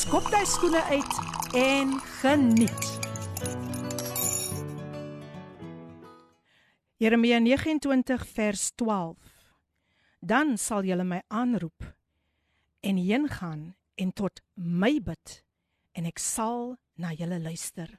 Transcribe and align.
skop 0.00 0.30
jy 0.32 0.40
skoene 0.48 0.80
uit 0.88 1.16
en 1.60 1.90
geniet. 2.20 2.86
Jeremia 7.00 7.40
29 7.42 8.24
vers 8.32 8.62
12. 8.80 9.16
Dan 10.20 10.54
sal 10.60 10.86
julle 10.88 11.04
my 11.04 11.18
aanroep 11.28 11.84
en 12.80 12.96
heen 12.96 13.26
gaan 13.28 13.74
en 14.00 14.12
tot 14.16 14.40
my 14.54 14.94
bid 15.04 15.34
en 15.92 16.08
ek 16.08 16.22
sal 16.22 16.78
na 16.96 17.12
julle 17.12 17.40
luister. 17.42 17.92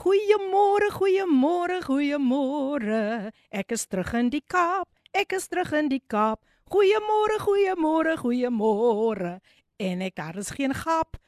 Goeiemôre, 0.00 0.88
goeiemôre, 0.96 1.82
goeiemôre. 1.84 3.32
Ek 3.52 3.74
is 3.76 3.84
terug 3.90 4.14
in 4.16 4.32
die 4.32 4.44
Kaap. 4.48 4.88
Ek 5.12 5.36
is 5.36 5.50
terug 5.52 5.74
in 5.76 5.92
die 5.92 6.00
Kaap. 6.00 6.40
Goeiemôre, 6.72 7.36
goeiemôre, 7.44 8.16
goeiemôre. 8.22 9.36
En 9.76 10.06
ek 10.08 10.16
daar 10.16 10.40
is 10.40 10.54
geen 10.54 10.72
gaap. 10.72 11.18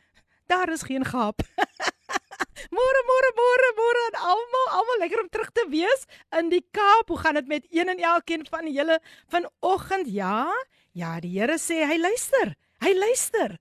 Daar 0.46 0.72
is 0.72 0.82
geen 0.82 1.04
gaap. 1.04 1.42
Môre, 2.76 3.00
môre, 3.06 3.30
môre, 3.36 3.68
môre 3.76 4.00
aan 4.08 4.16
almal. 4.32 4.66
Almal 4.80 4.98
lekker 5.04 5.20
om 5.22 5.28
terug 5.30 5.50
te 5.54 5.64
wees 5.70 6.06
in 6.38 6.48
die 6.50 6.64
Kaap. 6.74 7.08
Hoe 7.12 7.18
gaan 7.20 7.38
dit 7.38 7.46
met 7.46 7.66
een 7.70 7.88
en 7.92 8.00
elkeen 8.00 8.46
van 8.50 8.66
julle 8.72 8.98
vanoggend? 9.30 10.08
Ja? 10.10 10.50
Ja, 10.92 11.20
die 11.20 11.36
Here 11.38 11.58
sê 11.62 11.84
hy 11.86 11.98
luister. 12.00 12.56
Hy 12.82 12.92
luister. 12.96 13.58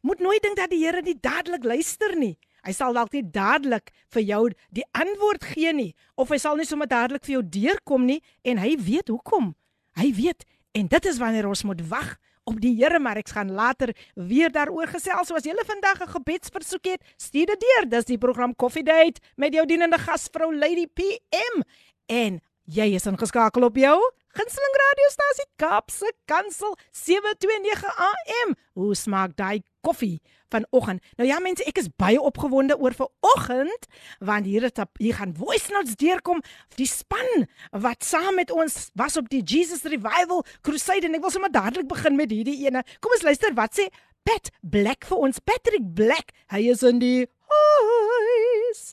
Moet 0.00 0.22
nooit 0.24 0.42
dink 0.42 0.56
dat 0.56 0.70
die 0.72 0.80
Here 0.84 1.02
nie 1.02 1.18
dadelik 1.20 1.66
luister 1.66 2.16
nie. 2.16 2.38
Hy 2.64 2.72
sal 2.74 2.96
dalk 2.96 3.12
nie 3.14 3.24
dadelik 3.24 3.92
vir 4.14 4.24
jou 4.26 4.42
die 4.74 4.86
antwoord 4.96 5.44
gee 5.54 5.72
nie 5.72 5.92
of 6.18 6.32
hy 6.34 6.38
sal 6.42 6.58
nie 6.58 6.66
sommer 6.68 6.88
dadelik 6.90 7.24
vir 7.26 7.38
jou 7.38 7.44
deurkom 7.44 8.08
nie 8.08 8.18
en 8.44 8.60
hy 8.62 8.74
weet 8.80 9.12
hoekom. 9.12 9.52
Hy 9.98 10.10
weet 10.16 10.46
en 10.78 10.90
dit 10.90 11.10
is 11.10 11.20
wanneer 11.22 11.48
ons 11.48 11.64
moet 11.68 11.80
wag 11.90 12.16
op 12.48 12.60
die 12.62 12.74
Here 12.78 12.98
maar 13.02 13.20
ek 13.20 13.32
gaan 13.36 13.52
later 13.52 13.92
weer 14.14 14.52
daaroor 14.52 14.88
gesels. 14.88 15.28
So 15.28 15.36
as 15.36 15.44
jy 15.44 15.54
vandag 15.66 16.00
'n 16.00 16.14
gebedsversoek 16.16 16.84
het, 16.84 17.02
stuur 17.16 17.46
dit 17.46 17.60
deur. 17.60 17.88
Dis 17.88 18.04
die 18.04 18.18
program 18.18 18.54
Coffee 18.56 18.82
Date 18.82 19.20
met 19.36 19.54
jou 19.54 19.66
dienende 19.66 19.98
gasvrou 19.98 20.54
Lady 20.54 20.86
PM 20.86 21.62
en 22.06 22.40
jy 22.64 22.94
is 22.94 23.06
ingeskakel 23.06 23.64
op 23.64 23.76
jou 23.76 23.98
gunsteling 24.38 24.74
radiostasie 24.78 25.46
Kapse 25.58 26.12
Kansel 26.30 26.76
729 26.94 27.90
AM. 28.06 28.52
Hoe 28.78 28.94
smaak 28.94 29.32
daai 29.34 29.64
koffie 29.82 30.20
vanoggend? 30.52 31.02
Nou 31.18 31.26
ja 31.26 31.40
mense, 31.42 31.64
ek 31.66 31.80
is 31.82 31.88
baie 31.98 32.20
opgewonde 32.22 32.76
oor 32.78 32.94
vanoggend 32.94 33.88
want 34.22 34.46
hier 34.46 34.68
het 34.68 34.78
hier 35.00 35.16
gaan 35.18 35.34
voice 35.34 35.74
notes 35.74 35.98
deurkom 35.98 36.42
die 36.78 36.86
span 36.86 37.48
wat 37.74 38.06
saam 38.06 38.38
met 38.38 38.54
ons 38.54 38.92
was 39.00 39.18
op 39.18 39.26
die 39.32 39.42
Jesus 39.42 39.82
Revival 39.82 40.44
Crusade 40.62 41.10
en 41.10 41.18
ek 41.18 41.26
wil 41.26 41.34
sommer 41.34 41.50
dadelik 41.50 41.90
begin 41.90 42.14
met 42.20 42.30
hierdie 42.30 42.60
ene. 42.68 42.84
Kom 43.02 43.18
ons 43.18 43.26
luister 43.26 43.56
wat 43.58 43.74
sê 43.74 43.88
Pat 44.28 44.52
Black 44.62 45.08
vir 45.08 45.26
ons. 45.26 45.42
Patrick 45.42 45.82
Black. 45.98 46.30
Hy 46.54 46.62
is 46.70 46.86
in 46.86 47.02
die 47.02 47.26
huis. 47.50 48.86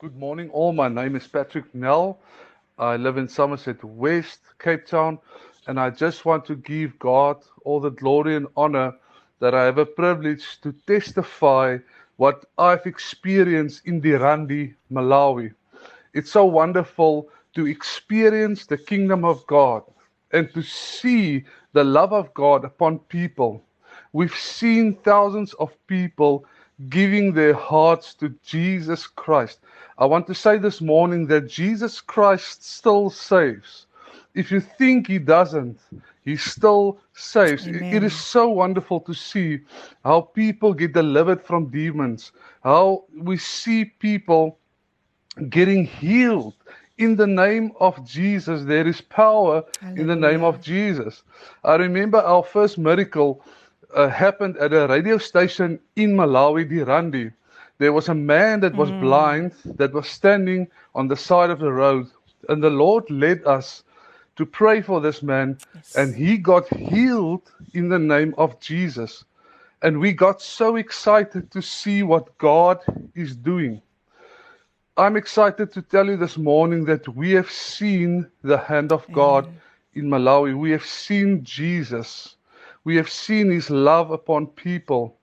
Good 0.00 0.16
morning 0.16 0.48
all. 0.48 0.72
My 0.72 0.88
name 0.88 1.18
is 1.18 1.28
Patrick 1.28 1.74
Nell. 1.74 2.16
I 2.78 2.96
live 2.96 3.16
in 3.16 3.28
Somerset 3.28 3.82
West, 3.82 4.38
Cape 4.60 4.86
Town, 4.86 5.18
and 5.66 5.80
I 5.80 5.90
just 5.90 6.24
want 6.24 6.44
to 6.46 6.54
give 6.54 6.96
God 7.00 7.38
all 7.64 7.80
the 7.80 7.90
glory 7.90 8.36
and 8.36 8.46
honor 8.56 8.94
that 9.40 9.52
I 9.52 9.64
have 9.64 9.78
a 9.78 9.86
privilege 9.86 10.60
to 10.60 10.72
testify 10.86 11.78
what 12.18 12.44
I've 12.56 12.86
experienced 12.86 13.84
in 13.86 14.00
Dirandi, 14.00 14.74
Malawi. 14.92 15.52
It's 16.14 16.30
so 16.30 16.44
wonderful 16.44 17.28
to 17.54 17.66
experience 17.66 18.66
the 18.66 18.78
kingdom 18.78 19.24
of 19.24 19.44
God 19.48 19.82
and 20.30 20.52
to 20.54 20.62
see 20.62 21.44
the 21.72 21.82
love 21.82 22.12
of 22.12 22.32
God 22.34 22.64
upon 22.64 23.00
people. 23.00 23.64
We've 24.12 24.34
seen 24.34 24.94
thousands 25.02 25.52
of 25.54 25.74
people 25.88 26.44
giving 26.88 27.32
their 27.32 27.54
hearts 27.54 28.14
to 28.14 28.28
Jesus 28.44 29.08
Christ. 29.08 29.58
I 29.98 30.06
want 30.06 30.26
to 30.28 30.34
say 30.34 30.58
this 30.58 30.80
morning 30.80 31.26
that 31.28 31.48
Jesus 31.48 32.00
Christ 32.00 32.64
still 32.64 33.10
saves. 33.10 33.86
If 34.34 34.50
you 34.52 34.60
think 34.60 35.08
he 35.08 35.18
doesn't, 35.18 35.78
he 36.24 36.36
still 36.36 36.98
saves. 37.12 37.66
It- 37.66 37.86
It 37.90 38.04
is 38.04 38.14
so 38.14 38.48
wonderful 38.48 39.00
to 39.02 39.14
see 39.14 39.60
how 40.04 40.20
people 40.22 40.74
get 40.74 40.92
delivered 40.94 41.42
from 41.42 41.70
demons, 41.70 42.32
how 42.62 43.04
we 43.14 43.36
see 43.38 43.84
people 43.84 44.58
getting 45.50 45.84
healed. 45.84 46.54
In 46.98 47.16
the 47.16 47.26
name 47.26 47.72
of 47.80 48.04
Jesus, 48.06 48.64
there 48.64 48.86
is 48.86 49.00
power 49.00 49.64
in 49.96 50.06
the 50.06 50.16
name 50.16 50.42
of 50.44 50.60
Jesus. 50.60 51.22
I 51.64 51.76
remember 51.76 52.18
our 52.18 52.42
first 52.42 52.78
miracle 52.78 53.42
uh, 53.94 54.08
happened 54.08 54.56
at 54.58 54.72
a 54.72 54.86
radio 54.88 55.18
station 55.18 55.80
in 55.96 56.16
Malawi, 56.16 56.64
Dirandi. 56.70 57.32
There 57.78 57.92
was 57.92 58.08
a 58.08 58.14
man 58.14 58.60
that 58.60 58.74
was 58.74 58.90
hmm. 58.90 59.00
blind 59.00 59.52
that 59.64 59.92
was 59.92 60.08
standing 60.08 60.68
on 60.94 61.08
the 61.08 61.16
side 61.16 61.50
of 61.50 61.60
the 61.60 61.72
road, 61.72 62.08
and 62.48 62.62
the 62.62 62.70
Lord 62.70 63.08
led 63.10 63.44
us 63.46 63.84
to 64.36 64.46
pray 64.46 64.80
for 64.80 65.00
this 65.00 65.22
man, 65.22 65.58
and 65.96 66.14
he 66.14 66.38
got 66.38 66.68
healed 66.68 67.50
in 67.74 67.88
the 67.88 67.98
name 67.98 68.34
of 68.38 68.60
Jesus. 68.60 69.24
And 69.82 69.98
we 69.98 70.12
got 70.12 70.42
so 70.42 70.76
excited 70.76 71.50
to 71.52 71.62
see 71.62 72.02
what 72.02 72.36
God 72.38 72.78
is 73.14 73.34
doing. 73.34 73.82
I'm 74.96 75.16
excited 75.16 75.72
to 75.72 75.82
tell 75.82 76.06
you 76.06 76.16
this 76.16 76.36
morning 76.36 76.84
that 76.86 77.06
we 77.08 77.30
have 77.32 77.50
seen 77.50 78.28
the 78.42 78.58
hand 78.58 78.90
of 78.90 79.06
God 79.12 79.48
in 79.94 80.06
Malawi. 80.06 80.56
We 80.56 80.72
have 80.72 80.84
seen 80.84 81.44
Jesus. 81.44 82.36
We 82.82 82.96
have 82.96 83.08
seen 83.08 83.50
his 83.50 83.70
love 83.70 84.10
upon 84.10 84.48
people. 84.48 85.17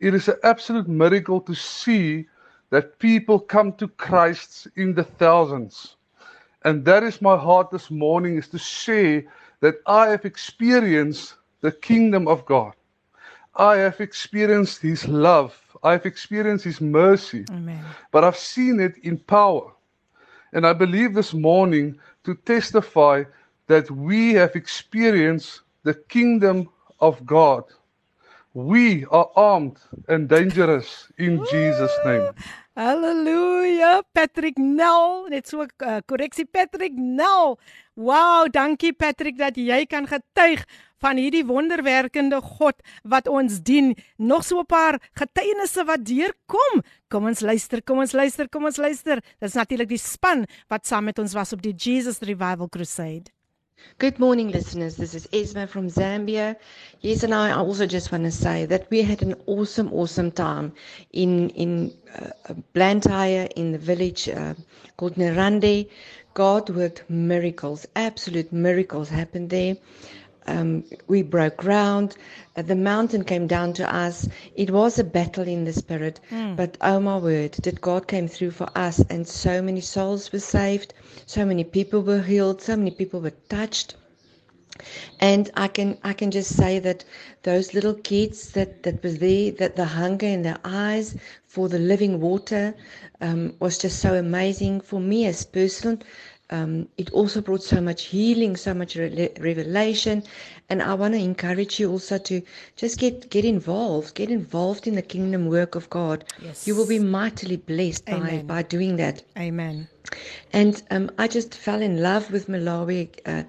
It 0.00 0.14
is 0.14 0.28
an 0.28 0.36
absolute 0.42 0.88
miracle 0.88 1.40
to 1.42 1.54
see 1.54 2.26
that 2.70 2.98
people 2.98 3.38
come 3.38 3.72
to 3.74 3.88
Christ 3.88 4.68
in 4.76 4.94
the 4.94 5.04
thousands. 5.04 5.96
And 6.64 6.84
that 6.86 7.02
is 7.02 7.20
my 7.20 7.36
heart 7.36 7.70
this 7.70 7.90
morning 7.90 8.38
is 8.38 8.48
to 8.48 8.58
share 8.58 9.24
that 9.60 9.76
I 9.86 10.08
have 10.08 10.24
experienced 10.24 11.34
the 11.60 11.72
kingdom 11.72 12.28
of 12.28 12.46
God. 12.46 12.72
I 13.56 13.76
have 13.76 14.00
experienced 14.00 14.80
his 14.80 15.06
love. 15.06 15.54
I've 15.82 16.06
experienced 16.06 16.64
his 16.64 16.80
mercy 16.80 17.44
Amen. 17.50 17.84
but 18.10 18.24
I've 18.24 18.36
seen 18.36 18.80
it 18.80 18.96
in 19.02 19.18
power. 19.18 19.72
And 20.52 20.66
I 20.66 20.72
believe 20.72 21.14
this 21.14 21.34
morning 21.34 21.98
to 22.24 22.34
testify 22.34 23.24
that 23.66 23.90
we 23.90 24.32
have 24.34 24.56
experienced 24.56 25.60
the 25.82 25.94
kingdom 25.94 26.68
of 27.00 27.24
God. 27.26 27.64
We 28.52 29.06
are 29.06 29.30
armed 29.36 29.78
and 30.08 30.28
dangerous 30.28 31.06
in 31.16 31.38
Jesus' 31.52 31.94
name. 32.04 32.34
Halleluja, 32.76 34.02
Patrick 34.12 34.58
Nel, 34.58 35.28
net 35.30 35.46
so 35.46 35.62
'n 35.62 35.70
uh, 35.86 36.00
korreksie 36.02 36.50
Patrick 36.50 36.98
Nel. 36.98 37.58
Wow, 37.94 38.50
dankie 38.50 38.92
Patrick 38.92 39.38
dat 39.38 39.54
jy 39.54 39.86
kan 39.86 40.06
getuig 40.06 40.66
van 40.98 41.16
hierdie 41.16 41.46
wonderwerkende 41.46 42.40
God 42.42 42.74
wat 43.06 43.28
ons 43.28 43.62
dien. 43.62 43.94
Nog 44.18 44.42
so 44.42 44.58
'n 44.58 44.66
paar 44.66 44.98
getuienisse 45.14 45.84
wat 45.84 46.04
deurkom. 46.04 46.82
Kom 47.08 47.26
ons 47.26 47.40
luister, 47.40 47.82
kom 47.82 47.98
ons 47.98 48.12
luister, 48.12 48.48
kom 48.48 48.64
ons 48.64 48.76
luister. 48.76 49.22
Dis 49.38 49.54
natuurlik 49.54 49.88
die 49.88 49.98
span 49.98 50.46
wat 50.68 50.86
saam 50.86 51.04
met 51.04 51.18
ons 51.18 51.34
was 51.34 51.52
op 51.52 51.62
die 51.62 51.74
Jesus 51.74 52.18
Revival 52.18 52.68
Crusade. 52.68 53.30
Good 53.98 54.18
morning, 54.18 54.50
listeners. 54.50 54.96
This 54.96 55.14
is 55.14 55.26
Esma 55.28 55.68
from 55.68 55.88
Zambia. 55.88 56.56
Yes, 57.00 57.22
and 57.22 57.34
I 57.34 57.50
I 57.50 57.52
also 57.52 57.86
just 57.86 58.10
want 58.12 58.24
to 58.24 58.30
say 58.30 58.66
that 58.66 58.90
we 58.90 59.02
had 59.02 59.22
an 59.22 59.34
awesome, 59.46 59.92
awesome 59.92 60.30
time 60.32 60.72
in 61.12 61.50
in 61.50 61.92
uh, 62.14 62.54
Blantyre 62.74 63.48
in 63.56 63.72
the 63.72 63.78
village 63.78 64.28
uh, 64.28 64.54
called 64.96 65.14
Nerande. 65.16 65.88
God 66.34 66.70
worked 66.70 67.04
miracles, 67.08 67.86
absolute 67.96 68.52
miracles 68.52 69.08
happened 69.10 69.50
there. 69.50 69.76
Um, 70.46 70.84
we 71.06 71.22
broke 71.22 71.56
ground. 71.56 72.16
Uh, 72.56 72.62
the 72.62 72.74
mountain 72.76 73.24
came 73.24 73.46
down 73.46 73.72
to 73.74 73.94
us. 73.94 74.28
It 74.54 74.70
was 74.70 74.98
a 74.98 75.04
battle 75.04 75.46
in 75.46 75.64
the 75.64 75.72
spirit, 75.72 76.20
but 76.56 76.76
oh 76.80 77.00
my 77.00 77.16
word, 77.18 77.52
that 77.62 77.80
God 77.80 78.06
came 78.06 78.28
through 78.28 78.50
for 78.52 78.68
us, 78.76 79.00
and 79.10 79.26
so 79.26 79.60
many 79.62 79.80
souls 79.80 80.32
were 80.32 80.38
saved, 80.40 80.94
so 81.26 81.44
many 81.44 81.64
people 81.64 82.02
were 82.02 82.22
healed, 82.22 82.60
so 82.62 82.76
many 82.76 82.90
people 82.90 83.20
were 83.20 83.32
touched. 83.48 83.94
And 85.20 85.50
I 85.54 85.68
can 85.68 85.98
I 86.02 86.12
can 86.12 86.30
just 86.30 86.54
say 86.56 86.78
that 86.80 87.04
those 87.42 87.74
little 87.74 87.94
kids 87.94 88.52
that 88.52 88.82
that 88.84 89.02
was 89.02 89.18
there, 89.18 89.50
that 89.52 89.76
the 89.76 89.84
hunger 89.86 90.26
in 90.26 90.42
their 90.42 90.58
eyes 90.64 91.16
for 91.46 91.68
the 91.68 91.78
living 91.78 92.20
water 92.20 92.74
um, 93.20 93.54
was 93.60 93.78
just 93.78 93.98
so 94.00 94.14
amazing 94.14 94.80
for 94.80 95.00
me 95.00 95.26
as 95.26 95.44
person. 95.44 96.02
Um, 96.50 96.88
it 96.98 97.10
also 97.12 97.40
brought 97.40 97.62
so 97.62 97.80
much 97.80 98.04
healing, 98.04 98.56
so 98.56 98.74
much 98.74 98.96
re- 98.96 99.30
revelation, 99.40 100.22
and 100.68 100.82
I 100.82 100.94
want 100.94 101.14
to 101.14 101.20
encourage 101.20 101.78
you 101.78 101.90
also 101.90 102.18
to 102.18 102.42
just 102.76 102.98
get 102.98 103.30
get 103.30 103.44
involved, 103.44 104.14
get 104.14 104.30
involved 104.30 104.86
in 104.86 104.94
the 104.96 105.02
kingdom 105.02 105.46
work 105.46 105.74
of 105.74 105.88
God. 105.90 106.24
Yes. 106.42 106.66
You 106.66 106.74
will 106.74 106.86
be 106.86 106.98
mightily 106.98 107.56
blessed 107.56 108.06
by 108.06 108.42
by 108.46 108.62
doing 108.62 108.96
that. 108.96 109.22
Amen. 109.38 109.88
And 110.52 110.82
um, 110.90 111.10
I 111.18 111.28
just 111.28 111.54
fell 111.54 111.80
in 111.82 112.02
love 112.02 112.30
with 112.32 112.48
Malawi. 112.48 113.08
Uh, 113.24 113.44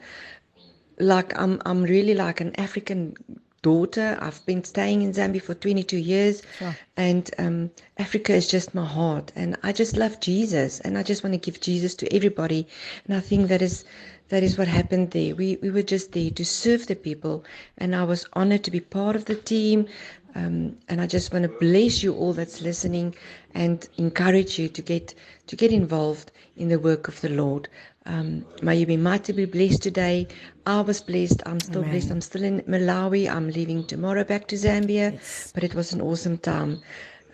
like 1.00 1.38
I'm, 1.40 1.62
I'm 1.66 1.84
really 1.84 2.14
like 2.14 2.42
an 2.42 2.56
African 2.60 3.16
daughter. 3.62 4.18
I've 4.22 4.46
been 4.46 4.64
staying 4.64 5.02
in 5.02 5.12
Zambia 5.14 5.42
for 5.42 5.54
22 5.54 5.98
years, 5.98 6.42
Sure. 6.58 6.76
and 6.98 7.30
um, 7.38 7.72
Africa 7.98 8.34
is 8.34 8.48
just 8.48 8.74
my 8.76 8.86
heart. 8.86 9.32
And 9.36 9.58
I 9.64 9.72
just 9.72 9.98
love 9.98 10.20
Jesus, 10.20 10.80
and 10.82 10.98
I 10.98 11.04
just 11.04 11.24
want 11.24 11.34
to 11.34 11.38
give 11.52 11.62
Jesus 11.62 11.96
to 11.96 12.14
everybody. 12.16 12.68
And 13.08 13.16
I 13.16 13.20
think 13.20 13.48
that 13.50 13.62
is 13.62 13.84
that 14.30 14.44
is 14.44 14.58
what 14.58 14.68
happened 14.68 15.12
there. 15.12 15.36
We 15.36 15.58
we 15.62 15.70
were 15.70 15.84
just 15.84 16.12
there 16.14 16.32
to 16.32 16.46
serve 16.46 16.88
the 16.88 16.96
people, 16.96 17.44
and 17.78 17.96
I 17.96 18.04
was 18.04 18.26
honored 18.34 18.64
to 18.66 18.72
be 18.72 18.80
part 18.80 19.16
of 19.16 19.26
the 19.26 19.36
team. 19.36 19.88
Um, 20.34 20.78
and 20.88 21.02
I 21.02 21.08
just 21.08 21.34
want 21.34 21.44
to 21.44 21.50
bless 21.60 22.02
you 22.04 22.16
all 22.16 22.32
that's 22.32 22.62
listening, 22.62 23.16
and 23.54 23.86
encourage 23.98 24.58
you 24.58 24.70
to 24.70 24.82
get 24.82 25.14
to 25.48 25.56
get 25.58 25.72
involved 25.72 26.32
in 26.56 26.70
the 26.70 26.80
work 26.80 27.08
of 27.10 27.20
the 27.22 27.30
Lord. 27.30 27.68
Um, 28.06 28.46
may 28.62 28.76
you 28.78 28.86
be 28.86 28.98
mightily 28.98 29.46
blessed 29.46 29.84
today. 29.84 30.28
I 30.66 30.82
was 30.82 31.02
blessed. 31.02 31.44
I'm 31.46 31.60
still 31.60 31.82
Amen. 31.82 31.92
blessed. 31.92 32.12
I'm 32.12 32.22
still 32.22 32.44
in 32.44 32.62
Malawi. 32.62 33.30
I'm 33.30 33.50
leaving 33.50 33.86
tomorrow 33.86 34.24
back 34.24 34.48
to 34.48 34.56
Zambia. 34.56 35.14
Yes. 35.14 35.52
But 35.54 35.64
it 35.64 35.76
was 35.76 35.94
an 35.94 36.02
awesome 36.02 36.38
time. 36.38 36.82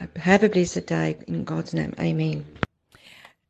Uh, 0.02 0.08
Have 0.20 0.44
a 0.44 0.50
blessed 0.50 0.86
day 0.86 1.18
in 1.28 1.44
God's 1.46 1.74
name. 1.74 1.94
Amen. 2.00 2.46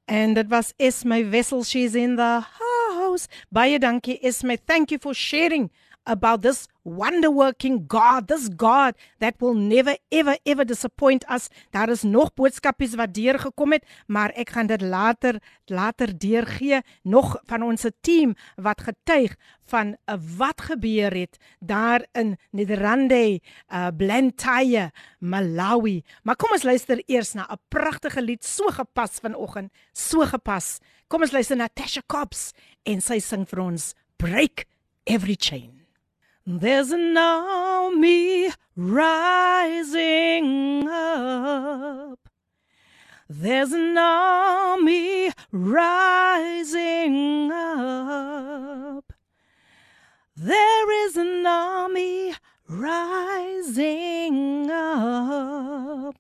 And 0.08 0.36
dit 0.36 0.48
was 0.50 0.74
Esme 0.80 1.24
Vessel. 1.30 1.64
she's 1.64 1.96
in 1.96 2.16
the 2.16 2.40
house. 2.40 3.28
Baie 3.52 3.78
dankie 3.80 4.20
Esme. 4.24 4.56
Thank 4.66 4.92
you 4.92 5.00
for 5.00 5.14
sharing 5.14 5.70
about 6.08 6.42
this 6.42 6.68
wonder 6.84 7.30
working 7.30 7.86
God, 7.88 8.28
this 8.28 8.50
God 8.56 8.96
that 9.20 9.36
will 9.40 9.54
never 9.54 9.96
ever 10.10 10.38
ever 10.46 10.66
disappoint 10.66 11.26
us. 11.30 11.50
Daar 11.72 11.90
is 11.90 12.04
nog 12.04 12.34
boodskapies 12.34 12.96
wat 12.96 13.14
deurgekom 13.14 13.76
het, 13.76 13.84
maar 14.08 14.32
ek 14.36 14.56
gaan 14.56 14.72
dit 14.72 14.82
later 14.82 15.42
later 15.68 16.18
deurgee 16.18 16.82
nog 17.04 17.36
van 17.46 17.64
ons 17.64 17.86
team 18.02 18.36
wat 18.56 18.82
getuig 18.82 19.36
van 19.68 19.96
uh, 20.08 20.16
wat 20.38 20.62
gebeur 20.62 21.12
het 21.12 21.38
daar 21.60 22.06
in 22.16 22.38
Nederlande, 22.52 23.42
uh, 23.68 23.88
Blantyre, 23.98 24.92
Malawi. 25.20 26.04
Maar 26.24 26.36
kom 26.36 26.56
ons 26.56 26.64
luister 26.64 27.04
eers 27.06 27.34
na 27.34 27.48
'n 27.52 27.60
pragtige 27.68 28.22
lied 28.22 28.46
so 28.46 28.72
gepas 28.72 29.20
vanoggend, 29.20 29.72
so 29.94 30.26
gepas. 30.26 30.80
Kom 31.08 31.22
ons 31.22 31.32
luister 31.32 31.58
na 31.58 31.68
Tasha 31.68 32.02
Cobbs 32.08 32.54
en 32.84 33.02
sy 33.02 33.20
sing 33.20 33.46
vir 33.46 33.60
ons 33.60 33.94
Break 34.18 34.66
Every 35.06 35.36
Chain. 35.40 35.77
There's 36.50 36.92
an 36.92 37.18
army 37.18 38.50
rising 38.78 40.88
up. 40.88 42.20
There's 43.28 43.74
an 43.74 43.98
army 43.98 45.34
rising 45.52 47.52
up. 47.52 49.12
There 50.38 51.06
is 51.06 51.18
an 51.18 51.46
army 51.46 52.34
rising 52.70 54.72
up 54.72 56.16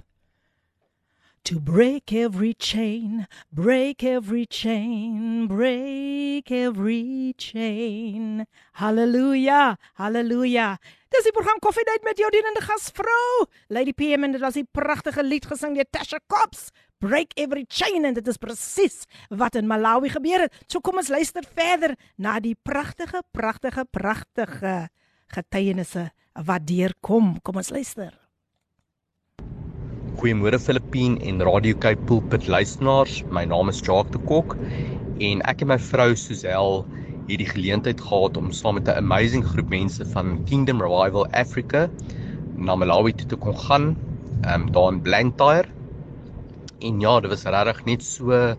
to 1.46 1.58
break 1.58 2.12
every 2.12 2.54
chain, 2.54 3.26
break 3.50 4.04
every 4.04 4.46
chain, 4.46 5.46
break 5.48 6.50
every 6.50 7.34
chain. 7.36 8.46
Hallelujah, 8.72 9.76
hallelujah. 9.94 10.78
Dis 11.12 11.26
die 11.26 11.34
program 11.34 11.58
Koffiedייט 11.60 12.06
met 12.06 12.20
jou 12.22 12.30
dienende 12.32 12.62
gasvrou, 12.64 13.48
Lady 13.68 13.92
PM 13.92 14.24
en 14.24 14.36
dit 14.36 14.40
was 14.40 14.56
die 14.56 14.64
pragtige 14.64 15.24
lied 15.26 15.44
gesing 15.50 15.74
deur 15.76 15.88
Tasha 15.90 16.22
Cobbs. 16.30 16.70
Break 17.02 17.34
every 17.34 17.66
chain 17.66 18.06
en 18.06 18.14
dit 18.14 18.28
is 18.30 18.38
presies 18.38 19.02
wat 19.28 19.58
in 19.58 19.66
Malawi 19.66 20.12
gebeur 20.14 20.46
het. 20.46 20.62
So 20.70 20.80
kom 20.80 21.02
ons 21.02 21.10
luister 21.10 21.42
verder 21.42 21.96
na 22.16 22.38
die 22.40 22.54
pragtige, 22.54 23.24
pragtige, 23.34 23.84
pragtige 23.90 24.76
getuienisse 25.34 26.12
wat 26.46 26.68
deurkom. 26.70 27.34
Kom 27.42 27.58
ons 27.58 27.74
luister. 27.74 28.14
Goeiemôre 30.17 30.57
Filippien 30.57 31.19
en 31.21 31.43
Radio 31.45 31.75
Cape 31.77 32.01
Pulpit 32.09 32.47
luisteraars. 32.47 33.19
My 33.29 33.43
naam 33.45 33.69
is 33.69 33.77
Jacques 33.85 34.09
de 34.15 34.17
Kok 34.25 34.55
en 35.21 35.43
ek 35.45 35.61
en 35.61 35.69
my 35.69 35.77
vrou 35.77 36.15
Suzelle 36.17 36.79
het 37.27 37.37
die 37.43 37.45
geleentheid 37.45 38.01
gehad 38.01 38.39
om 38.41 38.47
saam 38.49 38.79
met 38.79 38.89
'n 38.89 38.97
amazing 38.97 39.45
groep 39.45 39.69
mense 39.69 40.07
van 40.15 40.41
Kingdom 40.49 40.81
Revival 40.81 41.29
Africa 41.43 41.85
na 42.57 42.75
Malawi 42.75 43.13
toe 43.13 43.27
te 43.27 43.35
kon 43.35 43.53
gaan, 43.67 43.85
ehm 44.41 44.61
um, 44.61 44.71
daar 44.71 44.89
in 44.93 45.01
Blantyre. 45.01 45.69
En 46.81 46.99
ja, 46.99 47.19
dit 47.19 47.29
was 47.29 47.45
regtig 47.45 47.85
net 47.85 48.03
so 48.03 48.55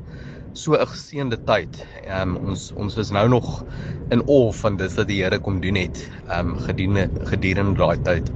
so 0.52 0.78
'n 0.78 0.86
geseënde 0.86 1.42
tyd. 1.44 1.86
Ehm 2.06 2.36
um, 2.36 2.48
ons 2.54 2.72
ons 2.76 2.94
was 2.94 3.10
nou 3.10 3.28
nog 3.28 3.64
in 4.10 4.22
awe 4.28 4.52
van 4.52 4.76
dit 4.76 4.94
wat 4.94 5.08
die 5.08 5.22
Here 5.22 5.38
kom 5.38 5.60
doen 5.60 5.74
het, 5.74 6.10
ehm 6.28 6.54
um, 6.54 6.58
gedurende 6.58 7.10
gedurende 7.24 7.74
daai 7.74 7.98
tyd. 8.02 8.30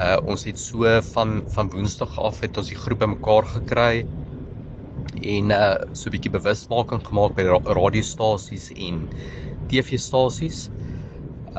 Uh 0.00 0.16
ons 0.32 0.46
het 0.48 0.58
so 0.58 0.88
van 1.12 1.42
van 1.52 1.68
Woensdag 1.74 2.14
af 2.18 2.40
het 2.40 2.56
ons 2.56 2.70
die 2.72 2.78
groepe 2.78 3.06
mekaar 3.10 3.44
gekry 3.44 4.06
en 5.20 5.50
uh 5.52 5.74
so 5.92 6.08
'n 6.08 6.14
bietjie 6.14 6.32
bewusmaking 6.32 7.02
gemaak 7.04 7.34
by 7.36 7.44
ra 7.50 7.58
radiostasies 7.78 8.70
en 8.76 9.02
TV-stasies. 9.68 10.70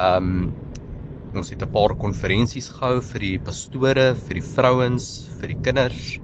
Um 0.08 0.50
ons 1.38 1.54
het 1.54 1.62
'n 1.62 1.72
paar 1.72 1.94
konferensies 1.96 2.70
gehou 2.70 3.02
vir 3.12 3.20
die 3.20 3.38
pastore, 3.40 4.16
vir 4.16 4.34
die 4.40 4.48
vrouens, 4.56 5.06
vir 5.40 5.48
die 5.54 5.62
kinders 5.62 6.20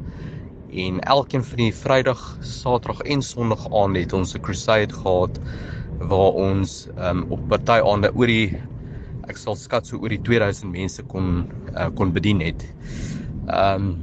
en 0.73 0.99
elkeen 1.01 1.43
van 1.43 1.57
die 1.57 1.71
Vrydag, 1.71 2.21
Saterdag 2.41 3.01
en 3.05 3.21
Sondag 3.21 3.67
aand 3.71 3.97
het 3.97 4.13
ons 4.13 4.33
'n 4.35 4.41
crusade 4.41 4.93
gehad 4.93 5.39
waar 5.99 6.33
ons 6.33 6.89
um 6.97 7.25
op 7.29 7.47
party 7.49 7.77
aande 7.77 8.09
oor 8.15 8.27
die 8.27 8.57
ek 9.31 9.39
sal 9.39 9.57
skat 9.59 9.87
so 9.87 9.99
oor 9.99 10.13
die 10.13 10.21
2000 10.23 10.71
mense 10.71 11.03
kon 11.11 11.47
uh, 11.75 11.89
kon 11.97 12.13
bedien 12.15 12.43
het. 12.43 12.63
Um 13.47 13.95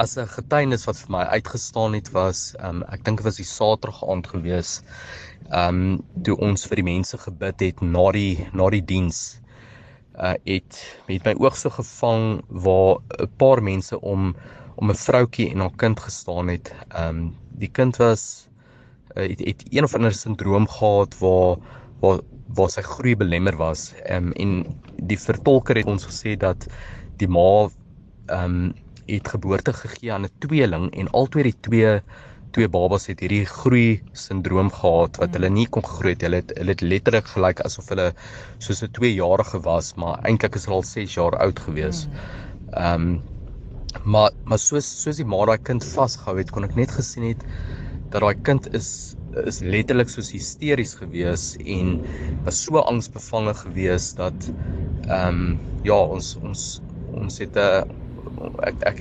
as 0.00 0.16
'n 0.16 0.26
getuienis 0.32 0.86
wat 0.88 0.96
vir 0.96 1.10
my 1.12 1.24
uitgestaan 1.36 1.94
het 1.94 2.08
was, 2.16 2.54
um 2.64 2.82
ek 2.88 3.04
dink 3.04 3.20
dit 3.20 3.26
was 3.26 3.40
die 3.40 3.48
Saterdag 3.48 4.02
aand 4.08 4.26
gewees. 4.26 4.80
Um 5.52 6.02
toe 6.24 6.36
ons 6.40 6.66
vir 6.66 6.80
die 6.80 6.88
mense 6.88 7.18
gebid 7.18 7.60
het 7.60 7.82
na 7.82 8.10
die 8.12 8.48
na 8.52 8.70
die 8.70 8.84
diens. 8.92 9.40
Uh 10.16 10.34
het 10.46 10.80
met 11.08 11.24
my 11.24 11.34
oog 11.38 11.56
so 11.56 11.70
gevang 11.70 12.42
waar 12.48 12.98
'n 13.20 13.30
paar 13.38 13.62
mense 13.62 14.00
om 14.00 14.34
om 14.76 14.90
'n 14.90 14.96
vroutjie 14.96 15.50
en 15.50 15.60
haar 15.60 15.76
kind 15.76 16.00
gestaan 16.00 16.48
het. 16.48 16.72
Um 16.96 17.36
die 17.58 17.68
kind 17.68 17.96
was 17.96 18.48
uh, 19.16 19.28
het, 19.28 19.40
het 19.44 19.62
een 19.70 19.84
of 19.84 19.94
ander 19.94 20.12
sindroom 20.12 20.68
gehad 20.68 21.18
waar 21.18 21.56
waar 22.00 22.20
waar 22.56 22.70
sy 22.70 22.82
groei 22.86 23.14
belemmer 23.16 23.56
was. 23.56 23.92
Ehm 24.04 24.30
um, 24.30 24.32
en 24.42 24.52
die 25.12 25.18
vertolker 25.18 25.76
het 25.80 25.86
ons 25.90 26.06
gesê 26.08 26.36
dat 26.36 26.66
die 27.22 27.28
ma 27.28 27.68
ehm 28.28 28.44
um, 28.44 28.72
het 29.10 29.28
geboorte 29.34 29.72
gegee 29.72 30.12
aan 30.12 30.24
'n 30.26 30.34
tweeling 30.44 30.90
en 30.94 31.10
albei 31.10 31.42
die 31.42 31.58
twee 31.66 32.00
twee 32.52 32.68
babas 32.68 33.06
het 33.08 33.20
hierdie 33.24 33.46
groei 33.48 34.02
sindroom 34.12 34.70
gehad 34.70 35.16
wat 35.22 35.34
hulle 35.36 35.50
nie 35.50 35.66
kon 35.74 35.84
gegroei 35.86 36.12
het. 36.14 36.22
Hulle 36.26 36.40
het 36.42 36.52
hulle 36.58 36.74
het 36.76 36.84
letterlik 36.84 37.28
gelyk 37.34 37.60
asof 37.66 37.88
hulle 37.92 38.12
soos 38.58 38.82
'n 38.84 38.92
2-jarige 38.98 39.60
was, 39.64 39.94
maar 39.96 40.20
eintlik 40.28 40.56
is 40.56 40.66
hulle 40.66 40.76
al 40.80 40.88
6 40.90 41.14
jaar 41.14 41.36
oud 41.46 41.58
gewees. 41.66 42.08
Ehm 42.76 43.02
um, 43.02 43.22
maar 44.04 44.30
maar 44.44 44.58
soos 44.58 44.86
soos 45.02 45.16
die 45.20 45.24
ma 45.28 45.44
daai 45.46 45.58
kind 45.58 45.84
vasgehou 45.84 46.36
het, 46.38 46.50
kon 46.50 46.64
ek 46.64 46.76
net 46.76 46.90
gesien 46.90 47.24
het 47.28 47.44
dat 48.12 48.22
daai 48.22 48.36
kind 48.42 48.68
is 48.74 49.14
is 49.46 49.60
letterlik 49.64 50.10
soos 50.12 50.30
hysteries 50.34 50.94
gewees 50.98 51.52
en 51.64 51.98
was 52.44 52.60
so 52.64 52.82
angsbevange 52.82 53.54
gewees 53.64 54.12
dat 54.18 54.48
ehm 55.08 55.28
um, 55.28 55.58
ja 55.86 55.98
ons 56.16 56.36
ons 56.42 56.80
ons 57.12 57.38
het 57.38 57.56
'n 57.56 57.58
uh, 57.58 58.02
ek 58.68 58.82
ek 58.90 58.98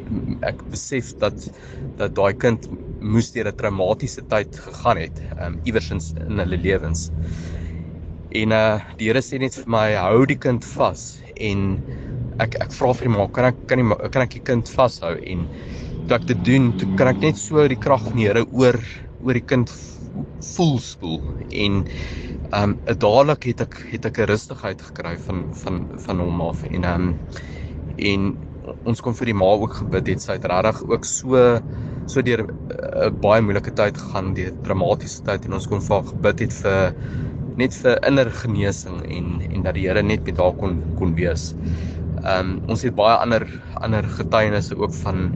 ek 0.52 0.64
besef 0.72 1.14
dat 1.24 1.50
dat 1.98 2.16
daai 2.16 2.34
kind 2.34 2.68
moes 3.02 3.32
deur 3.32 3.48
'n 3.48 3.58
traumatiese 3.58 4.22
tyd 4.34 4.56
gegaan 4.56 4.98
het 4.98 5.18
ehm 5.38 5.54
um, 5.54 5.60
iewers 5.66 5.92
in, 5.92 6.02
in 6.28 6.40
hulle 6.40 6.58
lewens. 6.58 7.12
En 8.32 8.52
uh 8.52 8.80
die 8.98 9.08
Here 9.08 9.22
sê 9.22 9.40
net 9.40 9.56
vir 9.56 9.68
my 9.68 9.88
hou 9.96 10.26
die 10.26 10.40
kind 10.40 10.64
vas 10.76 11.22
en 11.36 11.82
ek 12.40 12.56
ek 12.64 12.72
vra 12.72 12.94
vir 12.94 13.10
ma 13.10 13.28
kan 13.28 13.46
ek 13.52 13.58
kan 13.68 13.82
die 13.82 14.10
kan 14.10 14.22
ek 14.22 14.34
die 14.38 14.46
kind 14.50 14.70
vashou 14.70 15.16
en 15.34 15.48
toe 16.08 16.16
ek 16.18 16.28
dit 16.28 16.46
doen 16.46 16.72
toe 16.78 16.88
kan 16.98 17.08
ek 17.12 17.20
net 17.22 17.38
so 17.38 17.68
die 17.68 17.80
krag 17.80 18.04
van 18.08 18.18
die 18.18 18.28
Here 18.30 18.46
oor 18.52 18.80
oor 19.24 19.38
die 19.38 19.48
kind 19.54 19.70
voel 20.56 20.80
spoel. 20.80 21.22
En 21.50 21.86
ehm 22.52 22.70
um, 22.70 22.78
dadelik 22.98 23.44
het 23.44 23.62
ek 23.62 23.78
het 23.92 24.06
ek 24.06 24.18
'n 24.18 24.30
rustigheid 24.32 24.82
gekry 24.82 25.18
van 25.18 25.44
van 25.64 25.88
van 26.06 26.20
hom 26.20 26.42
af. 26.42 26.64
En 26.64 26.84
ehm 26.84 27.08
um, 27.08 27.20
en 27.98 28.38
ons 28.84 29.02
kon 29.02 29.16
vir 29.16 29.26
die 29.26 29.38
ma 29.38 29.46
ook 29.46 29.74
gebid 29.74 30.08
het. 30.08 30.22
Sy 30.22 30.38
het 30.38 30.46
regtig 30.46 30.84
ook 30.90 31.06
so 31.06 31.60
so 32.06 32.22
deur 32.22 32.44
'n 32.44 32.50
uh, 32.50 33.10
baie 33.10 33.42
moeilike 33.42 33.74
tyd 33.74 33.98
gegaan 33.98 34.34
deur 34.34 34.52
dramatiese 34.64 35.24
tyd. 35.24 35.46
En 35.46 35.54
ons 35.54 35.68
kon 35.68 35.82
vir 35.82 36.04
gebid 36.04 36.40
het 36.40 36.54
vir 36.54 36.96
net 37.58 37.74
vir 37.74 38.00
inner 38.08 38.30
genesing 38.32 39.02
en 39.06 39.42
en 39.52 39.64
dat 39.64 39.74
die 39.74 39.88
Here 39.88 40.04
net 40.04 40.24
met 40.26 40.38
haar 40.38 40.54
kon 40.54 40.84
kon 40.98 41.16
wees. 41.16 41.54
Ehm 42.24 42.40
um, 42.40 42.62
ons 42.68 42.82
het 42.82 42.96
baie 42.96 43.18
ander 43.18 43.48
ander 43.82 44.04
getuienisse 44.04 44.78
ook 44.78 44.94
van 44.94 45.32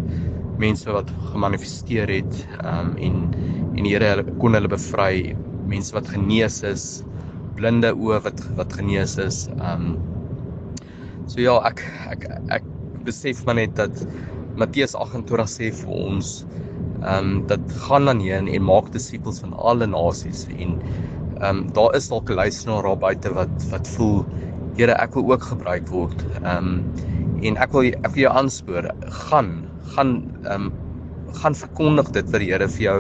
mense 0.60 0.92
wat 0.92 1.12
gemanifesteer 1.34 2.10
het 2.10 2.36
um, 2.64 2.96
en 2.98 3.22
en 3.76 3.84
die 3.84 3.92
Here 3.92 4.24
kon 4.40 4.56
hulle 4.56 4.72
bevry, 4.72 5.36
mense 5.68 5.94
wat 5.96 6.08
genees 6.08 6.62
is, 6.64 7.04
blinde 7.58 7.92
oë 7.92 8.22
wat 8.24 8.44
wat 8.60 8.74
genees 8.74 9.18
is. 9.20 9.46
Um, 9.60 9.98
So 11.26 11.42
ja, 11.42 11.56
ek 11.66 11.82
ek 12.14 12.26
ek 12.54 12.66
besef 13.06 13.42
maar 13.48 13.58
net 13.58 13.74
dat 13.80 14.02
Matteus 14.62 14.94
28 14.94 15.50
sê 15.50 15.72
vir 15.74 15.94
ons 15.96 16.34
ehm 17.02 17.16
um, 17.16 17.32
dat 17.50 17.64
gaan 17.86 18.06
dan 18.10 18.22
heen 18.22 18.50
en 18.50 18.66
maak 18.68 18.92
disippels 18.94 19.42
van 19.42 19.56
alle 19.58 19.88
nasies 19.90 20.46
en 20.54 20.78
ehm 20.78 21.48
um, 21.50 21.64
daar 21.78 21.98
is 21.98 22.10
dalk 22.14 22.30
'n 22.30 22.38
luisteraar 22.42 22.86
daar 22.86 23.02
buite 23.08 23.34
wat 23.40 23.66
wat 23.74 23.90
voel 23.98 24.22
Here 24.78 24.96
ek 25.00 25.16
wil 25.16 25.32
ook 25.32 25.44
gebruik 25.50 25.90
word. 25.90 26.20
Ehm 26.44 26.70
um, 26.70 26.72
en 27.42 27.58
ek 27.58 27.74
wil 27.74 27.90
ek 27.90 28.12
wil 28.14 28.24
jou 28.28 28.34
aanspoor 28.44 28.92
gaan 29.26 29.52
gaan 29.94 30.18
ehm 30.44 30.68
um, 30.68 30.74
gaan 31.36 31.56
verkondig 31.56 32.10
dit 32.16 32.30
wat 32.32 32.40
die 32.40 32.52
Here 32.52 32.68
vir 32.72 32.84
jou 32.84 33.00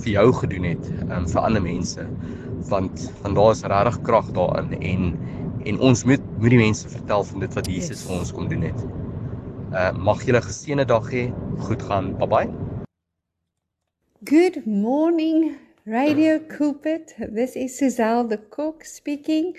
vir 0.00 0.12
jou 0.12 0.32
gedoen 0.32 0.64
het 0.64 0.90
ehm 0.90 1.12
um, 1.18 1.26
vir 1.28 1.40
ander 1.42 1.62
mense 1.62 2.06
want 2.68 3.12
want 3.22 3.34
daar 3.36 3.50
is 3.50 3.62
regtig 3.62 4.00
krag 4.02 4.30
daarin 4.32 4.80
en 4.80 5.18
en 5.64 5.80
ons 5.80 6.04
moet 6.04 6.22
moet 6.38 6.50
die 6.50 6.58
mense 6.58 6.88
vertel 6.88 7.24
van 7.24 7.40
dit 7.40 7.54
wat 7.54 7.66
Jesus 7.66 7.88
yes. 7.88 8.06
vir 8.06 8.18
ons 8.18 8.32
kom 8.32 8.48
doen 8.48 8.62
het. 8.62 8.86
Uh 9.74 9.90
mag 10.08 10.22
julle 10.26 10.42
geseënde 10.42 10.86
dag 10.86 11.10
hê. 11.10 11.26
Goed 11.66 11.82
gaan. 11.82 12.12
Bye 12.20 12.28
bye. 12.30 12.50
Good 14.24 14.66
morning 14.66 15.56
Radio 15.84 16.38
Pulpit. 16.38 17.14
This 17.18 17.56
is 17.56 17.78
Suzelle 17.78 18.28
the 18.28 18.38
cook 18.50 18.84
speaking. 18.84 19.56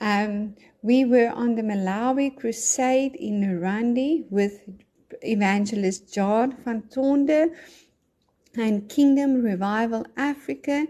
Um 0.00 0.54
we 0.82 1.04
were 1.04 1.32
on 1.32 1.54
the 1.54 1.62
Malawi 1.62 2.34
crusade 2.36 3.14
in 3.16 3.40
Narandi 3.40 4.26
with 4.30 4.60
evangelist 5.24 6.12
John 6.14 6.56
van 6.64 6.82
Tonde 6.90 7.50
and 8.56 8.88
Kingdom 8.88 9.42
Revival 9.42 10.06
Africa. 10.16 10.86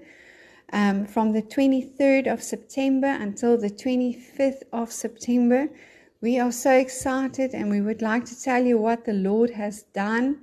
um, 0.74 1.06
from 1.06 1.32
the 1.32 1.42
23rd 1.42 2.26
of 2.32 2.42
September 2.42 3.06
until 3.06 3.56
the 3.56 3.70
25th 3.70 4.62
of 4.72 4.90
September. 4.90 5.68
We 6.20 6.38
are 6.40 6.52
so 6.52 6.72
excited 6.72 7.54
and 7.54 7.70
we 7.70 7.80
would 7.80 8.02
like 8.02 8.24
to 8.26 8.40
tell 8.40 8.64
you 8.64 8.78
what 8.78 9.04
the 9.04 9.12
Lord 9.12 9.50
has 9.50 9.82
done. 9.94 10.40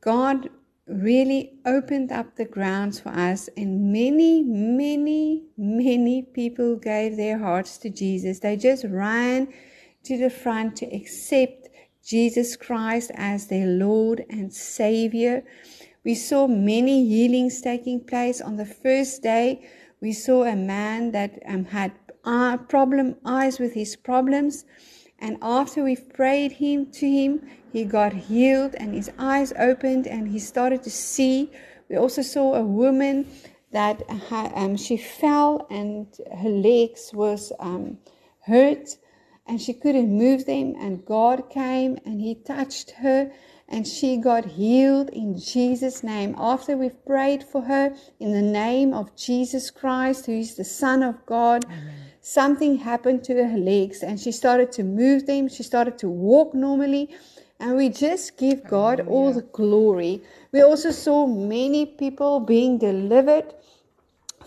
God 0.00 0.48
really 0.88 1.60
opened 1.64 2.10
up 2.10 2.34
the 2.36 2.44
grounds 2.44 2.98
for 2.98 3.10
us, 3.10 3.48
and 3.56 3.92
many, 3.92 4.42
many, 4.42 5.44
many 5.56 6.22
people 6.22 6.76
gave 6.76 7.16
their 7.16 7.38
hearts 7.38 7.78
to 7.78 7.88
Jesus. 7.88 8.40
They 8.40 8.56
just 8.56 8.84
ran 8.84 9.48
to 10.04 10.18
the 10.18 10.28
front 10.28 10.76
to 10.78 10.86
accept 10.86 11.68
Jesus 12.04 12.56
Christ 12.56 13.10
as 13.14 13.46
their 13.46 13.66
Lord 13.66 14.24
and 14.28 14.52
Savior. 14.52 15.44
We 16.04 16.14
saw 16.14 16.46
many 16.48 17.06
healings 17.06 17.60
taking 17.60 18.00
place. 18.00 18.40
On 18.40 18.56
the 18.56 18.66
first 18.66 19.22
day, 19.22 19.68
we 20.00 20.12
saw 20.12 20.44
a 20.44 20.56
man 20.56 21.12
that 21.12 21.40
um, 21.46 21.64
had 21.66 21.92
uh, 22.24 22.56
problem 22.56 23.16
eyes 23.24 23.58
with 23.58 23.74
his 23.74 23.94
problems. 23.94 24.64
And 25.20 25.38
after 25.40 25.84
we 25.84 25.94
prayed 25.94 26.52
him 26.52 26.90
to 26.92 27.08
him, 27.08 27.48
he 27.72 27.84
got 27.84 28.12
healed 28.12 28.74
and 28.74 28.94
his 28.94 29.10
eyes 29.18 29.52
opened 29.58 30.08
and 30.08 30.28
he 30.28 30.40
started 30.40 30.82
to 30.82 30.90
see. 30.90 31.50
We 31.88 31.96
also 31.96 32.22
saw 32.22 32.56
a 32.56 32.62
woman 32.62 33.26
that 33.70 34.02
um, 34.30 34.76
she 34.76 34.96
fell 34.96 35.66
and 35.70 36.06
her 36.36 36.48
legs 36.50 37.12
was 37.14 37.52
um, 37.60 37.98
hurt 38.40 38.96
and 39.46 39.60
she 39.60 39.74
couldn't 39.74 40.16
move 40.16 40.46
them. 40.46 40.74
And 40.78 41.04
God 41.04 41.50
came 41.50 41.98
and 42.04 42.20
he 42.20 42.34
touched 42.34 42.92
her 42.92 43.32
and 43.68 43.86
she 43.86 44.16
got 44.16 44.44
healed 44.44 45.08
in 45.10 45.38
Jesus' 45.38 46.02
name. 46.02 46.34
After 46.38 46.76
we've 46.76 47.04
prayed 47.06 47.42
for 47.42 47.62
her 47.62 47.94
in 48.20 48.32
the 48.32 48.42
name 48.42 48.92
of 48.92 49.14
Jesus 49.16 49.70
Christ, 49.70 50.26
who 50.26 50.32
is 50.32 50.54
the 50.54 50.64
Son 50.64 51.02
of 51.02 51.24
God, 51.26 51.64
Amen. 51.64 51.94
something 52.20 52.76
happened 52.78 53.24
to 53.24 53.34
her 53.34 53.56
legs 53.58 54.02
and 54.02 54.20
she 54.20 54.32
started 54.32 54.70
to 54.72 54.84
move 54.84 55.26
them. 55.26 55.48
She 55.48 55.62
started 55.62 55.98
to 55.98 56.08
walk 56.08 56.54
normally. 56.54 57.10
And 57.58 57.76
we 57.76 57.90
just 57.90 58.36
give 58.38 58.64
God 58.64 58.98
Hallelujah. 58.98 59.10
all 59.10 59.32
the 59.34 59.42
glory. 59.42 60.22
We 60.50 60.62
also 60.62 60.90
saw 60.90 61.26
many 61.26 61.86
people 61.86 62.40
being 62.40 62.76
delivered 62.78 63.54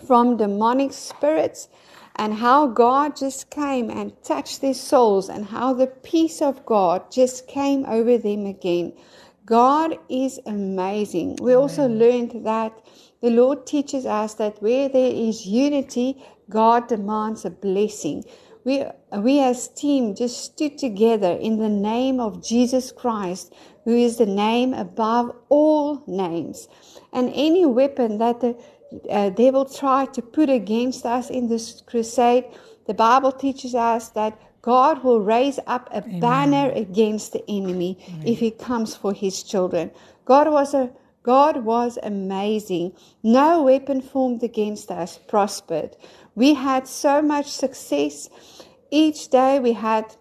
from 0.06 0.36
demonic 0.36 0.92
spirits 0.92 1.68
and 2.16 2.34
how 2.34 2.66
God 2.66 3.16
just 3.16 3.50
came 3.50 3.90
and 3.90 4.12
touched 4.22 4.60
their 4.60 4.74
souls 4.74 5.28
and 5.28 5.44
how 5.46 5.74
the 5.74 5.86
peace 5.86 6.40
of 6.42 6.64
God 6.66 7.10
just 7.12 7.46
came 7.46 7.84
over 7.86 8.18
them 8.18 8.46
again. 8.46 8.94
God 9.44 9.98
is 10.08 10.40
amazing. 10.46 11.36
We 11.40 11.52
Amen. 11.52 11.62
also 11.62 11.86
learned 11.86 12.44
that 12.44 12.72
the 13.22 13.30
Lord 13.30 13.66
teaches 13.66 14.06
us 14.06 14.34
that 14.34 14.60
where 14.62 14.88
there 14.88 15.12
is 15.12 15.46
unity, 15.46 16.22
God 16.50 16.88
demands 16.88 17.44
a 17.44 17.50
blessing. 17.50 18.24
We, 18.64 18.84
we 19.16 19.40
as 19.40 19.68
team 19.68 20.16
just 20.16 20.42
stood 20.42 20.78
together 20.78 21.32
in 21.32 21.58
the 21.58 21.68
name 21.68 22.18
of 22.18 22.44
Jesus 22.44 22.90
Christ, 22.90 23.54
who 23.84 23.94
is 23.94 24.16
the 24.16 24.26
name 24.26 24.74
above 24.74 25.32
all 25.48 26.02
names. 26.08 26.66
And 27.12 27.30
any 27.34 27.64
weapon 27.64 28.18
that 28.18 28.40
the 28.40 28.58
uh, 29.10 29.30
will 29.36 29.64
try 29.64 30.06
to 30.06 30.22
put 30.22 30.48
against 30.48 31.04
us 31.04 31.30
in 31.30 31.48
this 31.48 31.82
crusade, 31.86 32.44
the 32.86 32.94
Bible 32.94 33.32
teaches 33.32 33.74
us 33.74 34.10
that 34.10 34.38
God 34.62 35.04
will 35.04 35.20
raise 35.20 35.58
up 35.66 35.88
a 35.92 35.98
Amen. 35.98 36.20
banner 36.20 36.70
against 36.74 37.32
the 37.32 37.44
enemy 37.48 37.98
Amen. 38.08 38.26
if 38.26 38.38
he 38.40 38.50
comes 38.50 38.96
for 38.96 39.12
his 39.12 39.42
children. 39.42 39.90
God 40.24 40.50
was 40.50 40.74
a 40.74 40.90
God 41.22 41.64
was 41.64 41.98
amazing. 42.04 42.92
No 43.22 43.62
weapon 43.62 44.00
formed 44.00 44.44
against 44.44 44.92
us 44.92 45.18
prospered. 45.18 45.96
We 46.36 46.54
had 46.54 46.86
so 46.86 47.20
much 47.20 47.46
success. 47.50 48.28
Each 48.92 49.28
day 49.28 49.58
we 49.58 49.72
had 49.72 50.14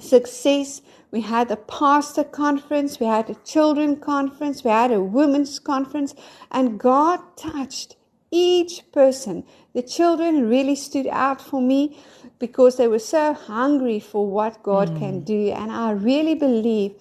success. 0.00 0.82
We 1.10 1.22
had 1.22 1.50
a 1.50 1.56
pastor 1.56 2.24
conference, 2.24 3.00
we 3.00 3.06
had 3.06 3.28
a 3.30 3.34
children 3.34 3.96
conference, 3.96 4.62
we 4.62 4.70
had 4.70 4.92
a 4.92 5.02
women's 5.02 5.58
conference, 5.58 6.14
and 6.50 6.78
God 6.78 7.20
touched 7.36 7.96
each 8.30 8.82
person. 8.92 9.44
The 9.74 9.82
children 9.82 10.48
really 10.48 10.76
stood 10.76 11.08
out 11.08 11.40
for 11.40 11.60
me 11.60 11.98
because 12.38 12.76
they 12.76 12.86
were 12.86 13.00
so 13.00 13.34
hungry 13.34 13.98
for 14.00 14.26
what 14.26 14.62
God 14.62 14.90
mm. 14.90 14.98
can 14.98 15.20
do. 15.20 15.50
And 15.50 15.72
I 15.72 15.90
really 15.92 16.34
believe 16.34 16.94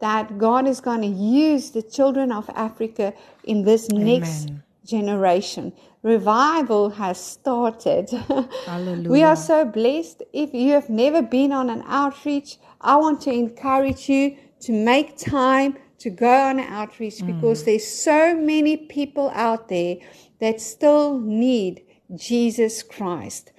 that 0.00 0.38
God 0.38 0.66
is 0.68 0.80
going 0.80 1.02
to 1.02 1.08
use 1.08 1.70
the 1.70 1.82
children 1.82 2.30
of 2.30 2.48
Africa 2.50 3.12
in 3.44 3.64
this 3.64 3.88
Amen. 3.90 4.06
next 4.06 4.50
generation. 4.86 5.72
Revival 6.02 6.90
has 6.90 7.22
started. 7.22 8.08
we 9.08 9.22
are 9.22 9.36
so 9.36 9.64
blessed. 9.64 10.22
If 10.32 10.54
you 10.54 10.72
have 10.72 10.88
never 10.88 11.22
been 11.22 11.52
on 11.52 11.70
an 11.70 11.82
outreach, 11.86 12.58
I 12.80 12.96
want 12.96 13.20
to 13.22 13.32
encourage 13.32 14.08
you 14.08 14.36
to 14.60 14.72
make 14.72 15.16
time 15.16 15.76
to 15.98 16.10
go 16.10 16.32
on 16.32 16.60
an 16.60 16.72
outreach 16.72 17.16
mm. 17.16 17.26
because 17.26 17.64
there's 17.64 17.86
so 17.86 18.36
many 18.36 18.76
people 18.76 19.30
out 19.34 19.68
there 19.68 19.96
that 20.40 20.60
still 20.60 21.18
need 21.18 21.82
Jesus 22.14 22.82
Christ. 22.82 23.52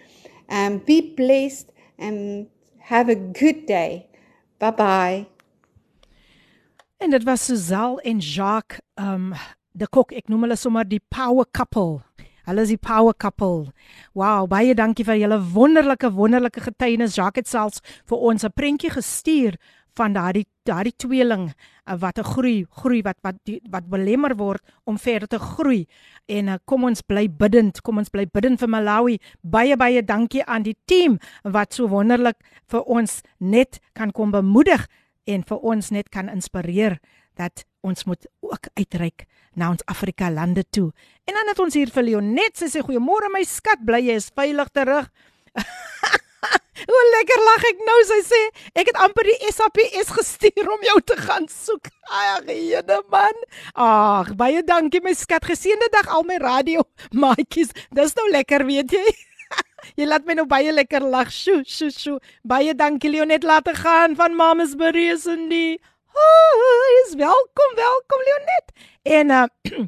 Um, 0.49 0.79
be 0.79 1.13
blessed 1.15 1.71
and 1.97 2.47
have 2.79 3.09
a 3.09 3.15
good 3.15 3.65
day. 3.65 4.07
Bye 4.59 4.71
bye. 4.71 5.25
En 6.99 7.09
dit 7.09 7.23
was 7.23 7.45
Suzal 7.45 7.99
en 8.03 8.19
Jacques 8.19 8.79
um 8.97 9.33
de 9.71 9.87
kok 9.87 10.11
ek 10.11 10.27
noem 10.27 10.47
hulle 10.47 10.57
sommer 10.59 10.83
die 10.83 10.99
power 11.11 11.45
couple. 11.45 12.01
Hulle 12.49 12.65
is 12.65 12.71
die 12.73 12.81
power 12.81 13.13
couple. 13.13 13.69
Wow, 14.17 14.47
baie 14.49 14.73
dankie 14.73 15.05
vir 15.05 15.19
julle 15.21 15.37
wonderlike 15.53 16.09
wonderlike 16.17 16.63
getuienis. 16.65 17.13
Jacques 17.19 17.43
het 17.43 17.47
selfs 17.51 17.83
vir 18.09 18.17
ons 18.17 18.43
'n 18.43 18.51
prentjie 18.55 18.89
gestuur 18.89 19.57
van 19.99 20.13
daardie 20.13 20.47
daardie 20.63 20.95
tweeling 20.97 21.49
uh, 21.49 21.95
wat 21.99 22.19
'n 22.19 22.23
groei 22.23 22.65
groei 22.69 23.01
wat 23.01 23.17
wat 23.21 23.35
die, 23.43 23.61
wat 23.69 23.89
belemmer 23.89 24.35
word 24.37 24.61
om 24.85 24.97
verder 24.97 25.27
te 25.27 25.39
groei 25.39 25.85
en 26.27 26.47
uh, 26.47 26.57
kom 26.65 26.83
ons 26.83 27.01
bly 27.01 27.27
bidend 27.29 27.81
kom 27.81 27.97
ons 27.97 28.09
bly 28.09 28.25
bidend 28.25 28.59
vir 28.59 28.69
Malawi 28.69 29.19
baie 29.41 29.77
baie 29.77 30.01
dankie 30.01 30.45
aan 30.45 30.63
die 30.63 30.77
team 30.85 31.19
wat 31.43 31.73
so 31.73 31.87
wonderlik 31.87 32.37
vir 32.67 32.83
ons 32.85 33.21
net 33.39 33.79
kan 33.93 34.11
kom 34.11 34.31
bemoedig 34.31 34.87
en 35.25 35.43
vir 35.43 35.57
ons 35.57 35.89
net 35.89 36.09
kan 36.09 36.29
inspireer 36.29 36.99
dat 37.35 37.65
ons 37.81 38.05
moet 38.05 38.27
ook 38.41 38.69
uitreik 38.77 39.25
na 39.55 39.71
ons 39.73 39.85
Afrika 39.85 40.29
lande 40.29 40.63
toe. 40.69 40.91
En 41.25 41.37
dan 41.37 41.51
het 41.51 41.59
ons 41.59 41.73
hier 41.73 41.91
vir 41.93 42.03
Leonet, 42.03 42.57
sy 42.57 42.69
sê 42.71 42.83
goeiemôre 42.85 43.31
my 43.33 43.43
skat, 43.47 43.81
bly 43.85 44.01
jy 44.09 44.17
is 44.19 44.31
veilig 44.35 44.71
terug. 44.75 45.09
Hoe 46.89 47.01
lekker 47.11 47.41
lag 47.43 47.63
ek 47.67 47.81
nou 47.83 47.97
sy 48.07 48.19
sê 48.23 48.39
ek 48.79 48.91
het 48.91 48.99
amper 49.03 49.27
die 49.27 49.51
SAPS 49.51 50.13
gestuur 50.15 50.69
om 50.71 50.85
jou 50.87 50.97
te 51.11 51.17
gaan 51.19 51.47
soek. 51.51 51.89
Ag 52.23 52.47
jene 52.47 53.01
man. 53.11 53.41
Ag 53.75 54.31
baie 54.39 54.63
dankie 54.63 55.03
my 55.03 55.13
skat. 55.17 55.47
Geseënde 55.49 55.89
dag 55.93 56.07
al 56.13 56.23
my 56.27 56.39
radio 56.41 56.85
maatjies. 57.11 57.73
Dis 57.95 58.15
nou 58.15 58.29
lekker 58.31 58.65
weet 58.69 58.95
jy. 58.95 59.05
jy 59.99 60.07
laat 60.07 60.27
my 60.29 60.39
nou 60.39 60.47
baie 60.49 60.71
lekker 60.71 61.03
lag. 61.03 61.33
Sjoe 61.33 61.65
sjoe 61.67 61.91
sjoe. 61.93 62.17
Baie 62.47 62.75
dankie 62.77 63.11
Leonet 63.11 63.43
laat 63.47 63.67
gaan 63.83 64.15
van 64.19 64.37
Mamas 64.39 64.77
Berees 64.79 65.27
en 65.27 65.49
die. 65.51 65.79
Hi, 66.13 67.15
welkom, 67.17 67.75
welkom 67.75 68.19
Leonet. 68.25 68.67
En 69.01 69.29
uh 69.29 69.87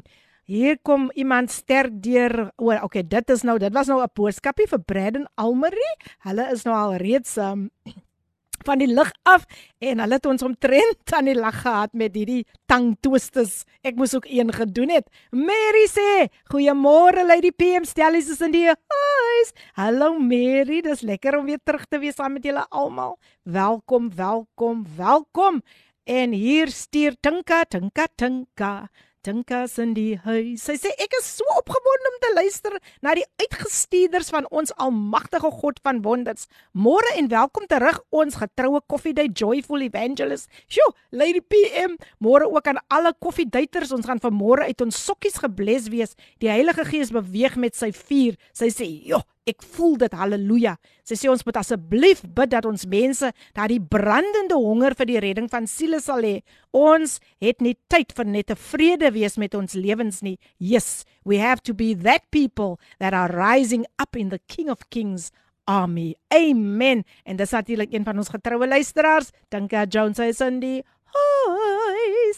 Hier 0.52 0.78
kom 0.82 1.10
iemand 1.14 1.50
sterk 1.50 2.02
deur. 2.02 2.50
O, 2.56 2.74
okay, 2.82 3.04
dit 3.06 3.30
is 3.30 3.42
nou, 3.42 3.58
dit 3.58 3.72
was 3.72 3.86
nou 3.86 4.02
'n 4.02 4.10
boodskapie 4.14 4.66
vir 4.68 4.80
Braden 4.80 5.28
Almery. 5.34 5.90
Hulle 6.18 6.50
is 6.52 6.64
nou 6.64 6.76
al 6.76 6.96
reeds 6.96 7.36
um, 7.36 7.70
van 8.66 8.78
die 8.78 8.86
lig 8.86 9.12
af 9.22 9.44
en 9.78 9.98
hulle 9.98 10.14
het 10.14 10.26
ons 10.26 10.42
omtrent 10.42 11.12
aan 11.12 11.24
die 11.24 11.38
lag 11.38 11.62
gehad 11.62 11.92
met 11.92 12.14
hierdie 12.14 12.46
tang 12.66 12.96
twisters. 13.00 13.64
Ek 13.82 13.96
moes 13.96 14.14
ook 14.14 14.26
een 14.26 14.52
gedoen 14.52 14.90
het. 14.90 15.06
Mary 15.30 15.86
sê, 15.88 16.28
"Goeiemôre 16.52 17.26
Lady 17.26 17.50
PM, 17.50 17.84
stellies 17.84 18.28
is 18.28 18.40
in 18.40 18.50
die 18.50 18.66
huis." 18.66 19.52
Hallo 19.72 20.18
Mary, 20.18 20.80
dis 20.80 21.00
lekker 21.00 21.38
om 21.38 21.46
weer 21.46 21.60
terug 21.64 21.86
te 21.86 21.98
wees 21.98 22.14
saam 22.14 22.32
met 22.32 22.44
julle 22.44 22.66
almal. 22.68 23.18
Welkom, 23.42 24.10
welkom, 24.14 24.86
welkom. 24.96 25.62
En 26.07 26.31
hier 26.31 26.71
stuur 26.71 27.17
Tinka, 27.21 27.63
Tinka, 27.65 28.07
Tinka. 28.15 28.87
Dinkas 29.27 29.75
in 29.81 29.91
die 29.97 30.15
huis. 30.23 30.63
Sy 30.63 30.77
sê 30.79 30.93
ek 31.03 31.15
is 31.19 31.27
so 31.39 31.45
opgewonde 31.59 32.11
om 32.13 32.17
te 32.23 32.29
luister 32.37 32.77
na 33.03 33.11
die 33.17 33.25
uitgestuurders 33.41 34.29
van 34.31 34.47
ons 34.55 34.71
almagtige 34.83 35.51
God 35.59 35.81
van 35.83 35.99
wonders. 36.05 36.47
Môre 36.71 37.11
en 37.19 37.27
welkom 37.33 37.67
terug 37.67 37.99
ons 38.15 38.39
getroue 38.39 38.79
koffiedייט 38.87 39.35
joyful 39.35 39.83
evangelist. 39.83 40.47
Sjoe, 40.71 40.93
Lady 41.11 41.41
PM, 41.43 41.97
môre 42.23 42.47
ook 42.47 42.71
aan 42.71 42.79
alle 42.93 43.11
koffiedaters. 43.19 43.91
Ons 43.95 44.07
gaan 44.07 44.23
vanmôre 44.23 44.69
uit 44.69 44.85
ons 44.85 45.03
sokkies 45.09 45.41
gebles 45.43 45.91
wees. 45.91 46.15
Die 46.39 46.51
Heilige 46.51 46.87
Gees 46.87 47.11
beweeg 47.11 47.59
met 47.59 47.75
sy 47.75 47.91
vuur. 47.91 48.39
Sy 48.53 48.71
sê, 48.71 48.87
"Jo, 49.03 49.23
Ek 49.42 49.62
voel 49.74 49.96
dit 49.98 50.12
haleluja. 50.14 50.76
Sy 51.02 51.16
sê 51.18 51.30
ons 51.30 51.40
moet 51.42 51.56
asseblief 51.58 52.20
bid 52.22 52.52
dat 52.52 52.66
ons 52.68 52.84
mense 52.86 53.26
daardie 53.56 53.80
brandende 53.82 54.54
honger 54.54 54.94
vir 54.94 55.08
die 55.10 55.22
redding 55.24 55.48
van 55.50 55.66
siele 55.66 55.98
sal 56.00 56.22
hê. 56.22 56.44
Ons 56.70 57.18
het 57.42 57.58
nie 57.64 57.74
tyd 57.90 58.14
vir 58.14 58.26
net 58.26 58.50
'n 58.50 58.56
vrede 58.56 59.10
wees 59.10 59.36
met 59.36 59.54
ons 59.54 59.74
lewens 59.74 60.22
nie. 60.22 60.38
Yes, 60.58 61.04
we 61.24 61.38
have 61.38 61.60
to 61.62 61.74
be 61.74 61.94
that 61.94 62.30
people 62.30 62.78
that 63.00 63.14
are 63.14 63.34
rising 63.34 63.84
up 63.98 64.14
in 64.14 64.28
the 64.28 64.38
King 64.46 64.70
of 64.70 64.88
Kings 64.90 65.32
army. 65.66 66.14
Amen. 66.28 67.04
En 67.24 67.36
dis 67.36 67.50
natuurlik 67.50 67.92
een 67.92 68.04
van 68.04 68.16
ons 68.16 68.28
getroue 68.28 68.66
luisteraars, 68.66 69.30
Dinka 69.48 69.84
Jones 69.84 70.18
hy 70.18 70.32
Sunday. 70.32 70.84
Hi. 71.14 72.32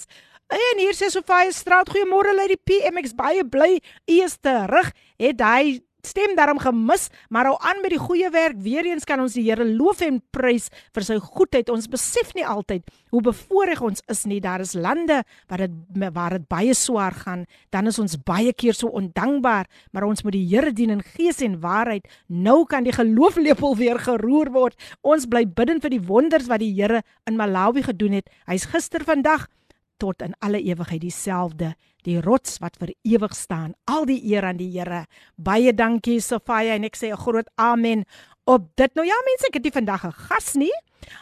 En 0.48 0.78
hier 0.78 0.94
sê 0.94 1.08
Sofia 1.08 1.50
Straat, 1.50 1.88
goeiemôre 1.88 2.34
lê 2.36 2.46
die 2.52 2.60
PMX 2.60 3.14
baie 3.16 3.44
bly 3.44 3.80
u 4.06 4.20
is 4.22 4.36
terug. 4.36 4.92
Het 5.16 5.40
hy 5.40 5.80
stem 6.06 6.34
daarom 6.36 6.60
gemis, 6.62 7.08
maar 7.28 7.48
hou 7.48 7.56
aan 7.60 7.80
met 7.82 7.94
die 7.94 8.00
goeie 8.00 8.30
werk. 8.30 8.56
Weereens 8.62 9.06
kan 9.08 9.20
ons 9.22 9.36
die 9.36 9.44
Here 9.44 9.64
loof 9.64 10.00
en 10.04 10.20
prys 10.32 10.70
vir 10.94 11.06
sy 11.06 11.18
goedheid. 11.22 11.70
Ons 11.72 11.88
besef 11.90 12.32
nie 12.36 12.46
altyd 12.46 12.86
hoe 13.12 13.22
bevoorreg 13.24 13.82
ons 13.84 14.04
is 14.12 14.24
nie. 14.30 14.40
Daar 14.44 14.64
is 14.64 14.74
lande 14.74 15.22
waar 15.48 15.66
dit 15.66 16.10
waar 16.14 16.38
dit 16.38 16.46
baie 16.50 16.74
swaar 16.74 17.14
gaan, 17.24 17.44
dan 17.70 17.86
is 17.90 17.98
ons 17.98 18.16
baie 18.26 18.52
keer 18.52 18.74
so 18.74 18.88
ondankbaar, 18.88 19.66
maar 19.92 20.06
ons 20.08 20.24
moet 20.24 20.36
die 20.36 20.46
Here 20.54 20.72
dien 20.72 20.90
in 20.90 21.02
gees 21.14 21.40
en 21.42 21.58
waarheid. 21.60 22.06
Nou 22.28 22.64
kan 22.68 22.84
die 22.84 22.94
gelooflepel 22.94 23.76
weer 23.76 23.98
geroer 23.98 24.52
word. 24.54 24.78
Ons 25.02 25.26
bly 25.26 25.44
bidden 25.46 25.80
vir 25.80 25.94
die 25.96 26.02
wonders 26.04 26.48
wat 26.50 26.62
die 26.62 26.72
Here 26.74 27.02
in 27.26 27.36
Malawi 27.40 27.82
gedoen 27.82 28.20
het. 28.20 28.30
Hy's 28.46 28.68
gister 28.70 29.04
vandag 29.04 29.48
tot 29.96 30.22
in 30.22 30.34
alle 30.38 30.60
ewigheid 30.62 31.00
dieselfde 31.00 31.74
die 32.04 32.20
rots 32.20 32.58
wat 32.60 32.76
vir 32.80 32.92
ewig 33.02 33.34
staan. 33.36 33.74
Al 33.84 34.04
die 34.08 34.20
eer 34.32 34.44
aan 34.44 34.60
die 34.60 34.70
Here. 34.70 35.06
Baie 35.36 35.72
dankie 35.72 36.20
Sofia 36.20 36.76
en 36.76 36.84
ek 36.84 36.96
sê 36.96 37.12
'n 37.12 37.16
groot 37.16 37.48
amen 37.56 38.04
op 38.44 38.68
dit. 38.76 38.94
Nou 38.94 39.06
ja 39.06 39.16
mense, 39.24 39.46
ek 39.48 39.54
het 39.54 39.64
nie 39.64 39.72
vandag 39.72 40.04
'n 40.04 40.12
gas 40.12 40.54
nie, 40.54 40.76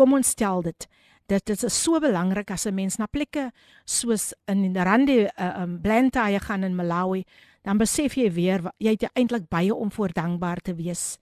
Kom 0.00 0.16
ons 0.16 0.30
stel 0.32 0.62
dit. 0.64 0.86
Dit 1.28 1.50
is 1.52 1.64
so 1.76 2.00
belangrik 2.00 2.50
as 2.50 2.64
'n 2.66 2.74
mens 2.74 2.96
na 2.96 3.06
plekke 3.06 3.50
soos 3.84 4.32
in 4.48 4.74
Randi 4.74 5.28
uh, 5.28 5.62
um 5.62 5.80
Blantyre 5.80 6.40
gaan 6.40 6.64
in 6.64 6.74
Malawi, 6.74 7.24
dan 7.62 7.76
besef 7.76 8.16
jy 8.16 8.32
weer 8.32 8.62
jy 8.78 8.96
het 8.96 9.12
eintlik 9.12 9.48
baie 9.48 9.74
om 9.74 9.92
voor 9.92 10.08
dankbaar 10.12 10.56
te 10.56 10.74
wees. 10.74 11.18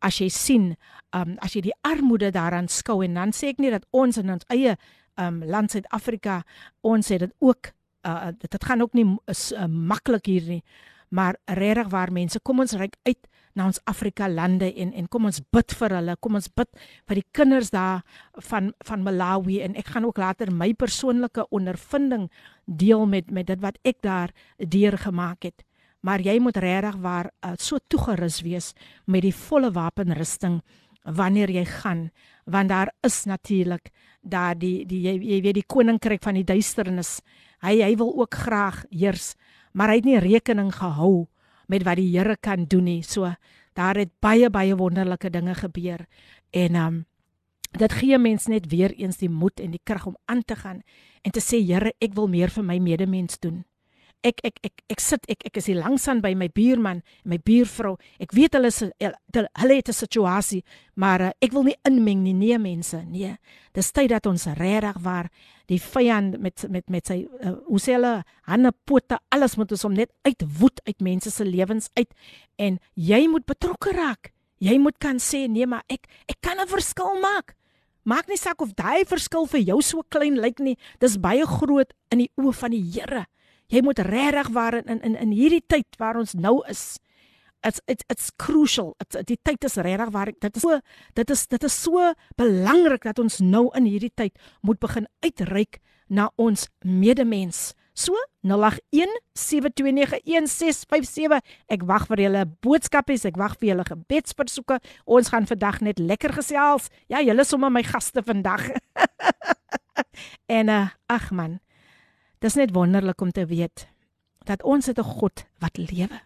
As 0.00 0.18
jy 0.18 0.28
sien, 0.28 0.76
um 1.12 1.36
as 1.38 1.52
jy 1.52 1.60
die 1.60 1.76
armoede 1.82 2.30
daaraan 2.30 2.68
skou 2.68 3.04
en 3.04 3.14
dan 3.14 3.32
sê 3.32 3.48
ek 3.48 3.58
nie 3.58 3.70
dat 3.70 3.84
ons 3.90 4.16
in 4.16 4.30
ons 4.30 4.44
eie 4.48 4.76
um 5.18 5.44
land 5.44 5.70
Suid-Afrika 5.70 6.44
ons 6.80 7.08
het 7.08 7.20
dit 7.20 7.32
ook 7.40 7.72
uh 8.06 8.32
dit 8.32 8.64
gaan 8.64 8.80
ook 8.80 8.94
nie 8.94 9.18
is 9.26 9.52
uh, 9.52 9.66
maklik 9.66 10.26
hier 10.26 10.48
nie. 10.48 10.62
Maar 11.10 11.36
regtig 11.44 11.88
waar 11.88 12.12
mense, 12.12 12.40
kom 12.40 12.60
ons 12.60 12.72
reik 12.72 12.96
uit 13.02 13.28
na 13.54 13.68
ons 13.70 13.80
Afrika 13.90 14.28
lande 14.28 14.68
en 14.74 14.92
en 14.92 15.08
kom 15.08 15.28
ons 15.30 15.40
bid 15.54 15.74
vir 15.78 15.94
hulle. 15.98 16.16
Kom 16.20 16.38
ons 16.38 16.50
bid 16.50 16.70
vir 17.08 17.20
die 17.20 17.26
kinders 17.32 17.70
daar 17.74 18.02
van 18.50 18.72
van 18.86 19.04
Malawi 19.06 19.60
en 19.62 19.76
ek 19.78 19.94
gaan 19.94 20.06
ook 20.08 20.18
later 20.18 20.50
my 20.52 20.72
persoonlike 20.74 21.46
ondervinding 21.54 22.28
deel 22.66 23.06
met 23.06 23.30
met 23.30 23.46
dit 23.46 23.60
wat 23.62 23.78
ek 23.84 24.02
daar 24.02 24.34
deurgemaak 24.58 25.46
het. 25.46 25.64
Maar 26.04 26.20
jy 26.20 26.38
moet 26.38 26.56
regtig 26.60 26.96
waar 27.00 27.30
uh, 27.40 27.54
so 27.56 27.78
toegerus 27.88 28.42
wees 28.44 28.74
met 29.06 29.22
die 29.24 29.34
volle 29.34 29.70
wapenrusting 29.72 30.60
wanneer 31.04 31.50
jy 31.50 31.64
gaan 31.64 32.10
want 32.44 32.68
daar 32.68 32.90
is 33.02 33.24
natuurlik 33.24 33.90
daar 34.20 34.58
die 34.58 34.84
die 34.86 35.00
jy, 35.04 35.14
jy 35.20 35.40
weet 35.44 35.60
die 35.60 35.68
koninkryk 35.68 36.22
van 36.24 36.36
die 36.36 36.44
duisternis. 36.44 37.20
Hy 37.64 37.78
hy 37.80 37.94
wil 37.96 38.12
ook 38.20 38.34
graag 38.34 38.84
heers, 38.90 39.34
maar 39.72 39.92
hy 39.92 40.00
het 40.00 40.08
nie 40.08 40.20
rekening 40.20 40.72
gehou 40.74 41.28
met 41.66 41.82
wat 41.82 41.96
die 41.96 42.10
Here 42.16 42.36
kan 42.36 42.64
doen 42.64 42.84
nie. 42.84 43.02
So 43.02 43.34
daar 43.74 43.96
het 43.96 44.10
baie 44.20 44.50
baie 44.50 44.76
wonderlike 44.76 45.30
dinge 45.30 45.54
gebeur 45.54 46.06
En 46.54 46.74
um 46.78 47.04
dit 47.74 47.92
gee 47.92 48.18
mense 48.18 48.50
net 48.50 48.68
weer 48.70 48.92
eens 48.94 49.16
die 49.18 49.28
moed 49.28 49.58
en 49.60 49.72
die 49.74 49.82
krag 49.82 50.06
om 50.06 50.16
aan 50.30 50.44
te 50.46 50.54
gaan 50.56 50.82
en 51.26 51.32
te 51.34 51.42
sê 51.42 51.58
Here, 51.58 51.90
ek 51.98 52.14
wil 52.14 52.28
meer 52.30 52.52
vir 52.54 52.62
my 52.62 52.78
medemens 52.78 53.40
doen 53.42 53.64
ek 54.24 54.40
ek 54.40 54.60
ek 54.64 54.82
ek 54.94 55.02
sit 55.02 55.26
ek 55.28 55.44
ek 55.50 55.58
is 55.60 55.68
hier 55.68 55.78
langs 55.78 56.06
aan 56.08 56.22
by 56.24 56.32
my 56.38 56.48
buurman 56.52 57.02
en 57.04 57.32
my 57.34 57.38
buurvrou. 57.38 57.94
Ek 58.22 58.32
weet 58.36 58.56
hulle 58.56 58.70
is 58.72 58.80
hulle 58.80 59.76
het 59.76 59.88
'n 59.88 59.92
situasie, 59.92 60.64
maar 60.96 61.20
uh, 61.20 61.30
ek 61.40 61.52
wil 61.52 61.64
nie 61.64 61.76
inmeng 61.84 62.22
nie, 62.24 62.32
nee 62.32 62.58
mense, 62.58 63.04
nee. 63.04 63.36
Dis 63.72 63.92
tyd 63.92 64.08
dat 64.10 64.26
ons 64.26 64.46
regtig 64.46 64.96
waar 65.02 65.28
die 65.68 65.80
vyand 65.80 66.40
met 66.40 66.64
met 66.68 66.88
met 66.88 67.06
sy 67.06 67.26
uh, 67.40 67.56
hoe 67.68 67.80
sê 67.80 67.96
hulle 67.96 68.24
hande 68.48 68.72
pote 68.84 69.18
alles 69.28 69.56
moet 69.56 69.70
ons 69.70 69.84
om 69.84 69.92
net 69.92 70.10
uitwoed 70.24 70.80
uit 70.84 71.00
mense 71.00 71.30
se 71.30 71.44
lewens 71.44 71.90
uit 71.94 72.10
en 72.56 72.78
jy 72.94 73.28
moet 73.28 73.44
betrokke 73.44 73.92
raak. 73.92 74.32
Jy 74.58 74.78
moet 74.78 74.96
kan 74.98 75.18
sê 75.20 75.48
nee, 75.48 75.66
maar 75.66 75.84
ek 75.88 76.08
ek 76.28 76.40
kan 76.40 76.60
'n 76.60 76.68
verskil 76.68 77.20
maak. 77.20 77.54
Maak 78.04 78.28
nie 78.28 78.36
saak 78.36 78.60
of 78.60 78.74
daai 78.74 79.04
verskil 79.04 79.46
vir 79.46 79.60
jou 79.60 79.80
so 79.82 80.02
klein 80.08 80.36
lyk 80.36 80.58
nie. 80.60 80.76
Dis 81.00 81.16
baie 81.16 81.46
groot 81.46 81.92
in 82.10 82.18
die 82.18 82.30
oë 82.36 82.52
van 82.52 82.70
die 82.70 82.84
Here 82.92 83.26
jy 83.74 83.82
moet 83.82 83.98
regtig 84.06 84.52
waar 84.54 84.78
in 84.78 85.02
in 85.02 85.16
in 85.16 85.32
hierdie 85.34 85.64
tyd 85.66 85.98
waar 85.98 86.20
ons 86.20 86.36
nou 86.38 86.60
is 86.70 86.94
it's 87.64 87.80
it's 87.86 88.04
it's 88.08 88.30
crucial. 88.36 88.96
It's, 89.00 89.16
die 89.26 89.38
tyd 89.42 89.64
is 89.64 89.74
regtig 89.80 90.10
waar 90.12 90.32
dit 90.32 90.56
is 90.56 90.62
so 90.62 90.80
dit 91.16 91.30
is 91.30 91.46
dit 91.48 91.64
is 91.64 91.82
so 91.82 92.12
belangrik 92.36 93.02
dat 93.08 93.18
ons 93.18 93.38
nou 93.40 93.70
in 93.78 93.84
hierdie 93.88 94.12
tyd 94.14 94.38
moet 94.60 94.78
begin 94.78 95.06
uitreik 95.24 95.80
na 96.08 96.30
ons 96.36 96.68
medemens. 96.84 97.74
So 97.94 98.12
0817291657 98.44 101.40
ek 101.70 101.82
wag 101.88 102.06
vir 102.10 102.20
julle 102.26 102.44
boodskapies 102.66 103.24
ek 103.24 103.36
wag 103.40 103.56
vir 103.60 103.68
julle 103.72 103.84
gebedsversoeke. 103.88 104.76
Ons 105.06 105.28
gaan 105.32 105.46
vandag 105.48 105.80
net 105.80 105.98
lekker 105.98 106.32
gesels. 106.36 106.90
Ja 107.08 107.20
julle 107.24 107.44
sommer 107.48 107.70
my 107.72 107.82
gaste 107.82 108.22
vandag. 108.22 108.70
En 110.46 110.68
uh, 110.68 110.88
ag 111.06 111.30
man 111.32 111.63
Dis 112.44 112.58
net 112.60 112.74
wonderlik 112.76 113.22
om 113.24 113.30
te 113.32 113.46
weet 113.48 113.86
dat 114.44 114.62
ons 114.62 114.86
het 114.86 114.98
'n 114.98 115.12
God 115.16 115.46
wat 115.58 115.76
lewe. 115.76 116.20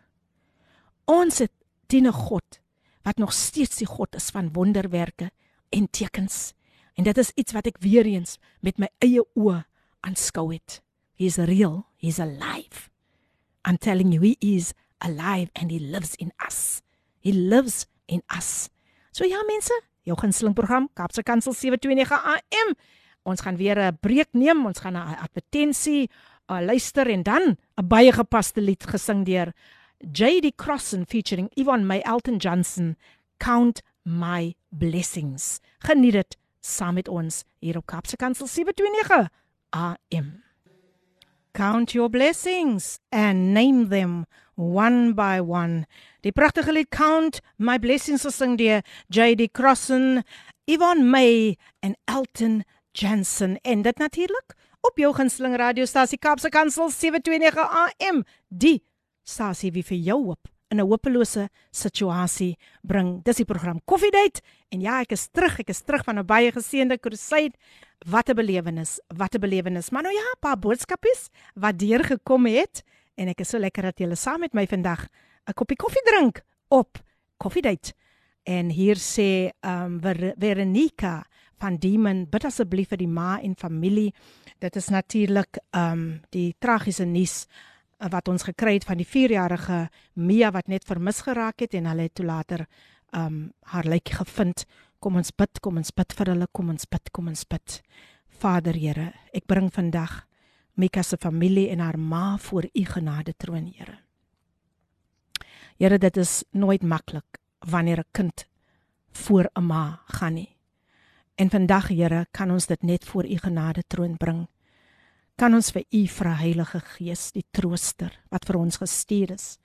Ons 1.05 1.39
het 1.39 1.53
dien 1.87 2.07
'n 2.07 2.13
God 2.13 2.61
wat 3.03 3.17
nog 3.17 3.33
steeds 3.33 3.77
die 3.77 3.87
God 3.87 4.15
is 4.15 4.31
van 4.31 4.53
wonderwerke 4.53 5.31
en 5.69 5.91
tekens. 5.91 6.55
En 6.95 7.05
dit 7.05 7.19
is 7.19 7.31
iets 7.35 7.53
wat 7.53 7.67
ek 7.67 7.79
weer 7.79 8.05
eens 8.05 8.39
met 8.61 8.79
my 8.79 8.89
eie 8.99 9.23
oë 9.35 9.65
aanskou 10.01 10.53
het. 10.53 10.83
He 11.15 11.25
is 11.25 11.37
real, 11.37 11.87
he 11.97 12.07
is 12.07 12.19
alive. 12.19 12.91
I'm 13.69 13.79
telling 13.79 14.13
you 14.13 14.25
he 14.27 14.37
is 14.57 14.73
alive 14.99 15.51
and 15.53 15.71
he 15.71 15.79
lives 15.79 16.15
in 16.15 16.33
us. 16.47 16.83
He 17.21 17.33
lives 17.33 17.87
in 18.07 18.23
us. 18.37 18.69
So 19.11 19.25
ja 19.25 19.43
mense, 19.47 19.83
jou 20.03 20.19
gunsteling 20.19 20.55
program 20.55 20.89
Kapse 20.95 21.23
Kansel 21.23 21.53
729 21.53 22.23
AM 22.25 22.75
Ons 23.29 23.45
gaan 23.45 23.57
weer 23.61 23.77
'n 23.77 23.99
breek 24.01 24.33
neem. 24.33 24.67
Ons 24.67 24.81
gaan 24.81 24.97
'n 24.97 25.21
advertensie 25.21 26.09
uh, 26.51 26.61
luister 26.61 27.07
en 27.07 27.23
dan 27.23 27.57
'n 27.77 27.87
baie 27.87 28.13
gepaste 28.13 28.61
lied 28.61 28.85
gesing 28.87 29.25
deur 29.25 29.53
JD 30.13 30.55
Crossan 30.57 31.05
featuring 31.07 31.51
Yvonne 31.55 31.85
May 31.85 32.01
Elton 32.01 32.37
Johnson. 32.37 32.97
Count 33.37 33.83
my 34.03 34.55
blessings. 34.69 35.61
Geniet 35.79 36.13
dit 36.13 36.37
saam 36.61 36.95
met 36.95 37.09
ons 37.09 37.45
hier 37.61 37.77
op 37.77 37.87
Kapse 37.87 38.17
Kansel 38.17 38.47
729 38.47 39.29
AM. 39.71 40.43
Count 41.53 41.93
your 41.93 42.09
blessings 42.09 42.99
and 43.11 43.53
name 43.53 43.89
them 43.89 44.25
one 44.55 45.15
by 45.15 45.41
one. 45.41 45.87
Die 46.23 46.33
pragtige 46.33 46.73
lied 46.73 46.91
Count 46.91 47.41
My 47.57 47.79
Blessings 47.79 48.23
gesing 48.23 48.57
deur 48.57 48.83
JD 49.09 49.51
Crossan, 49.53 50.23
Yvonne 50.67 51.05
May 51.05 51.57
en 51.81 51.97
Elton 52.05 52.63
Johnson. 52.63 52.78
Jansen 52.99 53.59
en 53.63 53.83
dit 53.83 53.99
natuurlik 53.99 54.55
op 54.81 54.99
jou 54.99 55.15
gunsteling 55.15 55.57
radiostasie 55.57 56.19
Kaapse 56.19 56.49
Kansel 56.49 56.91
729 56.91 57.59
AM 57.59 58.25
die 58.49 58.81
stasie 59.23 59.71
wie 59.73 59.85
vir 59.87 59.99
jou 60.03 60.17
hoop 60.25 60.49
in 60.69 60.81
'n 60.81 60.89
hopelose 60.89 61.49
situasie 61.71 62.57
bring. 62.83 63.23
Dis 63.25 63.37
die 63.37 63.45
program 63.45 63.81
Coffee 63.85 64.11
Date 64.11 64.43
en 64.69 64.81
ja, 64.81 65.01
ek 65.01 65.13
is 65.13 65.29
terug. 65.29 65.59
Ek 65.61 65.69
is 65.69 65.83
terug 65.83 66.05
van 66.05 66.19
'n 66.19 66.27
baie 66.27 66.53
geseënde 66.53 66.99
crusade. 66.99 67.55
Wat 68.07 68.29
'n 68.29 68.35
belewenis, 68.35 69.01
wat 69.17 69.35
'n 69.35 69.41
belewenis. 69.41 69.91
Maar 69.91 70.03
nou 70.03 70.15
ja, 70.15 70.33
'n 70.35 70.41
paar 70.41 70.59
boodskapies 70.59 71.29
wat 71.55 71.79
deur 71.79 72.05
gekom 72.05 72.47
het 72.47 72.83
en 73.15 73.29
ek 73.29 73.41
is 73.41 73.49
so 73.49 73.59
lekker 73.59 73.83
dat 73.83 73.99
julle 73.99 74.17
saam 74.17 74.41
met 74.41 74.53
my 74.53 74.67
vandag 74.67 75.07
'n 75.47 75.55
koppie 75.55 75.77
koffie 75.77 76.03
drink 76.05 76.43
op 76.69 76.99
Coffee 77.37 77.63
Date. 77.63 77.93
En 78.43 78.71
hier 78.71 78.97
sê 78.97 79.51
ehm 79.61 79.85
um, 79.85 80.01
Ver 80.01 80.35
Veronica 80.39 81.25
van 81.59 81.79
Demon 81.81 82.27
bid 82.31 82.45
asseblief 82.45 82.93
vir 82.93 83.01
die 83.03 83.11
ma 83.11 83.39
en 83.43 83.57
familie. 83.59 84.13
Dit 84.59 84.77
is 84.77 84.89
natuurlik 84.89 85.61
um 85.77 86.21
die 86.35 86.55
tragiese 86.59 87.05
nuus 87.05 87.47
uh, 87.47 88.09
wat 88.11 88.29
ons 88.29 88.47
gekry 88.49 88.79
het 88.79 88.87
van 88.89 88.99
die 89.01 89.07
4-jarige 89.07 89.89
Mia 90.15 90.51
wat 90.55 90.69
net 90.69 90.87
vermis 90.89 91.23
geraak 91.27 91.61
het 91.61 91.75
en 91.75 91.87
hulle 91.91 92.09
het 92.09 92.15
toe 92.15 92.27
later 92.27 92.67
um 93.17 93.53
haar 93.73 93.85
lijk 93.85 94.09
gevind. 94.21 94.67
Kom 94.99 95.17
ons 95.17 95.31
bid, 95.31 95.61
kom 95.63 95.79
ons 95.79 95.95
bid 95.95 96.13
vir 96.19 96.33
hulle, 96.35 96.49
kom 96.53 96.71
ons 96.75 96.89
bid, 96.91 97.11
kom 97.15 97.29
ons 97.31 97.45
bid. 97.47 97.81
Vader 98.39 98.75
Here, 98.75 99.13
ek 99.35 99.47
bring 99.47 99.71
vandag 99.75 100.25
Mika 100.79 101.03
se 101.03 101.17
familie 101.19 101.69
en 101.73 101.81
haar 101.83 101.99
ma 101.99 102.37
voor 102.39 102.69
u 102.71 102.85
genade 102.85 103.35
troon, 103.37 103.73
Here. 103.75 103.99
Here, 105.79 105.99
dit 105.99 106.17
is 106.17 106.45
nooit 106.51 106.83
maklik 106.83 107.39
wanneer 107.59 107.99
'n 107.99 108.11
kind 108.13 108.47
voor 109.13 109.51
'n 109.55 109.67
ma 109.67 110.01
gaan 110.07 110.35
nie. 110.35 110.58
En 111.39 111.51
vandag, 111.51 111.89
Here, 111.89 112.27
kan 112.35 112.51
ons 112.51 112.67
dit 112.67 112.83
net 112.83 113.05
voor 113.05 113.27
U 113.27 113.37
genade 113.39 113.83
troon 113.87 114.17
bring. 114.17 114.47
Kan 115.39 115.55
ons 115.55 115.71
vir 115.71 115.85
U 115.95 116.01
vra 116.11 116.33
Heilige 116.35 116.81
Gees, 116.83 117.29
die 117.31 117.45
trooster 117.55 118.17
wat 118.33 118.49
vir 118.49 118.59
ons 118.59 118.81
gestuur 118.83 119.37
is 119.37 119.59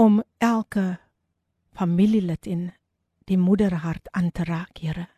om 0.00 0.22
elke 0.40 0.96
familielid 1.76 2.48
in 2.48 2.70
die 3.28 3.36
moederhart 3.36 4.08
aan 4.16 4.32
te 4.32 4.48
raak, 4.48 4.80
Here. 4.80 5.10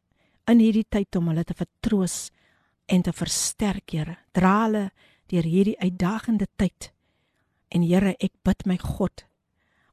In 0.50 0.58
hierdie 0.58 0.88
tyd 0.90 1.14
om 1.14 1.30
hulle 1.30 1.46
te 1.46 1.54
vertroos 1.54 2.32
en 2.90 3.06
te 3.06 3.14
versterk, 3.14 3.86
Here. 3.94 4.18
Dra 4.34 4.56
hulle 4.64 4.84
deur 5.30 5.46
hierdie 5.46 5.78
uitdagende 5.78 6.50
tyd. 6.58 6.90
En 7.70 7.86
Here, 7.86 8.18
ek 8.18 8.34
bid 8.42 8.66
my 8.66 8.80
God 8.82 9.28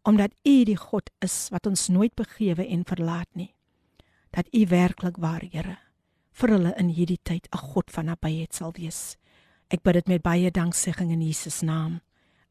omdat 0.09 0.33
U 0.41 0.63
die 0.65 0.79
God 0.89 1.11
is 1.21 1.51
wat 1.53 1.67
ons 1.69 1.91
nooit 1.93 2.15
begewe 2.17 2.65
en 2.65 2.81
verlaat 2.81 3.29
nie 3.37 3.51
dat 4.31 4.47
U 4.55 4.65
werklik 4.67 5.17
waar, 5.17 5.43
Here, 5.51 5.77
vir 6.31 6.49
hulle 6.55 6.73
in 6.79 6.89
hierdie 6.89 7.19
tyd 7.23 7.47
'n 7.51 7.57
God 7.57 7.91
van 7.91 8.05
nabyheid 8.05 8.53
sal 8.53 8.71
wees. 8.77 9.17
Ek 9.69 9.83
bid 9.83 9.93
dit 9.93 10.07
met 10.07 10.21
baie 10.21 10.51
danksegging 10.51 11.11
in 11.11 11.21
Jesus 11.21 11.61
naam. 11.61 12.01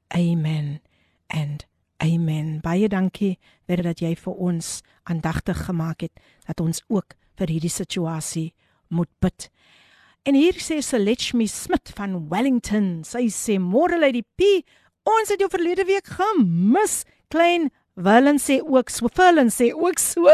Amen. 0.09 0.81
And 1.29 1.67
amen. 1.99 2.61
Baie 2.61 2.89
dankie 2.89 3.39
vir 3.69 3.83
dat 3.83 4.01
jy 4.01 4.15
vir 4.17 4.35
ons 4.35 4.83
aandagtig 5.05 5.67
gemaak 5.67 6.01
het 6.01 6.13
dat 6.47 6.61
ons 6.61 6.83
ook 6.89 7.15
vir 7.37 7.49
hierdie 7.49 7.73
situasie 7.73 8.55
moet 8.89 9.11
bid. 9.21 9.51
En 10.25 10.35
hier 10.35 10.57
sê 10.61 10.81
Selechmi 10.85 11.47
Smit 11.49 11.93
van 11.97 12.29
Wellington, 12.29 13.05
sy 13.05 13.29
sê 13.33 13.59
môre 13.59 13.97
lê 14.01 14.13
die 14.13 14.27
P, 14.37 14.65
ons 15.09 15.33
het 15.33 15.41
jou 15.41 15.49
verlede 15.49 15.87
week 15.89 16.11
gemis. 16.19 17.05
Klein 17.33 17.71
Willem 17.97 18.37
sê 18.39 18.61
ook 18.61 18.91
so, 18.91 19.09
Willem 19.17 19.49
sê 19.49 19.71
ook 19.73 19.99
so 19.99 20.29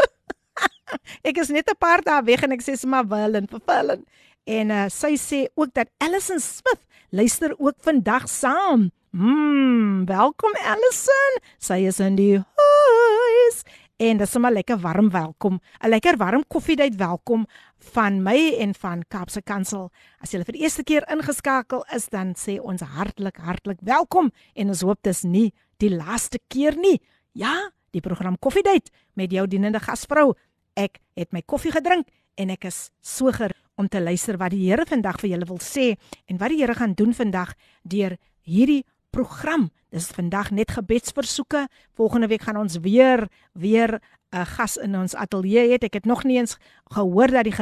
ek 1.28 1.36
is 1.42 1.48
net 1.48 1.70
'n 1.70 1.78
paar 1.78 2.02
dae 2.02 2.22
weg 2.24 2.42
en 2.42 2.52
ek 2.52 2.62
sê 2.62 2.76
sommer 2.76 3.06
wel 3.08 3.34
en 3.34 3.48
vervulling. 3.48 4.02
En 4.44 4.70
uh, 4.70 4.88
sy 4.88 5.14
sê 5.16 5.46
ook 5.54 5.74
dat 5.74 5.88
Allison 5.98 6.40
Smith 6.40 6.82
luister 7.10 7.54
ook 7.58 7.76
vandag 7.78 8.28
saam. 8.28 8.90
Mm, 9.10 10.04
welkom 10.04 10.52
Allison. 10.64 11.38
Sy 11.58 11.84
is 11.86 12.00
in 12.00 12.16
die 12.16 12.36
huis. 12.38 13.62
En 14.02 14.18
dis 14.18 14.30
sommer 14.30 14.50
lekker 14.52 14.80
warm 14.80 15.10
welkom. 15.10 15.60
'n 15.84 15.88
Lekker 15.88 16.16
warm 16.16 16.42
koffiedייט 16.48 16.96
welkom 16.96 17.46
van 17.92 18.22
my 18.22 18.54
en 18.58 18.74
van 18.74 19.04
Kaapse 19.08 19.42
Kansel. 19.42 19.90
As 20.18 20.32
jy 20.32 20.42
vir 20.44 20.52
die 20.52 20.62
eerste 20.62 20.82
keer 20.82 21.04
ingeskakel 21.12 21.84
is, 21.94 22.08
dan 22.08 22.34
sê 22.34 22.58
ons 22.58 22.82
hartlik 22.82 23.36
hartlik 23.36 23.78
welkom 23.80 24.32
en 24.54 24.68
ons 24.68 24.80
hoop 24.80 24.98
dis 25.02 25.22
nie 25.22 25.52
die 25.76 25.90
laaste 25.90 26.40
keer 26.48 26.74
nie. 26.76 27.00
Ja, 27.32 27.70
die 27.90 28.00
program 28.00 28.38
Koffiedייט 28.38 28.90
met 29.14 29.30
jou 29.30 29.46
dienende 29.46 29.80
gasvrou 29.80 30.34
ek 30.77 31.01
het 31.17 31.33
my 31.33 31.41
koffie 31.41 31.73
gedrink 31.73 32.07
en 32.37 32.53
ek 32.53 32.69
is 32.69 32.91
so 33.01 33.33
ger 33.33 33.55
om 33.77 33.89
te 33.89 34.01
luister 34.01 34.37
wat 34.37 34.53
die 34.53 34.69
Here 34.69 34.85
vandag 34.85 35.19
vir 35.21 35.33
julle 35.33 35.49
wil 35.49 35.61
sê 35.61 35.95
en 36.29 36.37
wat 36.37 36.53
die 36.53 36.61
Here 36.61 36.77
gaan 36.77 36.93
doen 36.97 37.13
vandag 37.17 37.55
deur 37.83 38.17
hierdie 38.45 38.83
program. 39.11 39.69
Dis 39.89 40.11
vandag 40.13 40.51
net 40.51 40.71
gebedsversoeke. 40.75 41.67
Volgende 41.97 42.27
week 42.27 42.45
gaan 42.45 42.59
ons 42.59 42.77
weer 42.83 43.27
weer 43.53 43.99
'n 44.31 44.45
gas 44.45 44.77
in 44.77 44.95
ons 44.95 45.15
ateljee 45.15 45.69
hê. 45.69 45.77
Ek 45.81 45.93
het 45.93 46.05
nog 46.05 46.23
nie 46.23 46.37
eens 46.37 46.57
gehoor 46.91 47.27
dat 47.27 47.43
die 47.43 47.57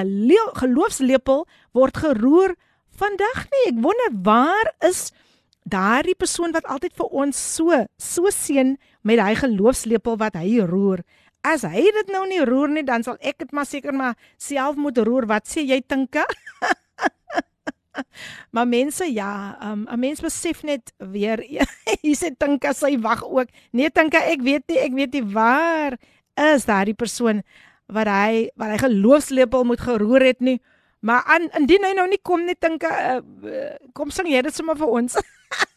geloofslepel 0.54 1.47
word 1.71 1.97
geroer 1.97 2.56
vandag 2.89 3.47
nie. 3.51 3.73
Ek 3.73 3.84
wonder 3.84 4.10
waar 4.23 4.73
is 4.80 5.12
daardie 5.63 6.15
persoon 6.15 6.51
wat 6.51 6.65
altyd 6.65 6.93
vir 6.93 7.06
ons 7.06 7.38
so 7.56 7.86
so 7.97 8.30
seën 8.30 8.78
met 9.01 9.19
hy 9.19 9.34
geloofslepel 9.36 10.17
wat 10.17 10.36
hy 10.36 10.60
roer. 10.62 11.04
As 11.45 11.65
hy 11.67 11.84
dit 11.93 12.12
nou 12.13 12.23
nie 12.29 12.41
roer 12.47 12.71
nie, 12.73 12.84
dan 12.86 13.05
sal 13.05 13.19
ek 13.21 13.43
dit 13.43 13.51
maar 13.53 13.67
seker 13.69 13.93
maar 13.93 14.17
self 14.41 14.79
moet 14.79 14.97
roer. 15.05 15.27
Wat 15.29 15.45
sê 15.49 15.65
jy 15.65 15.81
Tinka? 15.86 16.25
maar 18.55 18.67
mense 18.67 19.05
ja, 19.12 19.55
um, 19.62 19.86
'n 19.86 19.99
mens 19.99 20.21
besef 20.23 20.63
net 20.63 20.91
weer 20.97 21.39
hier 22.03 22.17
sê 22.17 22.34
Tinka 22.34 22.73
sy 22.73 22.97
wag 22.99 23.23
ook. 23.23 23.49
Nee 23.71 23.89
Tinka, 23.89 24.25
ek 24.25 24.41
weet 24.41 24.65
nie, 24.67 24.79
ek 24.79 24.93
weet 24.93 25.13
nie 25.13 25.25
waar 25.36 25.97
is 26.36 26.65
daardie 26.65 26.97
persoon 26.97 27.43
wat 27.88 28.10
hy 28.10 28.49
wat 28.58 28.73
hy 28.73 28.79
geloofslepel 28.81 29.63
moet 29.63 29.81
geroer 29.81 30.25
het 30.34 30.41
nie. 30.41 30.60
Maar 31.05 31.21
aan 31.29 31.49
indien 31.62 31.86
hy 31.86 31.93
nou 31.93 32.08
nie 32.10 32.21
kom 32.21 32.45
nie 32.45 32.58
Tinka, 32.58 33.21
uh, 33.21 33.75
kom 33.93 34.10
sing 34.10 34.27
jy 34.27 34.41
dit 34.41 34.55
sommer 34.55 34.77
vir 34.77 34.89
ons. 34.89 35.19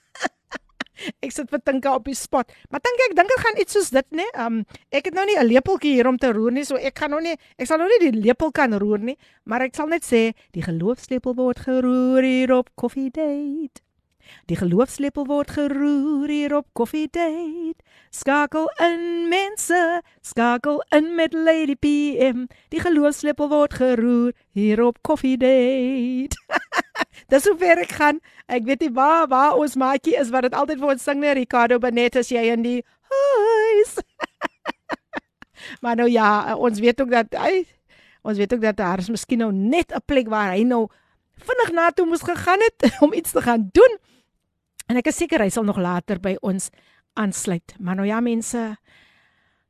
ek 1.23 1.33
sit 1.33 1.51
vir 1.51 1.63
Tinka 1.65 1.95
op 1.95 2.05
die 2.05 2.17
spot. 2.19 2.53
Maar 2.71 2.83
dink 2.85 3.05
ek 3.09 3.17
dink 3.17 3.33
dit 3.35 3.45
gaan 3.45 3.61
iets 3.63 3.73
soos 3.73 3.91
dit, 3.95 4.09
né? 4.11 4.27
Um 4.47 4.63
ek 4.91 5.11
het 5.11 5.15
nou 5.15 5.27
nie 5.27 5.39
'n 5.39 5.47
lepeltjie 5.47 5.95
hier 5.95 6.09
om 6.09 6.19
te 6.19 6.33
roer 6.33 6.53
nie, 6.53 6.65
so 6.65 6.77
ek 6.77 6.99
gaan 6.99 7.11
nou 7.11 7.21
nie 7.21 7.37
ek 7.59 7.67
sal 7.67 7.79
nou 7.79 7.89
nie 7.89 8.11
die 8.11 8.21
lepel 8.21 8.51
kan 8.53 8.73
roer 8.75 8.99
nie, 8.99 9.19
maar 9.45 9.63
ek 9.63 9.75
sal 9.75 9.87
net 9.87 10.05
sê 10.05 10.35
die 10.53 10.63
geloofslepel 10.63 11.35
word 11.35 11.59
geroer 11.59 12.23
hier 12.23 12.53
op 12.53 12.71
Coffee 12.77 13.11
Date. 13.11 13.83
Die 14.49 14.57
geloofslepel 14.57 15.27
word 15.29 15.51
geroer 15.57 16.29
hier 16.29 16.55
op 16.57 16.67
Coffee 16.73 17.09
Date. 17.11 17.81
Skakel 18.11 18.69
in 18.85 19.29
mense, 19.29 20.03
skakel 20.23 20.83
in 20.97 21.15
met 21.15 21.33
Lady 21.33 21.77
PM. 21.77 22.47
Die 22.69 22.81
geloofslepel 22.81 23.49
word 23.49 23.75
geroer 23.81 24.33
hier 24.53 24.83
op 24.85 25.03
Coffee 25.03 25.37
Date. 25.37 26.37
Dis 27.29 27.45
hoe 27.45 27.57
ver 27.61 27.83
ek 27.83 27.93
gaan. 27.93 28.21
Ek 28.49 28.65
weet 28.65 28.87
nie 28.87 28.93
waar 28.97 29.27
waar 29.29 29.59
ons 29.61 29.77
maatjie 29.77 30.17
is 30.17 30.31
wat 30.33 30.49
dit 30.49 30.55
altyd 30.57 30.81
vir 30.81 30.93
ons 30.95 31.03
sing 31.05 31.21
nie 31.21 31.35
Ricardo 31.37 31.77
Benet 31.79 32.17
as 32.17 32.31
jy 32.33 32.47
in 32.55 32.65
die 32.65 32.79
huis. 33.13 33.99
maar 35.85 35.99
nou 36.01 36.09
ja, 36.09 36.57
ons 36.57 36.81
weet 36.81 37.01
ook 37.05 37.13
dat 37.13 37.37
hy 37.37 37.67
ons 38.25 38.41
weet 38.41 38.53
ook 38.55 38.65
dat 38.65 38.77
daar 38.81 39.05
is 39.05 39.13
miskien 39.13 39.45
nou 39.45 39.53
net 39.53 39.93
'n 39.93 40.05
plek 40.05 40.29
waar 40.29 40.57
hy 40.57 40.65
nou 40.65 40.89
vinnig 41.37 41.71
na 41.73 41.91
toe 41.91 42.07
moes 42.07 42.25
gegaan 42.25 42.61
het 42.65 42.89
om 43.05 43.13
iets 43.13 43.33
te 43.37 43.45
gaan 43.45 43.69
doen. 43.73 43.99
En 44.89 44.97
ek 44.97 45.13
is 45.13 45.21
seker 45.21 45.45
hy 45.45 45.51
sal 45.53 45.65
nog 45.69 45.77
later 45.77 46.21
by 46.21 46.37
ons 46.41 46.71
aansluit. 47.13 47.77
Maar 47.79 47.97
nou 48.01 48.07
ja 48.09 48.21
mense, 48.21 48.77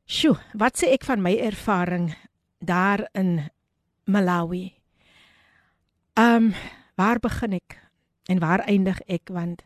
sjoe, 0.07 0.39
wat 0.55 0.79
sê 0.79 0.95
ek 0.95 1.05
van 1.05 1.23
my 1.23 1.35
ervaring 1.35 2.15
daar 2.63 3.09
in 3.13 3.51
Malawi? 4.07 4.79
Ehm 6.15 6.55
um, 6.55 6.55
waar 6.99 7.21
begin 7.23 7.55
ek 7.61 7.79
en 8.29 8.43
waar 8.43 8.65
eindig 8.67 9.01
ek 9.07 9.31
want 9.33 9.65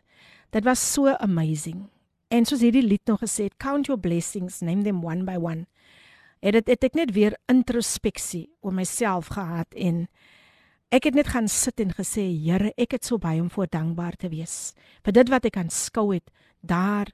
dit 0.53 0.63
was 0.63 0.81
so 0.93 1.15
amazing. 1.17 1.87
En 2.29 2.45
soos 2.45 2.61
hierdie 2.61 2.85
lied 2.85 3.05
nog 3.09 3.23
gesê 3.25 3.49
het, 3.49 3.57
count 3.57 3.89
your 3.89 3.99
blessings, 3.99 4.61
name 4.61 4.85
them 4.85 5.01
one 5.05 5.25
by 5.25 5.35
one. 5.41 5.65
Het 6.45 6.59
dit 6.59 6.69
het 6.73 6.85
ek 6.89 6.97
net 6.97 7.13
weer 7.15 7.37
introspeksie 7.51 8.47
oor 8.61 8.75
myself 8.75 9.33
gehad 9.33 9.73
en 9.73 10.05
ek 10.93 11.09
het 11.09 11.17
net 11.17 11.31
gaan 11.33 11.49
sit 11.49 11.81
en 11.81 11.93
gesê, 11.97 12.27
Here, 12.37 12.73
ek 12.77 12.97
het 12.99 13.05
so 13.05 13.17
baie 13.17 13.41
om 13.41 13.49
voor 13.49 13.69
dankbaar 13.71 14.17
te 14.19 14.29
wees 14.29 14.73
vir 15.01 15.17
dit 15.17 15.33
wat 15.33 15.49
ek 15.49 15.57
aanskou 15.57 16.11
het 16.13 16.29
daar 16.61 17.09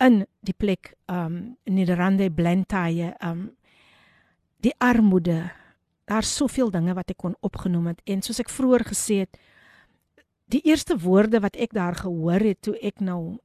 in 0.00 0.24
die 0.46 0.56
plek 0.56 0.94
um 1.12 1.56
Nederlande 1.68 2.30
Blantyre 2.32 3.14
um 3.24 3.50
die 4.64 4.74
armoede 4.80 5.50
daar 6.10 6.26
soveel 6.26 6.72
dinge 6.72 6.94
wat 6.96 7.12
ek 7.12 7.20
kon 7.22 7.36
opgenoem 7.46 7.92
het 7.92 8.02
en 8.08 8.24
soos 8.24 8.40
ek 8.42 8.52
vroeër 8.52 8.84
gesê 8.88 9.22
het 9.24 9.38
die 10.50 10.62
eerste 10.66 10.98
woorde 10.98 11.40
wat 11.40 11.56
ek 11.56 11.74
daar 11.76 11.94
gehoor 11.94 12.42
het 12.42 12.62
toe 12.66 12.76
ek 12.82 13.00
nou 13.00 13.38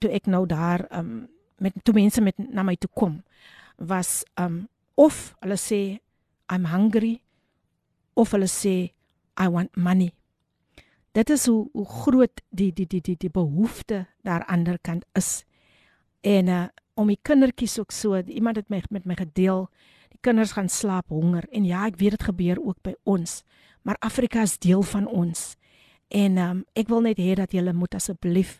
toe 0.00 0.10
ek 0.14 0.26
nou 0.30 0.46
daar 0.46 0.86
um 0.94 1.28
met 1.58 1.74
toe 1.82 1.94
mense 1.94 2.22
met 2.22 2.38
na 2.38 2.62
my 2.62 2.76
toe 2.76 2.90
kom 2.94 3.22
was 3.76 4.22
um 4.40 4.66
of 4.94 5.34
hulle 5.42 5.58
sê 5.58 5.98
I'm 6.48 6.70
hungry 6.72 7.18
of 8.14 8.32
hulle 8.32 8.48
sê 8.50 8.92
I 9.38 9.46
want 9.48 9.76
money. 9.76 10.10
Dit 11.14 11.30
is 11.30 11.46
hoe 11.46 11.68
hoe 11.72 11.86
groot 11.86 12.40
die 12.50 12.72
die 12.72 12.86
die 12.86 13.00
die 13.00 13.16
die 13.16 13.30
behoefte 13.30 14.06
daar 14.22 14.44
aan 14.44 14.64
die 14.64 14.72
ander 14.72 14.78
kant 14.82 15.04
is. 15.12 15.44
En 16.20 16.48
uh 16.48 16.66
om 16.98 17.06
die 17.06 17.20
kindertjies 17.22 17.78
ook 17.78 17.92
so, 17.94 18.18
iemand 18.26 18.56
het 18.56 18.68
my 18.68 18.82
met 18.90 19.04
my 19.06 19.14
gedeel, 19.14 19.68
die 20.10 20.18
kinders 20.20 20.56
gaan 20.56 20.68
slaap 20.68 21.12
honger 21.14 21.44
en 21.54 21.64
ja, 21.64 21.84
ek 21.86 22.00
weet 22.00 22.16
dit 22.16 22.24
gebeur 22.26 22.58
ook 22.58 22.80
by 22.82 22.96
ons, 23.06 23.44
maar 23.86 24.00
Afrika 24.02 24.42
is 24.42 24.58
deel 24.58 24.82
van 24.82 25.06
ons. 25.06 25.54
En 26.08 26.38
um 26.38 26.64
ek 26.78 26.88
wil 26.88 27.04
net 27.04 27.20
hê 27.20 27.34
dat 27.36 27.52
julle 27.52 27.74
moet 27.76 27.94
asseblief 27.94 28.58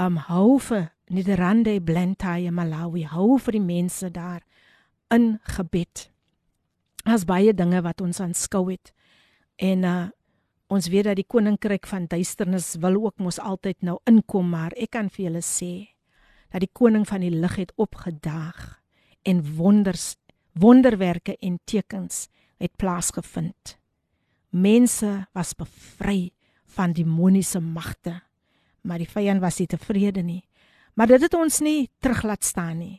um 0.00 0.16
hou 0.28 0.58
vir 0.58 0.90
Nederlande, 1.12 1.76
Blantyre, 1.84 2.50
Malawi, 2.50 3.04
hou 3.04 3.36
vir 3.36 3.58
die 3.58 3.64
mense 3.64 4.08
daar 4.10 4.40
in 5.12 5.36
gebed. 5.58 6.06
Daar's 7.04 7.26
baie 7.28 7.52
dinge 7.52 7.82
wat 7.84 8.00
ons 8.00 8.20
aanskou 8.24 8.70
het. 8.70 8.94
En 9.60 9.84
uh 9.84 10.02
ons 10.72 10.86
weet 10.88 11.04
dat 11.04 11.18
die 11.18 11.28
koninkryk 11.28 11.84
van 11.84 12.06
duisternis 12.08 12.78
wil 12.80 12.94
ook 12.96 13.18
mos 13.20 13.36
altyd 13.36 13.82
nou 13.84 13.98
inkom, 14.08 14.46
maar 14.54 14.72
ek 14.80 14.94
kan 14.96 15.10
vir 15.12 15.26
julle 15.26 15.42
sê 15.44 15.72
dat 16.48 16.64
die 16.64 16.72
koning 16.72 17.04
van 17.04 17.20
die 17.20 17.34
lig 17.34 17.58
het 17.60 17.74
opgedaag 17.76 18.80
en 19.28 19.42
wonders 19.58 20.14
wonderwerke 20.56 21.36
en 21.44 21.58
tekens 21.68 22.30
het 22.56 22.72
plaasgevind. 22.80 23.76
Mense 24.48 25.26
was 25.36 25.52
bevry 25.52 26.32
van 26.76 26.92
demoniese 26.92 27.60
magte. 27.60 28.20
Maar 28.82 28.98
die 28.98 29.08
vyand 29.08 29.40
was 29.40 29.58
nie 29.58 29.68
tevrede 29.70 30.22
nie. 30.22 30.42
Maar 30.94 31.14
dit 31.14 31.22
het 31.24 31.34
ons 31.34 31.60
nie 31.64 31.90
terug 32.00 32.22
laat 32.22 32.44
staan 32.44 32.78
nie. 32.78 32.98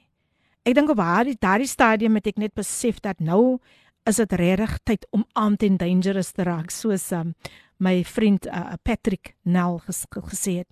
Ek 0.63 0.77
dink 0.77 0.89
op 0.93 0.97
daardie 1.01 1.35
daardie 1.39 1.67
stadium 1.67 2.15
het 2.15 2.29
ek 2.31 2.39
net 2.39 2.53
besef 2.55 3.01
dat 3.03 3.19
nou 3.19 3.59
is 4.07 4.19
dit 4.19 4.35
regtig 4.39 4.77
tyd 4.87 5.05
om 5.11 5.25
aan 5.39 5.57
ten 5.59 5.77
dangerous 5.77 6.31
te 6.31 6.43
raak 6.47 6.71
soos 6.71 7.11
um, 7.11 7.33
my 7.83 8.03
vriend 8.07 8.47
uh, 8.47 8.75
Patrick 8.83 9.35
Nel 9.43 9.79
ges 9.85 10.05
gesê 10.11 10.63
het. 10.63 10.69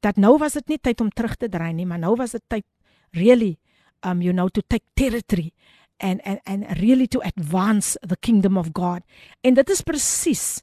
Dat 0.00 0.16
nou 0.16 0.36
was 0.38 0.54
dit 0.60 0.74
nie 0.74 0.78
tyd 0.78 1.00
om 1.00 1.10
terug 1.10 1.36
te 1.36 1.48
draai 1.48 1.72
nie, 1.72 1.86
maar 1.86 1.98
nou 1.98 2.14
was 2.16 2.36
dit 2.36 2.42
tyd 2.48 2.66
really 3.14 3.56
um 4.04 4.22
you 4.22 4.32
know 4.32 4.48
to 4.48 4.62
take 4.66 4.84
territory 4.94 5.52
and 5.98 6.20
and 6.24 6.40
and 6.44 6.66
really 6.80 7.06
to 7.06 7.20
advance 7.22 7.98
the 8.02 8.16
kingdom 8.16 8.56
of 8.56 8.70
God. 8.72 9.02
En 9.42 9.54
dit 9.54 9.70
is 9.70 9.82
presies 9.82 10.62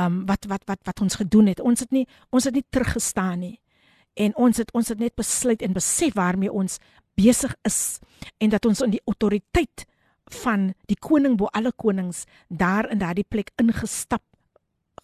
um 0.00 0.24
wat 0.26 0.46
wat 0.48 0.64
wat 0.64 0.80
wat 0.84 1.00
ons 1.00 1.14
gedoen 1.14 1.46
het. 1.46 1.60
Ons 1.60 1.80
het 1.80 1.90
nie 1.90 2.06
ons 2.30 2.44
het 2.44 2.54
nie 2.54 2.64
teruggestaan 2.70 3.38
nie. 3.40 3.60
En 4.16 4.36
ons 4.36 4.56
het 4.56 4.72
ons 4.72 4.88
het 4.88 4.98
net 4.98 5.14
besluit 5.14 5.62
en 5.62 5.76
besef 5.76 6.14
waarmee 6.14 6.52
ons 6.52 6.78
besig 7.16 7.54
is 7.64 7.98
en 8.38 8.52
dat 8.52 8.64
ons 8.64 8.80
in 8.84 8.92
die 8.96 9.02
autoriteit 9.04 9.86
van 10.42 10.72
die 10.90 10.98
koning 10.98 11.36
bo 11.38 11.48
alle 11.54 11.72
konings 11.72 12.24
daar 12.48 12.88
in 12.90 12.98
daardie 12.98 13.26
plek 13.28 13.52
ingestap 13.60 14.22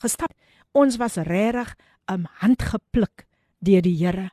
gestap. 0.03 0.33
Ons 0.73 0.99
was 0.99 1.17
regtig 1.17 1.75
um 2.11 2.27
handgepluk 2.41 3.27
deur 3.61 3.83
die 3.85 3.97
Here. 3.97 4.31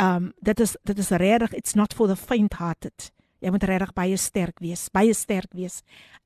Um 0.00 0.32
dit 0.40 0.60
is 0.60 0.76
dit 0.84 0.98
is 0.98 1.10
regtig 1.10 1.54
it's 1.54 1.74
not 1.74 1.94
for 1.94 2.08
the 2.08 2.16
faint 2.16 2.58
hearted. 2.58 3.12
Jy 3.44 3.52
moet 3.52 3.66
regtig 3.68 3.92
baie 3.92 4.16
sterk 4.16 4.60
wees, 4.64 4.88
baie 4.90 5.14
sterk 5.14 5.52
wees. 5.52 5.82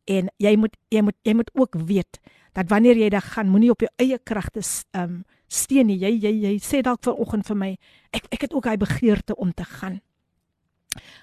En 0.07 0.31
jy 0.38 0.57
moet 0.57 0.77
jy 0.88 1.03
moet 1.03 1.16
jy 1.27 1.35
moet 1.35 1.51
ook 1.55 1.81
weet 1.88 2.20
dat 2.52 2.68
wanneer 2.68 2.96
jy 2.96 3.08
daar 3.08 3.26
gaan, 3.34 3.48
moenie 3.48 3.70
op 3.70 3.80
jou 3.80 3.90
eie 3.96 4.18
kragte 4.18 4.62
um 4.96 5.24
steun 5.50 5.86
nie. 5.86 5.98
Jy 5.98 6.12
jy 6.18 6.32
jy 6.44 6.54
sê 6.62 6.82
dalk 6.82 7.02
vanoggend 7.02 7.46
vir 7.46 7.56
my, 7.56 7.72
ek 8.12 8.28
ek 8.30 8.46
het 8.46 8.54
ook 8.54 8.66
hy 8.70 8.76
begeerte 8.76 9.36
om 9.36 9.52
te 9.52 9.64
gaan. 9.64 10.00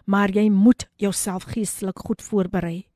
Maar 0.05 0.31
jy 0.31 0.49
moet 0.49 0.87
jouself 0.95 1.43
geestelik 1.53 1.99
goed 1.99 2.21
voorberei. 2.21 2.87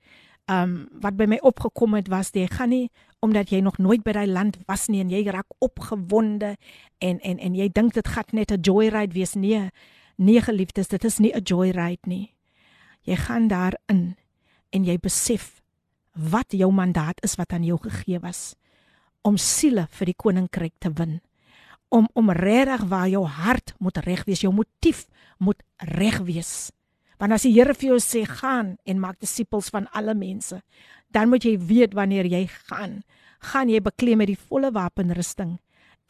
Um 0.48 0.89
wat 1.04 1.15
by 1.15 1.26
my 1.26 1.39
opgekom 1.41 1.96
het 1.96 2.10
was 2.12 2.32
jy 2.34 2.48
gaan 2.48 2.70
nie 2.70 2.89
omdat 3.22 3.52
jy 3.54 3.60
nog 3.62 3.78
nooit 3.78 4.02
by 4.04 4.15
daai 4.17 4.28
land 4.28 4.58
was 4.65 4.88
nie 4.89 5.00
en 5.04 5.12
jy 5.13 5.22
raak 5.30 5.48
opgewonde 5.62 6.56
en 7.00 7.20
en 7.20 7.38
en 7.38 7.56
jy 7.56 7.70
dink 7.70 7.94
dit 7.94 8.08
gaan 8.08 8.32
net 8.32 8.52
'n 8.52 8.62
joyride 8.62 9.13
wees. 9.13 9.36
Nee. 9.36 9.70
Nee 10.17 10.41
geliefdes, 10.41 10.88
dit 10.88 11.04
is 11.04 11.20
nie 11.20 11.32
'n 11.34 11.44
joyride 11.44 12.08
nie. 12.08 12.34
Jy 13.04 13.15
gaan 13.15 13.48
daarin 13.48 14.15
en 14.70 14.84
jy 14.84 14.98
besef 14.98 15.61
wat 16.13 16.52
jou 16.52 16.71
mandaat 16.71 17.24
is 17.24 17.36
wat 17.36 17.54
aan 17.54 17.63
jou 17.63 17.78
gegee 17.80 18.19
was 18.19 18.56
om 19.21 19.38
siele 19.38 19.88
vir 19.91 20.12
die 20.12 20.17
koninkryk 20.17 20.74
te 20.80 20.91
win 20.97 21.19
om 21.91 22.08
om 22.13 22.32
regtig 22.32 22.84
waar 22.88 23.08
jou 23.12 23.24
hart 23.26 23.74
moet 23.80 23.97
reg 24.06 24.24
wees 24.28 24.43
jou 24.43 24.54
motief 24.54 25.08
moet 25.38 25.63
reg 25.78 26.21
wees. 26.24 26.71
Want 27.19 27.36
as 27.36 27.45
die 27.45 27.54
Here 27.54 27.74
vir 27.74 27.93
jou 27.93 28.00
sê 28.02 28.24
gaan 28.26 28.78
en 28.86 29.02
maak 29.02 29.19
disippels 29.21 29.69
van 29.69 29.88
alle 29.91 30.15
mense 30.15 30.62
dan 31.12 31.30
moet 31.30 31.43
jy 31.43 31.58
weet 31.60 31.93
wanneer 31.93 32.26
jy 32.26 32.45
gaan. 32.69 33.02
Gaan 33.52 33.69
jy 33.69 33.82
bekleed 33.84 34.17
met 34.17 34.32
die 34.32 34.39
volle 34.39 34.71
wapenrusting 34.71 35.58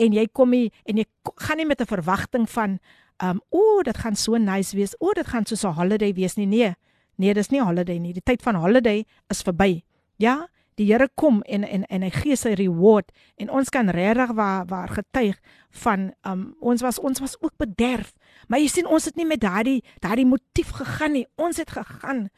en 0.02 0.14
jy 0.14 0.28
kom 0.34 0.54
nie 0.54 0.70
en 0.86 1.02
jy 1.02 1.06
gaan 1.46 1.58
nie 1.58 1.66
met 1.66 1.82
'n 1.82 1.90
verwagting 1.90 2.50
van 2.50 2.80
um 3.24 3.42
o 3.50 3.82
dit 3.84 3.98
gaan 3.98 4.16
so 4.16 4.38
nice 4.38 4.76
wees. 4.76 4.96
O 5.00 5.14
dit 5.14 5.28
gaan 5.28 5.46
so 5.46 5.56
'n 5.68 5.74
holiday 5.74 6.14
wees 6.14 6.36
nie. 6.38 6.46
Nee 6.46 6.76
nee 7.18 7.34
dis 7.34 7.50
nie 7.50 7.62
holiday 7.62 7.98
nie. 8.00 8.14
Die 8.14 8.24
tyd 8.24 8.42
van 8.42 8.56
holiday 8.56 9.06
is 9.30 9.42
verby 9.42 9.84
Ja, 10.22 10.46
die 10.78 10.86
Here 10.92 11.10
kom 11.16 11.42
en 11.42 11.64
en 11.66 11.84
en 11.90 12.06
hy 12.06 12.12
gee 12.14 12.38
sy 12.38 12.54
reward 12.58 13.10
en 13.42 13.50
ons 13.50 13.70
kan 13.74 13.90
regtig 13.90 14.34
waar 14.38 14.68
waar 14.70 14.92
getuig 14.94 15.40
van 15.84 16.12
um 16.28 16.52
ons 16.60 16.84
was 16.86 17.00
ons 17.00 17.22
was 17.24 17.36
ook 17.42 17.58
bederf. 17.58 18.14
Maar 18.48 18.62
jy 18.62 18.70
sien 18.70 18.88
ons 18.88 19.06
het 19.10 19.18
nie 19.18 19.26
met 19.26 19.42
daardie 19.42 19.82
daardie 20.04 20.28
motief 20.30 20.72
gegaan 20.78 21.18
nie. 21.18 21.26
Ons 21.42 21.58
het 21.58 21.74
gegaan 21.74 22.30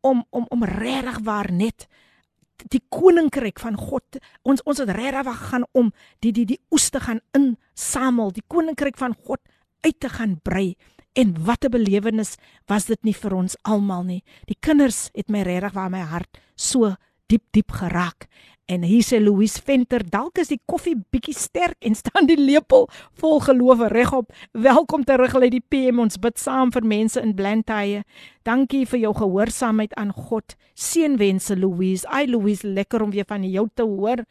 om 0.00 0.24
om 0.30 0.46
om 0.48 0.64
regtig 0.64 1.20
waar 1.24 1.52
net 1.52 1.88
die 2.68 2.82
koninkryk 2.92 3.60
van 3.60 3.76
God 3.80 4.20
ons 4.44 4.62
ons 4.68 4.82
het 4.82 4.92
regtig 4.92 5.44
gaan 5.50 5.64
om 5.72 5.92
die 6.20 6.32
die 6.36 6.46
die 6.46 6.60
oes 6.70 6.90
te 6.92 7.00
gaan 7.00 7.22
insamel 7.36 8.32
die 8.36 8.44
koninkryk 8.52 8.98
van 9.00 9.16
God 9.16 9.40
uit 9.80 9.96
te 10.00 10.12
gaan 10.12 10.36
brei 10.44 10.76
en 11.16 11.34
wat 11.44 11.64
'n 11.64 11.72
belewenis 11.72 12.36
was 12.68 12.84
dit 12.84 13.02
nie 13.04 13.14
vir 13.14 13.34
ons 13.34 13.56
almal 13.62 14.04
nie 14.04 14.22
die 14.46 14.58
kinders 14.60 15.10
het 15.14 15.30
my 15.30 15.42
regtig 15.42 15.72
waar 15.72 15.90
my 15.90 16.04
hart 16.04 16.40
so 16.54 16.96
diep 17.30 17.46
diep 17.54 17.70
geraak 17.80 18.26
En 18.70 18.84
hier 18.86 19.02
sê 19.02 19.18
Louise 19.18 19.58
Venter, 19.66 20.04
dalk 20.06 20.38
is 20.38 20.52
die 20.52 20.60
koffie 20.70 20.94
bietjie 21.10 21.34
sterk 21.34 21.74
en 21.82 21.96
staan 21.98 22.28
die 22.28 22.38
lepel 22.38 22.84
vol 23.18 23.40
geloof 23.42 23.80
regop. 23.90 24.28
Welkom 24.54 25.02
terug 25.02 25.34
uit 25.34 25.56
die 25.56 25.64
PM. 25.74 25.98
Ons 25.98 26.20
bid 26.22 26.38
saam 26.38 26.70
vir 26.70 26.86
mense 26.86 27.18
in 27.18 27.32
Blantyre. 27.34 28.04
Dankie 28.46 28.84
vir 28.86 29.02
jou 29.02 29.10
gehoorsaamheid 29.18 29.96
aan 29.98 30.12
God. 30.14 30.54
Seënwense 30.78 31.58
Louise. 31.58 32.06
Ai 32.06 32.28
Louise, 32.30 32.62
lekker 32.62 33.02
om 33.02 33.10
weer 33.10 33.26
van 33.26 33.42
jou 33.42 33.66
te 33.74 33.82
hoor. 33.82 34.22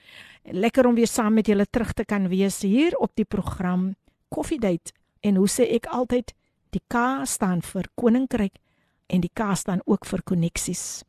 Lekker 0.47 0.87
om 0.87 0.95
weer 0.95 1.11
saam 1.11 1.35
met 1.35 1.51
julle 1.51 1.67
terug 1.67 1.91
te 1.91 2.07
kan 2.07 2.31
wees 2.31 2.61
hier 2.63 2.95
op 2.95 3.11
die 3.19 3.27
program 3.27 3.89
Coffee 4.31 4.59
Date. 4.59 4.95
En 5.19 5.35
hoe 5.35 5.51
sê 5.51 5.67
ek 5.75 5.91
altyd, 5.91 6.31
die 6.71 6.85
K 6.87 7.27
staan 7.27 7.59
vir 7.59 7.91
koninkryk 7.99 8.55
en 9.11 9.19
die 9.19 9.33
K 9.35 9.51
staan 9.59 9.83
ook 9.83 10.07
vir 10.07 10.23
koneksies. 10.23 11.01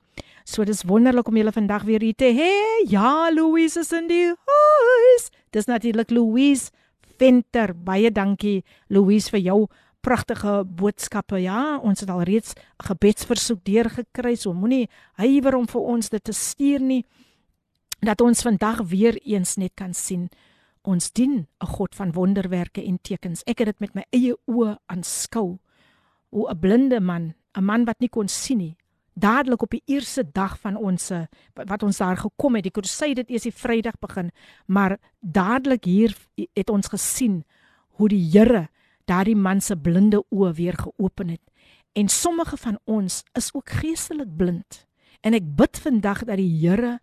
So 0.44 0.64
dis 0.64 0.83
wonderlik 0.88 1.28
om 1.28 1.37
julle 1.37 1.52
vandag 1.52 1.85
weer 1.88 2.00
hier 2.00 2.16
te 2.16 2.30
hê. 2.35 2.52
Ja, 2.90 3.30
Louise 3.30 3.80
is 3.80 3.92
in 3.92 4.09
die 4.09 4.26
huis. 4.26 5.30
Dis 5.50 5.66
natuurlik 5.66 6.11
Louise 6.11 6.70
Venter. 7.18 7.74
Baie 7.74 8.11
dankie 8.11 8.64
Louise 8.88 9.30
vir 9.30 9.40
jou 9.40 9.61
pragtige 10.00 10.64
boodskappe. 10.64 11.38
Ja, 11.42 11.78
ons 11.78 12.00
het 12.00 12.11
al 12.11 12.22
reeds 12.22 12.54
gebedsversoek 12.87 13.64
deurgekry. 13.64 14.35
So 14.37 14.52
moenie 14.52 14.88
huiwer 15.20 15.56
om 15.56 15.68
vir 15.68 15.80
ons 15.80 16.09
dit 16.09 16.24
te 16.24 16.33
stuur 16.33 16.80
nie 16.80 17.04
dat 18.00 18.20
ons 18.24 18.40
vandag 18.42 18.80
weer 18.88 19.18
eens 19.28 19.59
net 19.61 19.74
kan 19.76 19.92
sien 19.94 20.30
ons 20.83 21.12
dien 21.12 21.46
'n 21.61 21.66
God 21.66 21.94
van 21.94 22.12
wonderwerke 22.12 22.83
en 22.83 22.98
tekens. 23.02 23.42
Ek 23.44 23.59
het 23.59 23.66
dit 23.66 23.80
met 23.80 23.94
my 23.94 24.04
eie 24.11 24.37
oë 24.46 24.78
aanskou. 24.87 25.59
Hoe 26.30 26.50
'n 26.50 26.59
blinde 26.59 27.00
man, 27.00 27.35
'n 27.54 27.64
man 27.64 27.85
wat 27.85 28.00
nie 28.00 28.09
kon 28.09 28.28
sien 28.28 28.59
nie, 28.59 28.76
dadelik 29.20 29.62
op 29.62 29.70
die 29.70 29.83
eerste 29.87 30.24
dag 30.33 30.56
van 30.61 30.76
ons 30.76 31.11
wat 31.54 31.83
ons 31.83 32.00
daar 32.00 32.16
gekom 32.16 32.54
het, 32.54 32.64
die 32.66 32.74
crusade 32.74 33.20
het 33.20 33.30
eers 33.30 33.46
die 33.48 33.54
Vrydag 33.54 33.98
begin, 34.00 34.30
maar 34.66 34.98
dadelik 35.20 35.85
hier 35.85 36.16
het 36.56 36.70
ons 36.70 36.88
gesien 36.88 37.44
hoe 38.00 38.09
die 38.09 38.22
Here 38.33 38.68
daardie 39.11 39.37
man 39.37 39.61
se 39.61 39.76
blinde 39.76 40.22
oë 40.30 40.52
weer 40.54 40.76
geopen 40.78 41.28
het. 41.35 41.42
En 41.92 42.09
sommige 42.09 42.56
van 42.56 42.78
ons 42.85 43.22
is 43.35 43.50
ook 43.54 43.70
geestelik 43.80 44.37
blind. 44.37 44.87
En 45.20 45.35
ek 45.35 45.48
bid 45.56 45.80
vandag 45.83 46.24
dat 46.24 46.38
die 46.38 46.52
Here 46.62 46.98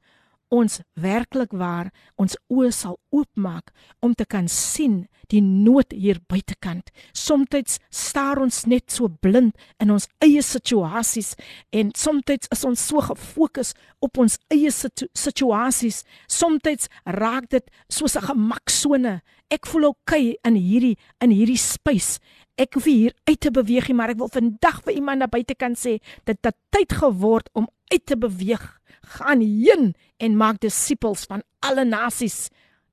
ons 0.54 0.80
werklik 1.00 1.52
waar 1.52 1.92
ons 2.16 2.38
oë 2.52 2.72
sal 2.76 2.98
oopmaak 3.14 3.72
om 4.04 4.14
te 4.16 4.26
kan 4.26 4.48
sien 4.52 5.06
die 5.32 5.42
nood 5.44 5.92
hier 5.92 6.20
buitekant. 6.32 6.90
Somstyds 7.12 7.80
staar 7.92 8.40
ons 8.40 8.64
net 8.70 8.92
so 8.94 9.10
blind 9.10 9.58
in 9.84 9.92
ons 9.92 10.08
eie 10.24 10.42
situasies 10.44 11.34
en 11.76 11.92
somstyds 11.98 12.48
is 12.54 12.64
ons 12.68 12.88
so 12.90 13.04
gefokus 13.04 13.74
op 14.04 14.20
ons 14.24 14.38
eie 14.54 14.72
situ 14.72 15.10
situasies. 15.18 16.04
Somstyds 16.32 16.88
raak 17.06 17.50
dit 17.50 17.66
soos 17.90 18.16
'n 18.16 18.28
gemaksone. 18.32 19.22
Ek 19.50 19.66
voel 19.66 19.86
okay 19.88 20.38
in 20.44 20.56
hierdie 20.56 20.98
in 21.22 21.32
hierdie 21.32 21.58
spys. 21.58 22.20
Ek 22.58 22.74
hoef 22.74 22.86
hier 22.86 23.14
uit 23.28 23.40
te 23.40 23.52
beweeg, 23.52 23.94
maar 23.94 24.10
ek 24.10 24.18
wil 24.18 24.30
vandag 24.30 24.82
vir 24.84 24.94
iemand 24.94 25.20
na 25.20 25.28
buitekant 25.28 25.78
sê 25.78 26.00
dat 26.26 26.42
dit 26.42 26.56
tyd 26.72 26.92
geword 26.92 27.50
om 27.54 27.68
uit 27.92 28.06
te 28.06 28.18
beweeg 28.18 28.77
gaan 29.18 29.42
heen 29.42 29.94
en 30.18 30.38
maak 30.38 30.60
disippels 30.64 31.26
van 31.30 31.44
alle 31.66 31.86
nasies 31.86 32.48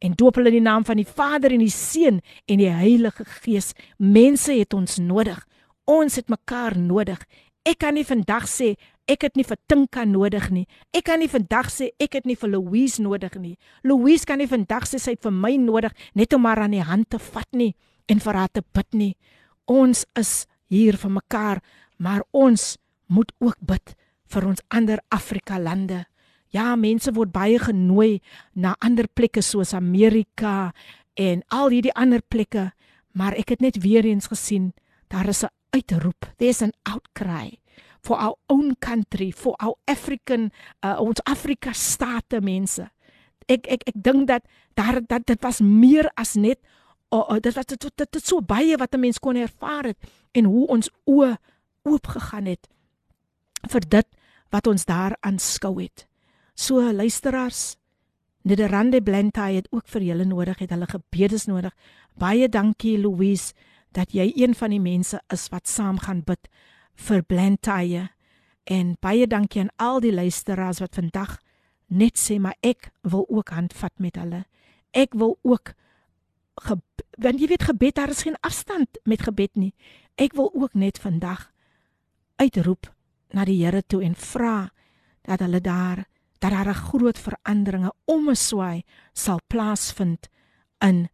en 0.04 0.14
doop 0.18 0.38
hulle 0.38 0.52
in 0.52 0.58
die 0.58 0.66
naam 0.66 0.84
van 0.84 1.00
die 1.00 1.08
Vader 1.08 1.54
en 1.54 1.62
die 1.64 1.72
Seun 1.72 2.20
en 2.50 2.60
die 2.60 2.70
Heilige 2.70 3.24
Gees. 3.40 3.72
Mense 3.98 4.52
het 4.52 4.74
ons 4.76 4.98
nodig. 5.00 5.38
Ons 5.88 6.18
het 6.20 6.28
mekaar 6.32 6.76
nodig. 6.78 7.20
Ek 7.64 7.80
kan 7.80 7.96
nie 7.96 8.04
vandag 8.04 8.48
sê 8.50 8.74
ek 9.08 9.26
het 9.26 9.36
nie 9.36 9.44
vir 9.44 9.58
Tinka 9.68 10.04
nodig 10.08 10.50
nie. 10.52 10.64
Ek 10.92 11.06
kan 11.08 11.20
nie 11.20 11.30
vandag 11.32 11.70
sê 11.72 11.90
ek 12.00 12.18
het 12.18 12.28
nie 12.28 12.36
vir 12.40 12.52
Louise 12.56 13.02
nodig 13.02 13.36
nie. 13.40 13.56
Louise 13.84 14.28
kan 14.28 14.40
nie 14.40 14.48
vandag 14.48 14.88
sê 14.88 15.00
sy 15.00 15.16
het 15.16 15.24
vir 15.24 15.32
my 15.32 15.54
nodig 15.60 15.92
net 16.16 16.36
om 16.36 16.44
haar 16.48 16.64
aan 16.64 16.76
die 16.76 16.84
hand 16.84 17.10
te 17.12 17.20
vat 17.20 17.48
nie 17.52 17.72
en 18.08 18.20
vir 18.20 18.40
haar 18.40 18.52
te 18.52 18.64
bid 18.76 18.90
nie. 18.92 19.12
Ons 19.64 20.04
is 20.20 20.44
hier 20.68 20.96
vir 21.00 21.12
mekaar, 21.12 21.60
maar 21.96 22.24
ons 22.32 22.74
moet 23.08 23.32
ook 23.40 23.56
bid 23.64 23.94
vir 24.34 24.48
ons 24.50 24.62
ander 24.74 25.00
Afrika 25.14 25.58
lande. 25.58 26.04
Ja, 26.54 26.74
mense 26.78 27.12
word 27.14 27.32
baie 27.34 27.58
genooi 27.58 28.20
na 28.54 28.74
ander 28.84 29.08
plekke 29.10 29.42
soos 29.42 29.74
Amerika 29.74 30.72
en 31.18 31.42
al 31.54 31.74
hierdie 31.74 31.94
ander 31.98 32.22
plekke, 32.22 32.72
maar 33.14 33.34
ek 33.38 33.54
het 33.54 33.62
net 33.62 33.80
weer 33.82 34.06
eens 34.06 34.30
gesien, 34.30 34.72
daar 35.08 35.28
is 35.28 35.44
'n 35.44 35.50
uitroep. 35.70 36.26
There's 36.38 36.62
an 36.62 36.72
outcry 36.82 37.58
for 38.00 38.16
our 38.16 38.36
own 38.46 38.76
country, 38.78 39.32
for 39.32 39.54
our 39.58 39.74
African 39.84 40.50
uh, 40.84 41.00
ons 41.00 41.20
Afrika 41.24 41.72
state 41.72 42.40
mense. 42.40 42.90
Ek 43.46 43.66
ek 43.66 43.82
ek 43.86 43.96
dink 43.96 44.28
dat 44.28 44.42
daar 44.74 45.00
dat 45.06 45.26
dit 45.26 45.40
was 45.42 45.60
meer 45.60 46.10
as 46.14 46.34
net 46.34 46.58
oh, 47.10 47.24
oh, 47.30 47.38
dit 47.40 47.54
was 47.54 47.66
dit, 47.66 47.80
dit, 47.80 48.12
dit 48.12 48.24
so 48.26 48.40
baie 48.40 48.76
wat 48.76 48.94
'n 48.94 49.00
mens 49.00 49.18
kon 49.18 49.36
ervaar 49.36 49.84
het 49.84 49.98
en 50.32 50.44
hoe 50.44 50.66
ons 50.66 50.90
oop 51.04 52.06
gegaan 52.06 52.46
het 52.46 52.68
vir 53.70 53.80
dit 53.88 54.06
wat 54.54 54.70
ons 54.70 54.86
daar 54.86 55.16
aanskou 55.26 55.80
het. 55.82 56.06
So 56.54 56.92
luisteraars, 56.92 57.76
Nederlande 58.44 59.00
Blantyre 59.02 59.56
het 59.56 59.68
ook 59.72 59.88
vir 59.88 60.02
julle 60.04 60.24
nodig, 60.28 60.58
het 60.60 60.70
hulle 60.70 60.86
gebedes 60.86 61.46
nodig. 61.48 61.72
Baie 62.20 62.48
dankie 62.48 62.98
Louise 63.00 63.54
dat 63.96 64.12
jy 64.12 64.28
een 64.36 64.54
van 64.54 64.74
die 64.74 64.82
mense 64.82 65.20
is 65.32 65.48
wat 65.48 65.68
saam 65.68 65.98
gaan 65.98 66.20
bid 66.26 66.50
vir 66.94 67.24
Blantyre. 67.24 68.10
En 68.68 68.94
baie 69.00 69.26
dankie 69.26 69.64
aan 69.64 69.72
al 69.76 70.00
die 70.04 70.12
luisteraars 70.12 70.82
wat 70.84 70.94
vandag 71.00 71.38
net 71.88 72.20
sê 72.20 72.38
maar 72.38 72.56
ek 72.60 72.92
wil 73.02 73.24
ook 73.28 73.54
handvat 73.56 73.96
met 73.98 74.20
hulle. 74.20 74.44
Ek 74.92 75.16
wil 75.18 75.38
ook 75.42 75.74
want 77.18 77.40
jy 77.40 77.48
weet 77.50 77.66
gebed 77.66 77.96
daar 77.98 78.12
is 78.12 78.22
geen 78.22 78.38
afstand 78.40 79.00
met 79.02 79.24
gebed 79.26 79.56
nie. 79.58 79.74
Ek 80.14 80.36
wil 80.38 80.52
ook 80.54 80.74
net 80.78 81.00
vandag 81.02 81.50
uitroep 82.38 82.93
na 83.34 83.44
die 83.44 83.58
Here 83.64 83.82
toe 83.86 84.02
en 84.06 84.14
vra 84.14 84.70
dat 85.26 85.40
hulle 85.40 85.60
daar 85.60 86.04
dat 86.38 86.50
daar 86.50 86.68
'n 86.68 86.84
groot 86.88 87.18
veranderinge 87.18 87.92
om 88.04 88.28
'n 88.28 88.36
swaai 88.36 88.82
sal 89.12 89.40
plaasvind 89.46 90.28
in 90.78 91.08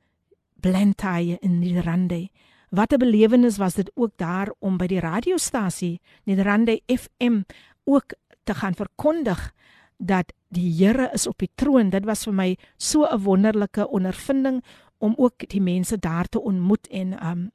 Blantyre 0.61 1.39
in 1.41 1.59
Nederlande. 1.59 2.29
Wat 2.71 2.93
'n 2.93 2.99
belewenis 2.99 3.57
was 3.57 3.75
dit 3.75 3.91
ook 3.95 4.13
daar 4.17 4.53
om 4.59 4.77
by 4.77 4.87
die 4.87 5.01
radiostasie 5.01 6.01
Nederlande 6.25 6.83
FM 6.87 7.43
ook 7.85 8.15
te 8.45 8.55
gaan 8.55 8.75
verkondig 8.75 9.53
dat 9.97 10.33
die 10.49 10.85
Here 10.85 11.11
is 11.13 11.27
op 11.27 11.39
die 11.39 11.51
troon. 11.55 11.91
Dit 11.91 12.05
was 12.05 12.25
vir 12.25 12.35
my 12.35 12.57
so 12.77 13.05
'n 13.05 13.23
wonderlike 13.23 13.89
ondervinding 13.89 14.65
om 14.99 15.15
ook 15.17 15.49
die 15.49 15.61
mense 15.61 15.99
daar 15.99 16.27
te 16.27 16.41
ontmoet 16.41 16.87
en 16.89 17.27
um 17.27 17.51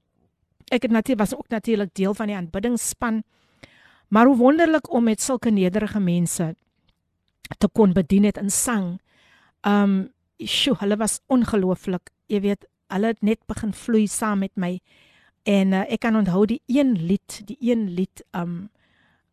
ek 0.66 0.82
het 0.82 0.92
natuurlik 0.92 1.30
was 1.30 1.38
ook 1.38 1.48
natuurlik 1.48 1.94
deel 1.94 2.14
van 2.14 2.28
die 2.28 2.36
aanbiddingsspan. 2.36 3.24
Maar 4.08 4.26
hoe 4.26 4.38
wonderlik 4.38 4.92
om 4.94 5.04
met 5.04 5.22
sulke 5.22 5.50
nederige 5.50 6.00
mense 6.00 6.56
te 7.58 7.68
kon 7.68 7.94
bedien 7.94 8.24
het 8.24 8.38
in 8.38 8.50
sang. 8.50 9.00
Um 9.62 10.14
sjoe, 10.38 10.76
hulle 10.80 10.98
was 10.98 11.20
ongelooflik. 11.28 12.10
Jy 12.28 12.42
weet, 12.42 12.66
hulle 12.88 13.14
het 13.14 13.22
net 13.22 13.40
begin 13.48 13.74
vloei 13.74 14.08
saam 14.08 14.40
met 14.40 14.56
my. 14.56 14.80
En 15.46 15.74
uh, 15.74 15.84
ek 15.92 16.02
kan 16.06 16.18
onthou 16.18 16.46
die 16.50 16.62
een 16.66 16.96
lied, 17.06 17.42
die 17.46 17.58
een 17.60 17.90
lied 17.94 18.26
um 18.34 18.70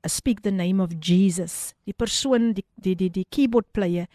Speak 0.02 0.40
the 0.42 0.50
name 0.50 0.82
of 0.82 0.90
Jesus. 0.98 1.74
Die 1.86 1.94
persoon 1.94 2.52
die 2.56 2.64
die 2.74 2.96
die 2.98 3.10
die 3.10 3.26
keyboard 3.30 3.68
player 3.70 4.08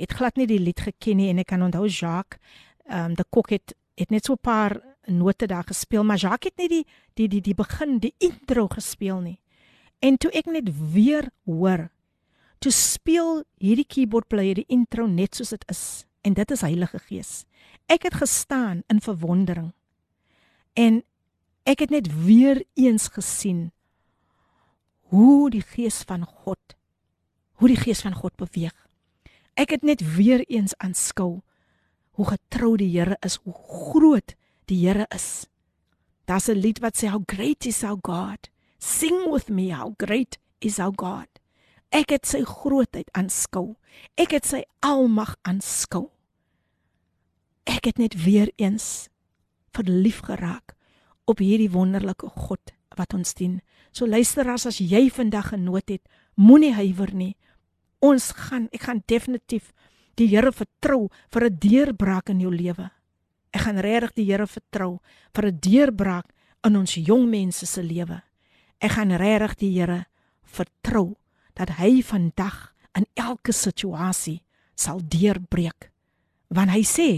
het 0.00 0.12
glad 0.16 0.38
nie 0.40 0.46
die 0.48 0.58
lied 0.58 0.80
geken 0.80 1.20
nie 1.20 1.28
en 1.28 1.42
ek 1.42 1.50
kan 1.52 1.62
onthou 1.62 1.84
Jacques 1.84 2.40
um 2.88 3.12
die 3.12 3.26
kok 3.28 3.52
het 3.52 3.74
het 4.00 4.10
net 4.10 4.24
so 4.24 4.32
'n 4.32 4.40
paar 4.40 4.80
note 5.06 5.46
daar 5.46 5.64
gespeel, 5.64 6.04
maar 6.04 6.16
Jacques 6.16 6.50
het 6.50 6.56
net 6.56 6.70
die 6.70 6.86
die 7.14 7.28
die 7.28 7.40
die 7.40 7.54
begin, 7.54 7.98
die 7.98 8.14
intro 8.18 8.68
gespeel 8.68 9.20
nie. 9.20 9.38
En 10.04 10.18
toe 10.20 10.30
ek 10.36 10.50
net 10.52 10.68
weer 10.92 11.30
hoor, 11.48 11.88
toe 12.60 12.72
speel 12.74 13.42
hierdie 13.62 13.88
keyboard 13.88 14.28
player 14.28 14.60
die 14.60 14.68
intro 14.68 15.08
net 15.08 15.38
soos 15.38 15.54
dit 15.56 15.64
is 15.72 16.04
en 16.24 16.36
dit 16.36 16.50
is 16.50 16.64
Heilige 16.64 17.00
Gees. 17.08 17.32
Ek 17.88 18.04
het 18.08 18.16
gestaan 18.20 18.82
in 18.92 19.00
verwondering. 19.04 19.72
En 20.76 21.02
ek 21.68 21.84
het 21.84 21.92
net 21.92 22.08
weer 22.24 22.62
eens 22.76 23.08
gesien 23.12 23.70
hoe 25.12 25.50
die 25.52 25.64
Gees 25.64 26.02
van 26.08 26.24
God 26.24 26.76
hoe 27.54 27.70
die 27.70 27.78
Gees 27.78 28.02
van 28.02 28.14
God 28.14 28.34
beweeg. 28.36 28.74
Ek 29.54 29.70
het 29.70 29.84
net 29.86 30.02
weer 30.16 30.42
eens 30.50 30.74
aanskou 30.82 31.42
hoe 32.14 32.26
getrou 32.26 32.74
die 32.78 32.90
Here 32.92 33.16
is, 33.26 33.38
hoe 33.42 33.54
groot 33.54 34.34
die 34.70 34.80
Here 34.86 35.06
is. 35.14 35.46
Daar's 36.26 36.48
'n 36.48 36.58
lied 36.58 36.78
wat 36.78 36.96
sê 36.96 37.08
how 37.08 37.22
great 37.26 37.66
is 37.66 37.82
our 37.84 37.98
God. 38.02 38.50
Sing 38.84 39.30
with 39.30 39.48
me 39.48 39.70
how 39.72 39.94
great 39.98 40.36
is 40.60 40.78
our 40.78 40.92
God. 40.92 41.28
Ek 41.88 42.10
het 42.12 42.26
sy 42.28 42.42
grootheid 42.44 43.08
aanskou. 43.16 43.78
Ek 44.20 44.34
het 44.36 44.44
sy 44.44 44.60
almag 44.84 45.38
aanskou. 45.48 46.10
Ek 47.64 47.88
het 47.88 47.96
net 48.02 48.16
weer 48.26 48.50
eens 48.60 49.08
verlief 49.72 50.20
geraak 50.26 50.74
op 51.24 51.40
hierdie 51.40 51.70
wonderlike 51.72 52.28
God 52.36 52.74
wat 52.98 53.16
ons 53.16 53.32
dien. 53.38 53.62
So 53.96 54.04
luisteraars 54.04 54.68
as 54.68 54.82
jy 54.84 55.06
vandag 55.08 55.54
genoot 55.54 55.88
het, 55.88 56.04
moenie 56.36 56.74
huiwer 56.76 57.14
nie. 57.16 57.32
Ons 58.04 58.34
gaan 58.36 58.68
ek 58.68 58.84
gaan 58.84 59.00
definitief 59.08 59.72
die 60.20 60.28
Here 60.28 60.52
vertrou 60.52 61.08
vir 61.32 61.48
'n 61.48 61.56
deurbraak 61.58 62.28
in 62.28 62.40
jou 62.40 62.52
lewe. 62.52 62.90
Ek 63.50 63.64
gaan 63.64 63.80
regtig 63.80 64.12
die 64.12 64.28
Here 64.28 64.46
vertrou 64.46 65.00
vir 65.32 65.46
'n 65.48 65.58
deurbraak 65.58 66.28
in 66.64 66.76
ons 66.76 66.94
jong 66.94 67.30
mense 67.30 67.66
se 67.66 67.82
lewe. 67.82 68.22
Ek 68.82 68.96
gaan 68.96 69.14
regtig 69.18 69.56
die 69.60 69.72
Here 69.76 70.04
vertrou 70.42 71.16
dat 71.54 71.76
hy 71.78 72.02
vandag 72.02 72.72
in 72.98 73.06
elke 73.18 73.52
situasie 73.52 74.42
sal 74.74 75.00
deurbreek. 75.02 75.90
Want 76.54 76.74
hy 76.74 76.82
sê, 76.86 77.08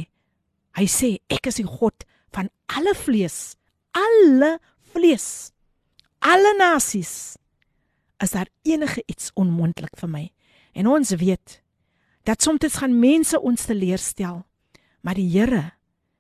hy 0.77 0.87
sê 0.89 1.17
ek 1.33 1.49
is 1.51 1.61
die 1.61 1.69
God 1.69 2.05
van 2.35 2.51
alle 2.73 2.93
vlees, 2.97 3.57
alle 3.97 4.57
vlees, 4.93 5.53
alle 6.21 6.53
nasies. 6.59 7.37
Is 8.23 8.33
daar 8.33 8.49
enige 8.65 9.03
iets 9.09 9.33
onmoontlik 9.37 9.97
vir 10.01 10.11
my? 10.13 10.25
En 10.77 10.89
ons 10.89 11.13
weet 11.21 11.61
dat 12.27 12.43
soms 12.43 12.81
gaan 12.81 12.97
mense 12.99 13.39
ons 13.39 13.69
teleurstel, 13.69 14.43
maar 15.01 15.15
die 15.15 15.29
Here, 15.31 15.77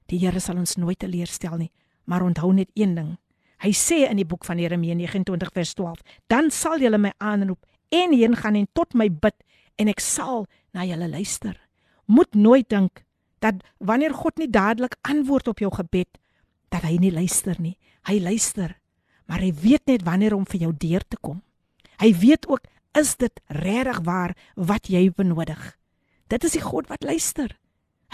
die 0.07 0.20
Here 0.22 0.41
sal 0.41 0.61
ons 0.61 0.76
nooit 0.76 0.99
teleurstel 1.03 1.57
nie. 1.59 1.72
Maar 2.07 2.22
onthou 2.22 2.53
net 2.55 2.70
een 2.78 2.95
ding. 2.95 3.16
Hy 3.65 3.73
sê 3.73 4.05
in 4.11 4.21
die 4.21 4.29
boek 4.29 4.45
van 4.45 4.59
Jeremia 4.61 4.95
29 4.95 5.53
vers 5.53 5.75
12: 5.75 6.01
"Dan 6.27 6.51
sal 6.51 6.79
julle 6.79 6.99
my 6.99 7.13
aanroep 7.19 7.65
en 7.89 8.13
heen 8.13 8.37
gaan 8.37 8.55
en 8.55 8.69
tot 8.73 8.95
my 8.95 9.09
bid 9.09 9.37
en 9.77 9.89
ek 9.89 10.01
sal 10.01 10.47
na 10.73 10.85
julle 10.85 11.09
luister." 11.09 11.61
Moet 12.07 12.35
nooit 12.35 12.69
dink 12.69 13.05
dat 13.39 13.55
wanneer 13.79 14.15
God 14.15 14.37
nie 14.37 14.51
dadelik 14.51 14.97
antwoord 15.03 15.49
op 15.49 15.59
jou 15.59 15.73
gebed, 15.75 16.19
dat 16.69 16.83
hy 16.83 16.97
nie 17.01 17.13
luister 17.13 17.57
nie. 17.59 17.77
Hy 18.07 18.21
luister, 18.21 18.77
maar 19.27 19.41
hy 19.41 19.53
weet 19.53 19.87
net 19.87 20.03
wanneer 20.07 20.35
om 20.35 20.47
vir 20.47 20.61
jou 20.61 20.73
deur 20.73 21.03
te 21.09 21.17
kom. 21.21 21.43
Hy 21.99 22.13
weet 22.15 22.47
ook 22.49 22.67
is 22.97 23.17
dit 23.17 23.41
regtig 23.47 24.01
waar 24.05 24.37
wat 24.55 24.89
jy 24.89 25.11
benodig. 25.11 25.77
Dit 26.29 26.45
is 26.45 26.57
die 26.57 26.65
God 26.65 26.89
wat 26.89 27.05
luister. 27.05 27.53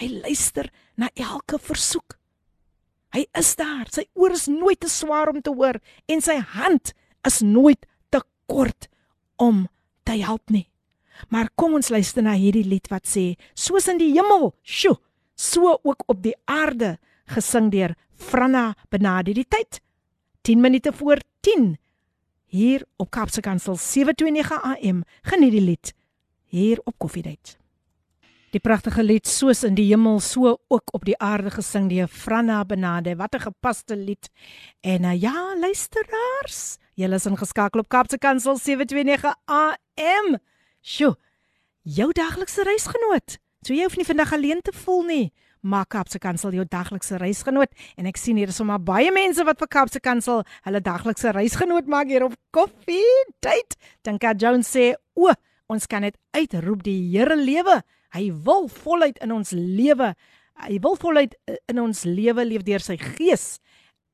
Hy 0.00 0.08
luister 0.24 0.68
na 0.96 1.08
elke 1.14 1.58
versoek. 1.58 2.18
Hy 3.15 3.25
is 3.39 3.55
daar. 3.55 3.87
Sy 3.91 4.05
oor 4.13 4.35
is 4.35 4.47
nooit 4.51 4.79
te 4.79 4.89
swaar 4.91 5.31
om 5.31 5.41
te 5.41 5.53
hoor 5.53 5.79
en 6.07 6.21
sy 6.21 6.37
hand 6.55 6.93
is 7.27 7.41
nooit 7.41 7.85
te 8.13 8.21
kort 8.45 8.89
om 9.35 9.65
te 10.03 10.17
help 10.21 10.49
nie. 10.53 10.67
Maar 11.29 11.49
kom 11.55 11.73
ons 11.79 11.89
luister 11.89 12.23
na 12.23 12.35
hierdie 12.37 12.67
lied 12.67 12.87
wat 12.93 13.07
sê: 13.09 13.35
Soos 13.57 13.87
in 13.89 13.97
die 13.97 14.11
hemel, 14.13 14.51
sjo, 14.61 14.99
so 15.35 15.79
ook 15.81 16.05
op 16.07 16.21
die 16.21 16.35
aarde, 16.45 16.97
gesing 17.27 17.71
deur 17.73 17.95
Franna 18.17 18.71
Benadi 18.89 19.33
die 19.37 19.45
tyd 19.45 19.81
10 20.47 20.61
minute 20.61 20.93
voor 20.93 21.19
10 21.45 21.75
hier 22.47 22.85
op 22.97 23.11
Kapse 23.11 23.41
Kansel 23.41 23.75
729 23.75 24.63
AM 24.63 25.03
geniet 25.27 25.51
die 25.51 25.61
lied 25.61 25.93
hier 26.47 26.79
op 26.85 26.95
Koffiedייט. 26.97 27.57
Die 28.52 28.60
pragtige 28.60 29.00
lied 29.00 29.24
soos 29.24 29.62
in 29.64 29.72
die 29.78 29.86
hemel 29.88 30.18
so 30.20 30.58
ook 30.68 30.90
op 30.92 31.06
die 31.08 31.14
aarde 31.24 31.48
gesing 31.54 31.86
deur 31.88 32.08
Franna 32.08 32.58
Benade. 32.68 33.14
Wat 33.16 33.34
'n 33.34 33.40
gepaste 33.40 33.96
lied. 33.96 34.28
En 34.80 35.04
uh, 35.04 35.20
ja, 35.20 35.56
luisteraars, 35.56 36.76
julle 36.94 37.14
is 37.14 37.26
ingeskakel 37.26 37.80
op 37.80 37.88
Kapse 37.88 38.18
Kansel 38.18 38.56
729 38.56 39.34
AM. 39.44 40.36
Sjoe. 40.82 41.16
Jou 41.82 42.12
daglikse 42.12 42.62
reisgenoot. 42.62 43.38
So 43.62 43.72
jy 43.72 43.82
hoef 43.82 43.96
nie 43.96 44.04
vandag 44.04 44.32
alleen 44.32 44.60
te 44.60 44.72
voel 44.72 45.02
nie. 45.02 45.32
Maak 45.60 45.88
Kapse 45.88 46.18
Kansel 46.18 46.52
jou 46.52 46.66
daglikse 46.68 47.16
reisgenoot 47.16 47.72
en 47.96 48.06
ek 48.06 48.16
sien 48.16 48.36
hier 48.36 48.48
is 48.48 48.56
sommer 48.56 48.78
baie 48.78 49.12
mense 49.12 49.44
wat 49.44 49.58
vir 49.58 49.68
Kapse 49.68 50.00
Kansel 50.00 50.44
hulle 50.62 50.80
daglikse 50.80 51.32
reisgenoot 51.32 51.86
maak 51.86 52.06
hier 52.06 52.24
op 52.24 52.34
koffie 52.50 53.32
tyd. 53.40 53.76
Dink 54.02 54.24
aan 54.24 54.36
Jones 54.36 54.76
sê, 54.76 54.92
"O, 55.14 55.32
ons 55.68 55.86
kan 55.86 56.02
dit 56.02 56.16
uitroep 56.32 56.82
die 56.82 57.16
Here 57.16 57.36
lewe." 57.36 57.82
Hy 58.12 58.28
wil 58.44 58.68
voluit 58.68 59.18
in 59.24 59.32
ons 59.32 59.52
lewe. 59.56 60.12
Hy 60.62 60.78
wil 60.84 60.96
voluit 61.00 61.36
eh, 61.48 61.56
in 61.72 61.80
ons 61.80 62.04
lewe 62.04 62.44
leef 62.44 62.64
deur 62.66 62.84
sy 62.84 62.98
gees. 63.00 63.56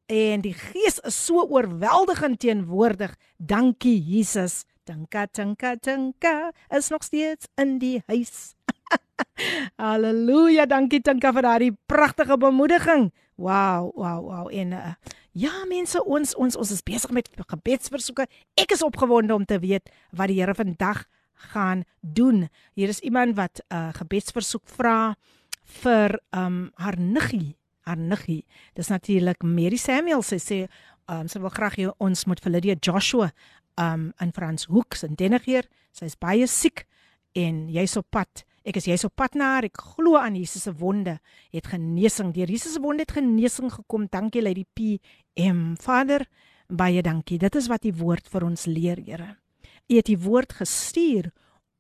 En 0.09 0.40
die 0.44 0.55
gees 0.57 1.01
is 1.05 1.16
so 1.26 1.44
oorweldigend 1.44 2.40
teenwoordig. 2.40 3.12
Dankie 3.36 3.99
Jesus. 4.01 4.62
Danka 4.88 5.26
tanka 5.26 5.74
tanka 5.76 6.53
is 6.72 6.88
nog 6.88 7.05
steeds 7.05 7.51
in 7.61 7.76
die 7.82 7.99
huis. 8.07 8.55
Halleluja, 9.82 10.64
dankie 10.66 11.03
Tanka 11.05 11.32
vir 11.36 11.44
daardie 11.44 11.72
pragtige 11.90 12.38
bemoediging. 12.40 13.11
Wow, 13.36 13.92
wow, 13.94 14.22
wow. 14.24 14.46
En 14.49 14.72
uh, 14.72 14.94
ja, 15.36 15.53
mense, 15.68 16.01
ons 16.05 16.34
ons 16.34 16.57
ons 16.57 16.72
is 16.74 16.82
besig 16.86 17.12
met 17.14 17.28
gebedsversoeke. 17.36 18.26
Ek 18.59 18.74
is 18.74 18.82
opgewonde 18.86 19.36
om 19.36 19.44
te 19.44 19.61
weet 19.62 19.92
wat 20.16 20.32
die 20.32 20.40
Here 20.40 20.57
vandag 20.57 21.05
gaan 21.53 21.84
doen. 22.01 22.49
Hier 22.74 22.89
is 22.89 23.01
iemand 23.01 23.36
wat 23.36 23.61
'n 23.68 23.74
uh, 23.74 23.89
gebedsversoek 23.93 24.68
vra 24.68 25.16
vir 25.64 26.20
um 26.30 26.70
haar 26.74 26.99
niggie, 26.99 27.57
haar 27.80 27.97
niggie. 27.97 28.45
Dis 28.74 28.89
natuurlik 28.89 29.43
Mary 29.43 29.76
Samuel. 29.76 30.22
Sy 30.22 30.39
sê 30.39 30.68
um 31.09 31.28
sy 31.28 31.41
wil 31.41 31.53
graag 31.53 31.78
hê 31.78 31.89
ons 31.99 32.24
moet 32.24 32.41
vir 32.41 32.53
Lydia 32.53 32.76
Joshua 32.80 33.32
um 33.78 34.12
in 34.20 34.32
Frans 34.32 34.68
Hoek 34.68 34.97
in 35.03 35.14
Dennegeer. 35.14 35.68
Sy's 35.93 36.16
baie 36.16 36.47
siek 36.47 36.86
en 37.32 37.68
jy's 37.72 37.97
op 37.97 38.07
pad. 38.11 38.45
Ek 38.68 38.76
is 38.76 38.89
jy's 38.91 39.07
op 39.07 39.14
pad 39.16 39.34
na 39.39 39.55
haar. 39.55 39.64
Ek 39.64 39.80
glo 39.95 40.18
aan 40.20 40.36
Jesus 40.36 40.66
se 40.66 40.72
wonde 40.76 41.18
het 41.55 41.66
genesing. 41.72 42.34
Deur 42.36 42.51
Jesus 42.51 42.76
se 42.76 42.82
wonde 42.84 43.07
het 43.07 43.16
genesing 43.16 43.72
gekom. 43.72 44.09
Dankie 44.11 44.43
Lady 44.43 44.64
P. 44.74 44.99
M. 45.39 45.76
Vader, 45.80 46.26
baie 46.68 47.03
dankie. 47.03 47.39
Dit 47.39 47.57
is 47.57 47.68
wat 47.72 47.86
die 47.86 47.95
woord 47.95 48.28
vir 48.28 48.45
ons 48.45 48.66
leer, 48.66 49.01
Here. 49.07 49.36
U 49.89 49.97
het 49.97 50.07
die 50.07 50.18
woord 50.20 50.53
gestuur 50.53 51.30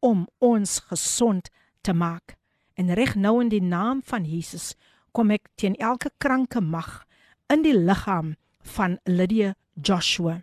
om 0.00 0.28
ons 0.38 0.78
gesond 0.88 1.50
te 1.80 1.92
maak. 1.92 2.36
En 2.74 2.94
reg 2.94 3.14
nou 3.14 3.40
in 3.42 3.50
die 3.52 3.62
naam 3.62 4.00
van 4.04 4.24
Jesus 4.24 4.74
kom 5.12 5.32
ek 5.34 5.48
teen 5.60 5.76
elke 5.76 6.10
kranke 6.22 6.60
mag 6.60 7.04
in 7.52 7.64
die 7.64 7.76
liggaam 7.76 8.36
van 8.74 8.98
Lydia 9.04 9.54
Joshua. 9.74 10.42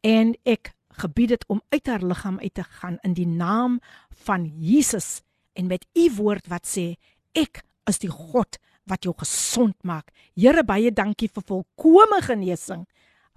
En 0.00 0.34
ek 0.42 0.72
gebied 1.00 1.34
dit 1.34 1.44
om 1.50 1.62
uit 1.74 1.86
haar 1.86 2.02
liggaam 2.02 2.38
uit 2.38 2.54
te 2.54 2.64
gaan 2.64 2.98
in 3.02 3.14
die 3.14 3.28
naam 3.28 3.80
van 4.24 4.46
Jesus 4.46 5.22
en 5.52 5.66
met 5.66 5.86
u 5.94 6.10
woord 6.16 6.46
wat 6.50 6.66
sê 6.66 6.94
ek 7.34 7.62
is 7.90 7.98
die 8.02 8.10
God 8.10 8.58
wat 8.88 9.04
jou 9.04 9.14
gesond 9.16 9.76
maak. 9.82 10.10
Here 10.36 10.64
baie 10.64 10.92
dankie 10.92 11.28
vir 11.28 11.44
volkomme 11.46 12.20
genesing 12.22 12.84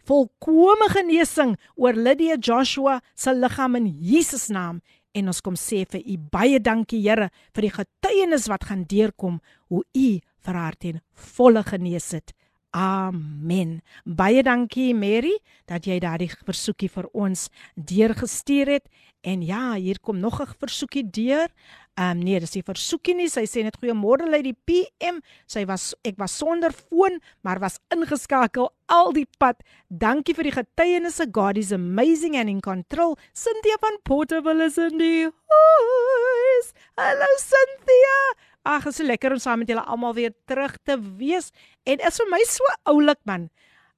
volkomme 0.08 0.88
genesing 0.94 1.56
oor 1.76 1.94
Lydia 1.94 2.38
Joshua 2.40 3.02
se 3.16 3.34
liggaam 3.34 3.76
in 3.76 3.88
Jesus 4.00 4.48
naam 4.48 4.82
en 5.18 5.28
ons 5.32 5.42
kom 5.42 5.58
sê 5.60 5.84
vir 5.92 6.04
u 6.06 6.18
baie 6.32 6.60
dankie 6.64 7.02
Here 7.04 7.30
vir 7.56 7.68
die 7.68 7.76
getuienis 7.76 8.48
wat 8.52 8.68
gaan 8.70 8.86
deurkom 8.90 9.40
hoe 9.70 9.84
u 9.94 10.10
vir 10.48 10.60
haar 10.62 10.78
ten 10.80 11.02
volle 11.36 11.64
genees 11.68 12.12
het. 12.16 12.34
Amen. 12.78 13.82
Baie 14.06 14.44
dankie 14.44 14.94
Mary 14.94 15.34
dat 15.66 15.88
jy 15.88 15.98
daardie 16.04 16.30
versoekie 16.46 16.90
vir 16.92 17.08
ons 17.14 17.48
deurgestuur 17.76 18.78
het. 18.78 18.86
En 19.22 19.42
ja, 19.42 19.74
hier 19.74 20.00
kom 20.00 20.20
nog 20.20 20.42
'n 20.42 20.54
versoekie 20.60 21.10
deur. 21.10 21.50
Ehm 21.94 22.18
um, 22.18 22.24
nee, 22.24 22.40
dis 22.40 22.54
nie 22.54 22.64
versoekie 22.64 23.16
nie. 23.16 23.30
Sy 23.30 23.46
sê 23.46 23.64
net 23.64 23.78
goeiemôre 23.82 24.30
lei 24.30 24.42
die 24.42 24.58
PM. 24.70 25.22
Sy 25.46 25.66
was 25.66 25.96
ek 26.04 26.18
was 26.18 26.38
sonder 26.38 26.72
foon, 26.72 27.20
maar 27.42 27.60
was 27.60 27.80
ingeskakel 27.90 28.70
al 28.86 29.14
die 29.14 29.28
pad. 29.38 29.64
Dankie 29.90 30.36
vir 30.38 30.44
die 30.44 30.52
getuienisse. 30.52 31.26
God 31.32 31.58
is 31.58 31.72
amazing 31.72 32.38
and 32.38 32.50
in 32.50 32.62
control. 32.62 33.18
Cynthia 33.34 33.78
van 33.82 33.98
Portable 34.04 34.64
is 34.66 34.78
in 34.78 34.98
die 34.98 35.24
huis. 35.26 36.74
Hallo 36.96 37.26
Cynthia. 37.38 38.20
Ag, 38.62 38.86
is 38.86 38.96
so 38.96 39.04
lekker 39.04 39.32
om 39.32 39.40
saam 39.40 39.60
met 39.64 39.70
julle 39.72 39.86
almal 39.88 40.14
weer 40.14 40.34
terug 40.46 40.78
te 40.84 41.00
wees. 41.18 41.52
En 41.84 41.98
is 41.98 42.18
vir 42.20 42.30
my 42.30 42.44
so 42.46 42.64
oulik 42.84 43.20
man. 43.26 43.50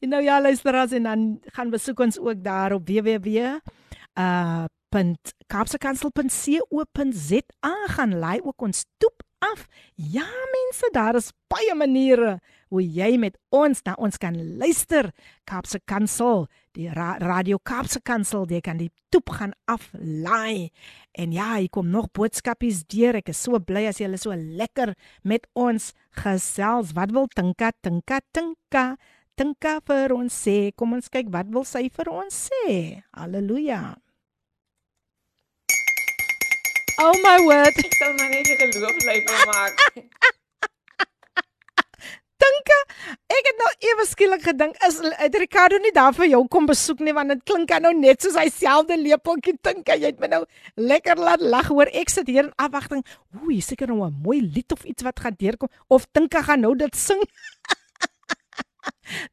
en 0.05 0.09
nou 0.13 0.23
ja, 0.23 0.41
luisteraars 0.41 0.93
en 0.97 1.03
dan 1.09 1.21
gaan 1.57 1.71
besoek 1.73 1.99
ons 2.05 2.19
ook 2.21 2.45
daar 2.45 2.73
op 2.77 2.85
www 2.89 3.61
uh 4.17 4.65
.kapsekansel.co.za 4.95 7.75
gaan 7.97 8.19
laai 8.19 8.41
ook 8.43 8.63
ons 8.63 8.85
toep 8.99 9.23
af. 9.39 9.67
Ja 9.95 10.27
mense, 10.53 10.89
daar 10.93 11.15
is 11.15 11.33
baie 11.49 11.75
maniere 11.75 12.39
hoe 12.69 12.83
jy 12.83 13.15
met 13.21 13.37
ons 13.55 13.83
na 13.87 13.95
ons 14.03 14.19
kan 14.19 14.37
luister. 14.59 15.11
Kaapse 15.47 15.81
Kansel, 15.85 16.47
die 16.77 16.89
ra 16.93 17.17
Radio 17.23 17.59
Kaapse 17.63 18.01
Kansel, 18.03 18.47
jy 18.51 18.61
kan 18.65 18.81
die 18.81 18.91
toep 19.15 19.31
gaan 19.39 19.55
aflaai. 19.71 20.71
En 21.17 21.33
ja, 21.33 21.55
hier 21.57 21.71
kom 21.71 21.91
nog 21.91 22.11
boodskapies 22.17 22.85
deur. 22.91 23.21
Ek 23.23 23.31
is 23.33 23.43
so 23.43 23.59
bly 23.63 23.87
as 23.91 24.01
julle 24.03 24.19
so 24.21 24.35
lekker 24.35 24.95
met 25.23 25.47
ons 25.55 25.93
gesels. 26.23 26.95
Wat 26.97 27.15
wil 27.15 27.31
Tinka, 27.35 27.73
Tinka, 27.83 28.21
Tinka? 28.33 28.89
Tinka 29.37 29.79
vir 29.85 30.17
ons 30.17 30.33
sê. 30.33 30.73
Kom 30.77 30.97
ons 30.97 31.13
kyk 31.13 31.31
wat 31.35 31.53
wil 31.53 31.67
sy 31.69 31.87
vir 31.93 32.13
ons 32.13 32.47
sê. 32.49 32.77
Halleluja. 33.17 33.97
Oh 37.05 37.13
my 37.21 37.39
word. 37.45 37.77
Ek 37.77 37.95
sal 37.99 38.15
maar 38.17 38.31
net 38.33 38.49
geloof 38.57 38.97
bly 39.05 39.19
maak. 39.51 39.83
Tinka, 42.37 42.77
ek 43.33 43.47
het 43.49 43.61
nou 43.61 43.69
ewe 43.91 44.05
skielik 44.09 44.43
gedink 44.45 44.77
is 44.85 44.99
het 45.21 45.37
Ricardo 45.41 45.79
nie 45.81 45.93
daar 45.97 46.13
vir 46.17 46.29
jou 46.35 46.43
kom 46.53 46.67
besoek 46.69 47.01
nie 47.05 47.15
want 47.17 47.33
dit 47.33 47.43
klink 47.49 47.73
nou 47.81 47.93
net 47.97 48.25
soos 48.25 48.37
hy 48.37 48.47
selfde 48.53 48.97
lepeltjie 49.01 49.57
Tinka. 49.61 49.97
Jy 49.97 50.13
het 50.15 50.21
my 50.21 50.31
nou 50.33 50.43
lekker 50.77 51.21
laat 51.21 51.45
lag 51.45 51.69
hoor. 51.73 51.89
Ek 51.93 52.13
sit 52.13 52.29
hier 52.33 52.45
in 52.47 52.53
afwagting. 52.61 53.05
Ooh, 53.37 53.49
hier 53.53 53.65
seker 53.65 53.93
nou 53.93 54.05
'n 54.05 54.21
mooi 54.25 54.41
lied 54.41 54.73
of 54.73 54.85
iets 54.85 55.05
wat 55.05 55.21
gaan 55.21 55.37
deurkom 55.37 55.69
of 55.89 56.09
Tinka 56.13 56.43
gaan 56.43 56.61
nou 56.61 56.75
dit 56.77 56.97
sing. 56.97 57.21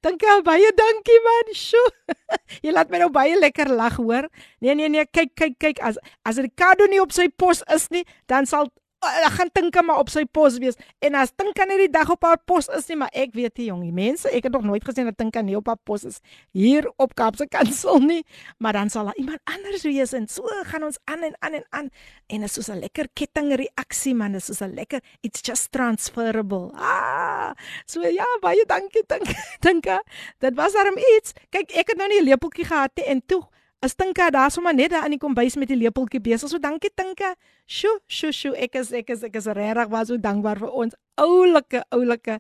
Dankie 0.06 0.42
baie 0.46 0.70
dankie 0.78 1.20
man. 1.26 1.52
Sjoe. 1.58 2.16
Jy 2.66 2.74
laat 2.76 2.92
my 2.94 3.02
nou 3.02 3.10
baie 3.14 3.36
lekker 3.40 3.72
lag 3.74 3.98
hoor. 3.98 4.30
Nee 4.64 4.76
nee 4.78 4.90
nee, 4.92 5.06
kyk 5.06 5.34
kyk 5.40 5.58
kyk 5.62 5.82
as 5.86 6.00
as 6.28 6.42
Ricardo 6.44 6.88
nie 6.92 7.02
op 7.02 7.14
sy 7.16 7.30
pos 7.30 7.64
is 7.74 7.90
nie, 7.94 8.06
dan 8.32 8.50
sal 8.50 8.70
uh, 9.04 9.30
gaan 9.36 9.52
Tinka 9.52 9.82
maar 9.82 10.00
op 10.02 10.10
sy 10.10 10.24
pos 10.26 10.58
wees. 10.62 10.78
En 11.04 11.16
as 11.20 11.32
Tinka 11.36 11.66
nie 11.70 11.78
die 11.86 11.92
dag 11.92 12.10
op 12.14 12.24
haar 12.24 12.40
pos 12.46 12.70
is 12.78 12.88
nie, 12.92 12.98
maar 13.02 13.12
ek 13.14 13.36
weet 13.38 13.58
nie 13.58 13.68
jongie, 13.70 13.92
mense, 13.96 14.30
ek 14.30 14.48
het 14.48 14.56
nog 14.56 14.66
nooit 14.68 14.84
gesien 14.86 15.10
dat 15.10 15.18
Tinka 15.20 15.44
nie 15.46 15.56
op 15.60 15.68
haar 15.72 15.80
pos 15.84 16.06
is 16.10 16.20
hier 16.52 16.90
op 16.98 17.16
Kaapse 17.20 17.48
Kansel 17.48 18.00
nie, 18.04 18.22
maar 18.58 18.78
dan 18.78 18.90
sal 18.94 19.10
daar 19.12 19.20
iemand 19.22 19.42
anders 19.44 19.84
wees 19.88 20.14
en 20.14 20.28
so 20.28 20.48
gaan 20.72 20.88
ons 20.90 21.00
aan 21.06 21.24
en 21.24 21.36
aan 21.40 21.60
en 21.60 21.66
aan. 21.70 21.90
En 22.28 22.46
dit 22.46 22.50
is 22.50 22.54
soos 22.54 22.70
'n 22.70 22.80
lekker 22.80 23.08
kettingreaksie 23.14 24.16
man, 24.16 24.32
dit 24.32 24.42
is 24.42 24.46
soos 24.46 24.62
'n 24.62 24.74
lekker 24.74 25.02
it's 25.22 25.42
just 25.42 25.72
transferable. 25.72 26.72
Ah, 26.76 27.54
so 27.86 28.02
ja, 28.02 28.26
baie 28.42 28.64
dankie 28.66 29.04
Tinka. 29.08 29.34
Tinka, 29.64 30.04
dit 30.40 30.56
was 30.56 30.74
darem 30.74 30.98
iets. 31.18 31.34
Kyk, 31.50 31.72
ek 31.72 31.88
het 31.88 31.98
nou 31.98 32.08
nie 32.08 32.22
'n 32.22 32.30
lepeltjie 32.30 32.66
gehad 32.66 32.92
nie 32.96 33.06
en 33.06 33.22
toe 33.26 33.44
As 33.84 33.98
Tinka 34.00 34.30
daar 34.32 34.52
sommer 34.52 34.72
net 34.72 34.94
daar 34.94 35.04
aan 35.04 35.12
die 35.12 35.20
kombuis 35.20 35.58
met 35.60 35.68
die 35.68 35.76
lepeltjie 35.76 36.22
besig. 36.24 36.48
So 36.48 36.60
dankie 36.60 36.92
Tinka. 36.96 37.34
Sjoe, 37.68 37.98
sjoe, 38.08 38.32
sjoe. 38.32 38.54
Ek 38.56 38.78
is 38.80 38.94
ek 38.96 39.10
is 39.12 39.26
ek 39.28 39.34
is 39.36 39.50
regtig 39.52 39.90
baie 39.92 40.08
so 40.08 40.16
dankbaar 40.24 40.62
vir 40.62 40.72
ons 40.72 40.96
oulike 41.20 41.82
oulike 41.92 42.38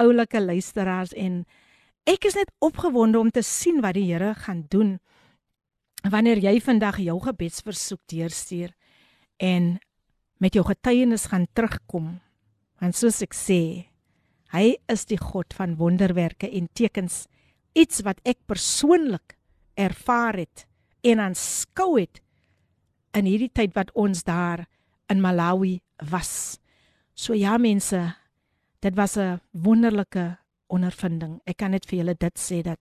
oulike 0.00 0.40
luisteraars 0.40 1.14
en 1.16 1.42
ek 2.08 2.26
is 2.28 2.36
net 2.36 2.52
opgewonde 2.60 3.20
om 3.20 3.30
te 3.32 3.40
sien 3.46 3.80
wat 3.80 3.96
die 3.96 4.04
Here 4.10 4.34
gaan 4.44 4.66
doen 4.68 4.98
wanneer 6.12 6.42
jy 6.42 6.58
vandag 6.60 6.98
jou 7.00 7.16
gebedsversoek 7.24 8.00
deurstuur 8.10 8.74
en 9.40 9.78
met 10.42 10.52
jou 10.58 10.64
getuienis 10.66 11.28
gaan 11.30 11.46
terugkom. 11.54 12.18
Want 12.82 12.98
soos 12.98 13.22
ek 13.22 13.36
sê, 13.38 13.86
hy 14.52 14.74
is 14.90 15.06
die 15.06 15.20
God 15.20 15.54
van 15.54 15.78
wonderwerke 15.78 16.50
en 16.50 16.66
tekens, 16.74 17.28
iets 17.78 18.02
wat 18.04 18.18
ek 18.26 18.42
persoonlik 18.50 19.38
ervaar 19.78 20.42
het 20.42 20.66
en 21.02 21.22
aanskou 21.22 21.96
het 22.00 22.22
in 23.16 23.28
hierdie 23.28 23.52
tyd 23.52 23.74
wat 23.76 23.92
ons 23.98 24.24
daar 24.24 24.64
in 25.12 25.20
Malawi 25.20 25.80
was. 26.10 26.58
So 27.14 27.34
ja 27.36 27.58
mense, 27.58 28.14
dit 28.80 28.94
was 28.96 29.16
'n 29.16 29.40
wonderlike 29.50 30.38
ondervinding. 30.66 31.40
Ek 31.44 31.56
kan 31.56 31.70
net 31.70 31.86
vir 31.86 31.98
julle 31.98 32.14
dit 32.18 32.38
sê 32.38 32.62
dat 32.62 32.80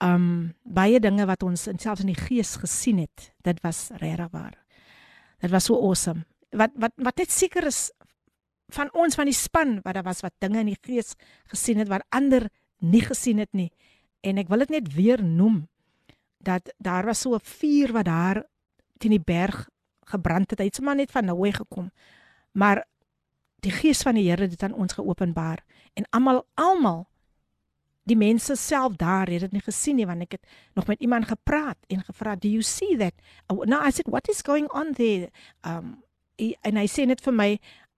um 0.00 0.54
baie 0.62 1.00
dinge 1.00 1.26
wat 1.26 1.42
ons 1.42 1.62
selfs 1.62 2.00
in 2.00 2.12
die 2.12 2.24
gees 2.28 2.56
gesien 2.56 2.98
het, 2.98 3.32
dit 3.42 3.60
was 3.62 3.90
regtig 4.02 4.30
waar. 4.32 4.56
Dit 5.40 5.50
was 5.50 5.64
so 5.64 5.74
awesome. 5.74 6.24
Wat 6.50 6.70
wat 6.74 6.92
wat 6.96 7.16
net 7.16 7.30
seker 7.30 7.66
is 7.66 7.90
van 8.68 8.88
ons 8.92 9.14
van 9.14 9.28
die 9.28 9.36
span 9.36 9.80
wat 9.84 9.94
daar 9.94 10.06
was 10.06 10.22
wat 10.22 10.34
dinge 10.38 10.60
in 10.60 10.72
die 10.72 10.80
gees 10.80 11.14
gesien 11.52 11.78
het 11.78 11.88
wat 11.88 12.06
ander 12.08 12.48
nie 12.78 13.02
gesien 13.02 13.38
het 13.38 13.52
nie. 13.52 13.70
En 14.22 14.38
ek 14.38 14.48
wil 14.48 14.58
dit 14.58 14.70
net 14.70 14.94
weer 14.94 15.22
noem 15.22 15.68
dat 16.42 16.74
daar 16.78 17.04
was 17.04 17.20
so 17.20 17.34
'n 17.34 17.40
vuur 17.42 17.92
wat 17.92 18.04
daar 18.04 18.46
teen 18.98 19.10
die 19.10 19.24
berg 19.24 19.68
gebrand 20.00 20.50
het. 20.50 20.58
Hy 20.58 20.64
het 20.64 20.74
sommer 20.74 20.94
net 20.94 21.10
van 21.10 21.24
nou 21.24 21.50
gekom. 21.50 21.90
Maar 22.52 22.84
die 23.62 23.70
gees 23.72 24.02
van 24.02 24.14
die 24.14 24.28
Here 24.28 24.42
het 24.42 24.50
dit 24.50 24.62
aan 24.62 24.74
ons 24.74 24.92
geopenbaar 24.92 25.64
en 25.94 26.06
almal 26.10 26.42
almal 26.54 27.06
die 28.10 28.18
mense 28.18 28.56
self 28.58 28.96
daar 28.98 29.30
het 29.30 29.44
dit 29.46 29.52
nie 29.54 29.62
gesien 29.62 30.00
nie 30.00 30.06
want 30.06 30.24
ek 30.26 30.38
het 30.38 30.56
nog 30.74 30.88
met 30.90 31.00
iemand 31.00 31.28
gepraat 31.30 31.78
en 31.86 32.02
gevra 32.02 32.34
do 32.34 32.50
you 32.50 32.62
see 32.66 32.96
that 32.98 33.14
oh, 33.46 33.62
no 33.64 33.78
i 33.78 33.92
said 33.94 34.10
what 34.10 34.28
is 34.28 34.42
going 34.42 34.66
on 34.74 34.92
there 34.98 35.30
um 35.62 36.02
en 36.38 36.80
hy 36.80 36.88
sê 36.90 37.06
net 37.06 37.22
vir 37.22 37.36
my 37.38 37.50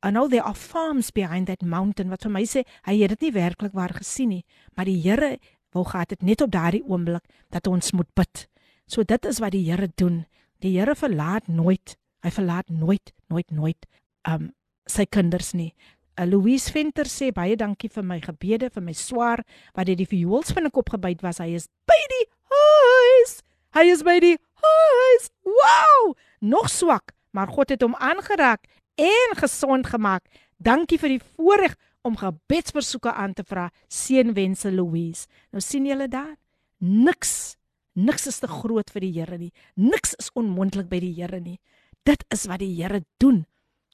I 0.05 0.11
know 0.13 0.29
there 0.29 0.45
are 0.45 0.55
farms 0.55 1.09
behind 1.17 1.49
that 1.49 1.63
mountain 1.65 2.11
wat 2.13 2.27
vir 2.27 2.35
my 2.35 2.45
sê 2.45 2.67
hy 2.85 2.99
het 3.01 3.15
dit 3.17 3.29
nie 3.29 3.37
werklik 3.39 3.73
waar 3.73 3.97
gesien 3.97 4.35
nie 4.37 4.45
maar 4.77 4.91
die 4.91 5.01
Here 5.01 5.39
wou 5.75 5.85
gehad 5.85 6.15
het 6.15 6.23
net 6.23 6.43
op 6.45 6.53
daardie 6.55 6.85
oomblik 6.87 7.25
dat 7.51 7.67
ons 7.67 7.93
moet 7.93 8.09
bid. 8.15 8.47
So 8.87 9.03
dit 9.03 9.27
is 9.27 9.41
wat 9.43 9.55
die 9.55 9.65
Here 9.67 9.89
doen. 9.95 10.25
Die 10.63 10.79
Here 10.79 10.95
verlaat 10.95 11.49
nooit. 11.49 11.97
Hy 12.25 12.31
verlaat 12.33 12.71
nooit, 12.71 13.13
nooit, 13.29 13.51
nooit 13.51 13.87
um 14.29 14.53
sy 14.89 15.07
kinders 15.09 15.53
nie. 15.57 15.73
Uh, 16.15 16.27
Louise 16.29 16.71
Venter 16.71 17.09
sê 17.11 17.31
baie 17.35 17.57
dankie 17.59 17.91
vir 17.91 18.05
my 18.07 18.21
gebede 18.23 18.69
vir 18.71 18.85
my 18.85 18.95
swaar 18.95 19.43
wat 19.75 19.89
het 19.91 19.99
die 19.99 20.09
viols 20.09 20.53
van 20.55 20.65
'n 20.65 20.71
kop 20.71 20.93
gebyt 20.95 21.23
was. 21.23 21.39
Hy 21.39 21.55
is 21.57 21.69
by 21.87 22.01
die 22.15 22.27
huis. 22.53 23.43
Hy 23.75 23.85
is 23.91 24.03
by 24.03 24.21
die 24.21 24.37
huis. 24.63 25.31
Wow! 25.43 26.15
Nog 26.41 26.71
swak, 26.71 27.13
maar 27.33 27.49
God 27.49 27.69
het 27.71 27.83
hom 27.83 27.95
aangeraak 27.95 28.67
en 28.95 29.37
gesond 29.37 29.87
gemaak. 29.87 30.23
Dankie 30.57 30.99
vir 30.99 31.19
die 31.19 31.25
voorreg 31.37 31.75
om 32.05 32.17
gebedsversoeke 32.21 33.13
aan 33.13 33.33
te 33.33 33.45
vra. 33.49 33.71
Seënwense 33.89 34.73
Louise. 34.73 35.27
Nou 35.53 35.63
sien 35.65 35.87
julle 35.89 36.09
daar? 36.09 36.37
Niks. 36.79 37.57
Niks 37.95 38.27
is 38.27 38.41
te 38.43 38.51
groot 38.51 38.91
vir 38.93 39.07
die 39.07 39.13
Here 39.15 39.39
nie. 39.39 39.53
Niks 39.75 40.15
is 40.21 40.31
onmoontlik 40.37 40.91
by 40.91 41.01
die 41.01 41.15
Here 41.17 41.41
nie. 41.41 41.59
Dit 42.05 42.25
is 42.35 42.47
wat 42.51 42.61
die 42.61 42.75
Here 42.77 43.05
doen. 43.23 43.45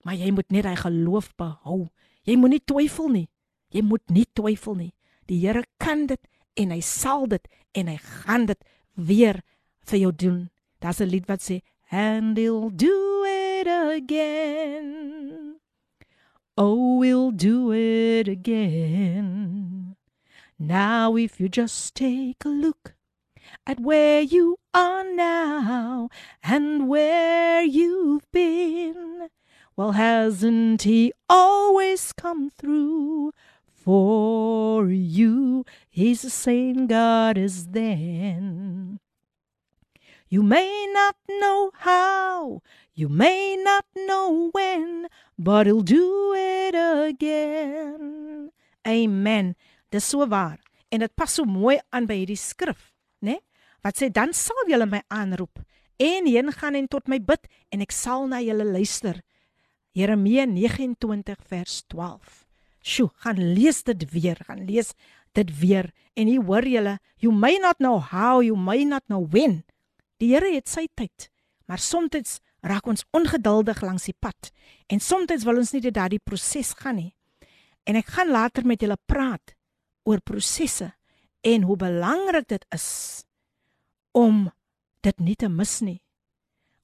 Maar 0.04 0.16
jy 0.18 0.30
moet 0.34 0.50
net 0.50 0.66
hy 0.66 0.74
geloof 0.80 1.30
behou. 1.38 1.90
Jy 2.26 2.36
moenie 2.40 2.62
twyfel 2.64 3.12
nie. 3.12 3.28
Jy 3.70 3.84
moet 3.86 4.04
nie 4.10 4.26
twyfel 4.34 4.78
nie. 4.78 4.92
Die 5.30 5.38
Here 5.44 5.62
kan 5.78 6.06
dit 6.10 6.20
en 6.58 6.72
hy 6.74 6.80
sal 6.84 7.28
dit 7.30 7.46
en 7.78 7.92
hy 7.92 7.98
gaan 8.24 8.48
dit 8.50 8.64
weer 8.96 9.42
vir 9.86 10.02
jou 10.04 10.12
doen. 10.12 10.40
Daar's 10.80 11.00
'n 11.00 11.08
lied 11.08 11.28
wat 11.28 11.42
sê 11.42 11.60
and 11.90 12.36
he'll 12.36 12.70
do 12.70 13.24
it 13.26 13.66
again. 13.66 15.49
Oh, 16.62 16.96
we'll 16.96 17.30
do 17.30 17.72
it 17.72 18.28
again. 18.28 19.96
Now, 20.58 21.16
if 21.16 21.40
you 21.40 21.48
just 21.48 21.94
take 21.94 22.44
a 22.44 22.50
look 22.50 22.92
at 23.66 23.80
where 23.80 24.20
you 24.20 24.58
are 24.74 25.02
now 25.02 26.10
and 26.42 26.86
where 26.86 27.62
you've 27.62 28.30
been, 28.30 29.30
well, 29.74 29.92
hasn't 29.92 30.82
He 30.82 31.14
always 31.30 32.12
come 32.12 32.50
through 32.58 33.32
for 33.72 34.90
you? 34.90 35.64
He's 35.88 36.20
the 36.20 36.28
same 36.28 36.86
God 36.86 37.38
as 37.38 37.68
then. 37.68 39.00
You 40.28 40.42
may 40.42 40.86
not 40.92 41.16
know 41.26 41.70
how, 41.78 42.60
you 43.00 43.08
may 43.08 43.56
not 43.56 43.84
know 43.96 44.50
when, 44.52 45.08
but 45.38 45.66
he'll 45.66 45.80
do 45.80 46.34
it 46.36 46.74
again. 46.76 48.52
Amen. 48.86 49.56
Dis 49.90 50.04
so 50.04 50.26
waar. 50.28 50.60
En 50.92 51.00
dit 51.00 51.14
pas 51.14 51.32
so 51.32 51.46
mooi 51.48 51.78
aan 51.90 52.06
by 52.06 52.18
hierdie 52.20 52.38
skrif, 52.38 52.90
né? 53.24 53.38
Nee? 53.38 53.40
Wat 53.80 53.96
sê 53.96 54.10
dan 54.12 54.34
sal 54.36 54.58
julle 54.68 54.84
my 54.84 55.00
aanroep 55.08 55.62
en 56.00 56.26
heen 56.28 56.52
gaan 56.52 56.76
en 56.76 56.88
tot 56.88 57.06
my 57.08 57.16
bid 57.24 57.46
en 57.72 57.80
ek 57.80 57.94
sal 57.96 58.26
na 58.28 58.42
julle 58.44 58.66
luister. 58.68 59.22
Jeremia 59.96 60.44
29 60.44 61.38
vers 61.48 61.78
12. 61.88 62.42
Sjoe, 62.84 63.08
gaan 63.24 63.40
lees 63.56 63.80
dit 63.88 64.04
weer, 64.12 64.36
gaan 64.44 64.66
lees 64.68 64.92
dit 65.36 65.50
weer 65.60 65.88
en 66.12 66.28
hier 66.28 66.44
hoor 66.44 66.66
julle, 66.68 66.98
you 67.24 67.32
may 67.32 67.56
not 67.62 67.80
know 67.80 67.96
how, 68.00 68.40
you 68.44 68.56
may 68.56 68.84
not 68.84 69.06
know 69.08 69.24
when. 69.32 69.62
Die 70.20 70.34
Here 70.34 70.52
het 70.52 70.68
sy 70.68 70.84
tyd, 70.92 71.30
maar 71.64 71.80
soms 71.80 72.40
raak 72.62 72.86
ons 72.86 73.04
ongeduldig 73.16 73.82
langs 73.82 74.04
die 74.04 74.16
pad 74.18 74.50
en 74.88 75.00
soms 75.00 75.44
wil 75.44 75.62
ons 75.62 75.72
nie 75.72 75.80
dit 75.80 75.94
daardie 75.94 76.22
proses 76.22 76.74
gaan 76.76 76.96
nie. 76.96 77.14
En 77.86 77.96
ek 77.96 78.06
gaan 78.06 78.30
later 78.30 78.66
met 78.66 78.80
julle 78.80 78.98
praat 79.06 79.54
oor 80.04 80.20
prosesse 80.20 80.92
en 81.40 81.62
hoe 81.62 81.76
belangrik 81.76 82.48
dit 82.48 82.64
is 82.74 83.24
om 84.12 84.50
dit 85.00 85.20
nie 85.20 85.36
te 85.36 85.48
mis 85.48 85.80
nie 85.80 86.00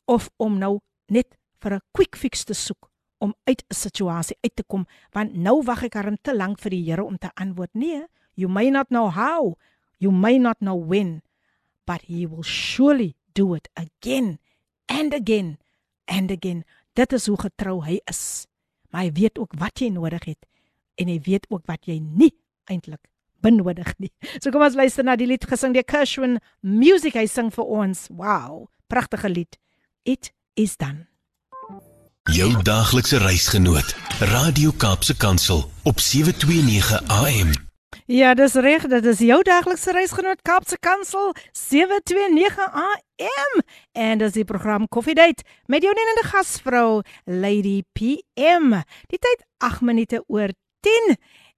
of 0.07 0.31
om 0.37 0.59
nou 0.59 0.79
net 1.13 1.37
vir 1.61 1.75
'n 1.75 1.87
quick 1.93 2.17
fix 2.17 2.45
te 2.45 2.55
soek 2.55 2.91
om 3.19 3.35
uit 3.45 3.63
'n 3.69 3.75
situasie 3.75 4.37
uit 4.43 4.57
te 4.57 4.63
kom 4.63 4.87
want 5.13 5.35
nou 5.35 5.63
wag 5.63 5.83
ek 5.85 5.97
aan 5.97 6.19
te 6.23 6.35
lank 6.35 6.59
vir 6.61 6.71
die 6.71 6.85
Here 6.85 7.05
om 7.05 7.19
te 7.19 7.31
antwoord 7.35 7.75
nee 7.75 8.07
you 8.35 8.49
may 8.49 8.71
not 8.71 8.89
know 8.89 9.11
how 9.11 9.57
you 9.99 10.13
may 10.13 10.39
not 10.39 10.59
know 10.59 10.77
when 10.77 11.23
but 11.85 12.03
he 12.03 12.27
will 12.27 12.43
surely 12.43 13.17
do 13.35 13.55
it 13.55 13.69
again 13.75 14.39
and 14.87 15.15
again 15.15 15.59
and 16.07 16.31
again. 16.31 16.65
Dit 16.95 17.13
is 17.13 17.27
hoe 17.27 17.39
getrou 17.41 17.81
hy 17.85 18.01
is. 18.11 18.47
Maar 18.91 19.09
hy 19.09 19.13
weet 19.13 19.39
ook 19.39 19.53
wat 19.59 19.81
jy 19.81 19.91
nodig 19.93 20.25
het 20.25 20.47
en 20.97 21.11
hy 21.13 21.19
weet 21.21 21.45
ook 21.53 21.67
wat 21.69 21.85
jy 21.85 21.99
nie 22.01 22.33
eintlik 22.71 23.03
benodig 23.45 23.93
nie. 24.01 24.13
So 24.41 24.51
kom 24.51 24.65
ons 24.65 24.79
luister 24.79 25.05
na 25.05 25.17
die 25.19 25.29
lied 25.29 25.45
gesing 25.49 25.75
deur 25.77 25.85
Kershwin 25.87 26.39
Music 26.63 27.19
hy 27.19 27.27
sing 27.31 27.53
vir 27.53 27.69
ons. 27.83 28.07
Wow, 28.09 28.67
pragtige 28.89 29.31
lied. 29.33 29.61
It 30.05 30.33
is 30.57 30.77
done. 30.81 31.07
Jou 32.35 32.49
daaglikse 32.67 33.21
reisgenoot, 33.23 33.93
Radio 34.33 34.73
Kaapse 34.75 35.15
Kansel 35.15 35.61
op 35.87 36.01
729 36.03 37.05
AM. 37.21 37.53
Ja, 38.11 38.35
dis 38.35 38.55
reg, 38.55 38.89
dit 38.91 39.05
is 39.05 39.23
jou 39.23 39.39
daglikse 39.47 39.95
reisgenoot 39.95 40.43
Kaapse 40.43 40.79
Kansel 40.83 41.35
729 41.53 42.67
AM 43.21 43.63
en 43.93 44.21
dis 44.21 44.37
die 44.37 44.45
program 44.45 44.89
Coffee 44.89 45.17
Date 45.17 45.45
met 45.71 45.85
jou 45.85 45.93
nenende 45.97 46.27
gasvrou 46.29 47.03
Lady 47.25 47.83
PM. 47.97 48.75
Die 49.11 49.21
tyd 49.21 49.45
8 49.65 49.85
minute 49.87 50.23
oor 50.27 50.53
10 50.85 51.17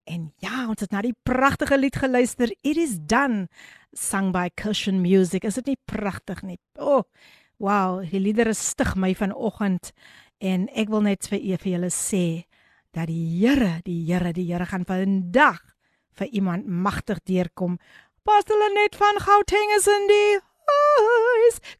en 0.07 0.29
ja, 0.39 0.67
ons 0.69 0.81
het 0.81 0.93
na 0.95 1.01
die 1.03 1.15
pragtige 1.27 1.77
lied 1.77 1.97
geluister. 1.99 2.51
It 2.63 2.77
is 2.79 2.97
done 2.99 3.47
sung 3.91 4.31
by 4.31 4.47
Cushion 4.55 5.01
Music. 5.01 5.43
Is 5.43 5.59
dit 5.59 5.73
nie 5.73 5.79
pragtig 5.89 6.43
nie? 6.45 6.59
O, 6.77 6.99
oh, 6.99 7.03
wow, 7.59 8.01
die 8.05 8.21
liedere 8.21 8.53
stig 8.55 8.95
my 8.95 9.13
vanoggend 9.17 9.91
en 10.43 10.67
ek 10.77 10.91
wil 10.93 11.03
net 11.07 11.27
vir 11.31 11.41
vir 11.57 11.71
julle 11.73 11.89
sê 11.93 12.25
dat 12.93 13.09
die 13.09 13.25
Here, 13.41 13.81
die 13.85 14.03
Here, 14.05 14.33
die 14.33 14.45
Here 14.47 14.65
gaan 14.69 14.85
vandag 14.85 15.61
vir 16.17 16.27
iemand 16.33 16.67
magtig 16.67 17.19
deurkom. 17.25 17.77
Pastor 18.25 18.57
Lenet 18.57 18.95
van 18.97 19.19
Gauteng 19.21 19.73
is 19.77 19.87
in 19.87 20.07
die. 20.09 20.39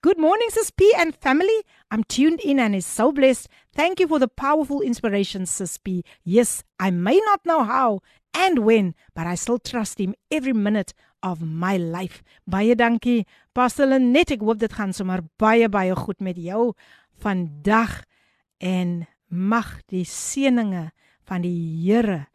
Good 0.02 0.20
morning 0.20 0.50
Sis 0.52 0.72
P 0.72 0.94
and 0.98 1.16
family. 1.16 1.64
I'm 1.92 2.04
tuned 2.04 2.40
in 2.42 2.60
and 2.60 2.76
is 2.76 2.86
so 2.86 3.12
blessed. 3.12 3.50
Thank 3.76 4.00
you 4.00 4.08
for 4.08 4.20
the 4.20 4.28
powerful 4.28 4.82
inspiration 4.82 5.46
Sis 5.46 5.78
P. 5.78 6.04
Yes, 6.24 6.64
I 6.80 6.92
may 6.92 7.20
not 7.26 7.46
know 7.46 7.64
how 7.64 8.02
and 8.34 8.60
when, 8.60 8.96
but 9.16 9.28
I 9.28 9.36
still 9.36 9.60
trust 9.60 10.00
him 10.00 10.16
every 10.32 10.54
minute 10.54 10.94
of 11.24 11.42
my 11.42 11.78
life. 11.78 12.24
Baie 12.50 12.76
dankie. 12.76 13.26
Pastor 13.54 13.88
Lenet, 13.88 14.32
ek 14.32 14.46
hoop 14.46 14.62
dit 14.62 14.72
gaan 14.72 14.94
sommer 14.94 15.24
baie 15.42 15.68
baie 15.68 15.96
goed 15.98 16.22
met 16.22 16.38
jou 16.38 16.72
vandag 17.20 18.04
en 18.62 19.08
mag 19.28 19.80
die 19.90 20.06
seëninge 20.06 20.92
van 21.28 21.44
die 21.44 21.58
Here 21.84 22.28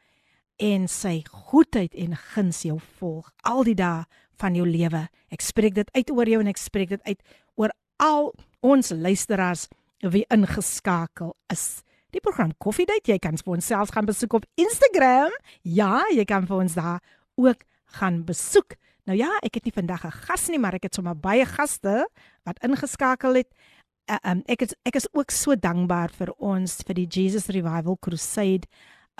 en 0.58 0.88
sy 0.90 1.22
goedheid 1.30 1.94
en 1.94 2.18
guns 2.34 2.64
jou 2.66 2.80
volg 2.98 3.30
al 3.48 3.64
die 3.70 3.78
dae 3.78 4.04
van 4.42 4.58
jou 4.58 4.66
lewe. 4.66 5.06
Ek 5.32 5.44
spreek 5.44 5.76
dit 5.78 5.88
uit 5.94 6.10
oor 6.10 6.28
jou 6.28 6.42
en 6.42 6.50
ek 6.50 6.60
spreek 6.60 6.92
dit 6.96 7.08
uit 7.08 7.38
oor 7.60 7.72
al 8.02 8.32
ons 8.62 8.92
luisteraars 8.94 9.68
wie 10.12 10.24
ingeskakel 10.34 11.34
is. 11.52 11.82
Die 12.12 12.20
program 12.20 12.52
Coffee 12.60 12.88
Date, 12.88 13.14
jy 13.14 13.18
kan 13.22 13.38
vir 13.38 13.54
ons 13.56 13.68
self 13.70 13.92
gaan 13.94 14.08
besoek 14.08 14.34
op 14.40 14.48
Instagram. 14.60 15.32
Ja, 15.64 16.02
jy 16.12 16.26
kan 16.28 16.48
vir 16.48 16.64
ons 16.64 16.74
daar 16.76 17.00
ook 17.40 17.62
gaan 17.98 18.22
besoek. 18.28 18.76
Nou 19.08 19.16
ja, 19.18 19.30
ek 19.42 19.58
het 19.58 19.64
nie 19.64 19.74
vandag 19.74 20.04
'n 20.04 20.18
gas 20.26 20.48
nie, 20.48 20.58
maar 20.58 20.74
ek 20.74 20.84
het 20.84 20.94
sommer 20.94 21.16
baie 21.16 21.44
gaste 21.46 22.06
wat 22.44 22.58
ingeskakel 22.62 23.34
het. 23.34 23.50
Uh, 24.10 24.18
um, 24.26 24.42
ek 24.46 24.62
is 24.62 24.74
ek 24.84 24.96
is 24.96 25.08
ook 25.12 25.30
so 25.30 25.54
dankbaar 25.54 26.10
vir 26.10 26.34
ons 26.38 26.82
vir 26.86 26.94
die 26.94 27.06
Jesus 27.06 27.46
Revival 27.46 27.96
Crusade 28.00 28.66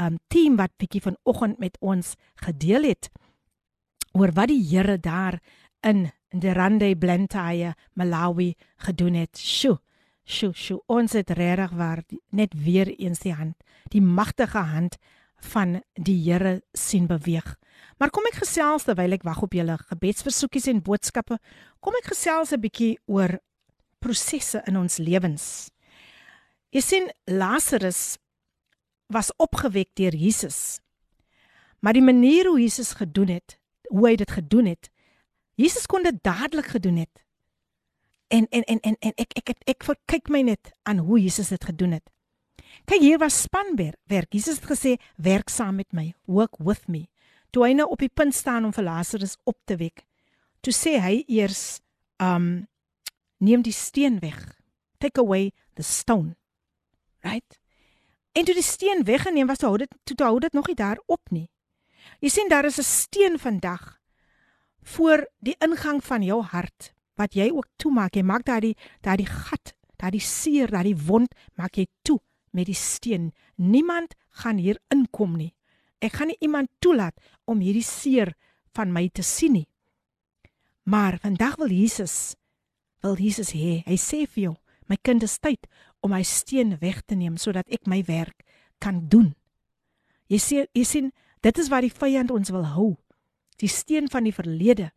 um 0.00 0.18
team 0.28 0.56
wat 0.56 0.72
bietjie 0.76 1.02
vanoggend 1.02 1.58
met 1.58 1.76
ons 1.80 2.14
gedeel 2.34 2.82
het 2.82 3.10
oor 4.12 4.32
wat 4.36 4.48
die 4.48 4.62
Here 4.62 4.98
daar 5.00 5.40
in 5.80 6.10
Nderande 6.32 6.96
Blantyre 6.96 7.74
Malawi 7.92 8.54
gedoen 8.76 9.14
het. 9.14 9.38
Sjoe. 9.38 9.78
Sjoe, 10.24 10.52
sjoe. 10.54 10.80
Ons 10.86 11.12
het 11.12 11.30
regtig 11.30 11.72
waar 11.76 12.02
net 12.30 12.54
weer 12.54 12.88
eens 12.96 13.24
die 13.24 13.34
hand, 13.34 13.56
die 13.90 14.02
magtige 14.02 14.62
hand 14.72 14.96
van 15.52 15.80
die 15.94 16.18
Here 16.22 16.62
sien 16.72 17.06
beweeg. 17.06 17.56
Maar 17.98 18.10
kom 18.10 18.26
ek 18.30 18.40
gesels 18.42 18.86
terwyl 18.86 19.16
ek 19.16 19.26
wag 19.26 19.42
op 19.42 19.54
julle 19.54 19.76
gebedsversoekies 19.90 20.68
en 20.70 20.82
boodskappe. 20.82 21.38
Kom 21.82 21.94
ek 21.98 22.12
gesels 22.14 22.52
'n 22.52 22.60
bietjie 22.60 22.98
oor 23.06 23.40
prosesse 23.98 24.62
in 24.66 24.76
ons 24.76 24.98
lewens. 24.98 25.70
Jy 26.70 26.80
sien 26.80 27.10
Lazarus 27.26 28.18
was 29.06 29.32
opgewek 29.36 29.90
deur 29.94 30.14
Jesus. 30.14 30.80
Maar 31.80 31.92
die 31.92 32.02
manier 32.02 32.46
hoe 32.46 32.60
Jesus 32.60 32.94
gedoen 32.94 33.28
het, 33.28 33.58
hoe 33.92 34.06
hy 34.08 34.16
dit 34.16 34.30
gedoen 34.32 34.70
het, 34.72 34.88
Jesus 35.60 35.86
kon 35.86 36.02
dit 36.06 36.16
dadelik 36.24 36.72
gedoen 36.72 37.02
het. 37.04 37.20
En 38.32 38.46
en 38.48 38.64
en 38.64 38.80
en, 38.80 38.96
en 38.98 39.12
ek 39.20 39.36
ek 39.36 39.52
ek, 39.52 39.62
ek, 39.68 39.88
ek 39.92 40.00
kyk 40.08 40.32
my 40.32 40.40
net 40.48 40.72
aan 40.88 41.04
hoe 41.04 41.20
Jesus 41.20 41.52
dit 41.52 41.64
gedoen 41.64 41.98
het. 41.98 42.08
Kyk 42.88 43.04
hier 43.04 43.20
was 43.20 43.42
spanwerk. 43.44 44.32
Jesus 44.32 44.60
het 44.60 44.68
gesê 44.70 44.96
werk 45.16 45.52
saam 45.52 45.76
met 45.76 45.92
my, 45.92 46.14
work 46.24 46.56
with 46.58 46.88
me. 46.88 47.08
Toe 47.52 47.66
hy 47.66 47.74
nou 47.76 47.90
op 47.92 48.00
die 48.00 48.10
punt 48.10 48.34
staan 48.34 48.64
om 48.64 48.72
vir 48.72 48.88
Lazarus 48.88 49.36
op 49.44 49.58
te 49.68 49.76
wek, 49.76 50.06
toe 50.64 50.72
sê 50.72 50.96
hy 51.04 51.22
eers 51.28 51.82
um 52.16 52.66
neem 53.42 53.62
die 53.62 53.74
steen 53.76 54.20
weg. 54.22 54.40
Take 54.98 55.20
away 55.20 55.52
the 55.76 55.84
stone. 55.84 56.36
Right? 57.20 57.58
En 58.32 58.46
toe 58.48 58.54
die 58.56 58.64
steen 58.64 59.04
weggeneem 59.04 59.50
was, 59.50 59.60
hou 59.60 59.76
dit 59.76 59.90
toe 60.08 60.16
hou 60.24 60.38
dit 60.40 60.52
nog 60.56 60.70
nie 60.70 60.78
daar 60.78 61.00
op 61.06 61.30
nie. 61.30 61.50
Jy 62.20 62.28
sien 62.28 62.48
daar 62.48 62.64
is 62.64 62.78
'n 62.78 62.82
steen 62.82 63.38
vandag 63.38 63.98
voor 64.82 65.26
die 65.38 65.56
ingang 65.58 66.04
van 66.04 66.22
jou 66.22 66.42
hart 66.42 66.92
wat 67.14 67.34
jy 67.34 67.50
ook 67.50 67.66
toemaak. 67.76 68.14
Jy 68.14 68.22
maak 68.22 68.44
daai 68.44 68.74
daai 69.00 69.26
gat, 69.26 69.74
daai 69.96 70.20
seer, 70.20 70.70
daai 70.70 70.94
wond 70.94 71.34
maak 71.54 71.76
jy 71.76 71.86
toe 72.02 72.20
met 72.52 72.66
die 72.66 72.74
steen. 72.74 73.32
Niemand 73.56 74.14
gaan 74.30 74.58
hier 74.58 74.78
inkom 74.88 75.36
nie. 75.36 75.54
Ek 76.00 76.12
gaan 76.12 76.32
nie 76.32 76.40
iemand 76.40 76.68
toelaat 76.78 77.14
om 77.44 77.60
hierdie 77.60 77.86
seer 77.86 78.34
van 78.74 78.92
my 78.92 79.08
te 79.08 79.22
sien 79.22 79.52
nie. 79.52 79.68
Maar 80.82 81.18
vandag 81.18 81.56
wil 81.56 81.70
Jesus 81.70 82.34
wil 83.02 83.16
Jesus 83.18 83.52
hê. 83.52 83.82
Hy 83.86 83.96
sê 83.98 84.26
vir 84.26 84.42
jou, 84.44 84.54
my 84.86 84.96
kind 85.02 85.22
is 85.26 85.38
tyd 85.42 85.66
om 86.02 86.12
my 86.14 86.22
steen 86.26 86.76
weg 86.80 87.02
te 87.06 87.16
neem 87.18 87.36
sodat 87.38 87.68
ek 87.70 87.86
my 87.90 88.02
werk 88.06 88.44
kan 88.82 89.04
doen. 89.10 89.32
Jy 90.30 90.38
sien, 90.38 90.68
jy 90.74 90.84
sien, 90.86 91.10
dit 91.42 91.58
is 91.58 91.68
wat 91.68 91.84
die 91.84 91.92
vyand 91.92 92.30
ons 92.30 92.50
wil 92.50 92.64
hou. 92.74 92.90
Die 93.58 93.70
steen 93.70 94.08
van 94.10 94.24
die 94.24 94.34
verlede 94.34 94.90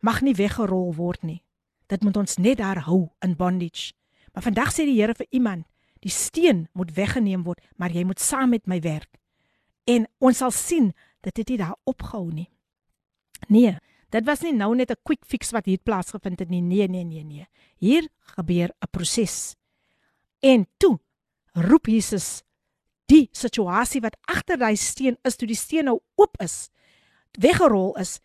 mag 0.00 0.20
nie 0.20 0.36
weggerol 0.36 0.94
word 0.94 1.22
nie. 1.24 1.42
Dit 1.88 2.04
moet 2.04 2.16
ons 2.16 2.36
net 2.38 2.58
daar 2.60 2.84
hou 2.86 3.10
in 3.24 3.36
bondage. 3.36 3.92
Maar 4.32 4.42
vandag 4.42 4.72
sê 4.72 4.84
die 4.84 5.00
Here 5.00 5.14
vir 5.14 5.26
iemand, 5.30 5.66
Die 6.04 6.12
steen 6.12 6.66
moet 6.76 6.92
weggeneem 6.92 7.46
word, 7.46 7.62
maar 7.80 7.92
jy 7.92 8.04
moet 8.04 8.20
saam 8.20 8.52
met 8.52 8.66
my 8.68 8.76
werk. 8.84 9.08
En 9.88 10.04
ons 10.20 10.36
sal 10.36 10.52
sien 10.52 10.90
dat 11.24 11.36
dit 11.40 11.54
nie 11.54 11.60
daar 11.62 11.78
opgehou 11.88 12.28
nie. 12.28 12.50
Nee, 13.48 13.72
dit 14.12 14.26
was 14.28 14.44
nie 14.44 14.52
nou 14.52 14.74
net 14.76 14.90
'n 14.90 15.00
quick 15.02 15.24
fix 15.24 15.50
wat 15.50 15.64
hier 15.64 15.78
plaasgevind 15.78 16.38
het 16.38 16.50
nie. 16.50 16.60
Nee, 16.60 16.88
nee, 16.88 17.04
nee, 17.04 17.24
nee. 17.24 17.46
Hier 17.76 18.08
gebeur 18.36 18.68
'n 18.68 18.90
proses. 18.90 19.56
En 20.40 20.66
toe 20.76 21.00
roep 21.52 21.86
Jesus 21.86 22.42
die 23.10 23.28
situasie 23.36 24.02
wat 24.04 24.16
agter 24.30 24.58
daai 24.60 24.76
steen 24.80 25.18
is, 25.24 25.36
toe 25.36 25.48
die 25.48 25.58
steen 25.58 25.88
nou 25.90 25.98
oop 26.20 26.38
is, 26.42 26.68
weggerol 27.38 27.94
is, 28.00 28.18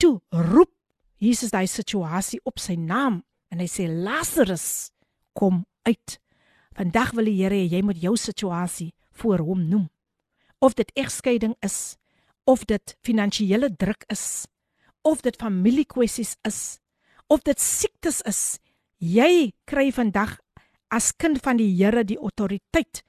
toe 0.00 0.18
roep 0.30 0.72
Jesus 1.22 1.52
daai 1.54 1.66
situasie 1.70 2.40
op 2.44 2.60
sy 2.60 2.76
naam 2.76 3.22
en 3.52 3.62
hy 3.62 3.68
sê 3.70 3.86
Lazarus 3.88 4.92
kom 5.36 5.64
uit. 5.88 6.18
Vandag 6.76 7.14
wil 7.16 7.30
die 7.30 7.38
Here 7.38 7.56
hê 7.56 7.68
jy 7.70 7.80
moet 7.84 8.00
jou 8.02 8.16
situasie 8.20 8.92
voor 9.16 9.40
hom 9.46 9.62
noem. 9.70 9.86
Of 10.60 10.76
dit 10.76 10.90
egskeiding 10.98 11.54
is, 11.64 11.96
of 12.44 12.66
dit 12.68 12.96
finansiële 13.04 13.70
druk 13.80 14.04
is, 14.12 14.46
of 15.02 15.22
dit 15.24 15.36
familiekwessies 15.40 16.36
is, 16.44 16.60
of 17.32 17.44
dit 17.48 17.60
siektes 17.60 18.20
is, 18.28 18.58
jy 19.00 19.52
kry 19.68 19.88
vandag 19.92 20.36
as 20.92 21.12
kind 21.16 21.40
van 21.44 21.58
die 21.60 21.72
Here 21.78 22.04
die 22.04 22.18
autoriteit 22.20 23.02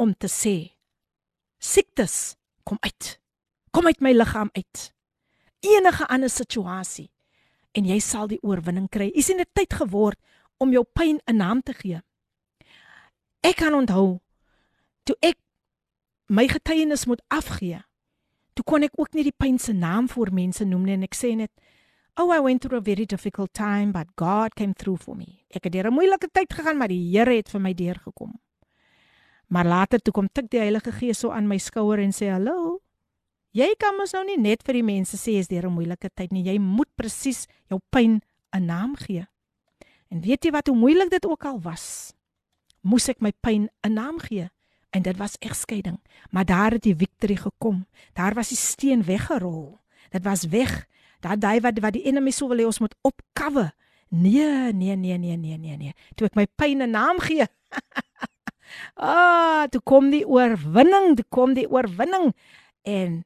om 0.00 0.14
te 0.16 0.28
sê 0.32 0.56
siektes 1.60 2.36
kom 2.64 2.80
uit. 2.80 3.18
Kom 3.70 3.86
uit 3.86 4.00
my 4.00 4.12
liggaam 4.16 4.48
uit. 4.56 4.92
Enige 5.60 6.06
ander 6.08 6.32
situasie 6.32 7.10
en 7.76 7.86
jy 7.86 7.98
sal 8.02 8.30
die 8.30 8.40
oorwinning 8.42 8.88
kry. 8.88 9.10
Is 9.14 9.28
dit 9.28 9.52
tyd 9.54 9.76
geword 9.82 10.18
om 10.58 10.72
jou 10.72 10.84
pyn 10.84 11.20
'n 11.26 11.36
naam 11.36 11.62
te 11.62 11.74
gee? 11.74 12.00
Ek 13.40 13.56
kan 13.56 13.74
onthou 13.74 14.20
toe 15.04 15.16
ek 15.20 15.36
my 16.28 16.48
getuienis 16.48 17.06
moet 17.06 17.22
afgee. 17.28 17.84
Toe 18.54 18.64
kon 18.64 18.82
ek 18.82 18.98
ook 18.98 19.14
nie 19.14 19.22
die 19.22 19.36
pyn 19.36 19.58
se 19.58 19.72
naam 19.72 20.08
vir 20.08 20.32
mense 20.32 20.64
noem 20.64 20.84
nie 20.84 20.94
en 20.94 21.02
ek 21.02 21.14
sê 21.14 21.36
net 21.36 21.50
Oh 22.16 22.32
I 22.32 22.40
went 22.40 22.60
through 22.60 22.76
a 22.76 22.80
very 22.80 23.06
difficult 23.06 23.54
time 23.54 23.92
but 23.92 24.16
God 24.16 24.54
came 24.54 24.74
through 24.74 25.00
for 25.02 25.14
me. 25.16 25.44
Ek 25.50 25.64
het 25.64 25.72
deur 25.72 25.86
'n 25.86 25.94
moeilike 25.94 26.28
tyd 26.32 26.52
gegaan 26.52 26.76
maar 26.76 26.88
die 26.88 27.16
Here 27.16 27.36
het 27.36 27.48
vir 27.48 27.60
my 27.60 27.74
deurgekom. 27.74 28.40
Maar 29.50 29.66
later 29.66 29.98
toe 29.98 30.14
kom 30.14 30.28
tik 30.30 30.50
die 30.50 30.62
Heilige 30.62 30.92
Gees 30.94 31.20
so 31.20 31.34
aan 31.34 31.48
my 31.50 31.58
skouer 31.58 31.98
en 31.98 32.14
sê 32.14 32.30
hallo. 32.30 32.78
Jy 33.52 33.74
kan 33.78 33.96
mos 33.98 34.14
nou 34.14 34.22
nie 34.24 34.38
net 34.38 34.62
vir 34.62 34.78
die 34.78 34.86
mense 34.86 35.18
sê 35.18 35.34
jy's 35.34 35.50
deur 35.50 35.66
'n 35.66 35.74
moeilike 35.74 36.10
tyd 36.14 36.30
nie. 36.30 36.46
Jy 36.46 36.58
moet 36.58 36.88
presies 36.96 37.46
jou 37.68 37.80
pyn 37.90 38.22
'n 38.54 38.66
naam 38.66 38.94
gee. 38.96 39.26
En 40.10 40.20
weet 40.20 40.44
jy 40.44 40.50
wat 40.50 40.66
hoe 40.66 40.76
moeilik 40.76 41.10
dit 41.10 41.26
ook 41.26 41.44
al 41.44 41.60
was? 41.60 42.14
moes 42.82 43.08
ek 43.12 43.20
my 43.20 43.32
pyn 43.44 43.68
'n 43.84 43.92
naam 43.92 44.18
gee 44.18 44.48
en 44.90 45.02
dit 45.02 45.16
was 45.16 45.38
egskeiding 45.38 46.00
maar 46.30 46.44
daar 46.44 46.72
het 46.72 46.82
die 46.82 46.96
victory 46.96 47.36
gekom 47.36 47.86
daar 48.14 48.34
was 48.34 48.48
die 48.48 48.56
steen 48.56 49.02
weggerol 49.04 49.80
dit 50.10 50.24
was 50.24 50.48
weg 50.48 50.86
daai 51.20 51.36
daai 51.36 51.60
wat 51.60 51.78
wat 51.78 51.92
die 51.92 52.04
enemy 52.04 52.30
sou 52.30 52.48
wil 52.48 52.58
hê 52.58 52.64
ons 52.64 52.80
moet 52.80 52.94
opkawe 53.02 53.72
nee 54.08 54.72
nee 54.72 54.96
nee 54.96 55.18
nee 55.18 55.36
nee 55.36 55.58
nee 55.58 55.76
nee 55.76 55.94
toe 56.16 56.26
ek 56.26 56.34
my 56.34 56.46
pyn 56.56 56.82
'n 56.82 56.90
naam 56.90 57.20
gee 57.20 57.46
ah 58.96 59.66
toe 59.70 59.82
kom 59.84 60.10
die 60.14 60.26
oorwinning 60.26 61.16
toe 61.16 61.26
kom 61.28 61.56
die 61.58 61.68
oorwinning 61.70 62.32
en 62.82 63.20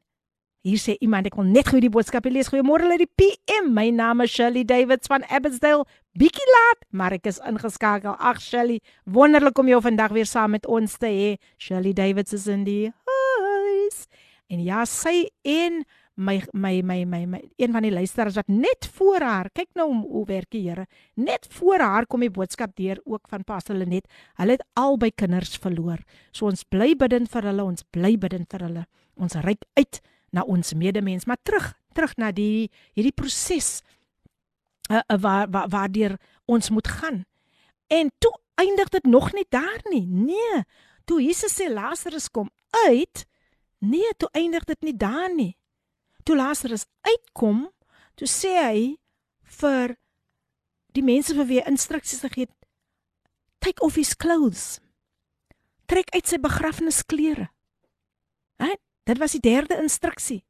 Hier 0.65 0.81
sê 0.81 0.95
iemand 1.05 1.27
ek 1.29 1.35
wil 1.37 1.45
net 1.45 1.69
gou 1.69 1.77
die 1.77 1.91
boodskap 1.93 2.25
lees. 2.33 2.49
Goeiemôre 2.49 2.89
uit 2.89 3.03
die 3.03 3.11
PM. 3.21 3.67
My 3.77 3.91
naam 3.93 4.25
is 4.25 4.33
Shirley 4.33 4.63
Davids 4.65 5.11
van 5.13 5.27
Abbotsdale. 5.29 5.85
Bietjie 6.17 6.47
laat, 6.49 6.87
maar 6.89 7.13
ek 7.13 7.29
is 7.29 7.37
ingeskakel. 7.45 8.15
Ag 8.17 8.41
Shirley, 8.41 8.79
wonderlik 9.05 9.61
om 9.61 9.69
jou 9.69 9.83
vandag 9.85 10.15
weer 10.17 10.25
saam 10.25 10.57
met 10.57 10.65
ons 10.65 10.95
te 10.97 11.11
hê. 11.13 11.29
Shirley 11.61 11.93
Davids 11.93 12.33
is 12.33 12.47
in 12.49 12.65
die 12.65 12.89
huis. 12.89 14.07
En 14.49 14.65
ja, 14.65 14.87
sy 14.89 15.27
en 15.45 15.83
my 16.15 16.43
my 16.53 16.83
my 16.83 17.05
my, 17.05 17.25
my 17.27 17.41
een 17.57 17.73
van 17.73 17.83
die 17.83 17.93
luisteraars 17.93 18.35
wat 18.39 18.49
net 18.49 18.89
voor 18.95 19.21
haar, 19.21 19.51
kyk 19.53 19.69
nou 19.75 19.89
hoe, 19.91 20.03
hoe 20.11 20.25
werk 20.27 20.51
die 20.55 20.62
Here. 20.69 20.87
Net 21.15 21.47
voor 21.51 21.83
haar 21.83 22.07
kom 22.07 22.21
die 22.21 22.31
boodskap 22.31 22.77
deur 22.77 23.01
ook 23.05 23.29
van 23.29 23.45
Pastor 23.45 23.77
Lenet. 23.77 24.07
Hulle 24.39 24.57
het 24.59 24.65
albei 24.73 25.11
kinders 25.11 25.57
verloor. 25.59 26.05
So 26.33 26.47
ons 26.47 26.65
bly 26.65 26.95
bidend 26.97 27.31
vir 27.31 27.51
hulle, 27.51 27.65
ons 27.65 27.85
bly 27.91 28.15
bidend 28.19 28.51
vir 28.51 28.67
hulle. 28.69 28.87
Ons 29.15 29.35
reik 29.43 29.67
uit 29.75 30.01
na 30.35 30.43
ons 30.43 30.75
medemens, 30.75 31.27
maar 31.27 31.39
terug, 31.43 31.73
terug 31.95 32.17
na 32.19 32.33
die 32.35 32.71
hierdie 32.95 33.15
proses 33.15 33.83
uh, 34.91 34.99
uh, 34.99 35.19
waar 35.19 35.51
waar 35.51 35.69
waardeur 35.69 36.19
ons 36.51 36.71
moet 36.71 36.89
gaan. 36.89 37.25
En 37.87 38.11
toe 38.19 38.33
eindig 38.55 38.89
dit 38.89 39.05
nog 39.05 39.33
nie 39.33 39.47
daar 39.49 39.83
nie. 39.91 40.07
Nee, 40.07 40.62
toe 41.05 41.23
Jesus 41.23 41.55
sê 41.55 41.71
Lazarus 41.71 42.31
kom 42.31 42.51
uit, 42.87 43.27
nee, 43.79 44.11
toe 44.17 44.29
eindig 44.33 44.65
dit 44.65 44.83
nie 44.83 44.97
daar 44.97 45.31
nie. 45.35 45.55
Toe 46.25 46.37
Lazarus 46.37 46.87
uitkom, 47.05 47.66
toe 48.16 48.29
sê 48.29 48.55
hy 48.57 48.85
vir 49.61 49.97
die 50.95 51.05
mense 51.05 51.35
vir 51.35 51.49
wie 51.51 51.64
instruksies 51.68 52.22
gegee 52.25 52.47
het, 52.47 52.55
take 53.61 53.83
off 53.85 53.99
his 53.99 54.14
clothes. 54.16 54.79
Trek 55.91 56.09
uit 56.14 56.27
sy 56.29 56.39
begrafnisklere. 56.41 57.51
Hè? 58.62 58.72
Dit 59.05 59.20
was 59.20 59.35
die 59.37 59.43
derde 59.45 59.77
instruksie. 59.83 60.45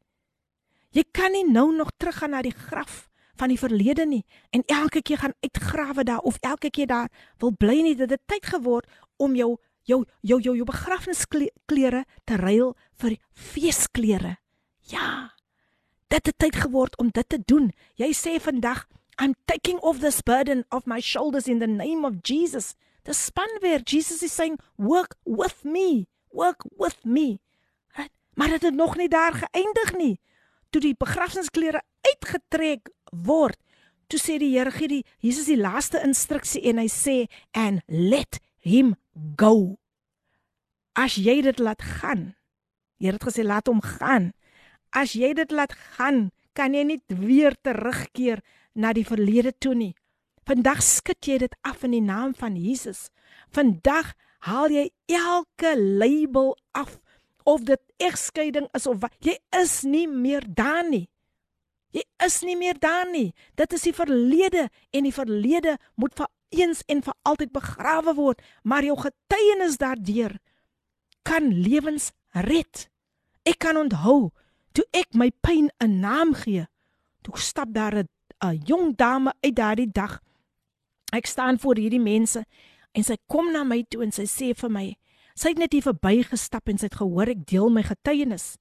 Jy 0.94 1.02
kan 1.10 1.34
nie 1.34 1.46
nou 1.48 1.72
nog 1.74 1.90
teruggaan 1.98 2.36
na 2.36 2.42
die 2.44 2.54
graf 2.54 3.08
van 3.34 3.50
die 3.50 3.58
verlede 3.58 4.06
nie 4.06 4.22
en 4.54 4.62
elke 4.70 5.02
keer 5.02 5.18
gaan 5.18 5.34
uitgrawe 5.42 6.04
daar 6.06 6.22
of 6.22 6.38
elke 6.40 6.70
keer 6.70 6.86
daar 6.86 7.10
wil 7.42 7.50
bly 7.58 7.80
nie 7.82 7.96
dit 7.98 8.14
tyd 8.30 8.46
geword 8.46 8.86
om 9.18 9.34
jou 9.34 9.56
jou 9.84 10.04
jou 10.22 10.40
jou, 10.40 10.54
jou 10.56 10.64
begrafnisklere 10.64 12.04
te 12.24 12.36
ruil 12.36 12.76
vir 13.02 13.18
feesklere. 13.32 14.36
Ja. 14.86 15.33
Dit 16.14 16.26
het 16.26 16.38
tyd 16.38 16.56
geword 16.62 16.96
om 17.02 17.08
dit 17.10 17.28
te 17.28 17.40
doen. 17.44 17.72
Jy 17.98 18.12
sê 18.14 18.36
vandag 18.38 18.84
I'm 19.18 19.34
taking 19.50 19.80
off 19.82 19.98
this 19.98 20.22
burden 20.22 20.62
of 20.70 20.86
my 20.86 21.00
shoulders 21.00 21.48
in 21.50 21.58
the 21.58 21.66
name 21.66 22.06
of 22.06 22.22
Jesus. 22.22 22.74
The 23.02 23.12
span 23.12 23.58
weer 23.60 23.80
Jesus 23.82 24.22
is 24.22 24.34
saying 24.34 24.58
work 24.76 25.16
with 25.24 25.64
me. 25.64 26.06
Work 26.30 26.62
with 26.78 27.04
me. 27.04 27.38
Maar 28.34 28.48
dit 28.48 28.62
het 28.62 28.74
nog 28.74 28.96
nie 28.96 29.08
daar 29.08 29.32
geëindig 29.32 29.96
nie. 29.96 30.20
Toe 30.70 30.80
die 30.80 30.94
begrafnisklere 30.98 31.82
uitgetrek 32.00 32.90
word, 33.10 33.58
toe 34.06 34.18
sê 34.18 34.38
die 34.42 34.52
Here 34.56 34.70
gee 34.74 34.90
die 34.90 35.04
Jesus 35.22 35.46
die 35.50 35.58
laaste 35.58 36.02
instruksie 36.02 36.62
en 36.66 36.82
hy 36.82 36.88
sê 36.90 37.16
and 37.50 37.82
let 37.86 38.40
him 38.62 38.94
go. 39.38 39.78
As 40.94 41.18
jy 41.18 41.40
dit 41.46 41.58
laat 41.62 41.82
gaan. 41.82 42.34
Die 42.98 43.06
Here 43.06 43.18
het 43.18 43.28
gesê 43.30 43.46
laat 43.46 43.70
hom 43.70 43.82
gaan. 43.82 44.32
As 44.94 45.16
jy 45.18 45.32
dit 45.34 45.50
laat 45.50 45.74
gaan, 45.96 46.30
kan 46.54 46.74
jy 46.74 46.84
nie 46.86 47.00
weer 47.10 47.56
terugkeer 47.66 48.42
na 48.78 48.92
die 48.94 49.06
verlede 49.06 49.52
toe 49.58 49.74
nie. 49.74 49.94
Vandag 50.46 50.82
skud 50.84 51.24
jy 51.26 51.40
dit 51.42 51.54
af 51.66 51.82
in 51.86 51.96
die 51.96 52.04
naam 52.04 52.34
van 52.38 52.54
Jesus. 52.60 53.08
Vandag 53.50 54.12
haal 54.46 54.70
jy 54.70 54.90
elke 55.10 55.72
label 55.74 56.52
af 56.76 57.00
of 57.44 57.64
dit 57.68 57.80
egskeiding 58.00 58.68
is 58.76 58.86
of 58.86 59.00
wat, 59.02 59.12
jy 59.24 59.34
is 59.56 59.82
nie 59.88 60.06
meer 60.08 60.44
daar 60.46 60.84
nie. 60.86 61.08
Jy 61.94 62.04
is 62.26 62.40
nie 62.42 62.56
meer 62.58 62.78
daar 62.80 63.06
nie. 63.10 63.32
Dit 63.58 63.74
is 63.76 63.84
die 63.86 63.94
verlede 63.94 64.68
en 64.94 65.06
die 65.06 65.14
verlede 65.14 65.76
moet 66.00 66.14
vir 66.18 66.30
eens 66.54 66.82
en 66.90 67.02
vir 67.02 67.16
altyd 67.26 67.52
begrawe 67.54 68.14
word, 68.16 68.40
maar 68.62 68.86
jou 68.86 68.96
getuienis 68.98 69.78
daardeur 69.82 70.38
kan 71.24 71.48
lewens 71.50 72.12
red. 72.46 72.88
Ek 73.48 73.60
kan 73.64 73.78
onthou 73.80 74.32
toe 74.74 74.84
ek 74.92 75.14
my 75.14 75.30
pyn 75.40 75.70
'n 75.80 76.00
naam 76.00 76.34
gee. 76.34 76.66
Toe 77.22 77.38
stap 77.38 77.72
daar 77.72 78.04
'n 78.42 78.60
jong 78.66 78.96
dame 78.96 79.32
uit 79.40 79.56
daardie 79.56 79.92
dag. 79.92 80.20
Ek 81.12 81.26
staan 81.26 81.58
voor 81.58 81.76
hierdie 81.76 82.00
mense 82.00 82.44
en 82.92 83.04
sy 83.04 83.16
kom 83.26 83.52
na 83.52 83.64
my 83.64 83.84
toe 83.88 84.02
en 84.02 84.12
sy 84.12 84.26
sê 84.26 84.54
vir 84.54 84.70
my: 84.70 84.96
Sy 85.34 85.48
het 85.48 85.58
net 85.58 85.72
hier 85.72 85.82
verbygestap 85.82 86.68
en 86.68 86.78
sy 86.78 86.86
het 86.86 86.94
gehoor 86.94 87.28
ek 87.28 87.46
deel 87.46 87.70
my 87.70 87.82
getuienis. 87.82 88.56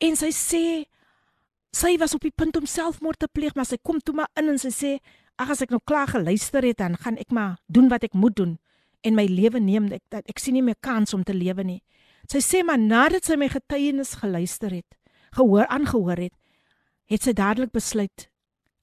En 0.00 0.16
sy 0.16 0.30
sê 0.32 0.84
sy 1.72 1.96
was 1.98 2.14
op 2.14 2.20
die 2.20 2.32
punt 2.36 2.56
om 2.56 2.66
selfmoord 2.66 3.18
te 3.18 3.28
pleeg, 3.28 3.54
maar 3.54 3.66
sy 3.66 3.76
kom 3.82 4.00
toe 4.00 4.14
maar 4.14 4.28
in 4.36 4.48
en 4.48 4.58
sy 4.58 4.70
sê 4.70 4.98
ag 5.36 5.50
as 5.50 5.62
ek 5.62 5.70
nou 5.70 5.80
klaar 5.84 6.08
geluister 6.08 6.64
het 6.64 6.78
dan 6.78 6.96
gaan 6.96 7.18
ek 7.20 7.30
maar 7.30 7.58
doen 7.68 7.88
wat 7.88 8.04
ek 8.04 8.14
moet 8.14 8.36
doen 8.36 8.58
en 9.06 9.14
my 9.14 9.26
lewe 9.28 9.60
neem 9.60 9.90
ek 9.92 10.02
dat 10.10 10.26
ek 10.30 10.40
sien 10.40 10.56
nie 10.56 10.64
meer 10.64 10.78
kans 10.80 11.14
om 11.14 11.22
te 11.24 11.34
lewe 11.36 11.64
nie. 11.64 11.82
Sy 12.30 12.40
sê 12.42 12.62
maar 12.66 12.80
nadat 12.80 13.28
sy 13.28 13.36
my 13.38 13.48
getuienis 13.52 14.16
geluister 14.22 14.72
het, 14.74 14.95
gehoor 15.36 15.66
aangehoor 15.66 16.16
het, 16.16 16.34
het 17.06 17.22
sy 17.22 17.32
dadelik 17.32 17.72
besluit 17.72 18.28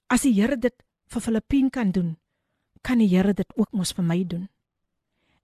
as 0.08 0.22
die 0.22 0.34
Here 0.34 0.58
dit 0.58 0.76
vir 1.10 1.22
Filippien 1.22 1.70
kan 1.70 1.92
doen, 1.92 2.18
kan 2.82 3.00
die 3.00 3.10
Here 3.10 3.34
dit 3.34 3.50
ook 3.58 3.72
mos 3.74 3.94
vir 3.94 4.06
my 4.06 4.24
doen. 4.24 4.50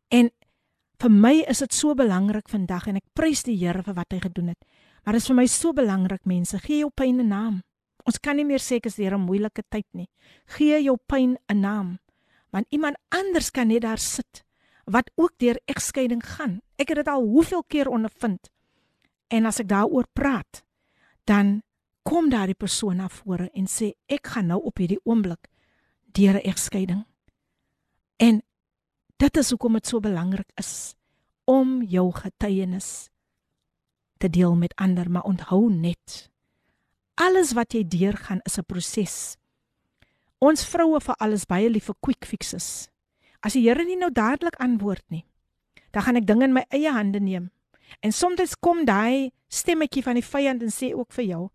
En 0.10 0.30
Vir 1.00 1.14
my 1.16 1.38
is 1.48 1.62
dit 1.64 1.72
so 1.72 1.96
belangrik 1.96 2.50
vandag 2.52 2.90
en 2.92 2.98
ek 3.00 3.06
prys 3.16 3.46
die 3.48 3.56
Here 3.56 3.80
vir 3.86 3.96
wat 3.96 4.12
hy 4.12 4.18
gedoen 4.20 4.50
het. 4.52 4.60
Maar 5.06 5.16
dit 5.16 5.24
is 5.24 5.30
vir 5.32 5.38
my 5.38 5.46
so 5.48 5.72
belangrik 5.72 6.26
mense, 6.28 6.60
gee 6.60 6.82
jou 6.82 6.90
pyn 6.92 7.22
'n 7.22 7.30
naam. 7.30 7.62
Ons 8.04 8.20
kan 8.20 8.36
nie 8.36 8.44
meer 8.44 8.60
sê 8.60 8.76
ek 8.78 8.88
is 8.88 8.96
deur 8.96 9.16
'n 9.16 9.24
moeilike 9.24 9.64
tyd 9.70 9.88
nie. 9.94 10.10
Gee 10.58 10.84
jou 10.84 10.98
pyn 11.08 11.38
'n 11.48 11.62
naam. 11.62 12.00
Want 12.52 12.68
iemand 12.70 12.98
anders 13.10 13.50
kan 13.52 13.68
net 13.68 13.82
daar 13.82 13.98
sit 13.98 14.44
wat 14.86 15.10
ook 15.16 15.38
deur 15.38 15.58
egskeiding 15.68 16.22
gaan. 16.24 16.62
Ek 16.78 16.90
het 16.90 16.98
dit 16.98 17.08
al 17.08 17.24
hoeveel 17.24 17.64
keer 17.64 17.88
ondervind. 17.88 18.50
En 19.30 19.46
as 19.46 19.60
ek 19.60 19.68
daaroor 19.68 20.08
praat, 20.14 20.64
dan 21.30 21.62
kom 22.02 22.30
daardie 22.30 22.58
persoon 22.58 22.98
na 22.98 23.08
vore 23.14 23.52
en 23.54 23.68
sê 23.70 23.92
ek 24.10 24.32
gaan 24.34 24.50
nou 24.50 24.58
op 24.66 24.82
hierdie 24.82 25.02
oomblik 25.06 25.50
deur 26.18 26.42
'n 26.42 26.48
egskeiding. 26.52 27.06
En 28.18 28.42
dit 29.18 29.38
is 29.38 29.50
hoekom 29.50 29.74
dit 29.74 29.88
so 29.88 30.00
belangrik 30.00 30.50
is 30.58 30.96
om 31.46 31.84
jou 31.84 32.12
getuienis 32.12 33.10
te 34.18 34.30
deel 34.30 34.56
met 34.56 34.76
ander, 34.76 35.12
maar 35.12 35.24
onthou 35.24 35.70
net 35.72 36.30
alles 37.14 37.54
wat 37.54 37.74
jy 37.74 37.84
deurgaan 37.88 38.40
is 38.44 38.58
'n 38.58 38.66
proses. 38.66 39.38
Ons 40.38 40.66
vroue 40.66 41.00
vir 41.00 41.16
alles 41.16 41.46
baie 41.46 41.70
lief 41.70 41.86
vir 41.86 41.96
quick 42.00 42.26
fixes. 42.26 42.90
As 43.42 43.54
die 43.54 43.62
Here 43.68 43.86
nie 43.86 43.96
nou 43.96 44.12
dadelik 44.12 44.56
antwoord 44.56 45.04
nie, 45.10 45.26
dan 45.92 46.04
gaan 46.04 46.16
ek 46.16 46.28
dinge 46.28 46.44
in 46.44 46.54
my 46.54 46.66
eie 46.70 46.92
hande 46.92 47.20
neem. 47.20 47.52
En 48.00 48.12
soms 48.12 48.56
kom 48.60 48.86
daai 48.86 49.32
stemmetjie 49.48 50.04
van 50.04 50.20
die 50.20 50.26
vyand 50.26 50.62
en 50.62 50.72
sê 50.74 50.94
ook 50.94 51.12
vir 51.12 51.26
jou, 51.26 51.50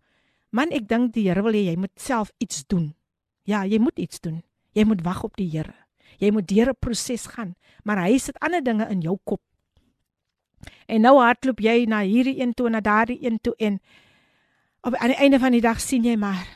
man, 0.49 0.71
ek 0.71 0.87
dink 0.87 1.13
die 1.13 1.27
Here 1.29 1.43
wil 1.43 1.55
hê 1.55 1.65
jy 1.71 1.75
moet 1.79 1.93
self 1.95 2.31
iets 2.39 2.65
doen. 2.67 2.93
Ja, 3.43 3.65
jy 3.65 3.79
moet 3.79 3.99
iets 3.99 4.19
doen. 4.19 4.43
Jy 4.75 4.83
moet 4.83 5.03
wag 5.05 5.23
op 5.23 5.35
die 5.37 5.49
Here. 5.49 5.73
Jy 6.19 6.31
moet 6.31 6.47
deur 6.47 6.69
'n 6.69 6.79
proses 6.79 7.27
gaan, 7.27 7.55
maar 7.83 8.01
hy 8.01 8.17
sit 8.17 8.39
ander 8.39 8.63
dinge 8.63 8.87
in 8.89 9.01
jou 9.01 9.17
kop. 9.23 9.41
En 10.87 11.01
nou 11.01 11.17
hardloop 11.19 11.59
jy 11.59 11.85
na 11.85 12.01
hierdie 12.01 12.39
een 12.41 12.53
toe 12.53 12.65
en 12.65 12.71
na 12.71 12.81
daardie 12.81 13.19
een 13.21 13.39
toe 13.41 13.55
en 13.57 13.79
op 14.81 14.95
aan 14.95 15.13
die 15.13 15.17
einde 15.17 15.39
van 15.39 15.51
die 15.51 15.61
dag 15.61 15.81
sien 15.81 16.03
jy 16.03 16.15
maar 16.15 16.47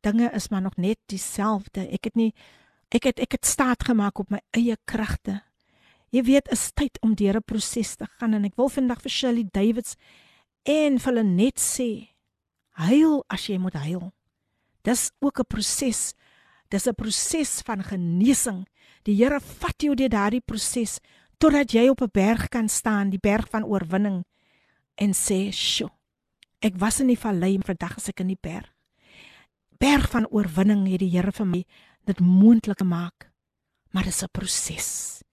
dinge 0.00 0.30
is 0.34 0.48
maar 0.48 0.62
nog 0.62 0.76
net 0.76 0.98
dieselfde. 1.06 1.88
Ek 1.90 2.04
het 2.04 2.14
nie 2.14 2.32
ek 2.90 3.04
het 3.04 3.20
ek 3.20 3.32
het 3.32 3.46
staat 3.46 3.84
gemaak 3.84 4.18
op 4.18 4.30
my 4.30 4.40
eie 4.50 4.76
kragte. 4.84 5.42
Jy 6.16 6.22
weet, 6.24 6.46
is 6.48 6.70
tyd 6.72 6.96
om 7.04 7.12
deur 7.12 7.36
'n 7.36 7.44
proses 7.44 7.96
te 7.96 8.06
gaan 8.16 8.32
en 8.32 8.44
ek 8.44 8.56
wil 8.56 8.70
vandag 8.72 9.02
vir 9.04 9.12
Shirley 9.12 9.44
Davids 9.52 9.96
en 10.64 10.96
vir 10.98 11.12
hulle 11.12 11.24
net 11.24 11.60
sê, 11.60 12.08
huil 12.88 13.22
as 13.28 13.46
jy 13.48 13.58
moet 13.58 13.74
huil. 13.74 14.12
Dis 14.82 15.10
ook 15.20 15.40
'n 15.40 15.44
proses. 15.44 16.14
Dis 16.70 16.86
'n 16.86 16.94
proses 16.94 17.60
van 17.66 17.82
genesing. 17.82 18.66
Die 19.04 19.14
Here 19.14 19.40
vat 19.40 19.76
jou 19.82 19.94
deur 19.94 20.08
daardie 20.08 20.40
proses 20.40 21.00
totdat 21.38 21.72
jy 21.72 21.88
op 21.88 22.00
'n 22.00 22.10
berg 22.12 22.48
kan 22.48 22.68
staan, 22.68 23.10
die 23.10 23.20
berg 23.20 23.48
van 23.50 23.64
oorwinning 23.64 24.24
en 24.96 25.12
sê, 25.12 25.52
"Sjoe, 25.52 25.90
ek 26.60 26.78
was 26.78 27.00
in 27.00 27.08
die 27.08 27.18
vallei, 27.18 27.58
vandag 27.58 27.96
is 27.98 28.08
ek 28.08 28.20
in 28.20 28.28
die 28.28 28.40
berg." 28.40 28.72
Berg 29.78 30.10
van 30.10 30.26
oorwinning 30.30 30.88
het 30.88 31.00
die 31.00 31.10
Here 31.10 31.32
vir 31.32 31.46
my 31.46 31.64
dit 32.06 32.20
moontlik 32.20 32.78
gemaak. 32.78 33.30
Maar 33.92 34.04
dit 34.04 34.12
is 34.12 34.22
'n 34.22 34.28
proses. 34.32 35.25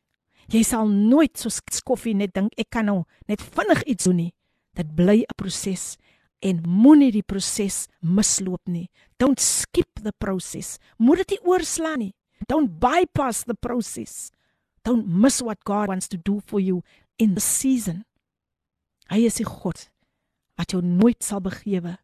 Jy 0.54 0.62
sal 0.62 0.86
nooit 0.86 1.34
soos 1.40 1.58
koffie 1.82 2.14
net 2.14 2.36
dink 2.36 2.54
ek 2.62 2.70
kan 2.76 2.86
nou 2.86 3.04
net 3.30 3.42
vinnig 3.42 3.82
iets 3.90 4.06
doen 4.06 4.20
nie. 4.22 4.34
Dit 4.78 4.94
bly 4.96 5.26
'n 5.26 5.36
proses 5.38 5.98
en 6.42 6.62
moenie 6.62 7.12
die 7.12 7.24
proses 7.26 7.88
misloop 8.02 8.62
nie. 8.68 8.90
Don't 9.18 9.40
skip 9.40 9.90
the 10.04 10.12
process. 10.20 10.78
Moet 11.00 11.18
dit 11.18 11.30
nie 11.32 11.48
oorslaan 11.48 12.00
nie. 12.00 12.14
Don't 12.48 12.80
bypass 12.80 13.44
the 13.44 13.56
process. 13.56 14.32
Don't 14.84 15.08
miss 15.08 15.42
what 15.42 15.64
God 15.64 15.88
wants 15.88 16.08
to 16.10 16.18
do 16.18 16.42
for 16.46 16.60
you 16.60 16.84
in 17.18 17.34
the 17.34 17.42
season. 17.42 18.06
Hy 19.10 19.26
is 19.26 19.36
die 19.36 19.48
God 19.48 19.90
wat 20.58 20.72
jou 20.72 20.82
nooit 20.82 21.24
sal 21.24 21.42
begewe 21.42 21.98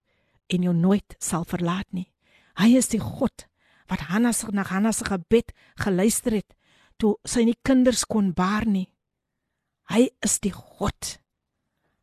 en 0.49 0.63
jou 0.63 0.73
nooit 0.73 1.15
sal 1.19 1.45
verlaat 1.45 1.87
nie. 1.91 2.11
Hy 2.57 2.77
is 2.77 2.87
die 2.87 3.01
God 3.01 3.45
wat 3.89 4.07
Hanna 4.09 4.31
se 4.31 4.47
na 4.51 4.63
Hanna 4.63 4.91
se 4.91 5.05
gebed 5.05 5.53
geluister 5.75 6.31
het 6.31 6.55
toe 6.99 7.15
sy 7.25 7.45
nie 7.47 7.57
kinders 7.63 8.03
kon 8.05 8.33
baar 8.35 8.67
nie. 8.67 8.89
Hy 9.89 10.09
is 10.25 10.37
die 10.43 10.53
God 10.53 11.17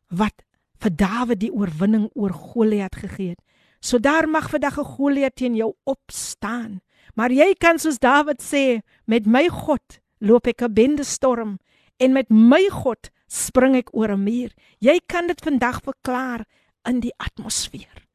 wat 0.09 0.43
vir 0.81 0.93
Dawid 0.93 1.41
die 1.41 1.53
oorwinning 1.53 2.09
oor 2.15 2.33
Goliat 2.33 2.95
gegee 2.95 3.35
het. 3.35 3.41
So 3.81 3.99
daar 3.99 4.27
mag 4.27 4.49
vandag 4.49 4.77
'n 4.79 4.91
Goliat 4.97 5.35
teen 5.35 5.55
jou 5.55 5.73
opstaan. 5.85 6.81
Maar 7.15 7.31
jy 7.31 7.53
kan 7.53 7.79
soos 7.79 7.99
Dawid 7.99 8.41
sê, 8.41 8.81
met 9.05 9.25
my 9.25 9.47
God 9.49 9.99
loop 10.19 10.47
ek 10.47 10.61
'n 10.61 10.73
bende 10.73 11.03
storm 11.03 11.59
en 11.99 12.13
met 12.13 12.29
my 12.29 12.69
God 12.69 13.09
spring 13.27 13.75
ek 13.75 13.93
oor 13.93 14.11
'n 14.11 14.23
muur. 14.23 14.51
Jy 14.79 14.99
kan 15.07 15.27
dit 15.27 15.41
vandag 15.41 15.81
verklaar 15.81 16.45
in 16.85 16.99
die 16.99 17.13
atmosfeer. 17.17 18.07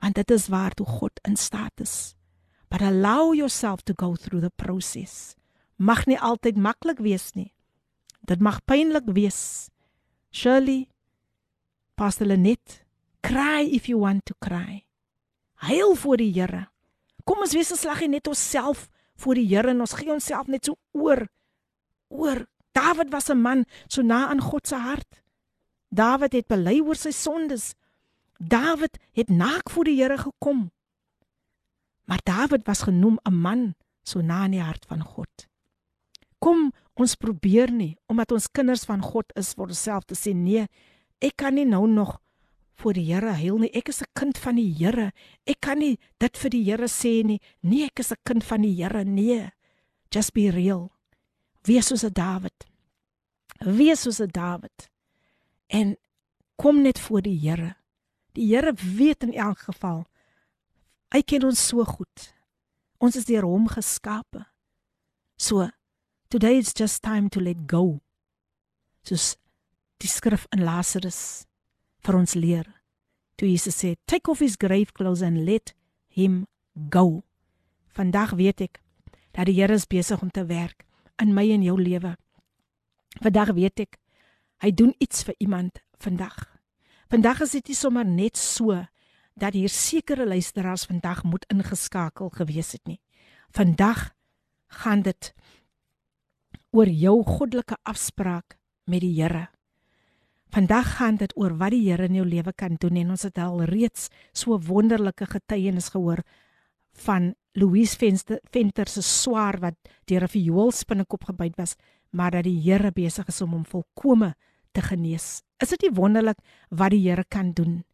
Want 0.00 0.14
dit 0.14 0.30
is 0.30 0.48
waar 0.48 0.74
toe 0.74 0.86
God 0.86 1.12
in 1.28 1.36
staat 1.36 1.80
is. 1.80 2.14
But 2.68 2.82
allow 2.82 3.34
yourself 3.34 3.82
to 3.82 3.94
go 3.96 4.14
through 4.14 4.42
the 4.42 4.50
process. 4.56 5.36
Mag 5.82 6.04
nie 6.06 6.18
altyd 6.20 6.60
maklik 6.62 7.00
wees 7.02 7.32
nie. 7.34 7.50
Dit 8.22 8.38
mag 8.38 8.60
pynlik 8.70 9.08
wees. 9.10 9.70
Shirley 10.30 10.86
Pastor 11.98 12.26
Lenet, 12.26 12.84
cry 13.20 13.66
if 13.66 13.88
you 13.90 13.98
want 13.98 14.24
to 14.26 14.34
cry. 14.38 14.84
Huil 15.66 15.94
voor 15.94 16.16
die 16.22 16.30
Here. 16.32 16.68
Kom 17.26 17.42
ons 17.42 17.54
wees 17.54 17.72
geslag 17.74 18.00
net 18.06 18.30
onsself 18.30 18.88
voor 19.18 19.38
die 19.38 19.46
Here 19.50 19.74
en 19.74 19.82
ons 19.82 19.94
gee 19.98 20.10
onsself 20.12 20.46
net 20.46 20.70
so 20.70 20.78
oor 20.94 21.26
oor. 22.12 22.46
Dawid 22.72 23.10
was 23.12 23.28
'n 23.28 23.42
man 23.42 23.64
so 23.88 24.02
na 24.02 24.28
aan 24.28 24.40
God 24.40 24.66
se 24.66 24.76
hart. 24.76 25.22
Dawid 25.90 26.32
het 26.32 26.46
bely 26.46 26.80
oor 26.80 26.96
sy 26.96 27.10
sondes. 27.10 27.74
Dawid 28.38 28.98
het 29.12 29.28
naak 29.28 29.70
voor 29.70 29.84
die 29.84 30.00
Here 30.00 30.18
gekom. 30.18 30.70
Maar 32.04 32.20
Dawid 32.22 32.66
was 32.66 32.82
genoem 32.82 33.18
'n 33.24 33.34
man 33.34 33.74
so 34.02 34.20
na 34.20 34.42
aan 34.42 34.50
die 34.50 34.62
hart 34.62 34.86
van 34.86 35.02
God. 35.02 35.51
Kom 36.42 36.72
ons 36.98 37.14
probeer 37.16 37.70
nie 37.70 37.94
omdat 38.10 38.34
ons 38.34 38.50
kinders 38.50 38.84
van 38.88 39.02
God 39.04 39.30
is 39.38 39.54
vir 39.54 39.70
onsself 39.70 40.04
te 40.04 40.18
sê 40.18 40.34
nee, 40.34 40.66
ek 41.22 41.36
kan 41.38 41.54
nie 41.54 41.68
nou 41.68 41.86
nog 41.86 42.18
voor 42.82 42.96
die 42.98 43.06
Here 43.06 43.36
huil 43.38 43.58
nie. 43.62 43.70
Ek 43.70 43.88
is 43.88 44.02
'n 44.02 44.10
kind 44.14 44.38
van 44.38 44.56
die 44.56 44.74
Here. 44.74 45.12
Ek 45.46 45.60
kan 45.60 45.78
nie 45.78 45.98
dit 46.18 46.36
vir 46.36 46.50
die 46.50 46.64
Here 46.64 46.88
sê 46.88 47.22
nie. 47.24 47.40
Nee, 47.62 47.84
ek 47.84 48.00
is 48.00 48.12
'n 48.12 48.16
kind 48.24 48.44
van 48.44 48.62
die 48.62 48.74
Here. 48.74 49.04
Nee. 49.04 49.52
Just 50.10 50.32
be 50.32 50.50
real. 50.50 50.90
Wees 51.62 51.86
soos 51.86 52.04
'n 52.04 52.12
Dawid. 52.12 52.66
Wees 53.60 54.02
soos 54.02 54.20
'n 54.20 54.30
Dawid. 54.32 54.90
En 55.68 55.96
kom 56.56 56.82
net 56.82 56.98
voor 56.98 57.22
die 57.22 57.38
Here. 57.38 57.76
Die 58.32 58.46
Here 58.46 58.72
weet 58.72 59.22
in 59.22 59.34
elk 59.34 59.58
geval. 59.58 60.06
Hy 61.12 61.22
ken 61.22 61.44
ons 61.44 61.66
so 61.68 61.84
goed. 61.84 62.34
Ons 62.98 63.16
is 63.16 63.24
deur 63.24 63.42
hom 63.42 63.68
geskape. 63.68 64.46
So 65.36 65.70
today 66.32 66.56
it's 66.56 66.72
just 66.72 67.02
time 67.02 67.28
to 67.28 67.40
let 67.40 67.66
go. 67.66 68.00
Soos 69.04 69.36
die 70.00 70.08
skrif 70.08 70.46
in 70.56 70.62
Lazarus 70.64 71.44
vir 72.00 72.16
ons 72.16 72.32
leer. 72.34 72.64
Toe 73.36 73.50
Jesus 73.50 73.76
sê, 73.76 73.96
"Take 74.06 74.30
off 74.30 74.40
his 74.40 74.56
grave 74.56 74.94
clothes 74.96 75.20
and 75.20 75.44
let 75.44 75.74
him 76.08 76.46
go." 76.88 77.22
Vandag 77.92 78.32
weet 78.32 78.60
ek 78.60 78.80
dat 79.32 79.46
die 79.46 79.54
Here 79.60 79.74
is 79.74 79.86
besig 79.86 80.22
om 80.22 80.30
te 80.30 80.46
werk 80.46 80.86
in 81.18 81.34
my 81.34 81.50
en 81.50 81.62
jou 81.62 81.76
lewe. 81.76 82.16
Vandag 83.20 83.52
weet 83.52 83.80
ek 83.80 83.98
hy 84.62 84.70
doen 84.70 84.94
iets 84.98 85.24
vir 85.24 85.34
iemand 85.38 85.82
vandag. 85.98 86.48
Vandag 87.10 87.40
is 87.40 87.50
dit 87.50 87.68
nie 87.68 87.76
sommer 87.76 88.04
net 88.04 88.36
so 88.36 88.86
dat 89.36 89.52
hier 89.52 89.68
sekere 89.68 90.26
luisteraars 90.26 90.86
vandag 90.86 91.24
moet 91.24 91.44
ingeskakel 91.52 92.30
gewees 92.30 92.72
het 92.72 92.86
nie. 92.86 93.00
Vandag 93.50 94.14
gaan 94.68 95.02
dit 95.02 95.34
oor 96.72 96.88
jou 96.88 97.20
goddelike 97.24 97.76
afspraak 97.84 98.56
met 98.88 99.02
die 99.04 99.12
Here. 99.18 99.48
Vandag 100.52 100.96
gaan 100.96 101.18
dit 101.20 101.32
oor 101.36 101.52
wat 101.60 101.74
die 101.74 101.84
Here 101.84 102.08
in 102.08 102.16
jou 102.16 102.24
lewe 102.24 102.52
kan 102.56 102.78
doen 102.80 102.96
en 102.96 103.12
ons 103.12 103.24
het 103.28 103.38
al 103.38 103.62
reeds 103.68 104.08
so 104.32 104.56
wonderlike 104.56 105.28
getuienis 105.28 105.90
gehoor 105.92 106.24
van 107.04 107.34
Louise 107.56 107.96
Venster 107.96 108.40
Venter 108.52 108.88
se 108.88 109.02
swaar 109.04 109.60
wat 109.60 109.76
deur 110.08 110.24
'n 110.24 110.28
vioolspinnekop 110.28 111.24
gebyt 111.24 111.56
was, 111.56 111.76
maar 112.10 112.30
dat 112.30 112.44
die 112.44 112.60
Here 112.60 112.92
besig 112.92 113.28
is 113.28 113.40
om 113.40 113.52
hom 113.52 113.64
volkome 113.64 114.34
te 114.72 114.80
genees. 114.80 115.42
Is 115.60 115.68
dit 115.68 115.82
nie 115.82 115.94
wonderlik 115.94 116.38
wat 116.70 116.90
die 116.90 117.08
Here 117.08 117.24
kan 117.28 117.52
doen? 117.52 117.84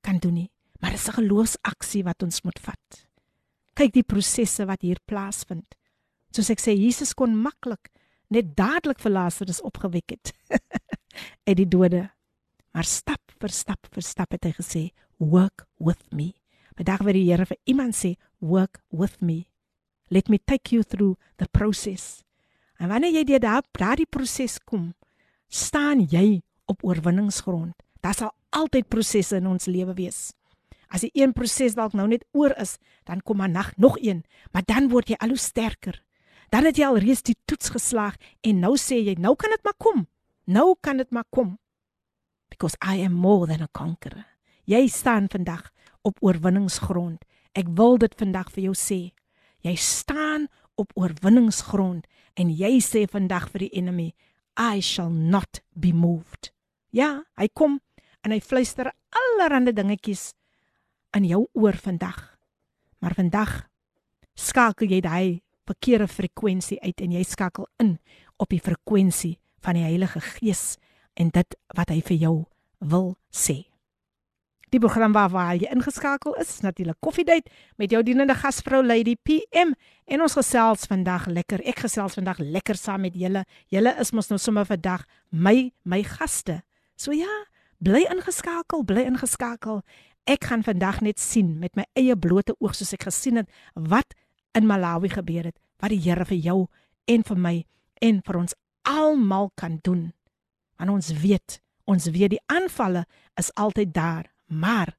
Kan 0.00 0.18
doen 0.18 0.34
nie, 0.34 0.50
maar 0.80 0.90
dit 0.90 1.00
is 1.00 1.08
'n 1.08 1.22
geloofsaksie 1.22 2.04
wat 2.04 2.22
ons 2.22 2.42
moet 2.42 2.58
vat. 2.58 3.06
Kyk 3.74 3.92
die 3.92 4.02
prosesse 4.02 4.66
wat 4.66 4.82
hier 4.82 4.98
plaasvind. 5.04 5.74
Soos 6.30 6.50
ek 6.50 6.60
sê, 6.60 6.76
Jesus 6.76 7.14
kon 7.14 7.34
maklik 7.34 7.90
net 8.30 8.54
dadelik 8.56 9.00
vir 9.02 9.12
Lazarus 9.12 9.60
opgewek 9.66 10.14
het 10.14 10.32
uit 11.48 11.56
die 11.58 11.68
dode. 11.68 12.06
Maar 12.70 12.86
stap 12.86 13.34
vir 13.42 13.52
stap 13.54 13.90
vir 13.90 14.06
stap 14.06 14.32
het 14.32 14.46
hy 14.46 14.52
gesê, 14.54 14.82
"Work 15.18 15.66
with 15.78 16.02
me." 16.12 16.34
Vandag 16.76 17.02
wil 17.02 17.12
die 17.12 17.26
Here 17.28 17.46
vir 17.46 17.58
iemand 17.64 17.94
sê, 17.94 18.16
"Work 18.38 18.82
with 18.90 19.20
me. 19.20 19.46
Let 20.08 20.28
me 20.28 20.38
take 20.38 20.74
you 20.74 20.82
through 20.82 21.18
the 21.36 21.48
process." 21.50 22.22
En 22.78 22.88
wanneer 22.88 23.12
jy 23.12 23.24
deur 23.24 23.64
daardie 23.72 24.06
proses 24.06 24.58
kom, 24.64 24.94
staan 25.48 26.06
jy 26.08 26.42
op 26.64 26.84
oorwinningsgrond. 26.84 27.74
Daar 28.00 28.14
sal 28.14 28.32
altyd 28.50 28.88
prosesse 28.88 29.36
in 29.36 29.46
ons 29.46 29.66
lewe 29.66 29.94
wees. 29.94 30.32
As 30.88 31.04
die 31.04 31.10
een 31.14 31.32
proses 31.32 31.76
dalk 31.78 31.92
nou 31.92 32.08
net 32.08 32.24
oor 32.32 32.54
is, 32.58 32.78
dan 33.04 33.20
kom 33.22 33.36
maar 33.36 33.50
nog 33.50 33.72
nog 33.76 33.98
een, 34.00 34.24
maar 34.52 34.62
dan 34.66 34.88
word 34.88 35.08
jy 35.08 35.18
al 35.18 35.34
hoe 35.34 35.38
sterker. 35.38 36.02
Dan 36.50 36.66
het 36.66 36.78
jy 36.78 36.86
al 36.86 36.98
reeds 36.98 37.22
die 37.22 37.36
toets 37.46 37.70
geslaag 37.70 38.16
en 38.46 38.62
nou 38.62 38.74
sê 38.78 38.98
jy, 38.98 39.14
nou 39.18 39.36
kan 39.38 39.52
dit 39.54 39.62
maar 39.64 39.76
kom. 39.78 40.06
Nou 40.50 40.74
kan 40.82 40.98
dit 40.98 41.10
maar 41.14 41.28
kom. 41.30 41.58
Because 42.50 42.76
I 42.82 43.04
am 43.06 43.14
more 43.14 43.46
than 43.46 43.62
a 43.62 43.68
conqueror. 43.72 44.26
Jy 44.66 44.88
staan 44.90 45.28
vandag 45.30 45.70
op 46.02 46.18
oorwinningsgrond. 46.20 47.22
Ek 47.54 47.70
wil 47.78 47.98
dit 48.02 48.14
vandag 48.18 48.50
vir 48.54 48.70
jou 48.70 48.74
sê. 48.74 49.00
Jy 49.62 49.76
staan 49.78 50.48
op 50.74 50.90
oorwinningsgrond 50.98 52.06
en 52.34 52.50
jy 52.50 52.78
sê 52.82 53.04
vandag 53.10 53.50
vir 53.52 53.66
die 53.66 53.74
enemy, 53.78 54.08
I 54.58 54.80
shall 54.82 55.10
not 55.10 55.62
be 55.74 55.92
moved. 55.94 56.50
Ja, 56.90 57.22
hy 57.38 57.46
kom 57.54 57.78
en 58.24 58.34
hy 58.34 58.40
fluister 58.42 58.90
allerlei 59.14 59.72
dingetjies 59.74 60.32
in 61.16 61.26
jou 61.28 61.46
oor 61.54 61.78
vandag. 61.78 62.18
Maar 63.00 63.14
vandag 63.18 63.54
skakel 64.34 64.90
jy 64.90 65.00
daai 65.04 65.40
verkeerde 65.69 66.07
frekwensie 66.07 66.81
uit 66.81 67.01
en 67.01 67.15
jy 67.17 67.23
skakel 67.23 67.67
in 67.81 67.97
op 68.37 68.49
die 68.53 68.61
frekwensie 68.61 69.37
van 69.65 69.79
die 69.79 69.85
Heilige 69.85 70.21
Gees 70.21 70.75
en 71.13 71.31
dit 71.33 71.57
wat 71.77 71.89
hy 71.89 72.01
vir 72.05 72.19
jou 72.21 72.35
wil 72.79 73.15
sê. 73.33 73.63
Die 74.73 74.81
program 74.81 75.13
waar, 75.15 75.29
waar 75.31 75.55
jy 75.55 75.69
ingeskakel 75.71 76.35
is, 76.41 76.57
natuurlik 76.65 76.97
Koffiedייט 76.99 77.47
met 77.79 77.93
jou 77.93 78.01
dienende 78.03 78.35
gasvrou 78.35 78.81
Lady 78.83 79.13
PM 79.23 79.71
en 80.05 80.23
ons 80.25 80.35
gesels 80.35 80.87
vandag 80.89 81.29
lekker. 81.31 81.61
Ek 81.63 81.85
gesels 81.85 82.17
vandag 82.17 82.41
lekker 82.43 82.75
saam 82.75 83.05
met 83.05 83.15
julle. 83.15 83.45
Julle 83.71 83.93
is 84.01 84.11
mos 84.11 84.27
nou 84.33 84.39
sommer 84.41 84.67
vandag 84.67 85.05
my 85.31 85.71
my 85.85 86.01
gaste. 86.03 86.59
So 86.99 87.15
ja, 87.15 87.31
bly 87.79 88.03
ingeskakel, 88.09 88.83
bly 88.83 89.05
ingeskakel. 89.07 89.79
Ek 90.27 90.49
gaan 90.49 90.65
vandag 90.65 90.99
net 91.05 91.21
sien 91.21 91.55
met 91.61 91.75
my 91.77 91.85
eie 91.95 92.17
blote 92.17 92.57
oog 92.59 92.75
soos 92.75 92.95
ek 92.97 93.05
gesien 93.07 93.39
het 93.43 93.63
wat 93.77 94.17
in 94.54 94.66
Malawi 94.66 95.08
gebeur 95.08 95.50
het, 95.50 95.58
wat 95.80 95.92
die 95.94 96.00
Here 96.00 96.24
vir 96.24 96.38
jou 96.38 96.58
en 97.08 97.24
vir 97.26 97.38
my 97.38 97.56
en 98.02 98.22
vir 98.26 98.38
ons 98.40 98.54
almal 98.88 99.50
kan 99.54 99.78
doen. 99.82 100.10
Want 100.78 100.90
ons 100.90 101.12
weet, 101.22 101.60
ons 101.84 102.08
weet 102.12 102.36
die 102.36 102.44
aanvalle 102.52 103.04
is 103.40 103.52
altyd 103.60 103.92
daar, 103.94 104.30
maar 104.46 104.96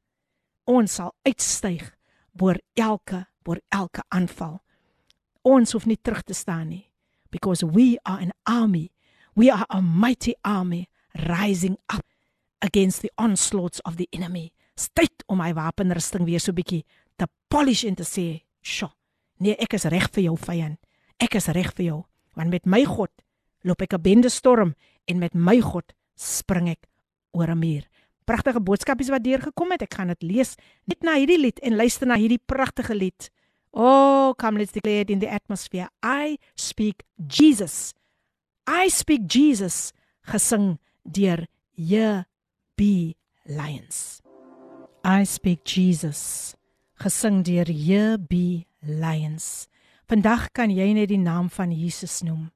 ons 0.69 0.93
sal 0.99 1.13
uitstyg 1.27 1.89
bo 2.37 2.53
elke 2.79 3.25
bo 3.43 3.57
elke 3.73 4.03
aanval. 4.13 4.59
Ons 5.41 5.73
hoef 5.73 5.87
nie 5.89 5.97
terug 5.97 6.23
te 6.23 6.37
staan 6.37 6.69
nie 6.69 6.85
because 7.31 7.65
we 7.65 7.97
are 8.05 8.19
an 8.19 8.33
army. 8.45 8.91
We 9.35 9.49
are 9.49 9.65
a 9.69 9.81
mighty 9.81 10.35
army 10.43 10.89
rising 11.15 11.77
up 11.89 12.05
against 12.61 13.01
the 13.01 13.11
onslaughts 13.17 13.79
of 13.79 13.95
the 13.95 14.07
enemy. 14.11 14.51
Styd 14.75 15.23
om 15.27 15.39
my 15.39 15.53
wapenrusting 15.53 16.27
weer 16.27 16.39
so 16.39 16.53
bietjie 16.53 16.83
te 17.17 17.27
polish 17.49 17.83
en 17.85 17.95
te 17.95 18.03
sê, 18.03 18.43
"Sjoe, 18.61 18.91
nee, 19.41 19.57
ek 19.57 19.73
is 19.79 19.89
reg 19.89 20.07
vir 20.13 20.29
jou 20.29 20.37
vyand. 20.37 20.77
Ek 21.21 21.35
is 21.35 21.49
reg 21.53 21.73
vir 21.77 21.85
jou, 21.85 21.99
want 22.37 22.53
met 22.53 22.65
my 22.69 22.85
God 22.85 23.11
loop 23.65 23.81
ek 23.81 23.93
'n 23.93 24.01
bende 24.01 24.29
storm 24.29 24.75
en 25.07 25.19
met 25.19 25.33
my 25.33 25.59
God 25.61 25.93
spring 26.15 26.69
ek 26.69 26.87
oor 27.33 27.49
'n 27.49 27.59
muur." 27.59 27.91
pragtige 28.31 28.61
boodskapies 28.63 29.11
wat 29.11 29.25
deurgekom 29.25 29.73
het. 29.75 29.85
Ek 29.85 29.97
gaan 29.99 30.11
dit 30.13 30.23
lees 30.23 30.55
net 30.89 31.03
na 31.05 31.17
hierdie 31.19 31.39
lied 31.41 31.59
en 31.65 31.77
luister 31.79 32.07
na 32.07 32.19
hierdie 32.19 32.39
pragtige 32.39 32.95
lied. 32.95 33.29
Oh, 33.71 34.33
come 34.37 34.59
let's 34.59 34.75
declare 34.75 35.05
it 35.05 35.11
in 35.11 35.19
the 35.19 35.29
atmosphere. 35.31 35.89
I 36.03 36.37
speak 36.55 37.03
Jesus. 37.27 37.93
I 38.67 38.89
speak 38.91 39.27
Jesus 39.27 39.91
gesing 40.27 40.77
deur 41.03 41.47
J 41.75 42.23
B 42.77 43.15
Lions. 43.47 44.21
I 45.03 45.25
speak 45.25 45.65
Jesus 45.65 46.55
gesing 47.01 47.41
deur 47.47 47.71
J 47.71 48.17
B 48.17 48.67
Lions. 48.80 49.66
Vandag 50.06 50.50
kan 50.54 50.70
jy 50.70 50.92
net 50.94 51.10
die 51.10 51.20
naam 51.20 51.50
van 51.50 51.72
Jesus 51.74 52.20
noem 52.22 52.50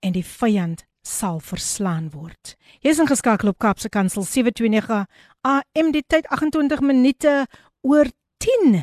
en 0.00 0.14
die 0.16 0.24
vyand 0.24 0.86
sal 1.04 1.40
verslaan 1.44 2.10
word. 2.14 2.56
Jy 2.84 2.94
is 2.94 3.00
ingeskakel 3.02 3.52
op 3.52 3.60
Kapse 3.60 3.90
Kansel 3.92 4.24
729 4.24 5.04
AM 5.48 5.92
die 5.92 6.04
tyd 6.04 6.28
28 6.32 6.84
minute 6.84 7.34
oor 7.86 8.08
10 8.40 8.82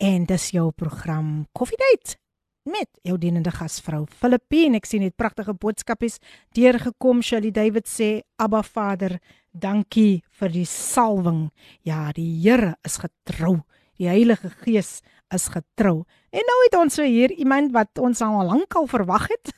en 0.00 0.26
dis 0.28 0.50
jou 0.56 0.70
program 0.72 1.46
Koffiedייט 1.56 2.16
met 2.68 2.88
jou 3.02 3.16
dienende 3.18 3.52
gasvrou 3.54 4.04
Filippine. 4.20 4.78
Ek 4.78 4.88
sien 4.88 5.04
net 5.04 5.16
pragtige 5.18 5.54
boodskapies 5.56 6.18
deurgekom. 6.56 7.22
Shirley 7.24 7.52
David 7.54 7.88
sê 7.88 8.10
Abba 8.40 8.62
Vader, 8.66 9.18
dankie 9.50 10.22
vir 10.40 10.52
die 10.52 10.66
salwing. 10.68 11.48
Ja, 11.86 12.10
die 12.16 12.28
Here 12.42 12.76
is 12.86 13.00
getrou. 13.00 13.60
Die 14.00 14.08
Heilige 14.08 14.52
Gees 14.62 15.00
is 15.33 15.47
getrou. 15.47 16.03
En 16.29 16.49
nou 16.49 16.57
het 16.65 16.75
ons 16.79 16.93
so 16.93 17.03
hier 17.03 17.31
iemand 17.31 17.71
wat 17.73 17.97
ons 17.99 18.21
al 18.21 18.45
lankal 18.45 18.87
verwag 18.87 19.27
het. 19.31 19.53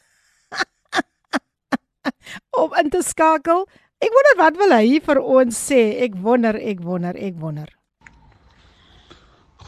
om 2.61 2.73
in 2.81 2.89
te 2.89 3.01
skakel. 3.03 3.65
Ek 3.97 4.13
wonder 4.13 4.37
wat 4.37 4.57
wil 4.61 4.75
hy 4.77 5.01
vir 5.03 5.19
ons 5.21 5.59
sê? 5.69 5.81
Ek 6.05 6.15
wonder, 6.21 6.57
ek 6.57 6.81
wonder, 6.85 7.17
ek 7.17 7.37
wonder. 7.41 7.69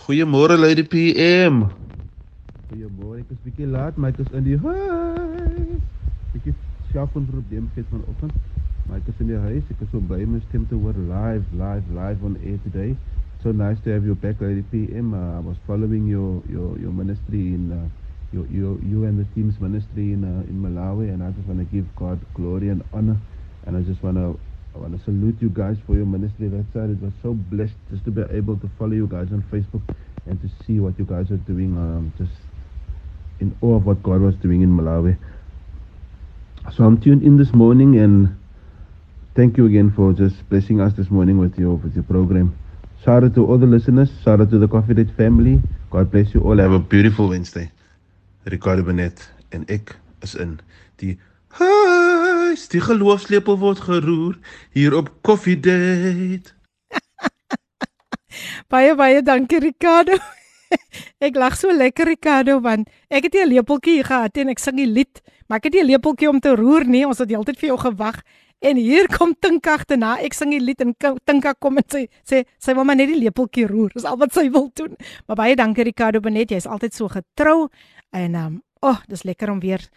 Goeiemôre 0.05 0.57
Lady 0.57 0.85
PM. 0.85 1.63
Goeiemôre, 2.69 3.23
ek 3.23 3.33
is 3.33 3.41
bietjie 3.45 3.69
laat, 3.69 3.97
maar 3.97 4.13
ek 4.13 4.21
is 4.23 4.31
in 4.37 4.45
die 4.45 4.59
huis. 4.61 5.79
Ek 6.37 6.51
het 6.51 6.67
selfoon 6.93 7.25
probleem 7.29 7.67
gehad 7.73 7.89
vanoggend, 7.93 8.35
maar 8.87 9.01
ek 9.01 9.09
is 9.09 9.23
in 9.25 9.31
die 9.33 9.41
huis. 9.47 9.63
Ek 9.73 9.81
is 9.85 9.89
so 9.93 10.01
bly 10.11 10.21
om 10.25 10.37
stem 10.47 10.67
te 10.69 10.77
hoor 10.77 10.97
live, 11.09 11.45
live, 11.57 11.97
live 11.97 12.25
on 12.25 12.37
air 12.45 12.61
today. 12.67 12.93
So 13.41 13.53
nice 13.53 13.79
to 13.85 13.89
have 13.91 14.03
you 14.03 14.15
back 14.15 14.41
Lady 14.41 14.63
PM. 14.63 15.13
Uh, 15.13 15.37
I 15.37 15.39
was 15.39 15.55
following 15.65 16.05
your 16.05 16.43
your 16.49 16.77
your 16.77 16.91
ministry 16.91 17.55
in 17.55 17.71
uh, 17.71 17.87
you, 18.33 18.45
you, 18.51 18.81
you 18.83 19.05
and 19.05 19.17
the 19.17 19.23
team's 19.33 19.59
ministry 19.61 20.11
in, 20.11 20.25
uh, 20.25 20.43
in 20.43 20.61
Malawi, 20.61 21.07
and 21.07 21.23
I 21.23 21.31
just 21.31 21.47
want 21.47 21.59
to 21.59 21.65
give 21.65 21.87
God 21.95 22.19
glory 22.33 22.67
and 22.67 22.83
honor. 22.93 23.17
And 23.65 23.77
I 23.77 23.81
just 23.81 24.03
want 24.03 24.17
to 24.17 24.37
I 24.75 24.79
want 24.79 24.97
to 24.97 25.03
salute 25.05 25.37
you 25.39 25.49
guys 25.49 25.77
for 25.87 25.95
your 25.95 26.05
ministry. 26.05 26.49
That 26.49 26.65
side, 26.73 26.89
it 26.89 27.01
was 27.01 27.13
so 27.23 27.33
blessed 27.33 27.79
just 27.89 28.03
to 28.05 28.11
be 28.11 28.23
able 28.29 28.57
to 28.57 28.69
follow 28.77 28.91
you 28.91 29.07
guys 29.07 29.31
on 29.31 29.41
Facebook 29.49 29.83
and 30.25 30.35
to 30.41 30.49
see 30.65 30.81
what 30.81 30.99
you 30.99 31.05
guys 31.05 31.31
are 31.31 31.37
doing. 31.47 31.77
Um, 31.77 32.11
just 32.17 32.33
in 33.39 33.55
awe 33.61 33.77
of 33.77 33.85
what 33.85 34.03
God 34.03 34.19
was 34.19 34.35
doing 34.35 34.63
in 34.63 34.69
Malawi. 34.69 35.17
So 36.75 36.83
I'm 36.83 36.99
tuned 36.99 37.23
in 37.23 37.37
this 37.37 37.53
morning, 37.53 37.97
and 37.97 38.37
thank 39.33 39.55
you 39.55 39.65
again 39.65 39.91
for 39.95 40.11
just 40.11 40.47
blessing 40.49 40.81
us 40.81 40.91
this 40.93 41.09
morning 41.09 41.37
with 41.37 41.57
your 41.57 41.75
with 41.75 41.95
your 41.95 42.03
program. 42.03 42.53
Shout 43.03 43.23
out 43.23 43.33
to 43.35 43.47
all 43.47 43.57
the 43.57 43.65
listeners. 43.65 44.09
Shout 44.23 44.41
out 44.41 44.49
to 44.51 44.59
the 44.59 44.67
Coffee 44.67 44.93
Date 44.93 45.11
family. 45.15 45.61
God 45.89 46.11
bless 46.11 46.33
you 46.33 46.41
all. 46.41 46.57
Have 46.57 46.73
a 46.73 46.79
beautiful 46.79 47.29
Wednesday. 47.29 47.71
Ricardo 48.43 48.83
Benet 48.83 49.31
en 49.55 49.63
ek 49.71 49.95
is 50.21 50.35
in 50.35 50.59
die 50.99 51.15
huis. 51.59 52.67
Die 52.67 52.81
geloofslepel 52.83 53.55
word 53.61 53.79
geroer 53.87 54.35
hier 54.75 54.97
op 54.99 55.13
Coffee 55.23 55.55
Date. 55.55 56.51
baie 58.73 58.91
baie 58.99 59.23
dankie 59.23 59.63
Ricardo. 59.63 60.19
ek 61.25 61.39
lag 61.39 61.55
so 61.55 61.71
lekker 61.71 62.11
Ricardo 62.11 62.59
want 62.59 62.91
ek 63.07 63.31
het 63.31 63.39
'n 63.45 63.53
lepeltjie 63.55 64.03
gehad 64.03 64.35
en 64.37 64.51
ek 64.51 64.59
sing 64.59 64.75
die 64.75 64.91
lied, 64.91 65.23
maar 65.47 65.63
ek 65.63 65.71
het 65.71 65.79
nie 65.79 65.83
'n 65.87 65.91
lepeltjie 65.95 66.29
om 66.29 66.39
te 66.39 66.51
roer 66.51 66.83
nie. 66.83 67.07
Ons 67.07 67.23
het 67.23 67.31
heeltyd 67.31 67.59
vir 67.63 67.71
jou 67.71 67.79
gewag. 67.79 68.19
En 68.59 68.75
hier 68.75 69.07
kom 69.07 69.35
Tinka 69.39 69.77
agterna. 69.79 70.17
Ek 70.19 70.33
sing 70.35 70.51
die 70.51 70.59
lied 70.59 70.81
en 70.83 70.95
Tinka 71.25 71.53
kom 71.59 71.79
en 71.79 71.87
sê 71.87 72.07
sê 72.27 72.43
sy 72.59 72.75
wil 72.75 72.83
maar 72.83 72.99
net 72.99 73.07
die 73.07 73.21
lepeltjie 73.21 73.67
roer. 73.69 73.93
Dis 73.95 74.07
al 74.07 74.19
wat 74.19 74.35
sy 74.35 74.49
wil 74.51 74.67
doen. 74.75 74.97
Maar 75.27 75.39
baie 75.39 75.55
dankie 75.55 75.87
Ricardo 75.87 76.19
Benet. 76.19 76.51
Jy's 76.51 76.67
altyd 76.67 76.93
so 76.93 77.07
getrou 77.07 77.69
En 78.11 78.33
ehm 78.35 78.45
um, 78.45 78.63
oh, 78.79 78.99
dis 79.07 79.23
lekker 79.23 79.49
om 79.49 79.59
weer 79.59 79.89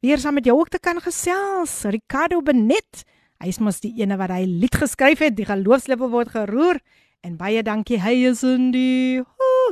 weer 0.00 0.18
saam 0.18 0.34
met 0.34 0.44
jou 0.44 0.58
ook 0.58 0.68
te 0.68 0.78
kan 0.78 1.00
gesels. 1.00 1.82
Ricardo 1.82 2.40
Benet. 2.42 3.04
Hy 3.38 3.48
is 3.48 3.58
mos 3.58 3.80
die 3.80 3.92
ene 4.00 4.16
wat 4.16 4.30
hy 4.30 4.44
lied 4.46 4.74
geskryf 4.78 5.18
het, 5.18 5.36
die 5.36 5.46
geloofslippe 5.46 6.08
word 6.08 6.32
geroer. 6.34 6.80
En 7.22 7.36
baie 7.36 7.62
dankie. 7.62 8.00
Hy 8.00 8.14
is 8.30 8.42
in 8.42 8.70
die 8.72 9.22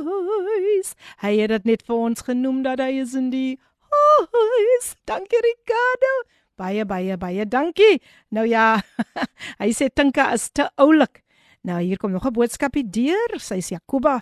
huis. 0.05 0.93
Hy 1.23 1.33
het 1.39 1.51
dit 1.55 1.65
net 1.73 1.83
vir 1.87 1.95
ons 1.95 2.23
genoem 2.27 2.61
dat 2.63 2.79
hy 2.79 3.01
is 3.01 3.15
in 3.17 3.31
die 3.31 3.57
huis. 3.89 4.93
Dankie 5.09 5.41
Ricardo. 5.47 6.13
Baie 6.61 6.85
baie 6.85 7.17
baie 7.17 7.45
dankie. 7.49 7.97
Nou 8.29 8.45
ja, 8.45 8.75
hy 9.61 9.71
sê 9.73 9.89
Tinka 9.89 10.29
is 10.35 10.51
te 10.53 10.67
oulik. 10.77 11.23
Nou 11.65 11.79
hier 11.81 11.97
kom 11.97 12.11
nog 12.11 12.25
'n 12.25 12.33
boodskapie 12.33 12.85
deur. 12.85 13.39
Sy's 13.39 13.71
Jakoba 13.73 14.21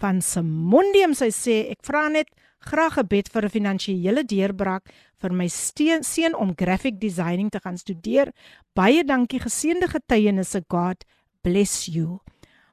van 0.00 0.20
Simondium. 0.20 1.14
Sy 1.14 1.30
sê 1.32 1.56
ek 1.72 1.80
vra 1.88 2.08
net 2.08 2.28
graag 2.60 2.98
'n 2.98 3.08
bed 3.08 3.28
vir 3.32 3.44
'n 3.44 3.54
finansiële 3.56 4.22
deurbraak 4.24 4.84
vir 5.20 5.32
my 5.32 5.48
seun 5.48 6.34
om 6.34 6.54
graphic 6.54 7.00
designing 7.00 7.50
te 7.50 7.60
gaan 7.60 7.78
studeer. 7.78 8.32
Baie 8.74 9.04
dankie 9.04 9.40
geseënde 9.40 9.88
getuienisse 9.88 10.62
God 10.68 11.04
bless 11.42 11.86
you. 11.86 12.20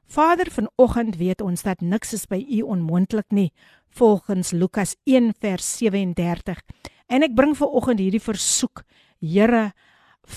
Vader 0.06 0.50
vanoggend 0.50 1.16
weet 1.16 1.40
ons 1.40 1.62
dat 1.62 1.80
niks 1.80 2.12
is 2.12 2.26
by 2.26 2.44
u 2.48 2.62
onmoontlik 2.62 3.30
nie 3.30 3.52
volgens 3.88 4.52
Lukas 4.52 4.96
1 5.04 5.34
vers 5.40 5.76
37. 5.78 6.60
En 7.06 7.22
ek 7.22 7.34
bring 7.34 7.56
vanoggend 7.56 7.98
hierdie 7.98 8.22
versoek 8.22 8.84
Here 9.20 9.72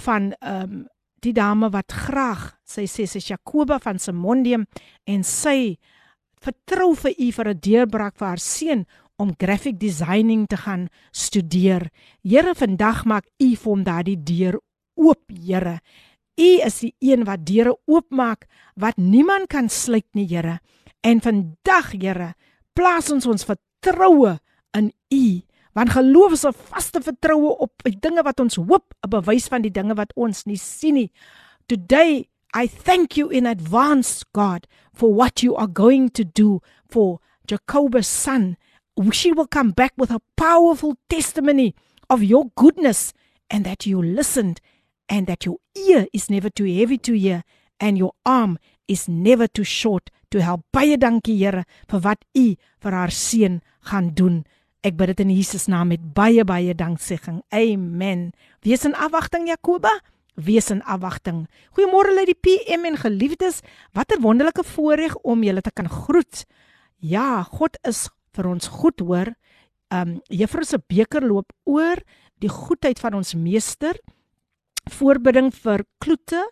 van 0.06 0.34
ehm 0.40 0.64
um, 0.64 0.88
die 1.20 1.34
dame 1.36 1.68
wat 1.70 1.92
graag 1.92 2.56
sy 2.64 2.86
sê 2.88 3.04
sy 3.04 3.20
Jakoba 3.20 3.76
van 3.84 3.98
Simondium 4.00 4.64
en 5.04 5.24
sy 5.24 5.76
vertrou 6.40 6.94
vir 6.96 7.12
u 7.20 7.32
vir 7.32 7.48
'n 7.50 7.60
deurbraak 7.60 8.16
vir 8.16 8.28
haar 8.28 8.40
seun 8.40 8.86
om 9.20 9.36
graphic 9.36 9.80
designing 9.80 10.48
te 10.48 10.58
gaan 10.58 10.88
studeer. 11.12 11.90
Here, 12.24 12.56
vandag 12.56 13.04
maak 13.06 13.28
U 13.40 13.50
vir 13.56 13.72
hom 13.72 13.84
daardie 13.84 14.18
deur 14.24 14.60
oop, 14.96 15.28
Here. 15.28 15.80
U 16.40 16.50
is 16.66 16.80
die 16.80 16.94
een 17.04 17.26
wat 17.28 17.44
deure 17.44 17.76
oopmaak 17.86 18.48
wat 18.80 18.98
niemand 18.98 19.52
kan 19.52 19.68
sluit 19.70 20.08
nie, 20.16 20.28
Here. 20.28 20.60
En 21.04 21.20
vandag, 21.22 21.92
Here, 21.92 22.34
plaas 22.74 23.12
ons 23.12 23.28
ons 23.28 23.44
vertroue 23.44 24.38
in 24.78 24.92
U. 25.12 25.26
Want 25.80 25.96
geloof 25.96 26.32
is 26.32 26.44
'n 26.44 26.52
vaste 26.52 27.00
vertroue 27.02 27.58
op 27.58 27.72
die 27.84 28.00
dinge 28.00 28.22
wat 28.22 28.40
ons 28.40 28.56
hoop, 28.56 28.94
'n 29.00 29.10
bewys 29.10 29.48
van 29.48 29.62
die 29.62 29.72
dinge 29.72 29.94
wat 29.94 30.12
ons 30.16 30.44
nie 30.44 30.58
sien 30.58 30.94
nie. 30.94 31.12
Today 31.68 32.28
I 32.54 32.68
thank 32.68 33.14
you 33.14 33.30
in 33.30 33.46
advance, 33.46 34.26
God, 34.34 34.68
for 34.94 35.14
what 35.14 35.42
you 35.42 35.56
are 35.56 35.70
going 35.74 36.12
to 36.12 36.24
do 36.34 36.60
for 36.90 37.20
Jacob's 37.46 38.08
son. 38.08 38.58
She 39.12 39.32
will 39.32 39.48
come 39.48 39.72
back 39.72 39.94
with 39.96 40.12
a 40.12 40.20
powerful 40.36 40.98
testimony 41.08 41.74
of 42.10 42.24
your 42.24 42.52
goodness 42.56 43.14
and 43.48 43.64
that 43.64 43.86
you 43.86 44.02
listened 44.02 44.60
and 45.08 45.28
that 45.28 45.46
your 45.46 45.60
ear 45.76 46.08
is 46.12 46.30
never 46.30 46.50
too 46.50 46.66
heavy 46.66 46.98
to 46.98 47.14
hear 47.14 47.44
and 47.80 47.98
your 47.98 48.12
arm 48.26 48.58
is 48.88 49.08
never 49.08 49.48
too 49.48 49.64
short 49.64 50.10
to 50.30 50.42
help. 50.42 50.62
Baie 50.74 50.98
dankie 50.98 51.38
Here 51.38 51.64
vir 51.88 52.00
wat 52.00 52.26
U 52.36 52.56
vir 52.82 52.92
haar 52.92 53.12
seun 53.12 53.62
gaan 53.82 54.14
doen. 54.14 54.44
Ek 54.86 54.96
bid 54.96 55.12
dit 55.12 55.26
in 55.26 55.32
Jesus 55.36 55.68
naam 55.68 55.90
met 55.92 56.04
baie 56.16 56.46
baie 56.48 56.74
danksegging. 56.76 57.42
Amen. 57.52 58.30
Wees 58.64 58.86
in 58.88 58.96
afwagting 58.96 59.50
Jakoba. 59.50 59.92
Wees 60.40 60.70
in 60.72 60.80
afwagting. 60.88 61.48
Goeiemôre 61.76 62.14
lê 62.16 62.24
die 62.30 62.38
PM 62.38 62.88
en 62.88 62.96
geliefdes. 63.00 63.60
Watter 63.92 64.22
wonderlike 64.24 64.64
voorreg 64.64 65.18
om 65.28 65.44
julle 65.44 65.64
te 65.66 65.74
kan 65.76 65.90
groet. 65.92 66.46
Ja, 67.04 67.44
God 67.44 67.76
is 67.88 68.08
vir 68.36 68.48
ons 68.48 68.72
goed 68.80 69.04
hoor. 69.04 69.34
Um 69.92 70.20
Juffrou 70.32 70.64
se 70.64 70.80
beker 70.80 71.28
loop 71.28 71.52
oor 71.68 72.00
die 72.40 72.52
goedheid 72.52 73.02
van 73.04 73.20
ons 73.20 73.36
meester. 73.36 74.00
Voorbidding 74.96 75.52
vir 75.60 75.84
Kloete 76.00 76.46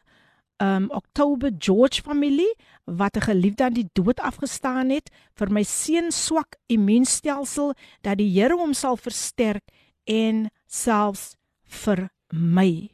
um 0.63 0.89
Oktober 0.89 1.51
George 1.59 2.01
familie 2.01 2.55
wat 2.85 3.17
'n 3.17 3.21
geliefde 3.21 3.63
aan 3.63 3.73
die 3.73 3.89
dood 3.93 4.19
afgestaan 4.19 4.89
het 4.89 5.09
vir 5.35 5.51
my 5.51 5.63
seun 5.63 6.11
swak 6.11 6.55
immuunstelsel 6.67 7.73
dat 8.01 8.17
die 8.17 8.31
Here 8.39 8.55
hom 8.55 8.73
sal 8.73 8.97
versterk 8.97 9.63
en 10.05 10.49
selfs 10.65 11.35
vir 11.63 12.09
my. 12.31 12.89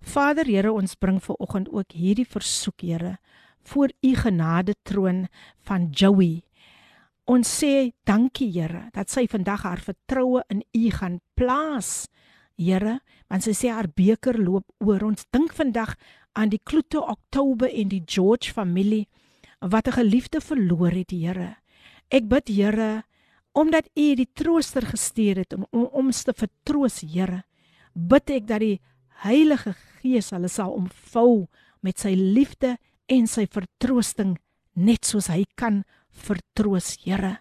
Vader 0.00 0.46
Here, 0.46 0.72
ons 0.72 0.94
bring 0.94 1.20
ver 1.22 1.36
oggend 1.38 1.68
ook 1.68 1.92
hierdie 1.92 2.26
versoek 2.28 2.80
Here 2.80 3.18
voor 3.62 3.92
u 4.00 4.14
genade 4.14 4.74
troon 4.82 5.26
van 5.60 5.90
Joey. 5.90 6.42
Ons 7.24 7.50
sê 7.60 7.92
dankie 8.08 8.50
Here 8.52 8.88
dat 8.92 9.10
sy 9.10 9.26
vandag 9.28 9.62
haar 9.62 9.82
vertroue 9.84 10.42
in 10.48 10.64
u 10.72 10.90
gaan 10.90 11.20
plaas. 11.34 12.08
Here, 12.56 12.98
want 13.28 13.44
sy 13.44 13.54
sê 13.56 13.70
haar 13.72 13.88
beker 13.88 14.38
loop 14.40 14.66
oor. 14.84 15.04
Ons 15.04 15.24
dink 15.32 15.52
vandag 15.56 15.94
aan 16.32 16.50
die 16.52 16.60
Kloete 16.62 17.00
Oktober 17.02 17.70
en 17.70 17.90
die 17.90 18.02
George 18.06 18.52
familie 18.52 19.08
wat 19.60 19.86
'n 19.86 19.92
geliefde 19.92 20.40
verloor 20.40 20.90
het, 20.90 21.10
Here. 21.10 21.56
Ek 22.08 22.28
bid, 22.28 22.48
Here, 22.48 23.04
omdat 23.52 23.88
U 23.94 24.14
die 24.14 24.28
trooster 24.32 24.86
gestuur 24.86 25.36
het 25.36 25.52
om, 25.52 25.66
om 25.70 25.88
ons 25.92 26.22
te 26.22 26.32
vertroos, 26.32 27.00
Here, 27.00 27.44
bid 27.94 28.30
ek 28.30 28.46
dat 28.46 28.60
die 28.60 28.80
Heilige 29.08 29.74
Gees 30.00 30.30
hulle 30.30 30.48
sal 30.48 30.72
omvou 30.72 31.48
met 31.80 31.98
sy 31.98 32.14
liefde 32.14 32.78
en 33.06 33.26
sy 33.26 33.46
vertroosting 33.46 34.38
net 34.74 35.04
soos 35.04 35.26
hy 35.26 35.44
kan 35.54 35.84
vertroos, 36.08 36.96
Here. 37.04 37.38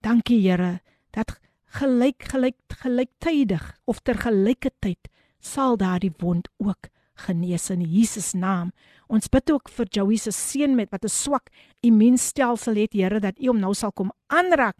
Dankie, 0.00 0.40
Here, 0.40 0.80
dat 1.10 1.40
gelyk 1.66 2.22
gelyk 2.32 2.56
gelyktydig 2.82 3.64
of 3.84 4.00
ter 4.00 4.14
gelyke 4.14 4.70
tyd 4.80 5.08
sal 5.40 5.76
daardie 5.76 6.12
wond 6.20 6.48
ook 6.58 6.88
genees 7.26 7.70
in 7.70 7.82
Jesus 7.82 8.32
naam. 8.34 8.72
Ons 9.08 9.30
bid 9.32 9.50
ook 9.50 9.70
vir 9.72 9.88
Joey 9.90 10.16
se 10.20 10.32
seun 10.32 10.76
met 10.76 10.90
wat 10.90 11.04
'n 11.04 11.08
swak 11.08 11.50
immuunstelsel 11.82 12.74
het, 12.74 12.92
Here, 12.92 13.20
dat 13.20 13.38
U 13.40 13.48
hom 13.48 13.60
nou 13.60 13.74
sal 13.74 13.92
kom 13.92 14.12
aanraak 14.26 14.76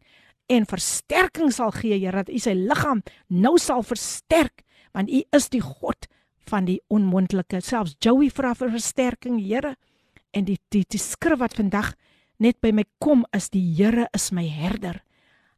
en 0.46 0.66
versterking 0.66 1.52
sal 1.52 1.70
gee, 1.70 1.98
Here, 1.98 2.24
dat 2.24 2.28
U 2.28 2.38
sy 2.38 2.54
liggaam 2.54 3.02
nou 3.28 3.58
sal 3.58 3.82
versterk, 3.82 4.62
want 4.92 5.10
U 5.10 5.22
is 5.32 5.48
die 5.48 5.60
God 5.60 6.06
van 6.48 6.64
die 6.64 6.80
onmoontlike. 6.88 7.60
Selfs 7.60 7.96
Joey 8.00 8.30
vra 8.30 8.54
vir 8.54 8.70
versterking, 8.70 9.40
Here. 9.40 9.76
En 10.32 10.44
die 10.44 10.58
die, 10.70 10.84
die 10.88 11.00
skrif 11.00 11.38
wat 11.38 11.54
vandag 11.54 11.94
net 12.38 12.60
by 12.60 12.72
my 12.72 12.84
kom 12.98 13.24
is 13.32 13.50
die 13.50 13.74
Here 13.76 14.08
is 14.14 14.30
my 14.32 14.46
herder. 14.48 15.02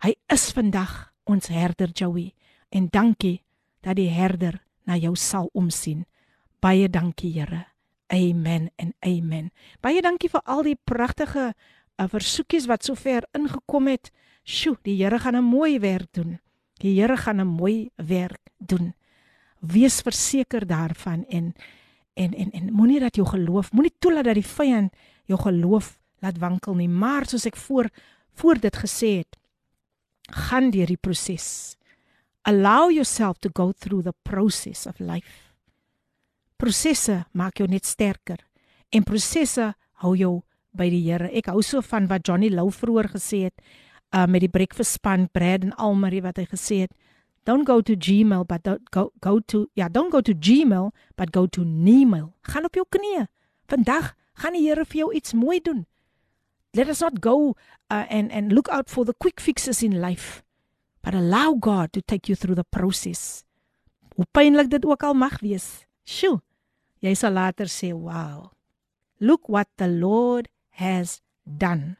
Hy 0.00 0.14
is 0.32 0.50
vandag 0.52 1.12
ons 1.28 1.50
herder 1.52 1.90
Joey 1.92 2.32
en 2.70 2.88
dankie 2.88 3.42
dat 3.84 3.96
die 3.96 4.08
herder 4.08 4.60
na 4.86 4.96
jou 4.96 5.14
sal 5.16 5.50
omsien. 5.52 6.06
Baie 6.60 6.88
dankie 6.92 7.32
Here. 7.32 7.64
Amen 8.12 8.70
en 8.76 8.92
amen. 9.00 9.50
Baie 9.80 10.02
dankie 10.02 10.28
vir 10.28 10.42
al 10.44 10.64
die 10.66 10.76
pragtige 10.76 11.52
uh, 11.52 12.06
versoekies 12.10 12.66
wat 12.68 12.84
sover 12.84 13.24
ingekom 13.36 13.88
het. 13.88 14.10
Sjoe, 14.44 14.76
die 14.84 14.98
Here 15.00 15.18
gaan 15.18 15.36
'n 15.36 15.44
mooi 15.44 15.78
werk 15.80 16.12
doen. 16.12 16.38
Die 16.80 17.00
Here 17.00 17.16
gaan 17.16 17.40
'n 17.40 17.46
mooi 17.46 17.90
werk 17.96 18.50
doen. 18.58 18.94
Wees 19.60 20.00
verseker 20.00 20.66
daarvan 20.66 21.24
en 21.28 21.54
en 22.14 22.34
en 22.34 22.50
en 22.50 22.72
moenie 22.72 23.00
dat 23.00 23.16
jou 23.16 23.26
geloof, 23.28 23.72
moenie 23.72 23.94
toelaat 23.98 24.24
dat 24.24 24.34
die 24.34 24.46
vyand 24.46 24.92
jou 25.24 25.40
geloof 25.40 25.98
laat 26.20 26.38
wankel 26.38 26.74
nie. 26.74 26.88
Maar 26.88 27.26
soos 27.26 27.46
ek 27.46 27.56
voor 27.56 27.88
voor 28.34 28.60
dit 28.60 28.76
gesê 28.76 29.16
het, 29.16 29.36
gaan 30.30 30.70
deur 30.70 30.86
die 30.86 30.96
proses. 31.00 31.76
Allow 32.42 32.90
yourself 32.90 33.38
to 33.38 33.50
go 33.52 33.72
through 33.72 34.04
the 34.04 34.14
process 34.22 34.86
of 34.86 34.98
life. 34.98 35.49
Prosesse 36.60 37.22
maak 37.32 37.56
jou 37.56 37.64
net 37.72 37.86
sterker 37.88 38.36
en 38.92 39.04
prosesse 39.08 39.70
hou 40.02 40.10
jou 40.12 40.32
by 40.76 40.90
die 40.92 41.00
Here. 41.06 41.30
Ek 41.32 41.48
hou 41.48 41.62
so 41.64 41.80
van 41.80 42.04
wat 42.10 42.26
Johnny 42.28 42.50
Lou 42.52 42.66
vroeër 42.68 43.08
gesê 43.14 43.46
het 43.46 43.62
uh, 44.12 44.26
met 44.28 44.44
die 44.44 44.50
breakfast 44.52 44.98
span 44.98 45.24
Brad 45.32 45.64
en 45.64 45.72
Almarie 45.80 46.20
wat 46.20 46.36
hy 46.36 46.44
gesê 46.50 46.82
het 46.84 46.92
don't 47.48 47.64
go 47.64 47.80
to 47.80 47.96
gmail 47.96 48.44
but 48.44 48.68
go 48.92 49.08
go 49.24 49.38
to 49.40 49.64
ja 49.72 49.86
yeah, 49.86 49.88
don't 49.88 50.12
go 50.12 50.20
to 50.20 50.34
gmail 50.36 50.90
but 51.16 51.32
go 51.32 51.46
to 51.46 51.64
nemail. 51.64 52.34
Gaan 52.44 52.68
op 52.68 52.76
jou 52.76 52.84
knieë. 52.84 53.24
Vandag 53.72 54.12
gaan 54.36 54.52
die 54.52 54.66
Here 54.66 54.84
vir 54.84 55.06
jou 55.06 55.08
iets 55.16 55.32
mooi 55.32 55.62
doen. 55.64 55.86
Let 56.76 56.92
us 56.92 57.00
not 57.00 57.22
go 57.24 57.56
uh, 57.88 58.04
and 58.12 58.28
and 58.36 58.52
look 58.52 58.68
out 58.68 58.92
for 58.92 59.08
the 59.08 59.16
quick 59.16 59.40
fixes 59.40 59.80
in 59.82 59.96
life 60.04 60.44
but 61.00 61.16
allow 61.16 61.56
God 61.56 61.96
to 61.96 62.04
take 62.04 62.28
you 62.28 62.36
through 62.36 62.60
the 62.60 62.68
process. 62.68 63.46
Hoe 64.12 64.28
pynlik 64.36 64.68
dit 64.68 64.84
ook 64.84 65.08
al 65.08 65.16
mag 65.16 65.40
wees. 65.40 65.88
Sjoe 66.04 66.42
jy 67.00 67.14
sal 67.14 67.32
later 67.32 67.66
sê, 67.66 67.92
"Wow. 67.92 68.52
Look 69.20 69.48
what 69.48 69.68
the 69.76 69.88
Lord 69.88 70.48
has 70.70 71.20
done." 71.44 71.96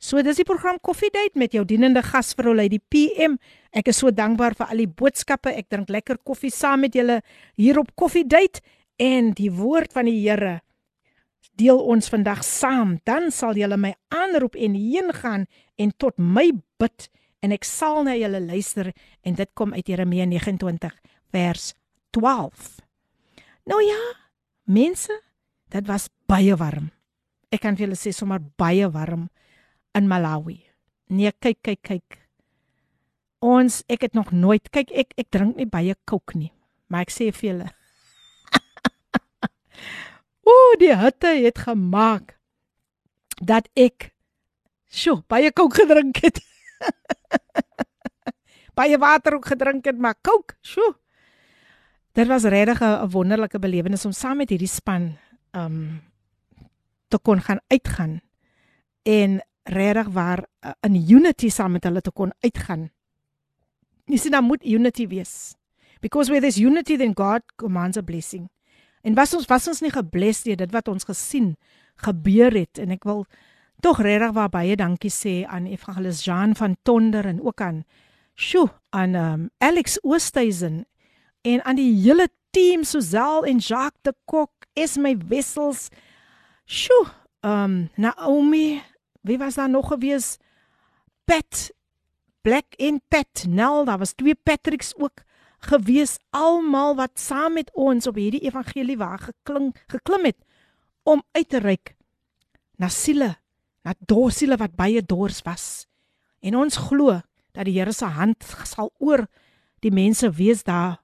So 0.00 0.22
dis 0.24 0.38
die 0.40 0.48
program 0.48 0.78
Coffee 0.80 1.10
Date 1.12 1.36
met 1.36 1.52
jou 1.52 1.64
dienende 1.68 2.00
gasvrou 2.02 2.54
Lady 2.54 2.78
PM. 2.78 3.34
Ek 3.76 3.90
is 3.92 3.98
so 4.00 4.08
dankbaar 4.10 4.54
vir 4.56 4.70
al 4.72 4.80
die 4.80 4.88
boodskappe. 4.88 5.52
Ek 5.52 5.68
drink 5.68 5.90
lekker 5.92 6.16
koffie 6.24 6.50
saam 6.50 6.80
met 6.80 6.94
julle 6.96 7.18
hier 7.60 7.78
op 7.78 7.92
Coffee 7.94 8.24
Date 8.24 8.62
en 8.96 9.34
die 9.36 9.50
woord 9.52 9.92
van 9.92 10.08
die 10.08 10.16
Here 10.22 10.62
deel 11.60 11.76
ons 11.84 12.08
vandag 12.08 12.40
saam. 12.46 12.96
Dan 13.04 13.28
sal 13.28 13.60
julle 13.60 13.76
my 13.76 13.92
aanroep 14.08 14.56
en 14.56 14.78
heen 14.78 15.12
gaan 15.20 15.44
en 15.76 15.92
tot 16.00 16.16
my 16.16 16.48
bid 16.80 17.10
en 17.44 17.52
ek 17.52 17.68
sal 17.68 18.00
na 18.08 18.16
julle 18.16 18.40
luister 18.40 18.94
en 19.20 19.36
dit 19.36 19.52
kom 19.52 19.76
uit 19.76 19.84
Jeremia 19.84 20.24
29 20.28 20.96
vers 21.32 21.74
12. 22.16 22.80
Nou 23.68 23.84
ja, 23.84 24.00
Mense, 24.70 25.10
dit 25.74 25.86
was 25.90 26.06
baie 26.30 26.54
warm. 26.54 26.92
Ek 27.50 27.64
kan 27.64 27.74
vir 27.74 27.88
julle 27.88 27.96
sê 27.98 28.12
sommer 28.14 28.38
baie 28.38 28.86
warm 28.94 29.24
in 29.98 30.06
Malawi. 30.06 30.60
Nee, 31.10 31.32
kyk, 31.42 31.58
kyk, 31.66 31.80
kyk. 31.88 32.18
Ons, 33.42 33.80
ek 33.90 34.06
het 34.06 34.14
nog 34.14 34.30
nooit 34.30 34.70
kyk 34.70 34.92
ek 34.94 35.16
ek 35.18 35.30
drink 35.34 35.58
nie 35.58 35.66
baie 35.66 35.96
kook 36.06 36.36
nie, 36.38 36.52
maar 36.86 37.02
ek 37.02 37.10
sê 37.10 37.32
vir 37.34 37.48
julle. 37.48 37.66
Ooh, 40.52 40.78
die 40.78 40.94
hitte 41.02 41.34
het 41.40 41.64
gemaak 41.66 42.36
dat 43.42 43.66
ek 43.74 44.12
sjo, 44.86 45.24
baie 45.26 45.50
kook 45.50 45.80
gedrink 45.80 46.22
het. 46.22 46.38
baie 48.78 49.02
water 49.02 49.40
ook 49.40 49.50
gedrink 49.50 49.90
het, 49.90 49.98
maar 49.98 50.14
kook, 50.22 50.54
sjo. 50.62 50.99
Dit 52.12 52.26
was 52.26 52.42
regtig 52.42 52.80
'n 52.80 53.08
wonderlike 53.10 53.58
belewenis 53.58 54.04
om 54.04 54.12
saam 54.12 54.36
met 54.36 54.50
hierdie 54.50 54.68
span 54.68 55.16
um 55.52 56.02
te 57.08 57.18
kon 57.18 57.40
gaan 57.40 57.60
uitgaan 57.66 58.20
en 59.02 59.40
regtig 59.62 60.08
waar 60.08 60.46
uh, 60.64 60.70
in 60.80 60.94
unity 61.10 61.48
saam 61.48 61.72
met 61.72 61.84
hulle 61.84 62.00
te 62.00 62.10
kon 62.10 62.32
uitgaan. 62.40 62.90
Jy 64.04 64.16
sien 64.16 64.30
dan 64.30 64.44
moet 64.44 64.64
unity 64.64 65.06
wees. 65.06 65.54
Because 66.00 66.30
where 66.30 66.40
there's 66.40 66.58
unity 66.58 66.96
then 66.96 67.14
God 67.16 67.42
commands 67.56 67.96
a 67.96 68.02
blessing. 68.02 68.48
En 69.02 69.14
was 69.14 69.34
ons 69.34 69.46
was 69.46 69.68
ons 69.68 69.80
nie 69.80 69.92
gebless 69.92 70.42
deur 70.42 70.56
dit 70.56 70.72
wat 70.72 70.88
ons 70.88 71.04
gesien 71.08 71.54
gebeur 72.00 72.52
het 72.56 72.78
en 72.78 72.90
ek 72.90 73.04
wil 73.04 73.24
tog 73.84 74.00
regtig 74.04 74.32
waar 74.36 74.52
baie 74.52 74.76
dankie 74.76 75.12
sê 75.12 75.44
aan 75.48 75.66
Evangelis 75.66 76.24
Jean 76.24 76.54
van 76.56 76.76
Tonder 76.82 77.26
en 77.26 77.40
ook 77.42 77.60
aan 77.60 77.84
Sjoe, 78.34 78.70
aan 78.90 79.14
um, 79.14 79.48
Alex 79.58 79.98
Oosthuizen 80.02 80.84
en 81.42 81.64
aan 81.64 81.78
die 81.78 81.92
hele 82.02 82.28
team 82.50 82.84
Suzal 82.84 83.44
en 83.44 83.58
Jacques 83.58 84.02
de 84.02 84.14
Kok, 84.24 84.50
is 84.72 84.96
my 84.96 85.16
wissels. 85.28 85.88
Sjoe, 86.64 87.06
um 87.40 87.90
Naomi, 87.96 88.82
wie 89.20 89.38
was 89.38 89.54
daar 89.54 89.70
nog 89.70 89.88
gewees? 89.88 90.36
Pat 91.24 91.70
Black 92.40 92.74
en 92.76 93.00
Pat 93.08 93.44
Nel, 93.48 93.84
daar 93.84 93.98
was 93.98 94.12
twee 94.12 94.34
Patricks 94.34 94.94
ook 94.96 95.22
gewees 95.60 96.16
almal 96.30 96.94
wat 96.96 97.20
saam 97.20 97.52
met 97.52 97.70
ons 97.76 98.06
op 98.08 98.16
hierdie 98.16 98.40
evangelie 98.48 98.96
waar 98.96 99.20
gekling 99.20 99.74
geklim 99.92 100.24
het 100.24 100.38
om 101.02 101.20
uit 101.36 101.48
te 101.48 101.60
reik 101.60 101.94
na 102.80 102.88
siele, 102.88 103.34
na 103.84 103.92
dorsiele 104.08 104.56
wat 104.56 104.72
baie 104.76 105.02
dors 105.04 105.42
was. 105.44 105.84
En 106.40 106.56
ons 106.56 106.80
glo 106.88 107.20
dat 107.52 107.66
die 107.68 107.76
Here 107.76 107.92
se 107.92 108.08
hand 108.08 108.44
sal 108.64 108.88
oor 108.98 109.26
die 109.84 109.92
mense 109.92 110.30
wees 110.32 110.64
daar 110.64 110.99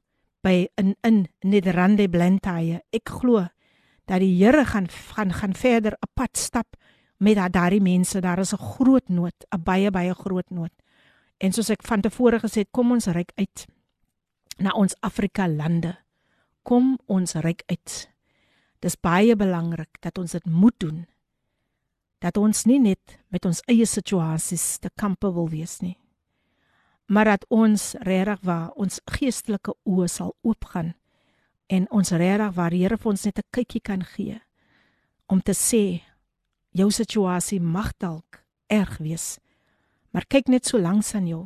by 0.46 0.66
in 0.78 0.94
in 1.02 1.26
Nederlande 1.42 2.06
Blantyre. 2.08 2.82
Ek 2.94 3.10
glo 3.18 3.42
dat 4.06 4.22
die 4.22 4.34
Here 4.38 4.64
gaan 4.64 4.86
gaan 4.88 5.32
gaan 5.34 5.54
verder 5.54 5.92
'n 5.98 6.12
pad 6.14 6.36
stap 6.36 6.76
met 7.18 7.52
daardie 7.52 7.80
mense. 7.80 8.20
Daar 8.20 8.38
is 8.38 8.52
'n 8.52 8.58
groot 8.58 9.08
nood, 9.08 9.34
'n 9.50 9.62
baie 9.62 9.90
baie 9.90 10.14
groot 10.14 10.50
nood. 10.50 10.72
En 11.38 11.52
soos 11.52 11.70
ek 11.70 11.82
van 11.82 12.00
tevore 12.00 12.38
gesê 12.38 12.64
het, 12.64 12.70
kom 12.70 12.92
ons 12.92 13.06
ryk 13.06 13.32
uit 13.34 13.66
na 14.58 14.70
ons 14.70 14.94
Afrika 15.00 15.48
lande. 15.48 15.96
Kom 16.62 16.98
ons 17.06 17.34
ryk 17.34 17.62
uit. 17.66 18.10
Dis 18.80 18.96
baie 19.00 19.36
belangrik 19.36 20.00
dat 20.00 20.18
ons 20.18 20.32
dit 20.32 20.46
moet 20.46 20.74
doen. 20.78 21.06
Dat 22.18 22.36
ons 22.36 22.64
nie 22.64 22.80
net 22.80 23.18
met 23.28 23.44
ons 23.44 23.62
eie 23.66 23.86
situasies 23.86 24.78
te 24.78 24.90
kampe 24.94 25.32
wil 25.32 25.48
wees 25.48 25.80
nie. 25.80 25.98
Maar 27.06 27.24
dat 27.24 27.44
ons 27.48 27.94
regtig 28.02 28.40
waar 28.42 28.70
ons 28.74 29.00
geestelike 29.04 29.74
oë 29.84 30.08
sal 30.10 30.34
oopgaan 30.42 30.94
en 31.66 31.86
ons 31.90 32.10
regtig 32.10 32.54
waar 32.54 32.70
die 32.70 32.82
Here 32.82 32.96
vir 32.96 33.10
ons 33.10 33.24
net 33.24 33.38
'n 33.38 33.50
kykie 33.50 33.80
kan 33.80 34.04
gee 34.04 34.40
om 35.26 35.40
te 35.42 35.52
sê 35.52 36.02
jou 36.70 36.90
situasie 36.90 37.60
mag 37.60 37.92
dalk 37.98 38.44
erg 38.68 38.98
wees 38.98 39.38
maar 40.16 40.24
kyk 40.32 40.48
net 40.48 40.64
so 40.64 40.78
langs 40.80 41.14
aan 41.14 41.26
jou. 41.28 41.42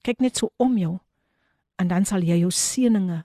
Kyk 0.00 0.22
net 0.24 0.38
so 0.40 0.48
om 0.56 0.78
jou 0.78 0.94
en 1.76 1.88
dan 1.88 2.06
sal 2.08 2.22
jy 2.24 2.38
jou 2.40 2.50
seëninge 2.50 3.18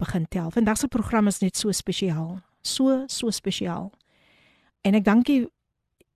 begin 0.00 0.24
tel. 0.32 0.48
Vandag 0.50 0.78
se 0.78 0.88
program 0.88 1.28
is 1.28 1.42
net 1.42 1.56
so 1.56 1.72
spesiaal 1.72 2.38
so 2.62 3.04
so 3.12 3.30
spesiaal. 3.30 3.90
En 4.80 4.94
ek 4.94 5.04
dankie 5.04 5.42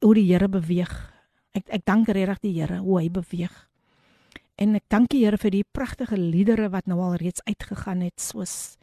hoe 0.01 0.15
die 0.15 0.25
Here 0.25 0.49
beweeg. 0.49 0.93
Ek 1.53 1.69
ek 1.69 1.85
dank 1.85 2.09
regtig 2.09 2.41
die 2.41 2.55
Here 2.57 2.81
hoe 2.81 2.99
hy 3.03 3.11
beweeg 3.13 3.53
en 4.63 4.79
ek 4.79 4.87
dank 4.93 5.11
die 5.11 5.25
Here 5.25 5.39
vir 5.41 5.51
die 5.51 5.67
pragtige 5.75 6.17
liedere 6.19 6.69
wat 6.71 6.87
nou 6.91 7.01
al 7.03 7.19
reeds 7.21 7.43
uitgegaan 7.49 8.05
het 8.07 8.23
soos 8.23 8.77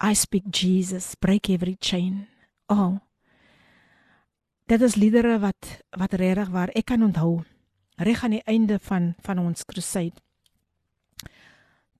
I 0.00 0.14
speak 0.16 0.48
Jesus, 0.56 1.12
break 1.20 1.50
every 1.52 1.76
chain. 1.78 2.26
Oh. 2.72 2.96
Dit 4.64 4.80
is 4.80 4.96
liedere 4.96 5.36
wat 5.42 5.82
wat 5.98 6.16
regtig 6.16 6.48
waar 6.54 6.72
ek 6.74 6.88
kan 6.88 7.04
onthou 7.04 7.42
reg 8.00 8.24
aan 8.24 8.38
die 8.38 8.46
einde 8.48 8.78
van 8.80 9.12
van 9.20 9.42
ons 9.42 9.66
crusade. 9.68 10.16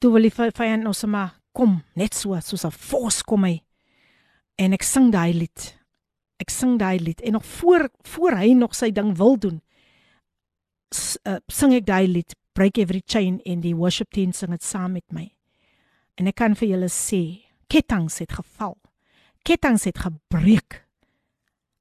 Toe 0.01 0.13
wil 0.15 0.25
die 0.25 0.33
vyand 0.33 0.89
ons 0.89 1.05
maar 1.05 1.37
kom, 1.53 1.83
net 1.95 2.15
so 2.15 2.39
soos 2.41 2.65
'n 2.65 2.73
vos 2.73 3.23
kom 3.23 3.45
hy. 3.45 3.61
En 4.57 4.73
ek 4.73 4.83
sing 4.83 5.13
daai 5.13 5.33
lied. 5.35 5.77
Ek 6.41 6.51
sing 6.51 6.79
daai 6.79 6.99
lied 6.99 7.21
en 7.21 7.33
nog 7.33 7.45
voor 7.45 7.91
voor 8.03 8.33
hy 8.33 8.55
nog 8.55 8.75
sy 8.75 8.91
ding 8.91 9.17
wil 9.17 9.37
doen. 9.37 9.61
S, 10.95 11.19
uh, 11.27 11.37
sing 11.49 11.75
ek 11.75 11.87
daai 11.87 12.07
lied 12.07 12.35
Break 12.53 12.79
Every 12.79 13.03
Chain 13.07 13.41
en 13.47 13.63
die 13.65 13.75
worship 13.77 14.11
team 14.13 14.33
sing 14.33 14.51
dit 14.51 14.65
saam 14.65 14.97
met 14.99 15.07
my. 15.15 15.29
En 16.19 16.29
ek 16.29 16.39
kan 16.41 16.57
vir 16.59 16.75
julle 16.75 16.91
sê 16.93 17.23
ketTINGS 17.71 18.19
het 18.25 18.33
geval. 18.41 18.77
KETTINGS 19.47 19.85
het 19.89 19.99
gebreek 19.99 20.83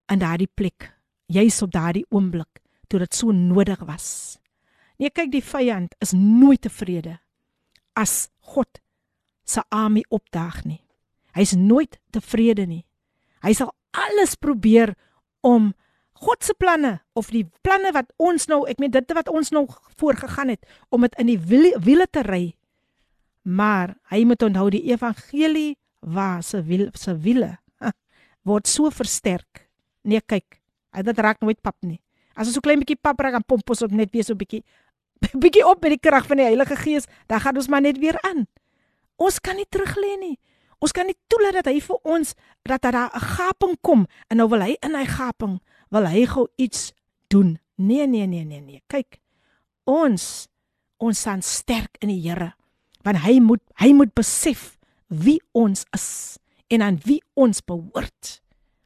in 0.09 0.21
daardie 0.21 0.49
plek, 0.55 0.93
juis 1.27 1.61
op 1.61 1.71
daardie 1.73 2.05
oomblik 2.09 2.61
toe 2.89 3.01
dit 3.03 3.13
so 3.13 3.31
nodig 3.35 3.81
was. 3.85 4.39
Nee, 4.97 5.11
kyk 5.13 5.31
die 5.31 5.43
vyand 5.45 5.93
is 6.03 6.15
nooit 6.15 6.63
tevrede 6.65 7.19
as 7.99 8.29
God 8.53 8.79
se 9.45 9.61
armee 9.69 10.07
opdaag 10.09 10.63
nie. 10.65 10.81
Hy's 11.35 11.53
nooit 11.57 11.99
tevrede 12.13 12.65
nie. 12.67 12.85
Hy 13.43 13.53
sal 13.55 13.73
alles 13.95 14.35
probeer 14.35 14.95
om 15.45 15.73
God 16.19 16.43
se 16.43 16.53
planne 16.53 16.99
of 17.13 17.29
die 17.31 17.45
planne 17.63 17.91
wat 17.95 18.11
ons 18.17 18.47
nou, 18.47 18.65
ek 18.67 18.79
meen 18.79 18.91
dit 18.91 19.11
wat 19.15 19.29
ons 19.29 19.51
nou 19.51 19.67
voorgegaan 19.97 20.49
het 20.49 20.65
om 20.89 21.01
dit 21.01 21.15
in 21.19 21.27
die 21.31 21.39
wiele 21.39 22.07
te 22.11 22.23
ry 22.27 22.53
Maar 23.49 23.95
hy 24.11 24.23
moet 24.27 24.43
onthou 24.43 24.67
die 24.73 24.83
evangelie 24.91 25.77
waar 25.99 26.43
se 26.43 26.61
wil 26.63 26.89
se 26.93 27.15
wiele 27.17 27.55
word 28.47 28.67
so 28.67 28.89
versterk. 28.89 29.67
Nee, 30.07 30.21
kyk, 30.21 30.59
hy 30.95 31.01
dit 31.05 31.19
raak 31.19 31.41
nooit 31.43 31.59
pap 31.61 31.75
nie. 31.85 31.99
As 32.35 32.47
ons 32.47 32.55
so 32.55 32.63
klein 32.63 32.79
bietjie 32.81 32.97
pap 32.97 33.19
raak 33.19 33.35
aan 33.39 33.45
pompos 33.45 33.83
op 33.85 33.91
net 33.93 34.13
weer 34.13 34.25
so 34.25 34.37
bietjie 34.37 34.63
bietjie 35.43 35.65
op 35.67 35.81
met 35.83 35.97
die 35.97 36.01
krag 36.01 36.27
van 36.29 36.39
die 36.39 36.47
Heilige 36.47 36.77
Gees, 36.79 37.09
dan 37.27 37.43
gaan 37.43 37.59
ons 37.59 37.67
maar 37.67 37.83
net 37.83 37.99
weer 37.99 38.15
aan. 38.29 38.45
Ons 39.19 39.41
kan 39.43 39.57
nie 39.59 39.67
terug 39.67 39.97
lê 39.99 40.13
nie. 40.21 40.37
Ons 40.79 40.95
kan 40.95 41.09
nie 41.09 41.17
toelaat 41.27 41.59
dat 41.59 41.67
hy 41.67 41.81
vir 41.83 41.99
ons 42.07 42.31
dat 42.63 42.85
daar 42.85 43.11
'n 43.11 43.25
gaping 43.35 43.75
kom 43.81 44.07
en 44.29 44.37
nou 44.37 44.47
wil 44.47 44.63
hy 44.63 44.77
in 44.79 44.95
hy 44.95 45.05
gaping 45.05 45.59
wil 45.93 46.07
hy 46.09 46.25
gou 46.29 46.47
iets 46.57 46.91
doen. 47.27 47.57
Nee, 47.75 48.07
nee, 48.07 48.27
nee, 48.27 48.45
nee, 48.45 48.61
nee. 48.61 48.83
Kyk. 48.87 49.19
Ons 49.89 50.47
ons 50.99 51.19
staan 51.19 51.41
sterk 51.41 51.95
in 52.03 52.11
die 52.11 52.21
Here 52.25 52.53
want 53.07 53.21
hy 53.23 53.37
moet 53.39 53.61
hy 53.79 53.93
moet 53.95 54.11
besef 54.17 54.73
wie 55.07 55.39
ons 55.55 55.85
is 55.95 56.37
en 56.69 56.83
aan 56.85 56.99
wie 57.05 57.21
ons 57.39 57.63
behoort. 57.65 58.39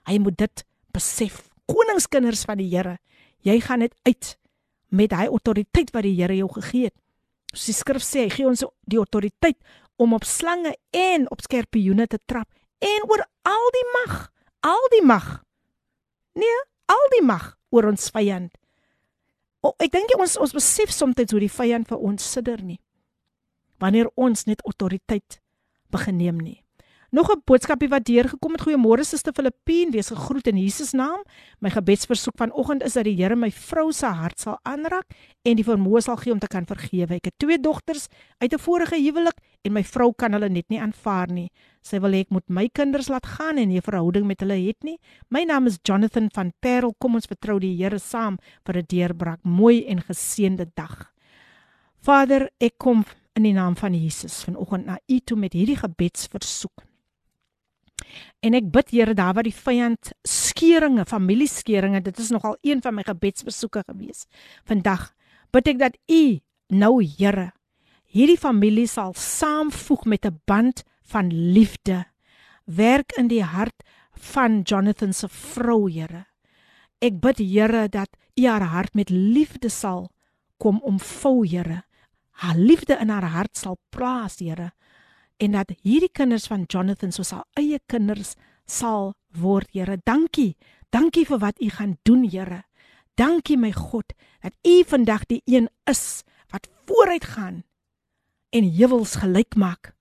Hy 0.08 0.20
moet 0.24 0.38
dit 0.40 0.64
besef. 0.96 1.50
Koningskinders 1.68 2.46
van 2.48 2.60
die 2.62 2.70
Here, 2.72 2.98
jy 3.44 3.60
gaan 3.64 3.84
dit 3.84 3.96
uit 4.08 4.34
met 4.94 5.16
hy 5.16 5.28
autoriteit 5.32 5.92
wat 5.96 6.06
die 6.06 6.16
Here 6.16 6.38
jou 6.38 6.50
gegee 6.60 6.92
het. 6.92 6.98
Soos 7.54 7.70
die 7.70 7.78
skrif 7.78 8.06
sê, 8.06 8.26
hy 8.26 8.34
gee 8.34 8.48
ons 8.50 8.64
die 8.90 9.00
autoriteit 9.02 9.60
om 10.02 10.16
op 10.16 10.26
slange 10.26 10.74
en 10.96 11.28
op 11.34 11.44
skorpioene 11.44 12.08
te 12.10 12.20
trap 12.26 12.50
en 12.84 13.10
oor 13.10 13.24
al 13.48 13.68
die 13.76 13.86
mag, 13.94 14.16
al 14.66 14.88
die 14.96 15.04
mag. 15.06 15.28
Nee, 16.40 16.62
al 16.94 17.10
die 17.18 17.26
mag 17.26 17.54
oor 17.74 17.90
ons 17.90 18.12
vyand. 18.14 18.54
O, 19.64 19.74
ek 19.80 19.94
dink 19.94 20.12
ons 20.20 20.38
ons 20.38 20.54
besef 20.56 20.92
soms 20.92 21.18
hoe 21.32 21.42
die 21.42 21.52
vyand 21.52 21.88
vir 21.90 22.02
ons 22.02 22.32
sidder 22.36 22.62
nie 22.62 22.80
wanneer 23.84 24.08
ons 24.16 24.46
net 24.48 24.62
autoriteit 24.64 25.42
begin 25.92 26.18
neem 26.18 26.40
nie. 26.40 26.63
Nog 27.14 27.30
'n 27.30 27.42
boodskapie 27.46 27.88
wat 27.90 28.06
deurgekom 28.06 28.52
het. 28.52 28.62
Goeiemôre 28.62 29.04
Suster 29.06 29.34
Filippien, 29.34 29.92
wees 29.92 30.08
gegroet 30.08 30.48
in 30.48 30.58
Jesus 30.58 30.92
naam. 30.92 31.22
My 31.60 31.70
gebedsversoek 31.70 32.38
vanoggend 32.38 32.84
is 32.84 32.94
dat 32.94 33.04
die 33.04 33.16
Here 33.16 33.36
my 33.36 33.52
vrou 33.52 33.92
se 33.92 34.06
hart 34.06 34.40
sal 34.40 34.60
aanraak 34.62 35.06
en 35.42 35.56
die 35.56 35.64
vermoë 35.64 36.02
sal 36.02 36.16
gee 36.16 36.32
om 36.32 36.40
te 36.40 36.48
kan 36.48 36.66
vergewe. 36.66 37.14
Ek 37.14 37.26
het 37.26 37.34
twee 37.38 37.60
dogters 37.60 38.08
uit 38.38 38.54
'n 38.54 38.60
vorige 38.60 38.96
huwelik 38.96 39.38
en 39.62 39.74
my 39.74 39.84
vrou 39.84 40.14
kan 40.14 40.32
hulle 40.32 40.50
net 40.50 40.70
nie 40.70 40.80
aanvaar 40.80 41.32
nie. 41.32 41.52
Sy 41.82 42.00
wil 42.00 42.12
hê 42.12 42.20
ek 42.20 42.30
moet 42.30 42.50
my 42.50 42.70
kinders 42.70 43.10
laat 43.10 43.26
gaan 43.26 43.58
en 43.58 43.68
nie 43.68 43.78
'n 43.78 43.82
verhouding 43.82 44.26
met 44.26 44.40
hulle 44.40 44.68
het 44.68 44.84
nie. 44.84 44.98
My 45.30 45.44
naam 45.44 45.68
is 45.68 45.78
Jonathan 45.84 46.30
van 46.34 46.52
Parel. 46.60 46.96
Kom 46.98 47.14
ons 47.14 47.28
vertrou 47.28 47.60
die 47.60 47.78
Here 47.78 48.00
saam 48.00 48.38
vir 48.66 48.78
'n 48.78 48.86
deurbraak. 48.88 49.44
Mooi 49.44 49.86
en 49.86 50.02
geseënde 50.02 50.72
dag. 50.74 51.14
Vader, 52.02 52.50
ek 52.60 52.74
kom 52.78 53.06
in 53.36 53.44
die 53.44 53.54
naam 53.54 53.76
van 53.76 53.94
Jesus 53.94 54.44
vanoggend 54.44 54.86
na 54.86 55.00
U 55.08 55.20
toe 55.20 55.38
met 55.38 55.54
hierdie 55.54 55.78
gebedsversoek. 55.78 56.93
En 58.44 58.54
ek 58.58 58.70
bid 58.72 58.92
Here 58.92 59.14
daar 59.16 59.34
waar 59.34 59.48
die 59.48 59.56
vyand 59.56 60.12
skeringe, 60.28 61.06
familieskeringe, 61.06 62.02
dit 62.02 62.20
is 62.20 62.32
nogal 62.34 62.58
een 62.62 62.82
van 62.82 62.96
my 62.98 63.04
gebedsversoeke 63.08 63.84
gewees. 63.88 64.26
Vandag 64.68 65.12
bid 65.52 65.68
ek 65.74 65.80
dat 65.80 66.00
U 66.12 66.40
nou 66.74 66.96
Here 67.04 67.52
hierdie 68.14 68.38
familie 68.38 68.88
sal 68.88 69.16
saamvoeg 69.18 70.06
met 70.06 70.26
'n 70.26 70.42
band 70.46 70.84
van 71.02 71.32
liefde. 71.34 72.06
Werk 72.66 73.12
in 73.18 73.28
die 73.28 73.44
hart 73.44 73.84
van 74.14 74.62
Jonathan 74.62 75.14
se 75.14 75.28
vrou, 75.28 75.92
Here. 75.92 76.26
Ek 77.00 77.20
bid 77.20 77.38
Here 77.38 77.90
dat 77.90 78.10
U 78.36 78.46
haar 78.46 78.62
hart 78.62 78.94
met 78.94 79.10
liefde 79.10 79.70
sal 79.70 80.12
kom 80.58 80.80
omvou, 80.84 81.48
Here 81.48 81.84
haar 82.34 82.58
liefde 82.58 82.98
in 83.00 83.10
haar 83.10 83.30
hart 83.30 83.58
sal 83.58 83.78
plaas, 83.90 84.40
Here, 84.40 84.72
en 85.38 85.58
dat 85.58 85.74
hierdie 85.82 86.12
kinders 86.12 86.48
van 86.48 86.66
Jonathan 86.68 87.12
soos 87.12 87.32
haar 87.32 87.46
eie 87.60 87.80
kinders 87.88 88.36
sal 88.66 89.14
word, 89.34 89.70
Here. 89.74 89.98
Dankie. 90.06 90.56
Dankie 90.94 91.26
vir 91.26 91.40
wat 91.42 91.60
U 91.62 91.70
gaan 91.70 91.98
doen, 92.04 92.24
Here. 92.30 92.64
Dankie 93.18 93.58
my 93.58 93.72
God 93.72 94.14
dat 94.42 94.54
U 94.66 94.84
vandag 94.90 95.26
die 95.30 95.42
een 95.46 95.70
is 95.90 96.24
wat 96.50 96.70
vooruit 96.86 97.26
gaan 97.26 97.64
en 98.54 98.70
heuwels 98.78 99.18
gelyk 99.22 99.56
maak. 99.56 99.94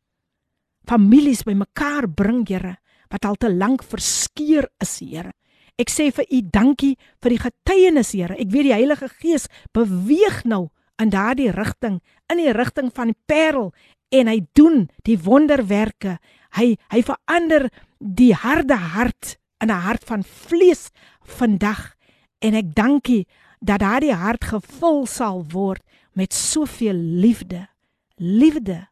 Families 0.89 1.45
bymekaar 1.47 2.09
bring, 2.09 2.45
Here, 2.49 2.77
wat 3.13 3.25
al 3.25 3.39
te 3.41 3.53
lank 3.53 3.85
verskeur 3.85 4.69
is, 4.83 4.99
Here. 5.01 5.33
Ek 5.81 5.91
sê 5.91 6.11
vir 6.13 6.29
U 6.29 6.41
dankie 6.53 6.95
vir 7.23 7.35
die 7.35 7.43
getuienis, 7.43 8.13
Here. 8.17 8.37
Ek 8.37 8.51
weet 8.53 8.69
die 8.69 8.77
Heilige 8.77 9.09
Gees 9.21 9.49
beweeg 9.77 10.43
nou 10.45 10.69
in 11.01 11.13
daardie 11.13 11.51
rigting, 11.55 12.01
in 12.31 12.41
die 12.41 12.53
rigting 12.55 12.93
van 12.95 13.15
Parel 13.27 13.73
en 14.13 14.29
hy 14.29 14.43
doen 14.57 14.87
die 15.09 15.19
wonderwerke. 15.25 16.19
Hy 16.59 16.77
hy 16.93 17.01
verander 17.07 17.69
die 17.99 18.35
harde 18.37 18.77
hart 18.77 19.37
in 19.63 19.71
'n 19.71 19.85
hart 19.87 20.05
van 20.05 20.23
vlees 20.23 20.91
vandag 21.25 21.95
en 22.41 22.55
ek 22.55 22.75
dankie 22.75 23.27
dat 23.61 23.81
daardie 23.81 24.15
hart 24.15 24.45
gevul 24.45 25.07
sal 25.07 25.45
word 25.53 25.83
met 26.13 26.35
soveel 26.35 26.97
liefde. 26.97 27.69
Liefde 28.17 28.89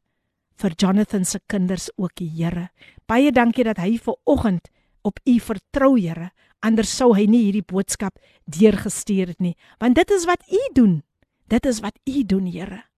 vir 0.60 0.74
Jonathan 0.76 1.24
se 1.24 1.40
kinders 1.46 1.90
ook, 1.96 2.18
Here. 2.18 2.70
Baie 3.06 3.32
dankie 3.32 3.64
dat 3.64 3.80
hy 3.80 3.98
ver 3.98 4.16
oggend 4.24 4.68
op 5.02 5.20
U 5.24 5.38
vertrou, 5.40 5.96
Here. 5.98 6.30
Anders 6.60 6.92
sou 6.96 7.14
hy 7.16 7.26
nie 7.26 7.44
hierdie 7.46 7.64
boodskap 7.64 8.18
deurgestuur 8.44 9.32
het 9.32 9.40
nie, 9.40 9.56
want 9.80 9.96
dit 9.96 10.10
is 10.10 10.26
wat 10.28 10.44
U 10.50 10.60
doen. 10.74 11.02
Dit 11.48 11.66
is 11.66 11.80
wat 11.80 11.96
U 12.06 12.24
doen, 12.24 12.46
Here. 12.46 12.89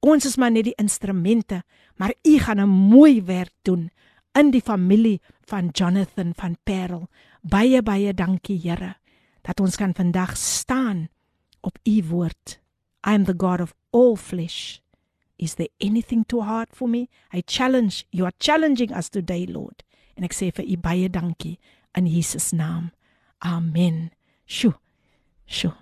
Ons 0.00 0.24
is 0.24 0.36
maar 0.40 0.50
net 0.50 0.64
die 0.64 0.76
instrumente, 0.80 1.62
maar 1.96 2.14
U 2.24 2.38
gaan 2.38 2.60
'n 2.60 2.68
mooi 2.68 3.22
werk 3.22 3.52
doen 3.62 3.90
in 4.32 4.50
die 4.50 4.62
familie 4.62 5.20
van 5.40 5.68
Jonathan 5.72 6.32
van 6.34 6.56
Parel. 6.64 7.08
Baie 7.42 7.82
baie 7.82 8.14
dankie, 8.14 8.60
Here, 8.62 8.96
dat 9.42 9.60
ons 9.60 9.76
kan 9.76 9.94
vandag 9.94 10.36
staan 10.36 11.08
op 11.60 11.78
U 11.84 12.02
woord. 12.08 12.60
I 13.06 13.14
am 13.14 13.24
the 13.24 13.34
God 13.36 13.60
of 13.60 13.74
all 13.90 14.16
flesh. 14.16 14.78
Is 15.36 15.54
there 15.54 15.70
anything 15.80 16.26
too 16.26 16.42
hard 16.42 16.68
for 16.72 16.88
me? 16.88 17.08
I 17.32 17.42
challenge 17.46 18.04
you 18.10 18.24
are 18.24 18.34
challenging 18.38 18.92
us 18.96 19.08
today, 19.08 19.46
Lord. 19.48 19.84
En 20.14 20.24
ek 20.24 20.36
sê 20.36 20.50
vir 20.52 20.68
U 20.68 20.76
baie 20.76 21.08
dankie 21.08 21.56
in 21.96 22.06
Jesus 22.06 22.52
naam. 22.52 22.92
Amen. 23.40 24.10
Sjoe. 24.44 24.76
Sjoe. 25.48 25.79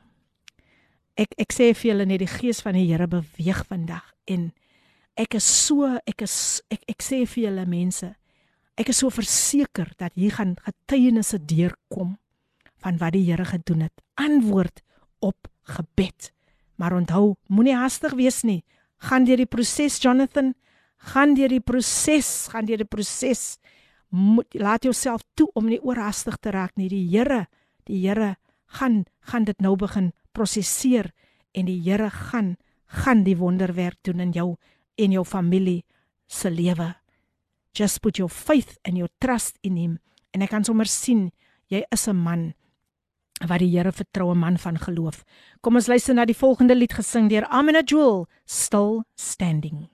Ek 1.19 1.35
ek 1.39 1.53
sê 1.53 1.73
vir 1.75 1.93
julle 1.93 2.07
net 2.07 2.23
die 2.23 2.31
gees 2.31 2.63
van 2.63 2.79
die 2.79 2.87
Here 2.87 3.09
beweeg 3.11 3.65
vandag 3.67 4.07
en 4.31 4.53
ek 5.19 5.35
is 5.35 5.47
so 5.67 5.89
ek 6.07 6.23
is 6.23 6.63
ek 6.71 6.85
ek 6.95 7.03
sê 7.03 7.25
vir 7.27 7.49
julle 7.49 7.67
mense 7.67 8.13
ek 8.79 8.93
is 8.93 9.01
so 9.03 9.11
verseker 9.11 9.91
dat 9.99 10.15
hier 10.15 10.37
gaan 10.37 10.55
getuienisse 10.63 11.41
deurkom 11.43 12.15
van 12.83 12.99
wat 13.03 13.17
die 13.17 13.25
Here 13.27 13.45
gedoen 13.45 13.89
het. 13.89 13.95
Antwoord 14.15 14.83
op 15.19 15.49
gebed. 15.63 16.31
Maar 16.79 16.95
onthou, 16.95 17.35
moenie 17.51 17.75
haastig 17.75 18.15
wees 18.15 18.45
nie. 18.47 18.63
Gaan 19.03 19.27
deur 19.27 19.41
die 19.41 19.51
proses, 19.51 19.99
Jonathan. 20.03 20.55
Gaan 21.13 21.35
deur 21.35 21.51
die 21.51 21.63
proses, 21.63 22.49
gaan 22.53 22.67
deur 22.67 22.79
die 22.79 22.89
proses. 22.89 23.59
Moet 24.15 24.55
laat 24.55 24.87
jouself 24.87 25.23
toe 25.35 25.51
om 25.59 25.67
nie 25.67 25.81
oorhaastig 25.83 26.39
te 26.39 26.55
raak 26.55 26.77
nie. 26.79 26.89
Die 26.89 27.07
Here, 27.11 27.47
die 27.91 28.01
Here 28.07 28.37
gaan 28.79 29.05
gaan 29.21 29.45
dit 29.49 29.61
nou 29.65 29.75
begin 29.77 30.13
prosesseer 30.39 31.11
en 31.55 31.67
die 31.67 31.81
Here 31.83 32.11
gaan 32.11 32.57
gaan 32.89 33.25
die 33.27 33.37
wonderwerk 33.37 33.99
doen 34.07 34.23
in 34.25 34.33
jou 34.33 34.55
en 34.97 35.13
jou 35.13 35.25
familie 35.29 35.83
se 36.27 36.51
lewe. 36.51 36.95
Just 37.77 38.01
put 38.01 38.17
your 38.17 38.31
faith 38.33 38.79
and 38.83 38.97
your 38.97 39.11
trust 39.21 39.59
in 39.61 39.77
him. 39.77 39.99
En 40.33 40.43
ek 40.43 40.55
kan 40.55 40.65
sommer 40.65 40.89
sien 40.89 41.29
jy 41.69 41.85
is 41.93 42.09
'n 42.09 42.17
man 42.17 42.55
wat 43.47 43.61
die 43.61 43.71
Here 43.71 43.93
vertrou, 43.93 44.33
'n 44.33 44.39
man 44.39 44.59
van 44.59 44.79
geloof. 44.79 45.25
Kom 45.61 45.77
ons 45.77 45.87
luister 45.87 46.15
na 46.15 46.25
die 46.25 46.35
volgende 46.35 46.75
lied 46.75 46.93
gesing 46.93 47.29
deur 47.29 47.47
Amina 47.51 47.83
Jewel, 47.83 48.27
Still 48.47 49.05
Standing. 49.15 49.89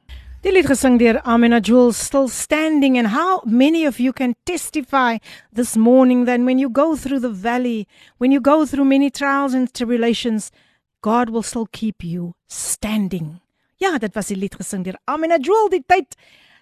Die 0.45 0.53
lied 0.53 0.67
gesing 0.69 0.99
deur 1.01 1.23
Amina 1.25 1.57
Jewel, 1.57 1.95
Still 1.97 2.27
Standing 2.29 2.99
and 2.99 3.15
how 3.15 3.41
many 3.47 3.87
of 3.87 3.99
you 3.99 4.13
can 4.13 4.35
testify 4.45 5.17
this 5.51 5.75
morning 5.75 6.27
that 6.27 6.39
when 6.39 6.59
you 6.59 6.69
go 6.69 6.97
through 6.97 7.21
the 7.21 7.31
valley, 7.31 7.89
when 8.19 8.31
you 8.31 8.43
go 8.43 8.67
through 8.67 8.85
many 8.85 9.09
trials 9.09 9.55
and 9.55 9.73
tribulations, 9.73 10.53
God 11.01 11.31
will 11.31 11.43
still 11.43 11.65
keep 11.73 12.05
you 12.05 12.35
standing. 12.47 13.41
Ja, 13.81 13.97
dit 13.97 14.13
was 14.13 14.29
die 14.29 14.37
lied 14.37 14.59
gesing 14.61 14.85
deur 14.85 15.01
Amina 15.09 15.41
Jewel 15.41 15.73
die 15.73 15.81
tyd 15.81 16.13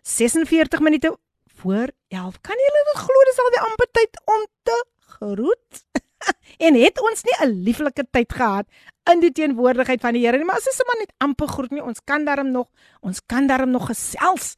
46 0.06 0.78
minute 0.78 1.10
voor 1.58 1.90
11. 2.14 2.38
Kan 2.38 2.62
julle 2.62 2.86
dit 2.92 3.02
glo 3.02 3.26
dis 3.32 3.42
al 3.42 3.52
die 3.56 3.64
amper 3.66 3.90
tyd 3.98 4.22
om 4.36 4.46
te 4.62 4.78
groet? 5.18 5.82
en 6.70 6.78
het 6.78 7.02
ons 7.02 7.26
nie 7.26 7.36
'n 7.42 7.62
lieflike 7.66 8.06
tyd 8.14 8.30
gehad 8.30 8.70
in 9.10 9.22
die 9.22 9.32
teenwoordigheid 9.34 10.00
van 10.00 10.14
die 10.14 10.22
Here 10.26 10.38
nie, 10.38 10.46
maar 10.46 10.60
as 10.60 10.68
ons 10.70 10.82
maar 10.86 11.00
net 11.00 11.14
amper 11.24 11.50
groet 11.50 11.72
nie, 11.74 11.82
ons 11.82 12.02
kan 12.04 12.24
daarom 12.24 12.52
nog, 12.54 12.68
ons 13.00 13.22
kan 13.26 13.48
daarom 13.50 13.72
nog 13.74 13.88
gesels. 13.90 14.54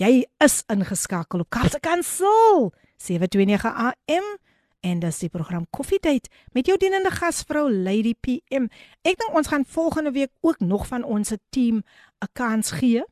Jy 0.00 0.24
is 0.40 0.62
ingeskakel 0.72 1.44
op 1.44 1.50
Kapse 1.52 1.80
Kansel 1.80 2.70
729 2.96 3.68
AM 3.68 4.30
en 4.82 5.02
dis 5.02 5.18
die 5.22 5.30
program 5.30 5.66
Date 5.70 6.30
met 6.52 6.66
jou 6.66 6.76
dienende 6.78 7.10
gasvrou 7.10 7.70
Lady 7.70 8.14
PM. 8.14 8.66
Ek 9.04 9.18
dink 9.18 9.34
ons 9.34 9.48
gaan 9.48 9.64
volgende 9.64 10.10
week 10.10 10.30
ook 10.40 10.60
nog 10.60 10.86
van 10.86 11.04
ons 11.04 11.32
team 11.50 11.82
'n 12.22 12.28
kans 12.32 12.70
gee. 12.70 13.04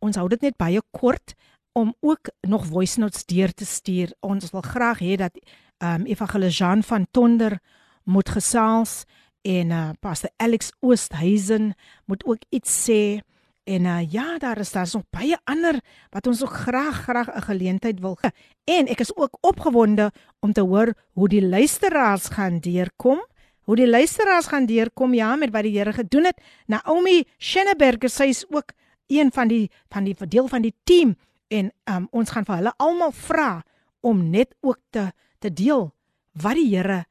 Ons 0.00 0.16
hou 0.16 0.28
dit 0.28 0.40
net 0.40 0.56
baie 0.56 0.80
kort 0.90 1.34
om 1.72 1.94
ook 2.00 2.28
nog 2.40 2.66
voice 2.66 3.00
notes 3.00 3.24
deur 3.24 3.52
te 3.52 3.64
stuur. 3.64 4.12
Ons 4.20 4.50
wil 4.50 4.62
graag 4.62 4.98
hê 4.98 5.16
dat 5.16 5.38
ehm 5.78 6.00
um, 6.00 6.06
Evangelis 6.06 6.58
Jean 6.58 6.82
van 6.82 7.06
Tonder 7.10 7.58
moet 8.04 8.28
gesels 8.28 9.04
en 9.44 9.70
uh 9.70 9.90
Pastor 10.00 10.30
Alex 10.36 10.72
Oosthuizen 10.80 11.74
moet 12.04 12.24
ook 12.24 12.42
iets 12.48 12.72
sê. 12.88 13.20
En 13.64 13.84
uh 13.84 14.00
ja, 14.12 14.38
daar 14.38 14.58
is 14.58 14.72
daar 14.72 14.88
is 14.88 14.92
nog 14.92 15.04
baie 15.10 15.36
ander 15.44 15.80
wat 16.10 16.26
ons 16.26 16.42
ook 16.42 16.52
graag 16.52 17.02
graag 17.02 17.28
'n 17.28 17.42
geleentheid 17.42 18.00
wil 18.00 18.14
gee. 18.14 18.30
En 18.64 18.86
ek 18.86 19.00
is 19.00 19.16
ook 19.16 19.38
opgewonde 19.40 20.12
om 20.40 20.52
te 20.52 20.60
hoor 20.60 20.94
hoe 21.12 21.28
die 21.28 21.46
luisteraars 21.48 22.28
gaan 22.28 22.58
deurkom. 22.58 23.26
Hoe 23.64 23.76
die 23.76 23.88
luisteraars 23.88 24.46
gaan 24.46 24.66
deurkom 24.66 25.14
ja 25.14 25.36
met 25.36 25.50
wat 25.50 25.62
die 25.62 25.78
Here 25.78 25.92
gedoen 25.92 26.24
het. 26.24 26.40
Naomi 26.66 27.24
Schenneberger 27.38 28.10
sy 28.10 28.24
is 28.24 28.44
ook 28.48 28.72
een 29.06 29.32
van 29.32 29.48
die 29.48 29.70
van 29.88 30.04
die 30.04 30.16
deel 30.28 30.48
van 30.48 30.62
die 30.62 30.74
team 30.84 31.16
en 31.48 31.72
um, 31.84 32.08
ons 32.10 32.30
gaan 32.30 32.44
vir 32.44 32.56
hulle 32.56 32.74
almal 32.76 33.12
vra 33.12 33.62
om 34.00 34.30
net 34.30 34.54
ook 34.60 34.78
te 34.90 35.12
te 35.38 35.52
deel 35.52 35.92
wat 36.32 36.54
die 36.54 36.76
Here 36.76 37.04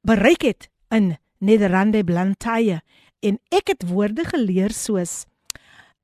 bereik 0.00 0.42
het 0.42 0.68
in 0.88 1.16
Nederlande 1.38 2.04
Blantyre 2.04 2.80
en 3.20 3.38
ek 3.54 3.74
het 3.74 3.88
woorde 3.88 4.24
geleer 4.28 4.74
soos 4.74 5.24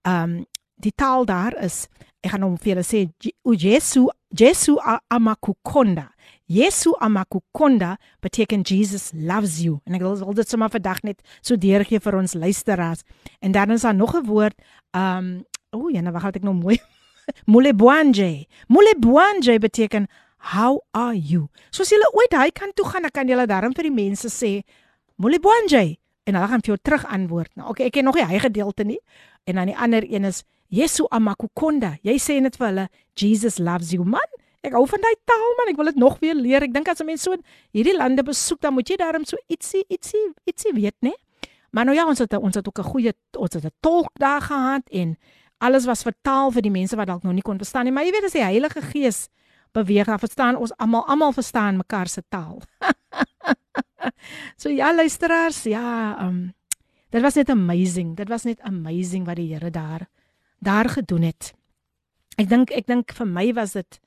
um 0.09 0.45
die 0.83 0.93
taal 0.93 1.25
daar 1.25 1.55
is 1.63 1.87
ek 2.25 2.35
gaan 2.35 2.45
hom 2.47 2.57
vir 2.59 2.75
julle 2.75 2.85
sê 2.87 3.05
Jesu 3.45 4.09
Jesu 4.35 4.75
amakukonda. 5.13 6.09
Jesu 6.51 6.93
amakukonda 7.01 7.97
beteken 8.21 8.65
Jesus 8.67 9.13
loves 9.15 9.61
you. 9.63 9.79
En 9.87 9.95
ek 9.95 10.03
wil 10.03 10.35
dit 10.35 10.49
sommer 10.49 10.73
vandag 10.73 11.03
net 11.07 11.23
so 11.41 11.57
deurgee 11.57 12.01
vir 12.03 12.19
ons 12.19 12.35
luisteraars. 12.35 13.05
En 13.41 13.53
dan 13.53 13.71
is 13.71 13.83
daar 13.83 13.95
nog 13.95 14.15
'n 14.17 14.27
woord 14.27 14.57
um 14.93 15.45
o 15.71 15.89
ja 15.89 16.01
nou 16.01 16.13
wag 16.13 16.35
ek 16.35 16.43
nou 16.43 16.55
mooi 16.55 16.79
Mulebwanje 17.53 18.47
Mulebwanje 18.69 19.59
beteken 19.59 20.07
how 20.53 20.81
are 20.93 21.17
you? 21.17 21.49
Soos 21.71 21.91
jy 21.91 21.99
ooit 22.13 22.35
hy 22.37 22.51
kan 22.51 22.73
toe 22.75 22.85
gaan 22.85 23.03
dan 23.03 23.11
kan 23.11 23.29
jy 23.29 23.47
daarom 23.47 23.73
vir 23.75 23.89
die 23.89 23.97
mense 23.97 24.29
sê 24.29 24.63
Mulebwanje 25.17 25.99
en 26.25 26.35
hulle 26.35 26.49
gaan 26.49 26.63
vir 26.65 26.75
jou 26.75 26.79
terug 26.83 27.05
antwoord. 27.07 27.51
Nou 27.55 27.69
okay, 27.71 27.87
ek 27.87 27.99
ken 27.99 28.05
nog 28.09 28.19
nie 28.19 28.27
hy 28.27 28.39
gedeelte 28.43 28.85
nie. 28.85 29.01
En 29.45 29.61
dan 29.61 29.71
die 29.71 29.77
ander 29.77 30.07
een 30.09 30.25
is 30.25 30.43
Yesu 30.73 31.07
amakukonda. 31.11 31.99
Jy 32.03 32.17
sê 32.19 32.41
net 32.43 32.57
vir 32.57 32.71
hulle 32.71 32.87
Jesus 33.21 33.59
loves 33.59 33.93
you 33.95 34.05
man. 34.05 34.41
Ek 34.65 34.73
hou 34.73 34.87
van 34.89 35.05
daai 35.05 35.15
taal 35.29 35.53
man. 35.59 35.71
Ek 35.71 35.77
wil 35.77 35.91
dit 35.93 36.01
nog 36.01 36.17
weer 36.23 36.35
leer. 36.35 36.65
Ek 36.65 36.73
dink 36.73 36.89
as 36.89 37.01
'n 37.01 37.07
mens 37.07 37.23
so 37.23 37.37
hierdie 37.73 37.97
lande 37.97 38.23
besoek, 38.23 38.61
dan 38.61 38.75
moet 38.75 38.89
jy 38.89 38.97
daarom 38.97 39.25
so 39.25 39.37
ietsie 39.49 39.85
ietsie 39.89 40.33
ietsie 40.47 40.73
weet, 40.73 40.97
né? 41.03 41.13
Maar 41.71 41.85
nou 41.85 41.97
ja, 41.97 42.07
ons 42.07 42.19
het 42.19 42.33
ons 42.33 42.55
het 42.55 42.67
ook 42.67 42.79
'n 42.79 42.91
goeie 42.91 43.13
ons 43.39 43.53
het 43.53 43.65
'n 43.65 43.73
tolk 43.81 44.11
daar 44.19 44.41
gehad 44.41 44.83
en 44.91 45.17
alles 45.59 45.85
was 45.85 46.03
vertaal 46.03 46.51
vir 46.51 46.63
die 46.63 46.71
mense 46.71 46.97
wat 46.97 47.07
dalk 47.07 47.23
nog 47.23 47.33
nie 47.33 47.43
kon 47.43 47.59
verstaan 47.59 47.85
nie. 47.85 47.93
Maar 47.93 48.05
jy 48.05 48.11
weet 48.11 48.25
as 48.25 48.33
die 48.33 48.43
Heilige 48.43 48.83
Gees 48.83 49.29
beweeg, 49.75 50.07
dan 50.07 50.21
verstaan 50.23 50.57
ons 50.57 50.75
almal 50.79 51.07
almal 51.11 51.35
verstaan 51.35 51.81
mekaar 51.81 52.09
se 52.09 52.23
taal. 52.29 52.63
so 54.61 54.71
ja 54.71 54.93
luisteraars, 54.95 55.65
ja, 55.71 56.17
um 56.27 56.53
dit 57.15 57.23
was 57.23 57.35
net 57.39 57.51
amazing. 57.51 58.17
Dit 58.19 58.29
was 58.29 58.47
net 58.47 58.61
amazing 58.67 59.27
wat 59.27 59.39
die 59.39 59.53
Here 59.53 59.71
daar 59.71 60.09
daar 60.65 60.89
gedoen 60.89 61.29
het. 61.29 61.53
Ek 62.41 62.49
dink 62.49 62.73
ek 62.75 62.87
dink 62.87 63.13
vir 63.15 63.29
my 63.29 63.51
was 63.55 63.77
dit 63.77 64.01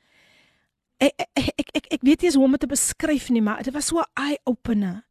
ek 1.03 1.13
ek 1.37 1.51
ek 1.61 1.69
ek, 1.77 1.91
ek 1.99 2.01
weet 2.01 2.25
nie 2.25 2.33
hoe 2.33 2.45
om 2.47 2.55
dit 2.57 2.65
te 2.65 2.71
beskryf 2.71 3.29
nie, 3.29 3.43
maar 3.45 3.63
dit 3.63 3.73
was 3.73 3.91
so 3.91 4.01
'n 4.01 4.11
eye 4.15 4.39
opener 4.45 5.03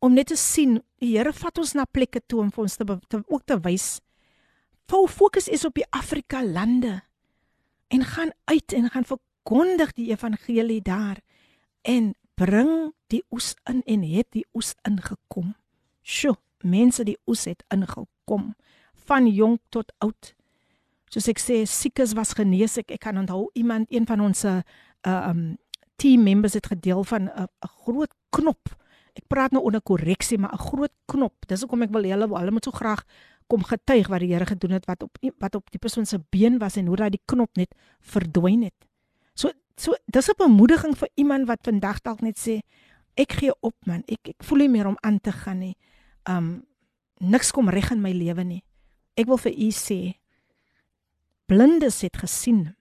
om 0.00 0.14
net 0.14 0.28
te 0.28 0.36
sien 0.36 0.82
die 1.00 1.16
Here 1.16 1.32
vat 1.32 1.58
ons 1.58 1.74
na 1.74 1.84
plekke 1.84 2.20
toe 2.26 2.40
om 2.40 2.50
vir 2.50 2.62
ons 2.62 2.76
te, 2.76 2.84
te 3.08 3.22
ook 3.26 3.44
te 3.46 3.58
wys. 3.60 4.00
Fou 4.88 5.06
fokus 5.08 5.48
is 5.48 5.64
op 5.64 5.74
die 5.74 5.86
Afrika 5.90 6.44
lande 6.44 7.02
en 7.88 8.04
gaan 8.04 8.32
uit 8.44 8.72
en 8.72 8.90
gaan 8.90 9.04
verkondig 9.44 9.92
die 9.92 10.10
evangelie 10.10 10.80
daar 10.82 11.20
en 11.82 12.14
bring 12.34 12.92
die 13.08 13.22
oes 13.30 13.54
in 13.68 13.82
en 13.84 14.02
het 14.02 14.26
die 14.32 14.46
oes 14.54 14.74
ingekom. 14.88 15.54
Sjoe, 16.02 16.36
mense 16.62 17.04
die 17.04 17.18
oes 17.26 17.44
het 17.44 17.62
ingekom 17.68 18.54
van 19.06 19.28
jonk 19.28 19.60
tot 19.68 19.92
oud. 20.00 20.32
Soos 21.12 21.28
ek 21.28 21.38
sê, 21.38 21.64
siekes 21.68 22.14
was 22.16 22.32
genees. 22.34 22.78
Ek, 22.78 22.90
ek 22.90 23.02
kan 23.04 23.18
onthou 23.20 23.50
iemand 23.54 23.86
een 23.92 24.06
van 24.06 24.20
ons 24.20 24.44
uh 24.44 24.62
um 25.04 25.58
team 26.00 26.24
members 26.24 26.54
het 26.54 26.66
gedeel 26.66 27.04
van 27.04 27.28
'n 27.28 27.46
'n 27.46 27.68
groot 27.84 28.10
knop. 28.30 28.72
Ek 29.14 29.28
praat 29.28 29.52
nou 29.52 29.62
onder 29.62 29.82
korreksie, 29.82 30.38
maar 30.38 30.52
'n 30.52 30.58
groot 30.58 30.92
knop. 31.06 31.46
Dis 31.46 31.60
hoekom 31.60 31.82
ek 31.82 31.92
wil 31.92 32.02
hulle 32.02 32.28
hulle 32.28 32.50
moet 32.50 32.64
so 32.64 32.70
graag 32.70 33.04
kom 33.46 33.62
getuig 33.62 34.08
wat 34.08 34.20
die 34.20 34.32
Here 34.32 34.46
gedoen 34.46 34.70
het 34.70 34.86
wat 34.86 35.02
op 35.02 35.18
wat 35.38 35.54
op 35.54 35.70
die 35.70 35.78
persoon 35.78 36.06
se 36.06 36.18
been 36.30 36.58
was 36.58 36.76
en 36.76 36.86
hoe 36.86 36.96
daai 36.96 37.18
knop 37.26 37.50
net 37.56 37.74
verdwyn 38.00 38.62
het. 38.62 38.88
So 39.34 39.50
so 39.76 39.94
dis 40.06 40.28
'n 40.28 40.38
bemoediging 40.38 40.96
vir 40.96 41.08
iemand 41.14 41.46
wat 41.46 41.62
vandag 41.62 42.00
dalk 42.02 42.20
net 42.20 42.38
sê 42.38 42.60
ek 43.14 43.32
gee 43.32 43.52
op 43.60 43.74
man, 43.86 44.02
ek 44.06 44.28
ek 44.28 44.44
voel 44.44 44.58
nie 44.58 44.68
meer 44.68 44.86
om 44.86 44.98
aan 45.02 45.20
te 45.20 45.32
gaan 45.32 45.58
nie. 45.58 45.76
Um 46.26 46.66
niks 47.20 47.50
kom 47.50 47.68
reg 47.68 47.90
in 47.90 48.00
my 48.00 48.12
lewe 48.12 48.44
nie. 48.44 48.62
Ek 49.16 49.26
wil 49.26 49.38
vir 49.38 49.52
u 49.52 49.70
sê 49.70 50.14
blindes 51.46 52.00
het 52.00 52.16
gesien 52.16 52.74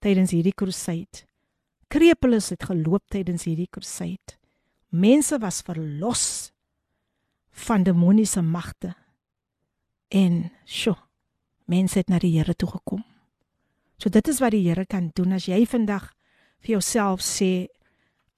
tydens 0.00 0.30
hierdie 0.30 0.54
crusade. 0.54 1.24
Krepeles 1.88 2.50
het 2.50 2.64
geloop 2.64 3.02
tydens 3.08 3.44
hierdie 3.44 3.70
crusade. 3.70 4.38
Mense 4.90 5.38
was 5.38 5.62
verlos 5.62 6.52
van 7.50 7.82
demoniese 7.82 8.42
magte. 8.42 8.94
En 10.08 10.50
sjo, 10.64 10.94
mense 11.66 11.98
het 11.98 12.08
na 12.08 12.18
die 12.18 12.34
Here 12.36 12.54
toe 12.54 12.68
gekom. 12.68 13.02
So 13.98 14.10
dit 14.10 14.28
is 14.28 14.40
wat 14.42 14.54
die 14.54 14.64
Here 14.66 14.86
kan 14.86 15.10
doen 15.14 15.36
as 15.36 15.46
jy 15.48 15.64
vandag 15.66 16.10
vir 16.64 16.76
jouself 16.76 17.22
sê, 17.24 17.68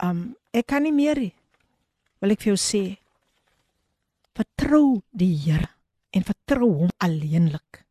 um 0.02 0.36
ek 0.56 0.68
kan 0.72 0.84
nie 0.84 0.94
meer 0.94 1.18
nie. 1.20 1.34
Wil 2.20 2.34
ek 2.34 2.44
vir 2.44 2.54
jou 2.54 2.60
sê, 2.60 2.82
vertrou 4.36 5.00
die 5.12 5.34
Here 5.46 5.70
en 6.16 6.24
vertrou 6.26 6.70
hom 6.84 6.92
alleenlik. 7.02 7.82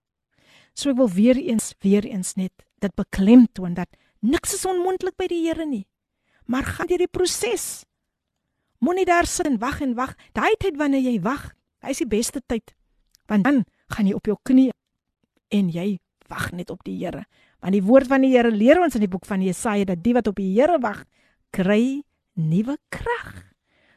So 0.75 0.91
ek 0.91 0.99
wil 0.99 1.11
weer 1.13 1.39
eens 1.39 1.73
weer 1.85 2.05
eens 2.05 2.35
net 2.35 2.65
dit 2.83 2.95
beklemtoon 2.97 3.77
dat 3.77 3.89
niks 4.25 4.57
is 4.57 4.65
onmoontlik 4.67 5.15
by 5.17 5.29
die 5.31 5.43
Here 5.47 5.65
nie. 5.65 5.85
Maar 6.45 6.67
gaan 6.67 6.89
deur 6.89 7.01
die 7.01 7.11
proses. 7.11 7.85
Moenie 8.83 9.05
daar 9.07 9.25
sit 9.25 9.47
en 9.49 9.57
wag 9.61 9.81
en 9.81 9.95
wag. 9.97 10.13
Daai 10.37 10.53
tyd 10.61 10.77
wanneer 10.77 11.01
jy 11.01 11.19
wag, 11.23 11.53
hy 11.81 11.93
is 11.95 12.01
die 12.03 12.09
beste 12.09 12.41
tyd. 12.45 12.75
Want 13.29 13.47
dan 13.47 13.63
gaan 13.93 14.09
jy 14.09 14.17
op 14.17 14.27
jou 14.29 14.37
knie 14.45 14.69
en 15.53 15.71
jy 15.73 15.97
wag 16.29 16.51
net 16.53 16.69
op 16.73 16.83
die 16.85 16.97
Here. 16.99 17.25
Want 17.65 17.73
die 17.73 17.81
woord 17.81 18.05
van 18.05 18.21
die 18.21 18.35
Here 18.35 18.51
leer 18.53 18.77
ons 18.77 18.93
in 18.93 19.01
die 19.01 19.09
boek 19.09 19.25
van 19.25 19.41
Jesaja 19.41 19.87
dat 19.89 20.03
die 20.05 20.13
wat 20.13 20.27
op 20.29 20.37
die 20.37 20.51
Here 20.53 20.77
wag, 20.83 20.99
kry 21.49 22.03
nuwe 22.37 22.75
krag. 22.93 23.31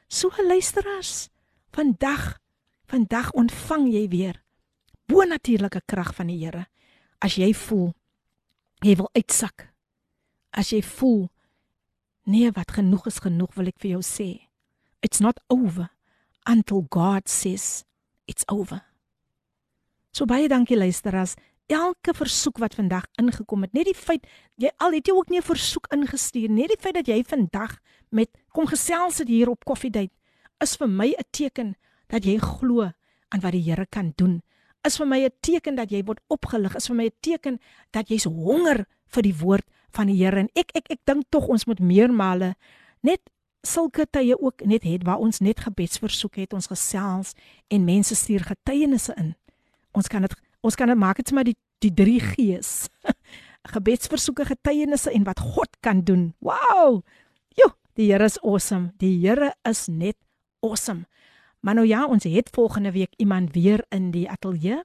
So 0.08 0.32
luisteraars, 0.40 1.28
vandag 1.76 2.38
vandag 2.88 3.28
ontvang 3.36 3.90
jy 3.92 4.06
weer 4.08 4.38
bonatuurlike 5.12 5.82
krag 5.84 6.14
van 6.16 6.30
die 6.32 6.38
Here. 6.40 6.64
As 7.20 7.36
jy 7.36 7.50
voel 7.52 7.90
jy 8.80 8.94
wil 8.96 9.10
uitsak. 9.12 9.66
As 10.56 10.72
jy 10.72 10.80
voel 10.80 11.26
nee, 12.24 12.48
wat 12.56 12.72
genoeg 12.72 13.04
is 13.12 13.20
genoeg, 13.20 13.52
wil 13.52 13.68
ek 13.68 13.84
vir 13.84 13.98
jou 13.98 14.02
sê. 14.04 14.30
It's 15.04 15.20
not 15.20 15.44
over 15.52 15.90
until 16.48 16.86
God 16.88 17.28
says 17.28 17.84
it's 18.24 18.48
over. 18.48 18.80
So 20.16 20.24
baie 20.24 20.48
dankie 20.48 20.80
luisteraars 20.80 21.36
Elke 21.67 22.13
versoek 22.13 22.57
wat 22.57 22.75
vandag 22.75 23.05
ingekom 23.15 23.61
het, 23.61 23.73
net 23.73 23.85
die 23.85 23.95
feit 23.95 24.27
jy 24.55 24.69
al 24.77 24.91
het 24.91 25.07
jy 25.07 25.13
ook 25.13 25.29
nie 25.29 25.39
'n 25.39 25.47
versoek 25.47 25.87
ingestuur, 25.93 26.49
net 26.49 26.67
die 26.67 26.79
feit 26.79 26.95
dat 26.95 27.07
jy 27.07 27.23
vandag 27.23 27.79
met 28.09 28.29
kom 28.51 28.67
gesels 28.67 29.17
het 29.17 29.27
hier 29.27 29.49
op 29.49 29.65
koffiedייט 29.65 30.11
is 30.63 30.77
vir 30.79 30.87
my 30.87 31.09
'n 31.11 31.27
teken 31.31 31.75
dat 32.07 32.25
jy 32.25 32.37
glo 32.37 32.91
aan 33.29 33.41
wat 33.41 33.51
die 33.51 33.63
Here 33.63 33.85
kan 33.85 34.13
doen. 34.15 34.41
Is 34.87 34.97
vir 34.97 35.07
my 35.07 35.19
'n 35.25 35.31
teken 35.41 35.75
dat 35.75 35.89
jy 35.91 36.03
word 36.03 36.19
opgelig, 36.27 36.75
is 36.75 36.87
vir 36.87 36.95
my 36.95 37.05
'n 37.05 37.17
teken 37.21 37.59
dat 37.91 38.09
jy's 38.09 38.23
honger 38.25 38.85
vir 39.07 39.23
die 39.23 39.37
woord 39.37 39.65
van 39.91 40.07
die 40.07 40.17
Here 40.17 40.39
en 40.39 40.49
ek 40.55 40.71
ek 40.75 40.89
ek 40.89 40.99
dink 41.05 41.25
tog 41.29 41.47
ons 41.47 41.65
moet 41.65 41.79
meermale 41.79 42.55
net 43.01 43.21
sulke 43.61 44.05
tye 44.09 44.35
ook 44.39 44.65
net 44.65 44.83
het 44.83 45.03
waar 45.03 45.19
ons 45.19 45.39
net 45.39 45.59
gebedsversoek 45.59 46.35
het, 46.35 46.53
ons 46.53 46.67
gesels 46.67 47.33
en 47.67 47.85
mense 47.85 48.15
stuur 48.15 48.43
getuienisse 48.43 49.13
in. 49.15 49.35
Ons 49.93 50.07
kan 50.07 50.21
dit 50.21 50.35
ons 50.60 50.74
kan 50.74 50.88
dit 50.88 50.96
maak 50.96 51.16
dit 51.16 51.32
maar 51.32 51.44
die 51.44 51.56
die 51.78 51.94
3 51.94 52.20
G's. 52.20 52.88
gebedsversoeke, 53.68 54.44
getuienisse 54.48 55.12
en 55.12 55.24
wat 55.24 55.40
God 55.40 55.76
kan 55.80 56.02
doen. 56.04 56.32
Wow! 56.38 57.02
Jo, 57.56 57.72
die 57.98 58.10
Here 58.12 58.24
is 58.24 58.38
awesome. 58.42 58.92
Die 58.96 59.18
Here 59.20 59.52
is 59.68 59.86
net 59.86 60.16
awesome. 60.64 61.06
Maar 61.60 61.74
nou 61.74 61.86
ja, 61.86 62.04
ons 62.06 62.24
het 62.24 62.50
volgende 62.54 62.92
week 62.92 63.12
iemand 63.16 63.52
weer 63.52 63.84
in 63.88 64.10
die 64.10 64.28
ateljee 64.30 64.82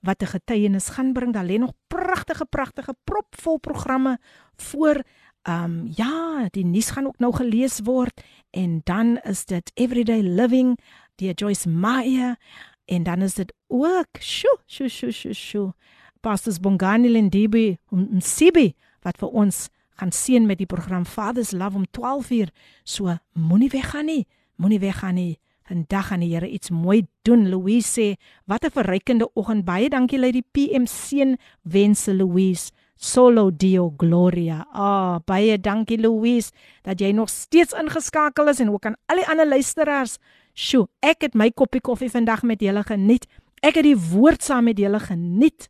wat 0.00 0.22
'n 0.22 0.26
getuienis 0.26 0.88
gaan 0.88 1.12
bring. 1.12 1.32
Daar 1.32 1.44
lê 1.44 1.58
nog 1.58 1.72
pragtige 1.86 2.44
pragtige 2.44 2.94
propvol 3.04 3.58
programme 3.58 4.18
voor. 4.56 5.02
Ehm 5.42 5.64
um, 5.64 5.92
ja, 5.94 6.46
die 6.50 6.64
nuus 6.64 6.90
gaan 6.90 7.06
ook 7.06 7.18
nou 7.18 7.32
gelees 7.34 7.80
word 7.84 8.20
en 8.50 8.80
dan 8.84 9.18
is 9.22 9.44
dit 9.44 9.70
Everyday 9.74 10.20
Living 10.20 10.78
deur 11.14 11.34
Joyce 11.34 11.68
Meyer 11.68 12.36
en 12.84 13.02
dan 13.02 13.22
is 13.22 13.34
dit 13.34 13.54
ook 13.68 14.20
sjo 14.20 14.58
sjo 14.66 14.88
sjo 14.88 15.10
sjo 15.10 15.32
sjo 15.32 15.72
Pastors 16.20 16.60
Bongani 16.60 17.08
Lindibi 17.08 17.78
en 17.92 18.22
Sibi 18.22 18.74
wat 19.02 19.18
vir 19.18 19.28
ons 19.28 19.68
gaan 19.96 20.12
seën 20.12 20.46
met 20.46 20.58
die 20.58 20.68
program 20.68 21.04
Father's 21.04 21.52
Love 21.56 21.76
om 21.76 21.86
12uur. 21.98 22.50
So 22.84 23.16
moenie 23.32 23.70
weggaan 23.72 24.10
nie. 24.10 24.26
Moenie 24.56 24.80
weggaan 24.80 25.14
nie. 25.14 25.38
Vandag 25.66 26.06
gaan 26.10 26.22
die 26.22 26.30
Here 26.34 26.48
iets 26.48 26.70
mooi 26.70 27.06
doen. 27.22 27.48
Louise 27.48 27.88
sê, 27.88 28.16
"Wat 28.46 28.64
'n 28.64 28.70
verrykende 28.70 29.30
oggend. 29.34 29.64
Baie 29.64 29.88
dankie 29.88 30.18
lei 30.18 30.32
die 30.32 30.44
PM 30.52 30.86
seën 30.86 31.36
wense 31.62 32.14
Louise." 32.14 32.70
Solo 32.96 33.50
Dio 33.50 33.94
Gloria. 33.96 34.66
Ah, 34.72 35.18
baie 35.24 35.60
dankie 35.60 35.98
Louise 35.98 36.50
dat 36.82 37.00
jy 37.00 37.12
nog 37.12 37.28
steeds 37.28 37.72
ingeskakel 37.72 38.48
is 38.48 38.60
en 38.60 38.70
ook 38.70 38.86
aan 38.86 38.96
al 39.06 39.16
die 39.16 39.28
ander 39.28 39.48
luisteraars. 39.48 40.16
Sjoe, 40.54 40.88
ek 41.00 41.20
het 41.20 41.34
my 41.34 41.50
koppie 41.50 41.80
koffie 41.80 42.10
vandag 42.10 42.42
met 42.42 42.60
julle 42.60 42.82
geniet. 42.82 43.26
Ek 43.66 43.80
het 43.80 43.86
die 43.88 43.98
woord 43.98 44.44
saam 44.46 44.68
met 44.68 44.78
julle 44.78 45.00
geniet. 45.02 45.66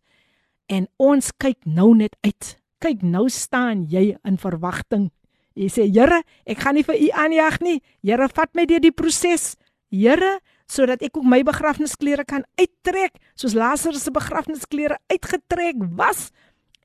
En 0.69 0.89
ons 1.01 1.31
kyk 1.41 1.63
nou 1.65 1.95
net 1.97 2.17
uit. 2.27 2.49
Kyk, 2.83 3.05
nou 3.07 3.29
staan 3.33 3.87
jy 3.89 4.11
in 4.27 4.37
verwagting. 4.37 5.09
Jy 5.57 5.69
sê, 5.73 5.83
"Here, 5.89 6.23
ek 6.45 6.59
gaan 6.59 6.75
nie 6.75 6.83
vir 6.83 6.95
u 6.95 7.09
aanjag 7.09 7.61
nie. 7.61 7.83
Here, 8.03 8.29
vat 8.29 8.55
my 8.55 8.67
deur 8.67 8.81
die 8.81 8.93
proses." 8.93 9.57
Here, 9.91 10.41
sodat 10.67 11.03
ek 11.03 11.17
ook 11.17 11.25
my 11.25 11.43
begrafnisklere 11.43 12.25
kan 12.25 12.45
uittrek, 12.59 13.17
soos 13.35 13.55
Lazarus 13.55 14.03
se 14.03 14.11
begrafnisklere 14.11 14.99
uitgetrek 15.09 15.77
was. 15.97 16.33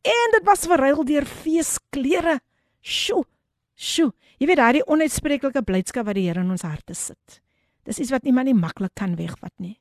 En 0.03 0.31
dit 0.31 0.43
was 0.45 0.67
verruil 0.67 1.03
deur 1.03 1.25
feesklere. 1.25 2.39
Sjoe. 2.81 3.25
Sjoe. 3.75 4.13
Jy 4.39 4.47
weet 4.47 4.57
daai 4.57 4.81
onuitspreeklike 4.85 5.61
blydskap 5.61 6.05
wat 6.05 6.15
die 6.15 6.27
Here 6.27 6.39
in 6.39 6.51
ons 6.51 6.61
harte 6.61 6.93
sit. 6.93 7.41
Dis 7.83 7.99
iets 7.99 8.11
wat 8.11 8.23
niemand 8.23 8.45
nie 8.45 8.53
maklik 8.53 8.93
kan 8.93 9.15
wegvat 9.15 9.53
nie. 9.57 9.80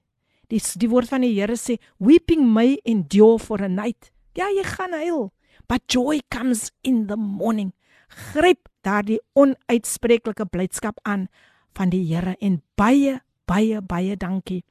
Die 0.50 0.60
die 0.82 0.88
woord 0.90 1.08
van 1.08 1.22
die 1.22 1.34
Here 1.34 1.56
sê, 1.56 1.78
"Weeping 1.98 2.46
may 2.52 2.80
endure 2.84 3.38
for 3.38 3.62
a 3.62 3.68
night." 3.68 4.10
Ja, 4.34 4.48
jy 4.48 4.62
gaan 4.64 4.92
huil, 4.92 5.32
but 5.68 5.82
joy 5.86 6.20
comes 6.28 6.70
in 6.82 7.06
the 7.06 7.16
morning. 7.16 7.72
Gryp 8.08 8.68
daardie 8.82 9.20
onuitspreeklike 9.32 10.46
blydskap 10.46 10.98
aan 11.02 11.28
van 11.76 11.90
die 11.92 12.02
Here 12.08 12.36
en 12.40 12.60
baie 12.78 13.20
baie 13.46 13.80
baie 13.82 14.16
dankie 14.16 14.62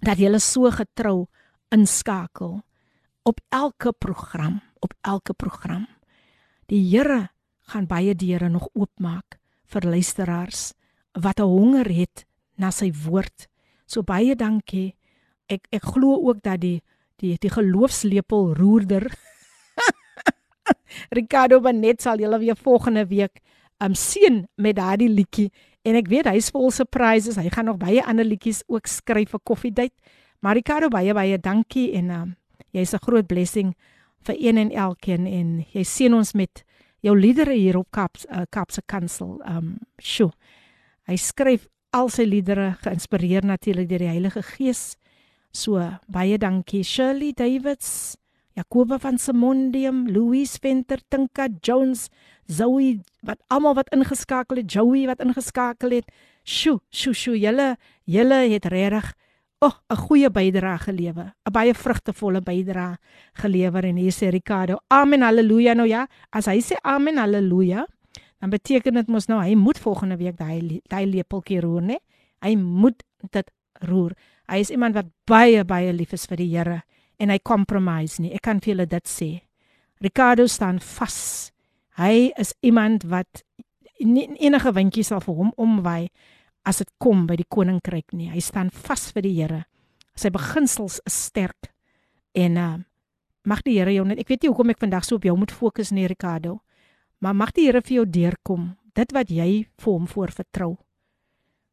dat 0.00 0.20
jy 0.20 0.32
so 0.40 0.70
getrou 0.72 1.28
inskakel 1.70 2.60
op 3.28 3.40
elke 3.52 3.92
program 3.92 4.60
op 4.80 4.94
elke 5.04 5.34
program 5.34 5.86
die 6.66 6.82
Here 6.90 7.28
gaan 7.70 7.86
baie 7.86 8.14
deure 8.14 8.48
nog 8.48 8.68
oopmaak 8.74 9.38
vir 9.70 9.86
luisteraars 9.86 10.72
wat 11.12 11.40
'n 11.40 11.46
honger 11.46 11.88
het 11.88 12.24
na 12.56 12.70
sy 12.70 12.92
woord 12.92 13.48
so 13.89 14.03
baie 14.03 14.35
dankie 14.35 14.95
ek 15.47 15.67
ek 15.71 15.83
glo 15.83 16.19
ook 16.29 16.41
dat 16.43 16.61
die 16.61 16.81
die 17.21 17.37
die 17.37 17.51
geloofslepel 17.51 18.53
roerder 18.55 19.07
Ricardo 21.17 21.59
Benet 21.61 22.01
sal 22.01 22.19
julle 22.19 22.39
weer 22.39 22.55
volgende 22.55 23.05
week 23.07 23.41
um 23.83 23.93
seën 23.93 24.45
met 24.55 24.75
daardie 24.75 25.09
liedjie 25.09 25.51
En 25.85 25.97
ek 25.99 26.09
weet 26.09 26.27
hy's 26.31 26.49
vol 26.53 26.71
surprises. 26.73 27.37
Hy 27.37 27.51
gaan 27.53 27.69
nog 27.69 27.77
baie 27.81 28.01
ander 28.01 28.25
liedjies 28.25 28.63
ook 28.71 28.89
skryf 28.89 29.35
vir 29.35 29.41
koffiedייט. 29.45 29.93
Maar 30.41 30.57
Ricardo 30.57 30.89
baie 30.89 31.13
baie 31.13 31.37
dankie 31.41 31.91
en 31.97 32.09
um, 32.09 32.31
jy's 32.73 32.93
'n 32.93 33.05
groot 33.05 33.27
blessing 33.27 33.75
vir 34.25 34.35
een 34.39 34.57
en 34.57 34.71
elkeen 34.71 35.27
en 35.27 35.65
jy 35.73 35.83
sien 35.83 36.13
ons 36.13 36.33
met 36.33 36.63
jou 37.01 37.13
liedere 37.17 37.53
hier 37.53 37.77
op 37.77 37.87
Kaps 37.91 38.25
uh, 38.25 38.41
Kapse 38.49 38.81
Kansel. 38.85 39.41
Um 39.45 39.77
sjo. 40.01 40.31
Hy 41.05 41.15
skryf 41.15 41.67
al 41.96 42.10
sy 42.12 42.24
liedere 42.28 42.74
geïnspireer 42.84 43.46
natuurlik 43.46 43.88
deur 43.90 44.04
die 44.04 44.10
Heilige 44.12 44.42
Gees. 44.42 44.96
So 45.52 45.82
baie 46.06 46.38
dankie 46.38 46.84
Shirley 46.86 47.32
Davids, 47.36 48.16
Jacoba 48.54 48.98
van 48.98 49.18
Simondium, 49.18 50.06
Louise 50.08 50.58
Venter, 50.62 51.00
Tinka 51.08 51.48
Jones, 51.62 52.08
Zoe 52.46 53.00
wat 53.26 53.38
almal 53.48 53.76
wat 53.78 53.90
ingeskakel 53.94 54.62
het, 54.62 54.70
Joey 54.72 55.06
wat 55.06 55.22
ingeskakel 55.22 55.98
het. 55.98 56.10
Sjoe, 56.44 56.80
sjoe, 56.90 57.14
sjoe, 57.14 57.38
julle 57.38 57.76
julle 58.06 58.44
het 58.50 58.66
regtig 58.66 59.12
oh, 59.60 59.76
'n 59.92 59.96
goeie 59.96 60.30
bydrae 60.30 60.78
gelewer, 60.78 61.34
'n 61.46 61.52
baie 61.52 61.74
vrugtevolle 61.74 62.40
bydrae 62.40 62.96
gelewer 63.34 63.84
en 63.84 63.96
hier 63.96 64.12
sê 64.12 64.30
Ricardo, 64.30 64.78
amen, 64.88 65.22
haleluja 65.22 65.74
nou 65.74 65.88
ja. 65.88 66.06
As 66.30 66.46
hy 66.46 66.60
sê 66.60 66.76
amen, 66.82 67.18
haleluja, 67.18 67.86
dan 68.40 68.50
beteken 68.50 68.96
dit 68.96 69.08
mos 69.12 69.28
nou 69.28 69.40
hy 69.42 69.54
moet 69.58 69.78
volgende 69.78 70.16
week 70.20 70.38
daai 70.38 70.80
daai 70.88 71.04
lepeltjie 71.06 71.60
roer, 71.60 71.82
né? 71.82 71.98
Hy 72.40 72.54
moet 72.56 73.02
dit 73.32 73.50
roer. 73.88 74.14
Hy 74.48 74.62
is 74.64 74.72
iemand 74.72 74.96
wat 74.96 75.10
baie 75.28 75.64
baie 75.64 75.92
lief 75.92 76.14
is 76.16 76.26
vir 76.26 76.40
die 76.40 76.48
Here 76.50 76.80
en 77.20 77.30
hy 77.30 77.38
compromise 77.44 78.20
nie. 78.22 78.32
Ek 78.32 78.44
kan 78.48 78.60
vir 78.64 78.74
julle 78.74 78.88
dit 78.88 79.08
sê. 79.08 79.30
Ricardo 80.00 80.46
staan 80.48 80.80
vas. 80.80 81.52
Hy 82.00 82.30
is 82.40 82.54
iemand 82.64 83.04
wat 83.12 83.42
nie 84.00 84.24
enige 84.40 84.72
windjie 84.72 85.04
sal 85.04 85.20
vir 85.20 85.36
hom 85.36 85.50
omwy 85.60 86.08
as 86.64 86.80
dit 86.80 86.88
kom 87.00 87.26
by 87.28 87.36
die 87.36 87.48
koninkryk 87.48 88.14
nie. 88.16 88.30
Hy 88.32 88.40
staan 88.40 88.72
vas 88.72 89.10
vir 89.12 89.26
die 89.26 89.34
Here. 89.36 89.64
Sy 90.16 90.32
beginsels 90.32 91.00
is 91.08 91.26
sterk. 91.28 91.72
En 92.36 92.56
uh 92.56 92.78
mag 93.48 93.62
die 93.64 93.78
Here 93.78 93.92
jou 93.92 94.04
net 94.04 94.18
ek 94.20 94.28
weet 94.28 94.42
nie 94.44 94.50
hoekom 94.52 94.72
ek 94.72 94.82
vandag 94.82 95.04
so 95.06 95.16
op 95.16 95.24
jou 95.24 95.32
moet 95.36 95.52
fokus 95.52 95.92
nie 95.96 96.08
Ricardo. 96.08 96.58
Maar 97.20 97.36
mag 97.36 97.52
die 97.52 97.66
Here 97.68 97.82
vir 97.84 98.00
jou 98.00 98.06
deurkom. 98.08 98.76
Dit 98.96 99.12
wat 99.12 99.30
jy 99.30 99.66
vir 99.78 99.92
hom 99.92 100.06
voorvertrou. 100.08 100.74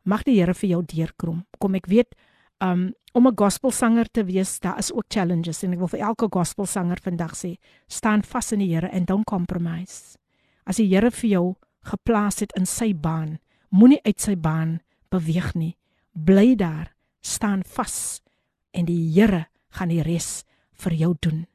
Mag 0.03 0.25
die 0.27 0.37
Here 0.39 0.53
vir 0.53 0.69
jou 0.69 0.81
deurkom. 0.83 1.45
Kom 1.59 1.75
ek 1.79 1.87
weet 1.87 2.15
um 2.63 2.93
om 3.13 3.27
'n 3.27 3.35
gospelsanger 3.35 4.07
te 4.11 4.23
wees, 4.23 4.59
daar 4.59 4.77
is 4.77 4.91
ook 4.93 5.05
challenges 5.07 5.63
en 5.63 5.73
ek 5.73 5.79
wil 5.79 5.87
vir 5.87 5.99
elke 5.99 6.27
gospelsanger 6.29 6.99
vandag 7.01 7.33
sê, 7.33 7.57
staan 7.87 8.21
vas 8.23 8.51
in 8.51 8.59
die 8.59 8.75
Here 8.75 8.87
en 8.87 9.05
don't 9.05 9.25
compromise. 9.25 10.17
As 10.65 10.75
die 10.77 10.87
Here 10.87 11.11
vir 11.11 11.29
jou 11.29 11.55
geplaas 11.81 12.39
het 12.39 12.51
in 12.55 12.65
sy 12.65 12.93
baan, 12.93 13.39
moenie 13.69 14.01
uit 14.03 14.19
sy 14.19 14.35
baan 14.35 14.81
beweeg 15.09 15.55
nie. 15.55 15.77
Bly 16.13 16.55
daar, 16.55 16.93
staan 17.21 17.63
vas 17.63 18.21
en 18.73 18.85
die 18.85 19.11
Here 19.13 19.47
gaan 19.69 19.89
die 19.89 20.03
res 20.03 20.43
vir 20.73 20.93
jou 20.93 21.15
doen. 21.19 21.47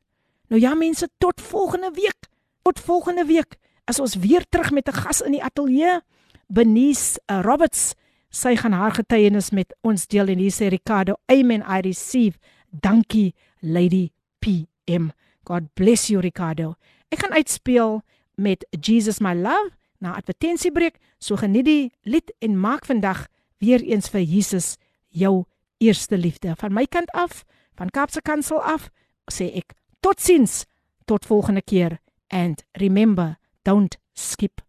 Nou 0.48 0.60
ja 0.60 0.74
mense, 0.74 1.08
tot 1.18 1.40
volgende 1.40 1.90
week. 1.94 2.28
Tot 2.62 2.80
volgende 2.80 3.24
week 3.24 3.56
as 3.92 4.00
ons 4.00 4.16
weer 4.16 4.44
terug 4.48 4.70
met 4.72 4.88
'n 4.88 4.96
gas 5.04 5.20
in 5.20 5.32
die 5.32 5.44
ateljee, 5.44 6.00
Benice 6.48 7.20
uh, 7.26 7.40
Roberts. 7.42 7.94
Sy 8.30 8.56
gaan 8.56 8.72
haar 8.72 8.92
getuienis 8.92 9.50
met 9.50 9.74
ons 9.82 10.06
deel 10.06 10.28
en 10.28 10.38
hier 10.38 10.52
sê 10.52 10.68
Ricardo, 10.68 11.14
"Amen, 11.26 11.60
I 11.60 11.80
receive." 11.80 12.38
Dankie, 12.70 13.34
Lady 13.60 14.10
PM. 14.38 15.10
God 15.44 15.74
bless 15.74 16.06
you, 16.06 16.20
Ricardo. 16.20 16.74
Ek 17.08 17.18
gaan 17.18 17.32
uitspeel 17.32 18.02
met 18.34 18.66
Jesus 18.80 19.20
my 19.20 19.34
love 19.34 19.70
na 19.98 20.14
advertensiebreek. 20.14 20.96
So 21.18 21.36
geniet 21.36 21.64
die 21.64 21.92
lied 22.02 22.32
en 22.38 22.60
maak 22.60 22.84
vandag 22.84 23.28
weer 23.58 23.82
eens 23.82 24.08
vir 24.08 24.20
Jesus 24.20 24.76
jou 25.08 25.44
eerste 25.78 26.16
liefde. 26.16 26.54
Van 26.56 26.72
my 26.72 26.86
kant 26.86 27.10
af, 27.10 27.44
van 27.74 27.90
Kaapse 27.90 28.22
Kansel 28.22 28.62
af, 28.62 28.88
sê 29.32 29.52
ek 29.54 29.74
totsiens 30.00 30.64
tot 31.04 31.26
volgende 31.26 31.62
keer 31.62 32.00
and 32.28 32.64
remember 32.72 33.36
don't 33.62 33.96
skip. 34.12 34.60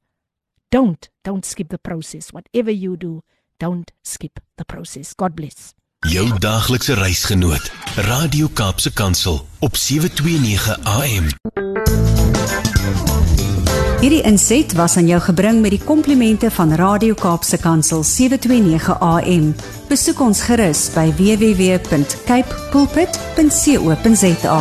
Don't 0.70 1.10
don't 1.24 1.45
skip 1.45 1.70
the 1.70 1.78
process. 1.78 2.32
Whatever 2.32 2.72
you 2.72 2.98
do 2.98 3.22
don't 3.60 3.91
skip 4.03 4.40
the 4.57 4.65
process. 4.65 5.14
God 5.14 5.36
bless. 5.36 5.74
Jou 5.99 6.40
daaglikse 6.40 6.94
reisgenoot 6.94 7.72
radio 7.95 8.48
kaapse 8.53 8.94
kansel 8.94 9.45
op 9.60 9.76
729 9.76 10.80
am 10.84 11.32
Hierdie 14.03 14.26
inset 14.28 14.74
was 14.76 14.98
aan 14.99 15.07
jou 15.07 15.15
gebring 15.24 15.61
met 15.64 15.72
die 15.72 15.80
komplimente 15.80 16.49
van 16.52 16.74
Radio 16.76 17.15
Kaapse 17.15 17.56
Kansel 17.57 18.03
729 18.03 18.99
AM. 18.99 19.53
Besoek 19.88 20.20
ons 20.20 20.44
gerus 20.44 20.90
by 20.91 21.07
www.cape 21.15 22.52
pulpit.co.za. 22.76 24.60